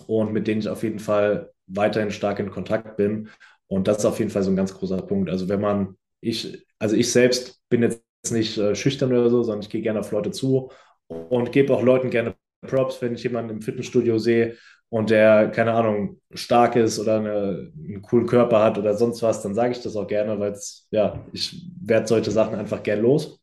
und 0.06 0.32
mit 0.32 0.46
denen 0.46 0.62
ich 0.62 0.70
auf 0.70 0.84
jeden 0.84 1.00
Fall 1.00 1.52
weiterhin 1.66 2.12
stark 2.12 2.38
in 2.38 2.52
Kontakt 2.52 2.98
bin. 2.98 3.30
Und 3.66 3.88
das 3.88 4.00
ist 4.00 4.06
auf 4.06 4.20
jeden 4.20 4.30
Fall 4.30 4.44
so 4.44 4.52
ein 4.52 4.56
ganz 4.56 4.76
großer 4.76 5.02
Punkt. 5.02 5.32
Also 5.32 5.50
wenn 5.50 5.60
man, 5.60 5.98
ich, 6.22 6.68
also 6.78 6.96
ich 6.96 7.12
selbst 7.12 7.62
bin 7.68 7.82
jetzt 7.82 8.04
nicht 8.30 8.57
äh, 8.57 8.76
schüchtern 8.76 9.11
oder 9.11 9.30
so, 9.30 9.43
sondern 9.43 9.61
ich 9.61 9.70
gehe 9.70 9.82
gerne 9.82 9.99
auf 9.99 10.11
Leute 10.11 10.32
zu 10.32 10.72
und 11.07 11.51
gebe 11.51 11.74
auch 11.74 11.82
Leuten 11.82 12.09
gerne 12.09 12.36
Props, 12.65 13.01
wenn 13.01 13.15
ich 13.15 13.24
jemanden 13.24 13.51
im 13.51 13.61
Fitnessstudio 13.61 14.18
sehe 14.18 14.57
und 14.89 15.09
der, 15.09 15.49
keine 15.51 15.74
Ahnung, 15.74 16.22
stark 16.34 16.76
ist 16.76 16.99
oder 16.99 17.18
eine, 17.18 17.72
einen 17.78 18.01
coolen 18.01 18.26
Körper 18.26 18.63
hat 18.63 18.78
oder 18.78 18.93
sonst 18.95 19.22
was, 19.22 19.41
dann 19.41 19.53
sage 19.53 19.72
ich 19.72 19.82
das 19.82 19.95
auch 19.95 20.07
gerne, 20.07 20.39
weil 20.39 20.57
ja, 20.91 21.26
ich 21.34 21.70
werde 21.82 22.07
solche 22.07 22.32
Sachen 22.32 22.55
einfach 22.55 22.84
gern 22.84 23.01
los. 23.01 23.39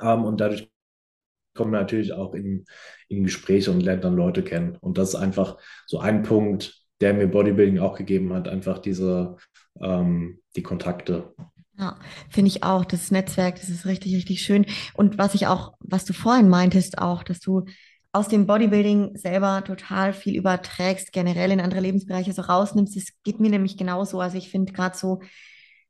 Ähm, 0.00 0.24
und 0.24 0.40
dadurch 0.40 0.70
kommen 1.54 1.72
wir 1.72 1.80
natürlich 1.80 2.12
auch 2.12 2.34
in, 2.34 2.64
in 3.08 3.24
Gespräche 3.24 3.70
und 3.70 3.82
lernt 3.82 4.04
dann 4.04 4.16
Leute 4.16 4.42
kennen. 4.42 4.76
Und 4.80 4.98
das 4.98 5.10
ist 5.10 5.14
einfach 5.16 5.58
so 5.86 5.98
ein 5.98 6.22
Punkt, 6.22 6.82
der 7.00 7.14
mir 7.14 7.28
Bodybuilding 7.28 7.78
auch 7.78 7.96
gegeben 7.96 8.32
hat, 8.32 8.48
einfach 8.48 8.78
diese, 8.78 9.36
ähm, 9.80 10.40
die 10.56 10.62
Kontakte. 10.62 11.34
Ja, 11.78 11.98
finde 12.30 12.48
ich 12.48 12.62
auch. 12.62 12.84
Das 12.84 13.10
Netzwerk, 13.10 13.56
das 13.56 13.68
ist 13.68 13.84
richtig, 13.86 14.14
richtig 14.14 14.42
schön. 14.42 14.66
Und 14.94 15.18
was 15.18 15.34
ich 15.34 15.46
auch, 15.46 15.74
was 15.80 16.04
du 16.04 16.12
vorhin 16.12 16.48
meintest, 16.48 16.98
auch, 16.98 17.22
dass 17.24 17.40
du 17.40 17.64
aus 18.12 18.28
dem 18.28 18.46
Bodybuilding 18.46 19.16
selber 19.16 19.64
total 19.64 20.12
viel 20.12 20.36
überträgst, 20.36 21.12
generell 21.12 21.50
in 21.50 21.60
andere 21.60 21.80
Lebensbereiche 21.80 22.32
so 22.32 22.42
rausnimmst. 22.42 22.94
Das 22.94 23.06
geht 23.24 23.40
mir 23.40 23.50
nämlich 23.50 23.76
genauso. 23.76 24.20
Also 24.20 24.38
ich 24.38 24.50
finde 24.50 24.72
gerade 24.72 24.96
so, 24.96 25.20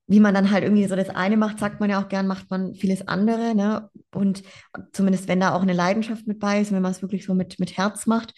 wie 0.06 0.20
man 0.20 0.34
dann 0.34 0.50
halt 0.50 0.64
irgendwie 0.64 0.86
so 0.86 0.96
das 0.96 1.10
eine 1.10 1.36
macht, 1.36 1.58
sagt 1.58 1.80
man 1.80 1.90
ja 1.90 2.02
auch 2.02 2.08
gern, 2.08 2.26
macht 2.26 2.50
man 2.50 2.74
vieles 2.74 3.06
andere, 3.08 3.54
ne? 3.54 3.90
Und 4.14 4.42
zumindest 4.92 5.28
wenn 5.28 5.40
da 5.40 5.54
auch 5.54 5.62
eine 5.62 5.72
Leidenschaft 5.74 6.26
mit 6.26 6.38
bei 6.40 6.60
ist, 6.60 6.72
wenn 6.72 6.82
man 6.82 6.92
es 6.92 7.02
wirklich 7.02 7.26
so 7.26 7.34
mit, 7.34 7.58
mit 7.58 7.76
Herz 7.76 8.06
macht. 8.06 8.32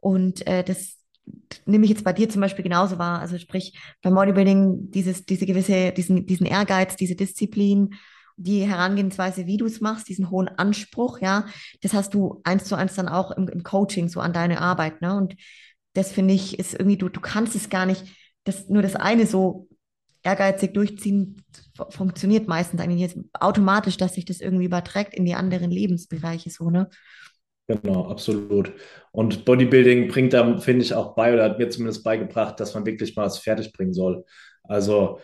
Und 0.00 0.46
äh, 0.46 0.62
das 0.62 0.96
nehme 1.66 1.84
ich 1.84 1.90
jetzt 1.90 2.04
bei 2.04 2.12
dir 2.12 2.28
zum 2.28 2.40
Beispiel 2.40 2.62
genauso 2.62 2.98
wahr. 2.98 3.20
Also 3.20 3.38
sprich, 3.38 3.78
beim 4.02 4.14
Bodybuilding 4.14 4.90
dieses, 4.90 5.24
diese 5.24 5.46
gewisse, 5.46 5.92
diesen, 5.92 6.26
diesen 6.26 6.46
Ehrgeiz, 6.46 6.96
diese 6.96 7.16
Disziplin, 7.16 7.94
die 8.36 8.66
Herangehensweise, 8.66 9.46
wie 9.46 9.58
du 9.58 9.66
es 9.66 9.80
machst, 9.80 10.08
diesen 10.08 10.30
hohen 10.30 10.48
Anspruch, 10.48 11.20
ja, 11.20 11.46
das 11.82 11.92
hast 11.92 12.14
du 12.14 12.40
eins 12.44 12.64
zu 12.64 12.74
eins 12.74 12.94
dann 12.94 13.08
auch 13.08 13.30
im, 13.32 13.48
im 13.48 13.62
Coaching, 13.62 14.08
so 14.08 14.20
an 14.20 14.32
deine 14.32 14.60
Arbeit, 14.60 15.02
ne? 15.02 15.14
Und 15.14 15.36
das 15.92 16.12
finde 16.12 16.34
ich, 16.34 16.58
ist 16.58 16.72
irgendwie, 16.72 16.96
du, 16.96 17.08
du 17.08 17.20
kannst 17.20 17.54
es 17.54 17.68
gar 17.68 17.84
nicht, 17.84 18.04
das, 18.44 18.68
nur 18.68 18.82
das 18.82 18.96
eine 18.96 19.26
so 19.26 19.68
ehrgeizig 20.22 20.72
durchziehen, 20.72 21.42
funktioniert 21.90 22.48
meistens 22.48 22.80
eigentlich 22.80 23.00
jetzt 23.00 23.18
automatisch, 23.34 23.96
dass 23.96 24.14
sich 24.14 24.24
das 24.24 24.40
irgendwie 24.40 24.66
überträgt 24.66 25.14
in 25.14 25.24
die 25.24 25.34
anderen 25.34 25.70
Lebensbereiche, 25.70 26.50
so, 26.50 26.70
ne? 26.70 26.88
Genau, 27.70 28.08
absolut. 28.10 28.72
Und 29.12 29.44
Bodybuilding 29.44 30.08
bringt 30.08 30.32
da, 30.32 30.58
finde 30.58 30.82
ich, 30.84 30.94
auch 30.94 31.14
bei 31.14 31.32
oder 31.32 31.44
hat 31.44 31.58
mir 31.58 31.68
zumindest 31.68 32.02
beigebracht, 32.02 32.58
dass 32.58 32.74
man 32.74 32.84
wirklich 32.86 33.14
mal 33.16 33.26
was 33.26 33.38
fertig 33.38 33.72
bringen 33.72 33.92
soll. 33.92 34.24
Also, 34.64 35.20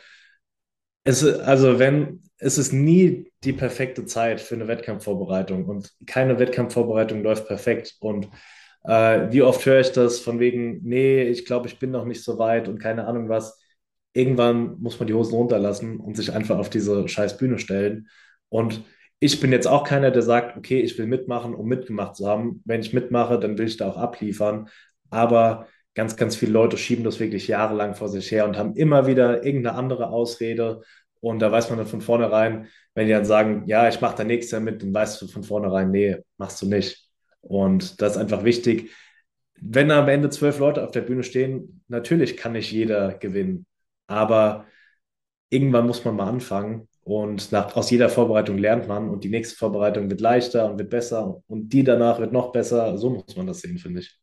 es, 1.05 1.25
also 1.25 1.79
wenn, 1.79 2.23
es 2.39 2.59
ist 2.59 2.73
nie 2.73 3.31
die 3.45 3.53
perfekte 3.53 4.05
Zeit 4.07 4.41
für 4.41 4.55
eine 4.55 4.69
Wettkampfvorbereitung 4.69 5.67
und 5.67 5.93
keine 6.07 6.39
Wettkampfvorbereitung 6.39 7.23
läuft 7.23 7.47
perfekt. 7.49 7.97
Und 8.01 8.29
Äh, 8.85 9.33
wie 9.35 9.43
oft 9.43 9.67
höre 9.67 9.83
ich 9.83 9.93
das 9.93 10.21
von 10.21 10.41
wegen, 10.41 10.81
nee, 10.85 11.25
ich 11.25 11.45
glaube, 11.47 11.69
ich 11.69 11.79
bin 11.81 11.93
noch 11.93 12.07
nicht 12.07 12.25
so 12.25 12.39
weit 12.41 12.69
und 12.71 12.81
keine 12.81 13.07
Ahnung 13.09 13.29
was. 13.29 13.61
Irgendwann 14.15 14.81
muss 14.81 14.99
man 15.01 15.09
die 15.09 15.15
Hosen 15.15 15.35
runterlassen 15.35 16.01
und 16.01 16.17
sich 16.17 16.33
einfach 16.33 16.59
auf 16.59 16.71
diese 16.71 17.07
scheiß 17.09 17.37
Bühne 17.39 17.61
stellen. 17.61 18.09
Und 18.49 18.85
ich 19.19 19.41
bin 19.41 19.53
jetzt 19.53 19.67
auch 19.67 19.85
keiner, 19.85 20.11
der 20.11 20.23
sagt, 20.23 20.57
okay, 20.57 20.81
ich 20.81 20.99
will 20.99 21.07
mitmachen, 21.07 21.55
um 21.55 21.67
mitgemacht 21.67 22.17
zu 22.17 22.29
haben. 22.29 22.63
Wenn 22.65 22.81
ich 22.81 22.93
mitmache, 22.93 23.39
dann 23.39 23.57
will 23.59 23.67
ich 23.67 23.77
da 23.77 23.89
auch 23.89 23.97
abliefern. 23.97 24.69
Aber 25.11 25.69
ganz, 25.95 26.17
ganz 26.17 26.37
viele 26.37 26.53
Leute 26.53 26.77
schieben 26.77 27.05
das 27.05 27.19
wirklich 27.19 27.49
jahrelang 27.49 27.95
vor 27.95 28.09
sich 28.09 28.31
her 28.31 28.47
und 28.47 28.59
haben 28.59 28.75
immer 28.77 29.07
wieder 29.07 29.45
irgendeine 29.45 29.77
andere 29.77 30.11
Ausrede. 30.11 30.83
Und 31.21 31.41
da 31.41 31.51
weiß 31.51 31.71
man 31.71 31.79
dann 31.79 31.87
von 31.87 32.03
vornherein, 32.03 32.69
wenn 32.95 33.07
die 33.07 33.13
dann 33.13 33.25
sagen, 33.25 33.65
ja, 33.67 33.89
ich 33.89 34.01
mache 34.01 34.17
da 34.17 34.25
nächstes 34.25 34.53
Jahr 34.53 34.61
mit, 34.61 34.83
dann 34.83 34.93
weißt 34.93 35.21
du 35.23 35.29
von 35.29 35.43
vornherein, 35.43 35.91
nee, 35.91 36.19
machst 36.37 36.61
du 36.61 36.67
nicht. 36.67 37.09
Und 37.41 38.01
das 38.03 38.13
ist 38.13 38.19
einfach 38.19 38.45
wichtig. 38.45 38.91
Wenn 39.59 39.91
am 39.91 40.09
Ende 40.09 40.29
zwölf 40.29 40.59
Leute 40.59 40.85
auf 40.85 40.91
der 40.91 41.01
Bühne 41.01 41.23
stehen, 41.23 41.83
natürlich 41.89 42.37
kann 42.37 42.53
nicht 42.53 42.71
jeder 42.71 43.15
gewinnen. 43.15 43.67
Aber 44.07 44.67
irgendwann 45.49 45.87
muss 45.87 46.05
man 46.05 46.17
mal 46.17 46.29
anfangen. 46.29 46.89
Und 47.07 47.53
nach, 47.53 47.77
aus 47.77 47.93
jeder 47.93 48.09
Vorbereitung 48.09 48.59
lernt 48.59 48.89
man 48.89 49.09
und 49.09 49.23
die 49.23 49.29
nächste 49.29 49.55
Vorbereitung 49.55 50.11
wird 50.11 50.21
leichter 50.21 50.69
und 50.69 50.77
wird 50.77 50.91
besser 50.91 51.41
und 51.47 51.73
die 51.73 51.85
danach 51.85 52.19
wird 52.19 52.33
noch 52.33 52.51
besser. 52.51 52.99
So 52.99 53.11
muss 53.11 53.37
man 53.37 53.47
das 53.47 53.61
sehen, 53.61 53.79
finde 53.79 54.01
ich. 54.01 54.19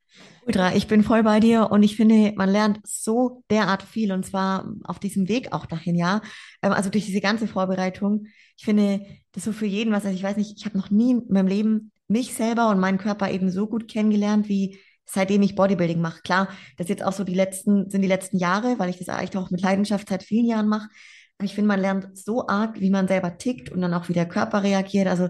Ultra, 0.45 0.75
ich 0.75 0.87
bin 0.87 1.01
voll 1.01 1.23
bei 1.23 1.39
dir 1.39 1.71
und 1.71 1.81
ich 1.81 1.95
finde, 1.95 2.33
man 2.35 2.49
lernt 2.49 2.81
so 2.83 3.41
derart 3.49 3.83
viel 3.83 4.11
und 4.11 4.25
zwar 4.25 4.69
auf 4.83 4.99
diesem 4.99 5.29
Weg 5.29 5.53
auch 5.53 5.65
dahin, 5.65 5.95
ja. 5.95 6.21
Ähm, 6.61 6.73
also 6.73 6.89
durch 6.89 7.05
diese 7.05 7.21
ganze 7.21 7.47
Vorbereitung. 7.47 8.25
Ich 8.57 8.65
finde, 8.65 9.05
das 9.31 9.45
so 9.45 9.53
für 9.53 9.65
jeden 9.65 9.93
was. 9.93 10.03
Also 10.03 10.17
ich 10.17 10.23
weiß 10.23 10.35
nicht, 10.35 10.57
ich 10.57 10.65
habe 10.65 10.77
noch 10.77 10.91
nie 10.91 11.11
in 11.11 11.23
meinem 11.29 11.47
Leben 11.47 11.93
mich 12.09 12.33
selber 12.33 12.69
und 12.69 12.81
meinen 12.81 12.97
Körper 12.97 13.31
eben 13.31 13.49
so 13.49 13.65
gut 13.65 13.87
kennengelernt 13.87 14.49
wie 14.49 14.77
seitdem 15.05 15.41
ich 15.41 15.55
Bodybuilding 15.55 16.01
mache. 16.01 16.21
Klar, 16.21 16.49
das 16.75 16.89
jetzt 16.89 17.03
auch 17.03 17.13
so 17.13 17.23
die 17.23 17.33
letzten, 17.33 17.89
sind 17.89 18.01
die 18.01 18.09
letzten 18.09 18.37
Jahre, 18.37 18.77
weil 18.77 18.89
ich 18.89 18.97
das 18.97 19.07
eigentlich 19.07 19.37
auch 19.37 19.51
mit 19.51 19.61
Leidenschaft 19.61 20.09
seit 20.09 20.23
vielen 20.23 20.47
Jahren 20.47 20.67
mache. 20.67 20.89
Ich 21.41 21.55
finde, 21.55 21.67
man 21.67 21.79
lernt 21.79 22.17
so 22.17 22.47
arg, 22.47 22.79
wie 22.79 22.89
man 22.89 23.07
selber 23.07 23.37
tickt 23.37 23.69
und 23.69 23.81
dann 23.81 23.93
auch 23.93 24.09
wie 24.09 24.13
der 24.13 24.27
Körper 24.27 24.63
reagiert. 24.63 25.07
Also 25.07 25.29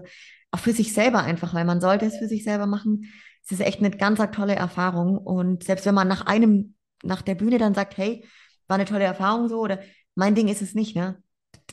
auch 0.50 0.58
für 0.58 0.72
sich 0.72 0.92
selber 0.92 1.22
einfach, 1.22 1.54
weil 1.54 1.64
man 1.64 1.80
sollte 1.80 2.06
es 2.06 2.16
für 2.16 2.28
sich 2.28 2.44
selber 2.44 2.66
machen. 2.66 3.12
Es 3.44 3.52
ist 3.52 3.60
echt 3.60 3.80
eine 3.80 3.90
ganz 3.90 4.20
tolle 4.32 4.54
Erfahrung. 4.54 5.18
Und 5.18 5.64
selbst 5.64 5.86
wenn 5.86 5.94
man 5.94 6.08
nach 6.08 6.26
einem, 6.26 6.74
nach 7.02 7.22
der 7.22 7.34
Bühne 7.34 7.58
dann 7.58 7.74
sagt, 7.74 7.96
hey, 7.96 8.24
war 8.68 8.76
eine 8.76 8.84
tolle 8.84 9.04
Erfahrung 9.04 9.48
so 9.48 9.60
oder 9.60 9.80
mein 10.14 10.34
Ding 10.34 10.48
ist 10.48 10.62
es 10.62 10.74
nicht, 10.74 10.96
ne? 10.96 11.18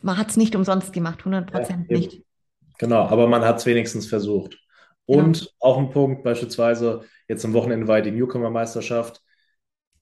Man 0.02 0.18
hat 0.18 0.30
es 0.30 0.38
nicht 0.38 0.56
umsonst 0.56 0.94
gemacht, 0.94 1.20
100 1.20 1.52
Prozent 1.52 1.90
ja, 1.90 1.98
nicht. 1.98 2.24
Genau, 2.80 3.04
aber 3.04 3.28
man 3.28 3.44
hat 3.44 3.58
es 3.60 3.66
wenigstens 3.66 4.08
versucht. 4.08 4.58
Und 5.06 5.42
ja. 5.42 5.48
auch 5.60 5.78
ein 5.78 5.92
Punkt, 5.92 6.24
beispielsweise 6.24 7.02
jetzt 7.28 7.46
am 7.46 7.54
Wochenende 7.54 7.88
war 7.88 8.02
die 8.02 8.12
Newcomer-Meisterschaft. 8.12 9.22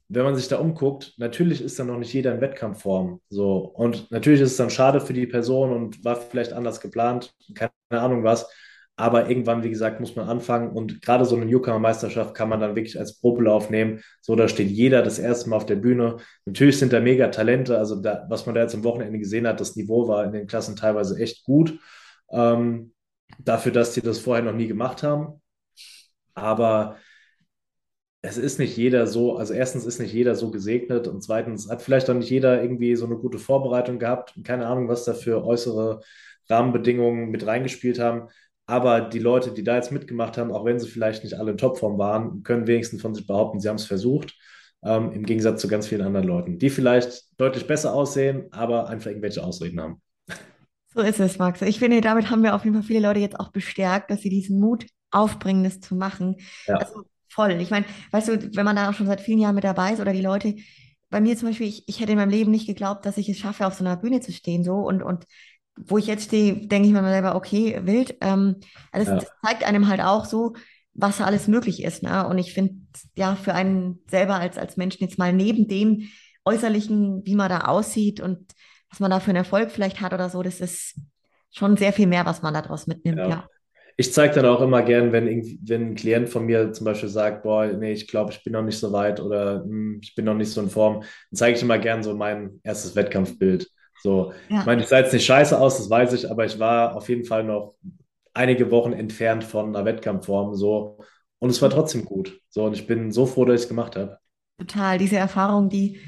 Wenn 0.09 0.23
man 0.23 0.35
sich 0.35 0.47
da 0.47 0.57
umguckt, 0.57 1.13
natürlich 1.17 1.61
ist 1.61 1.77
dann 1.77 1.87
noch 1.87 1.97
nicht 1.97 2.13
jeder 2.13 2.33
in 2.33 2.41
Wettkampfform. 2.41 3.21
So. 3.29 3.57
Und 3.57 4.09
natürlich 4.11 4.41
ist 4.41 4.51
es 4.51 4.57
dann 4.57 4.71
schade 4.71 5.01
für 5.01 5.13
die 5.13 5.27
Person 5.27 5.71
und 5.71 6.03
war 6.03 6.15
vielleicht 6.15 6.51
anders 6.51 6.81
geplant, 6.81 7.33
keine 7.53 7.71
Ahnung 7.91 8.23
was. 8.23 8.49
Aber 8.95 9.29
irgendwann, 9.29 9.63
wie 9.63 9.69
gesagt, 9.69 10.01
muss 10.01 10.17
man 10.17 10.27
anfangen. 10.27 10.71
Und 10.71 11.01
gerade 11.01 11.23
so 11.23 11.37
eine 11.37 11.45
Newcomer-Meisterschaft 11.45 12.35
kann 12.35 12.49
man 12.49 12.59
dann 12.59 12.75
wirklich 12.75 12.99
als 12.99 13.17
Probelauf 13.21 13.69
nehmen. 13.69 14.01
So, 14.19 14.35
da 14.35 14.49
steht 14.49 14.69
jeder 14.69 15.01
das 15.03 15.19
erste 15.19 15.49
Mal 15.49 15.55
auf 15.55 15.65
der 15.65 15.77
Bühne. 15.77 16.17
Natürlich 16.43 16.79
sind 16.79 16.91
da 16.91 16.99
mega 16.99 17.29
Talente. 17.29 17.77
Also, 17.77 18.01
da, 18.01 18.25
was 18.27 18.45
man 18.45 18.55
da 18.55 18.61
jetzt 18.61 18.75
am 18.75 18.83
Wochenende 18.83 19.17
gesehen 19.17 19.47
hat, 19.47 19.61
das 19.61 19.77
Niveau 19.77 20.09
war 20.09 20.25
in 20.25 20.33
den 20.33 20.47
Klassen 20.47 20.75
teilweise 20.75 21.17
echt 21.17 21.45
gut. 21.45 21.79
Ähm, 22.29 22.93
dafür, 23.37 23.71
dass 23.71 23.93
sie 23.93 24.01
das 24.01 24.19
vorher 24.19 24.43
noch 24.43 24.53
nie 24.53 24.67
gemacht 24.67 25.01
haben. 25.01 25.41
Aber 26.33 26.97
es 28.21 28.37
ist 28.37 28.59
nicht 28.59 28.75
jeder 28.75 29.07
so, 29.07 29.37
also 29.37 29.53
erstens 29.53 29.85
ist 29.85 29.99
nicht 29.99 30.13
jeder 30.13 30.35
so 30.35 30.51
gesegnet 30.51 31.07
und 31.07 31.23
zweitens 31.23 31.69
hat 31.69 31.81
vielleicht 31.81 32.09
auch 32.09 32.15
nicht 32.15 32.29
jeder 32.29 32.61
irgendwie 32.61 32.95
so 32.95 33.05
eine 33.05 33.15
gute 33.15 33.39
Vorbereitung 33.39 33.97
gehabt. 33.97 34.33
Keine 34.43 34.67
Ahnung, 34.67 34.89
was 34.89 35.05
da 35.05 35.13
für 35.13 35.45
äußere 35.45 36.01
Rahmenbedingungen 36.49 37.29
mit 37.29 37.45
reingespielt 37.45 37.99
haben. 37.99 38.27
Aber 38.65 39.01
die 39.01 39.19
Leute, 39.19 39.51
die 39.51 39.63
da 39.63 39.75
jetzt 39.75 39.91
mitgemacht 39.91 40.37
haben, 40.37 40.51
auch 40.51 40.65
wenn 40.65 40.79
sie 40.79 40.89
vielleicht 40.89 41.23
nicht 41.23 41.35
alle 41.35 41.51
in 41.51 41.57
Topform 41.57 41.97
waren, 41.97 42.43
können 42.43 42.67
wenigstens 42.67 43.01
von 43.01 43.15
sich 43.15 43.25
behaupten, 43.25 43.59
sie 43.59 43.69
haben 43.69 43.77
es 43.77 43.85
versucht. 43.85 44.37
Ähm, 44.83 45.11
Im 45.11 45.25
Gegensatz 45.25 45.61
zu 45.61 45.67
ganz 45.67 45.87
vielen 45.87 46.01
anderen 46.01 46.27
Leuten, 46.27 46.59
die 46.59 46.69
vielleicht 46.69 47.39
deutlich 47.39 47.67
besser 47.67 47.93
aussehen, 47.93 48.47
aber 48.51 48.87
einfach 48.87 49.07
irgendwelche 49.07 49.43
Ausreden 49.43 49.81
haben. 49.81 50.01
So 50.93 51.01
ist 51.01 51.19
es, 51.19 51.37
Max. 51.37 51.61
Ich 51.61 51.79
finde, 51.79 52.01
damit 52.01 52.29
haben 52.29 52.43
wir 52.43 52.55
auf 52.55 52.63
jeden 52.63 52.75
Fall 52.75 52.83
viele 52.83 53.07
Leute 53.07 53.19
jetzt 53.19 53.39
auch 53.39 53.51
bestärkt, 53.51 54.11
dass 54.11 54.21
sie 54.21 54.29
diesen 54.29 54.59
Mut 54.59 54.85
aufbringen, 55.11 55.63
das 55.63 55.79
zu 55.79 55.95
machen. 55.95 56.35
Ja. 56.67 56.75
Also 56.75 57.03
voll. 57.29 57.51
Ich 57.61 57.71
meine, 57.71 57.85
weißt 58.11 58.27
du, 58.27 58.55
wenn 58.55 58.65
man 58.65 58.75
da 58.75 58.89
auch 58.89 58.93
schon 58.93 59.07
seit 59.07 59.21
vielen 59.21 59.39
Jahren 59.39 59.55
mit 59.55 59.63
dabei 59.63 59.93
ist 59.93 59.99
oder 59.99 60.13
die 60.13 60.21
Leute, 60.21 60.55
bei 61.09 61.21
mir 61.21 61.37
zum 61.37 61.49
Beispiel, 61.49 61.67
ich, 61.67 61.83
ich 61.87 61.99
hätte 61.99 62.11
in 62.11 62.17
meinem 62.17 62.29
Leben 62.29 62.51
nicht 62.51 62.67
geglaubt, 62.67 63.05
dass 63.05 63.17
ich 63.17 63.29
es 63.29 63.37
schaffe, 63.37 63.65
auf 63.65 63.73
so 63.73 63.83
einer 63.83 63.97
Bühne 63.97 64.21
zu 64.21 64.31
stehen, 64.31 64.63
so 64.63 64.75
und, 64.75 65.01
und 65.01 65.25
wo 65.75 65.97
ich 65.97 66.07
jetzt 66.07 66.25
stehe, 66.25 66.67
denke 66.67 66.87
ich 66.87 66.93
mir 66.93 67.03
selber, 67.03 67.35
okay, 67.35 67.79
wild. 67.83 68.17
Ähm, 68.21 68.57
also 68.91 69.11
ja. 69.11 69.19
das 69.19 69.29
zeigt 69.43 69.63
einem 69.63 69.87
halt 69.87 70.01
auch 70.01 70.25
so, 70.25 70.53
was 70.93 71.21
alles 71.21 71.47
möglich 71.47 71.83
ist. 71.83 72.03
Ne? 72.03 72.27
Und 72.27 72.37
ich 72.37 72.53
finde, 72.53 72.75
ja, 73.15 73.35
für 73.35 73.53
einen 73.53 73.99
selber 74.09 74.35
als, 74.35 74.57
als 74.57 74.77
Menschen 74.77 75.03
jetzt 75.03 75.17
mal 75.17 75.31
neben 75.31 75.67
dem 75.67 76.09
Äußerlichen, 76.45 77.25
wie 77.25 77.35
man 77.35 77.49
da 77.49 77.61
aussieht 77.61 78.19
und 78.19 78.51
was 78.89 78.99
man 78.99 79.11
da 79.11 79.19
für 79.19 79.29
einen 79.29 79.37
Erfolg 79.37 79.71
vielleicht 79.71 80.01
hat 80.01 80.13
oder 80.13 80.29
so, 80.29 80.43
das 80.43 80.59
ist 80.59 80.99
schon 81.51 81.77
sehr 81.77 81.93
viel 81.93 82.07
mehr, 82.07 82.25
was 82.25 82.41
man 82.41 82.53
daraus 82.53 82.87
mitnimmt, 82.87 83.19
ja. 83.19 83.29
ja. 83.29 83.47
Ich 83.99 84.13
zeige 84.13 84.35
dann 84.35 84.45
auch 84.45 84.61
immer 84.61 84.81
gern, 84.81 85.11
wenn, 85.11 85.27
wenn 85.67 85.89
ein 85.89 85.95
Klient 85.95 86.29
von 86.29 86.45
mir 86.45 86.71
zum 86.71 86.85
Beispiel 86.85 87.09
sagt, 87.09 87.43
boah, 87.43 87.67
nee, 87.67 87.91
ich 87.91 88.07
glaube, 88.07 88.31
ich 88.31 88.41
bin 88.41 88.53
noch 88.53 88.63
nicht 88.63 88.79
so 88.79 88.93
weit 88.93 89.19
oder 89.19 89.61
hm, 89.61 89.99
ich 90.01 90.15
bin 90.15 90.23
noch 90.23 90.35
nicht 90.35 90.51
so 90.51 90.61
in 90.61 90.69
Form, 90.69 91.01
dann 91.01 91.35
zeige 91.35 91.57
ich 91.57 91.63
immer 91.63 91.77
gern 91.77 92.01
so 92.01 92.15
mein 92.15 92.61
erstes 92.63 92.95
Wettkampfbild. 92.95 93.69
So, 94.01 94.31
ja. 94.47 94.61
ich 94.61 94.65
meine, 94.65 94.83
ich 94.83 94.87
sah 94.87 94.99
jetzt 94.99 95.11
nicht 95.11 95.25
scheiße 95.25 95.59
aus, 95.59 95.79
das 95.79 95.89
weiß 95.89 96.13
ich, 96.13 96.31
aber 96.31 96.45
ich 96.45 96.57
war 96.57 96.95
auf 96.95 97.09
jeden 97.09 97.25
Fall 97.25 97.43
noch 97.43 97.75
einige 98.33 98.71
Wochen 98.71 98.93
entfernt 98.93 99.43
von 99.43 99.75
einer 99.75 99.83
Wettkampfform, 99.83 100.55
so. 100.55 100.99
Und 101.39 101.49
es 101.49 101.61
war 101.61 101.69
trotzdem 101.69 102.05
gut. 102.05 102.39
So, 102.47 102.63
und 102.63 102.73
ich 102.75 102.87
bin 102.87 103.11
so 103.11 103.25
froh, 103.25 103.43
dass 103.43 103.55
ich 103.55 103.63
es 103.63 103.67
gemacht 103.67 103.97
habe. 103.97 104.17
Total, 104.57 104.97
diese 104.97 105.17
Erfahrung, 105.17 105.67
die, 105.67 105.99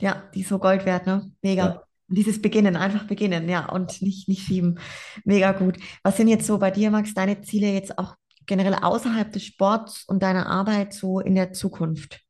ja, 0.00 0.24
die 0.34 0.40
ist 0.40 0.48
so 0.48 0.58
Gold 0.58 0.84
wert, 0.84 1.06
ne? 1.06 1.30
Mega. 1.42 1.64
Ja. 1.64 1.85
Dieses 2.08 2.40
Beginnen, 2.40 2.76
einfach 2.76 3.04
beginnen, 3.04 3.48
ja, 3.48 3.68
und 3.68 4.00
nicht, 4.00 4.28
nicht 4.28 4.46
schieben. 4.46 4.78
Mega 5.24 5.52
gut. 5.52 5.76
Was 6.02 6.16
sind 6.16 6.28
jetzt 6.28 6.46
so 6.46 6.58
bei 6.58 6.70
dir, 6.70 6.90
Max, 6.90 7.14
deine 7.14 7.40
Ziele 7.40 7.72
jetzt 7.72 7.98
auch 7.98 8.14
generell 8.46 8.74
außerhalb 8.74 9.32
des 9.32 9.44
Sports 9.44 10.04
und 10.06 10.22
deiner 10.22 10.46
Arbeit 10.46 10.94
so 10.94 11.20
in 11.20 11.34
der 11.34 11.52
Zukunft? 11.52 12.20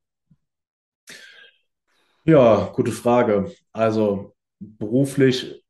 Ja, 2.24 2.72
gute 2.74 2.90
Frage. 2.90 3.52
Also 3.72 4.34
beruflich, 4.58 5.62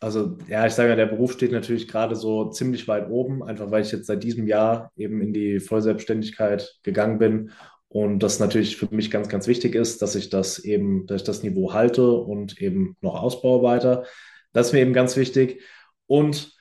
also 0.00 0.36
ja, 0.46 0.66
ich 0.66 0.74
sage 0.74 0.90
ja, 0.90 0.96
der 0.96 1.06
Beruf 1.06 1.32
steht 1.32 1.50
natürlich 1.50 1.88
gerade 1.88 2.14
so 2.14 2.50
ziemlich 2.50 2.86
weit 2.86 3.08
oben, 3.10 3.42
einfach 3.42 3.70
weil 3.70 3.82
ich 3.82 3.92
jetzt 3.92 4.06
seit 4.06 4.22
diesem 4.22 4.46
Jahr 4.46 4.92
eben 4.96 5.20
in 5.22 5.32
die 5.32 5.58
Vollselbstständigkeit 5.58 6.78
gegangen 6.82 7.18
bin 7.18 7.50
und 7.94 8.24
das 8.24 8.40
natürlich 8.40 8.76
für 8.76 8.92
mich 8.92 9.08
ganz, 9.08 9.28
ganz 9.28 9.46
wichtig 9.46 9.76
ist, 9.76 10.02
dass 10.02 10.16
ich 10.16 10.28
das 10.28 10.58
eben, 10.58 11.06
dass 11.06 11.20
ich 11.20 11.26
das 11.26 11.44
Niveau 11.44 11.74
halte 11.74 12.10
und 12.10 12.60
eben 12.60 12.96
noch 13.00 13.22
ausbaue 13.22 13.62
weiter. 13.62 14.04
Das 14.52 14.66
ist 14.66 14.72
mir 14.72 14.80
eben 14.80 14.92
ganz 14.92 15.16
wichtig. 15.16 15.62
Und 16.08 16.52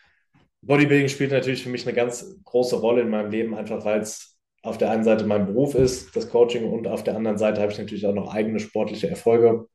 Bodybuilding 0.61 1.07
spielt 1.07 1.31
natürlich 1.31 1.63
für 1.63 1.69
mich 1.69 1.87
eine 1.87 1.95
ganz 1.95 2.39
große 2.43 2.75
Rolle 2.75 3.01
in 3.01 3.09
meinem 3.09 3.31
Leben, 3.31 3.55
einfach 3.55 3.83
weil 3.83 3.99
es 4.01 4.37
auf 4.61 4.77
der 4.77 4.91
einen 4.91 5.03
Seite 5.03 5.25
mein 5.25 5.47
Beruf 5.47 5.73
ist, 5.73 6.15
das 6.15 6.29
Coaching, 6.29 6.69
und 6.69 6.85
auf 6.85 7.03
der 7.03 7.15
anderen 7.15 7.39
Seite 7.39 7.61
habe 7.61 7.71
ich 7.71 7.79
natürlich 7.79 8.05
auch 8.05 8.13
noch 8.13 8.31
eigene 8.31 8.59
sportliche 8.59 9.09
Erfolge. 9.09 9.65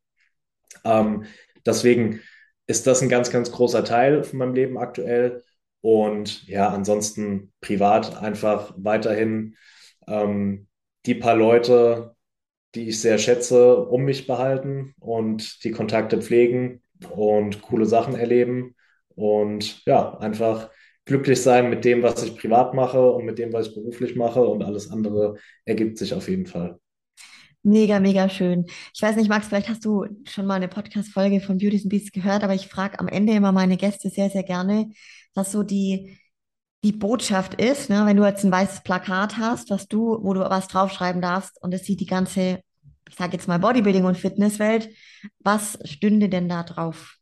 Ähm, 0.85 1.25
deswegen 1.67 2.21
ist 2.69 2.87
das 2.87 3.03
ein 3.03 3.09
ganz, 3.09 3.31
ganz 3.33 3.51
großer 3.51 3.83
Teil 3.83 4.23
von 4.23 4.39
meinem 4.39 4.55
Leben 4.55 4.79
aktuell. 4.79 5.43
Und 5.81 6.47
ja, 6.47 6.69
ansonsten 6.69 7.53
privat 7.61 8.17
einfach 8.23 8.75
weiterhin 8.77 9.57
ähm, 10.07 10.68
die 11.09 11.15
paar 11.15 11.37
Leute, 11.37 12.15
die 12.75 12.91
ich 12.91 13.01
sehr 13.01 13.19
schätze, 13.19 13.79
um 13.79 14.05
mich 14.05 14.27
behalten 14.27 14.95
und 15.01 15.65
die 15.65 15.71
Kontakte 15.71 16.21
pflegen 16.21 16.83
und 17.11 17.63
coole 17.63 17.87
Sachen 17.87 18.15
erleben 18.15 18.75
und 19.15 19.85
ja, 19.87 20.19
einfach 20.19 20.71
glücklich 21.07 21.41
sein 21.41 21.71
mit 21.71 21.87
dem, 21.87 22.03
was 22.03 22.23
ich 22.23 22.37
privat 22.37 22.75
mache 22.75 23.11
und 23.11 23.25
mit 23.25 23.39
dem, 23.39 23.55
was 23.55 23.69
ich 23.69 23.75
beruflich 23.75 24.17
mache 24.17 24.47
und 24.47 24.63
alles 24.63 24.91
andere 24.91 25.37
ergibt 25.65 25.97
sich 25.97 26.13
auf 26.13 26.29
jeden 26.29 26.45
Fall. 26.45 26.79
Mega, 27.63 28.01
mega 28.01 28.29
schön. 28.29 28.67
Ich 28.95 29.01
weiß 29.01 29.17
nicht, 29.17 29.31
Max, 29.31 29.49
vielleicht 29.49 29.71
hast 29.71 29.85
du 29.87 30.05
schon 30.29 30.45
mal 30.45 30.55
eine 30.55 30.69
Podcast-Folge 30.69 31.41
von 31.41 31.57
Beauties 31.57 31.85
and 31.85 31.91
Beasts 31.91 32.13
gehört, 32.13 32.45
aber 32.45 32.55
ich 32.55 32.69
frage 32.69 33.01
am 33.01 33.09
Ende 33.09 33.33
immer 33.33 33.53
meine 33.53 33.79
Gäste 33.79 34.11
sehr, 34.11 34.29
sehr 34.29 34.43
gerne, 34.43 34.91
was 35.35 35.53
so 35.53 35.63
die 35.63 36.19
die 36.85 36.93
Botschaft 36.93 37.55
ist, 37.55 37.91
ne, 37.91 38.07
wenn 38.07 38.17
du 38.17 38.25
jetzt 38.25 38.45
ein 38.45 38.53
weißes 38.53 38.83
Plakat 38.83 39.37
hast, 39.39 39.71
was 39.71 39.89
du, 39.89 40.19
wo 40.23 40.35
du 40.35 40.41
was 40.41 40.69
draufschreiben 40.69 41.21
darfst 41.23 41.61
und 41.63 41.75
es 41.75 41.85
sieht 41.85 42.01
die 42.01 42.07
ganze, 42.07 42.61
ich 43.09 43.17
sage 43.17 43.33
jetzt 43.33 43.49
mal 43.49 43.59
Bodybuilding 43.59 44.05
und 44.05 44.17
Fitnesswelt, 44.19 44.91
was 45.41 45.79
stünde 45.85 46.29
denn 46.29 46.49
da 46.49 46.63
drauf? 46.63 47.17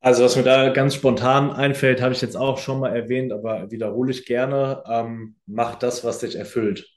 Also 0.00 0.24
was 0.24 0.36
mir 0.36 0.42
da 0.42 0.70
ganz 0.70 0.94
spontan 0.94 1.50
einfällt, 1.52 2.02
habe 2.02 2.12
ich 2.12 2.20
jetzt 2.20 2.36
auch 2.36 2.58
schon 2.58 2.80
mal 2.80 2.94
erwähnt, 2.94 3.32
aber 3.32 3.70
wiederhole 3.70 4.10
ich 4.10 4.26
gerne. 4.26 4.82
Ähm, 4.86 5.36
mach 5.46 5.76
das, 5.76 6.04
was 6.04 6.18
dich 6.20 6.36
erfüllt. 6.36 6.88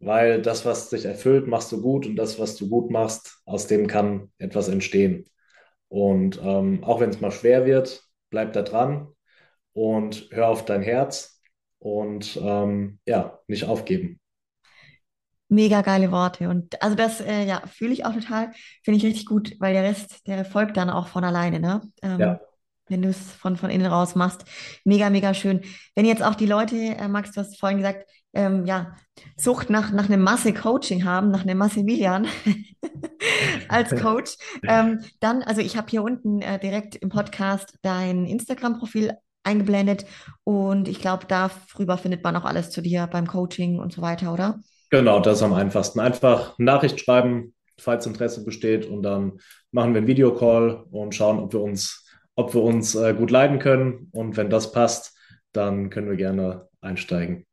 weil 0.00 0.42
das, 0.42 0.64
was 0.64 0.90
dich 0.90 1.04
erfüllt, 1.06 1.46
machst 1.46 1.72
du 1.72 1.80
gut 1.82 2.06
und 2.06 2.16
das, 2.16 2.38
was 2.38 2.56
du 2.56 2.68
gut 2.68 2.90
machst, 2.90 3.40
aus 3.46 3.66
dem 3.66 3.86
kann 3.86 4.30
etwas 4.38 4.68
entstehen. 4.68 5.26
Und 5.88 6.40
ähm, 6.42 6.84
auch 6.84 7.00
wenn 7.00 7.10
es 7.10 7.20
mal 7.20 7.30
schwer 7.32 7.66
wird, 7.66 8.02
bleib 8.30 8.52
da 8.52 8.62
dran 8.62 9.08
und 9.76 10.28
hör 10.30 10.48
auf 10.48 10.64
dein 10.64 10.80
Herz 10.80 11.38
und 11.78 12.38
ähm, 12.42 12.98
ja, 13.06 13.40
nicht 13.46 13.64
aufgeben. 13.64 14.18
Mega 15.48 15.82
geile 15.82 16.10
Worte. 16.10 16.48
Und 16.48 16.82
also 16.82 16.96
das 16.96 17.20
äh, 17.20 17.44
ja, 17.44 17.62
fühle 17.66 17.92
ich 17.92 18.06
auch 18.06 18.14
total, 18.14 18.52
finde 18.82 18.96
ich 18.96 19.04
richtig 19.04 19.26
gut, 19.26 19.54
weil 19.60 19.74
der 19.74 19.82
Rest, 19.82 20.26
der 20.26 20.46
folgt 20.46 20.78
dann 20.78 20.88
auch 20.88 21.08
von 21.08 21.24
alleine, 21.24 21.60
ne? 21.60 21.82
Ähm, 22.02 22.18
ja. 22.18 22.40
Wenn 22.88 23.02
du 23.02 23.08
es 23.08 23.32
von, 23.32 23.56
von 23.56 23.68
innen 23.68 23.86
raus 23.86 24.14
machst. 24.14 24.44
Mega, 24.84 25.10
mega 25.10 25.34
schön. 25.34 25.60
Wenn 25.94 26.06
jetzt 26.06 26.22
auch 26.22 26.36
die 26.36 26.46
Leute, 26.46 26.76
äh, 26.76 27.08
Max, 27.08 27.32
du 27.32 27.40
hast 27.40 27.58
vorhin 27.58 27.78
gesagt, 27.78 28.08
ähm, 28.32 28.64
ja, 28.64 28.96
Sucht 29.36 29.70
nach, 29.70 29.92
nach 29.92 30.06
einem 30.06 30.22
Masse-Coaching 30.22 31.04
haben, 31.04 31.30
nach 31.30 31.42
einem 31.42 31.58
Masse-Milian 31.58 32.28
als 33.68 33.94
Coach, 34.00 34.36
ähm, 34.66 35.04
dann, 35.20 35.42
also 35.42 35.60
ich 35.60 35.76
habe 35.76 35.88
hier 35.90 36.02
unten 36.02 36.40
äh, 36.40 36.58
direkt 36.58 36.94
im 36.96 37.08
Podcast 37.08 37.76
dein 37.82 38.24
Instagram-Profil 38.24 39.12
eingeblendet 39.46 40.04
und 40.44 40.88
ich 40.88 41.00
glaube, 41.00 41.26
darüber 41.28 41.96
findet 41.96 42.22
man 42.22 42.36
auch 42.36 42.44
alles 42.44 42.70
zu 42.70 42.82
dir 42.82 43.06
beim 43.06 43.26
Coaching 43.26 43.78
und 43.78 43.92
so 43.92 44.02
weiter, 44.02 44.32
oder? 44.32 44.60
Genau, 44.90 45.20
das 45.20 45.38
ist 45.38 45.42
am 45.42 45.54
einfachsten. 45.54 46.00
Einfach 46.00 46.58
Nachricht 46.58 47.00
schreiben, 47.00 47.54
falls 47.78 48.06
Interesse 48.06 48.44
besteht 48.44 48.86
und 48.86 49.02
dann 49.02 49.38
machen 49.70 49.92
wir 49.92 49.98
einen 49.98 50.06
Videocall 50.06 50.84
und 50.90 51.14
schauen, 51.14 51.38
ob 51.38 51.52
wir 51.52 51.60
uns, 51.60 52.06
ob 52.34 52.54
wir 52.54 52.62
uns 52.62 52.94
äh, 52.94 53.14
gut 53.14 53.30
leiden 53.30 53.58
können. 53.58 54.08
Und 54.12 54.36
wenn 54.36 54.50
das 54.50 54.72
passt, 54.72 55.16
dann 55.52 55.90
können 55.90 56.08
wir 56.08 56.16
gerne 56.16 56.68
einsteigen. 56.80 57.46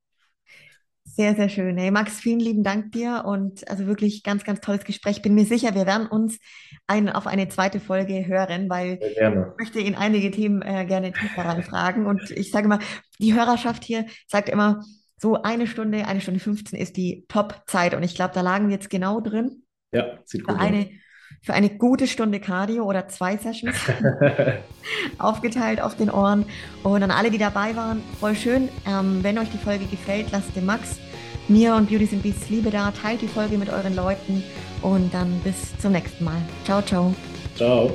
Sehr, 1.15 1.35
sehr 1.35 1.48
schön. 1.48 1.77
Hey 1.77 1.91
Max, 1.91 2.19
vielen 2.19 2.40
lieben 2.40 2.64
Dank 2.64 2.91
dir 2.91 3.22
und 3.23 3.69
also 3.69 3.85
wirklich 3.85 4.23
ganz, 4.23 4.44
ganz 4.44 4.61
tolles 4.61 4.84
Gespräch. 4.84 5.22
Bin 5.22 5.35
mir 5.35 5.45
sicher, 5.45 5.76
wir 5.76 5.85
werden 5.85 6.07
uns 6.07 6.40
ein, 6.88 7.07
auf 7.07 7.27
eine 7.27 7.48
zweite 7.49 7.80
Folge 7.80 8.26
hören, 8.26 8.68
weil 8.68 8.98
ich 8.99 9.22
möchte 9.60 9.80
in 9.80 9.94
einige 9.94 10.31
Themen 10.31 10.64
äh, 10.64 10.85
gerne 10.85 11.11
tiefer 11.11 11.45
reinfragen. 11.45 12.07
Und 12.07 12.31
ich 12.31 12.49
sage 12.49 12.68
mal, 12.68 12.80
die 13.19 13.35
Hörerschaft 13.35 13.84
hier 13.84 14.07
sagt 14.27 14.49
immer, 14.49 14.84
so 15.15 15.40
eine 15.40 15.68
Stunde, 15.68 16.07
eine 16.07 16.19
Stunde 16.19 16.40
15 16.40 16.80
ist 16.80 16.98
die 16.98 17.26
Top-Zeit. 17.27 17.94
Und 17.94 18.02
ich 18.02 18.15
glaube, 18.15 18.34
da 18.34 18.41
lagen 18.41 18.69
wir 18.69 18.73
jetzt 18.73 18.90
genau 18.90 19.22
drin. 19.22 19.65
Ja, 19.91 20.18
sieht 20.26 20.44
gut 20.48 20.57
eine, 20.57 20.90
Für 21.44 21.53
eine 21.53 21.70
gute 21.70 22.07
Stunde 22.07 22.40
Cardio 22.40 22.86
oder 22.86 23.10
zwei 23.10 23.36
Sessions 23.36 23.76
aufgeteilt 25.18 25.82
auf 25.82 25.98
den 25.98 26.10
Ohren. 26.10 26.45
Und 26.84 27.03
an 27.03 27.11
alle, 27.11 27.32
die 27.32 27.38
dabei 27.38 27.76
waren, 27.76 28.02
voll 28.22 28.34
schön. 28.34 28.70
Ähm, 28.88 29.20
wenn 29.24 29.38
euch 29.38 29.49
die 29.49 29.57
Folge 29.57 29.86
gefällt, 29.86 30.32
lasst 30.32 30.56
dem 30.56 30.65
Max, 30.65 30.99
mir 31.49 31.76
und 31.76 31.90
Beauties 31.90 32.14
and 32.14 32.24
Beasts 32.24 32.49
Liebe 32.49 32.70
da. 32.70 32.91
Teilt 32.91 33.22
die 33.22 33.28
Folge 33.28 33.57
mit 33.57 33.70
euren 33.70 33.94
Leuten 33.94 34.41
und 34.82 35.14
dann 35.14 35.41
bis 35.44 35.78
zum 35.80 35.91
nächsten 35.91 36.24
Mal. 36.24 36.41
Ciao, 36.64 36.82
ciao. 36.82 37.14
Ciao. 37.57 37.91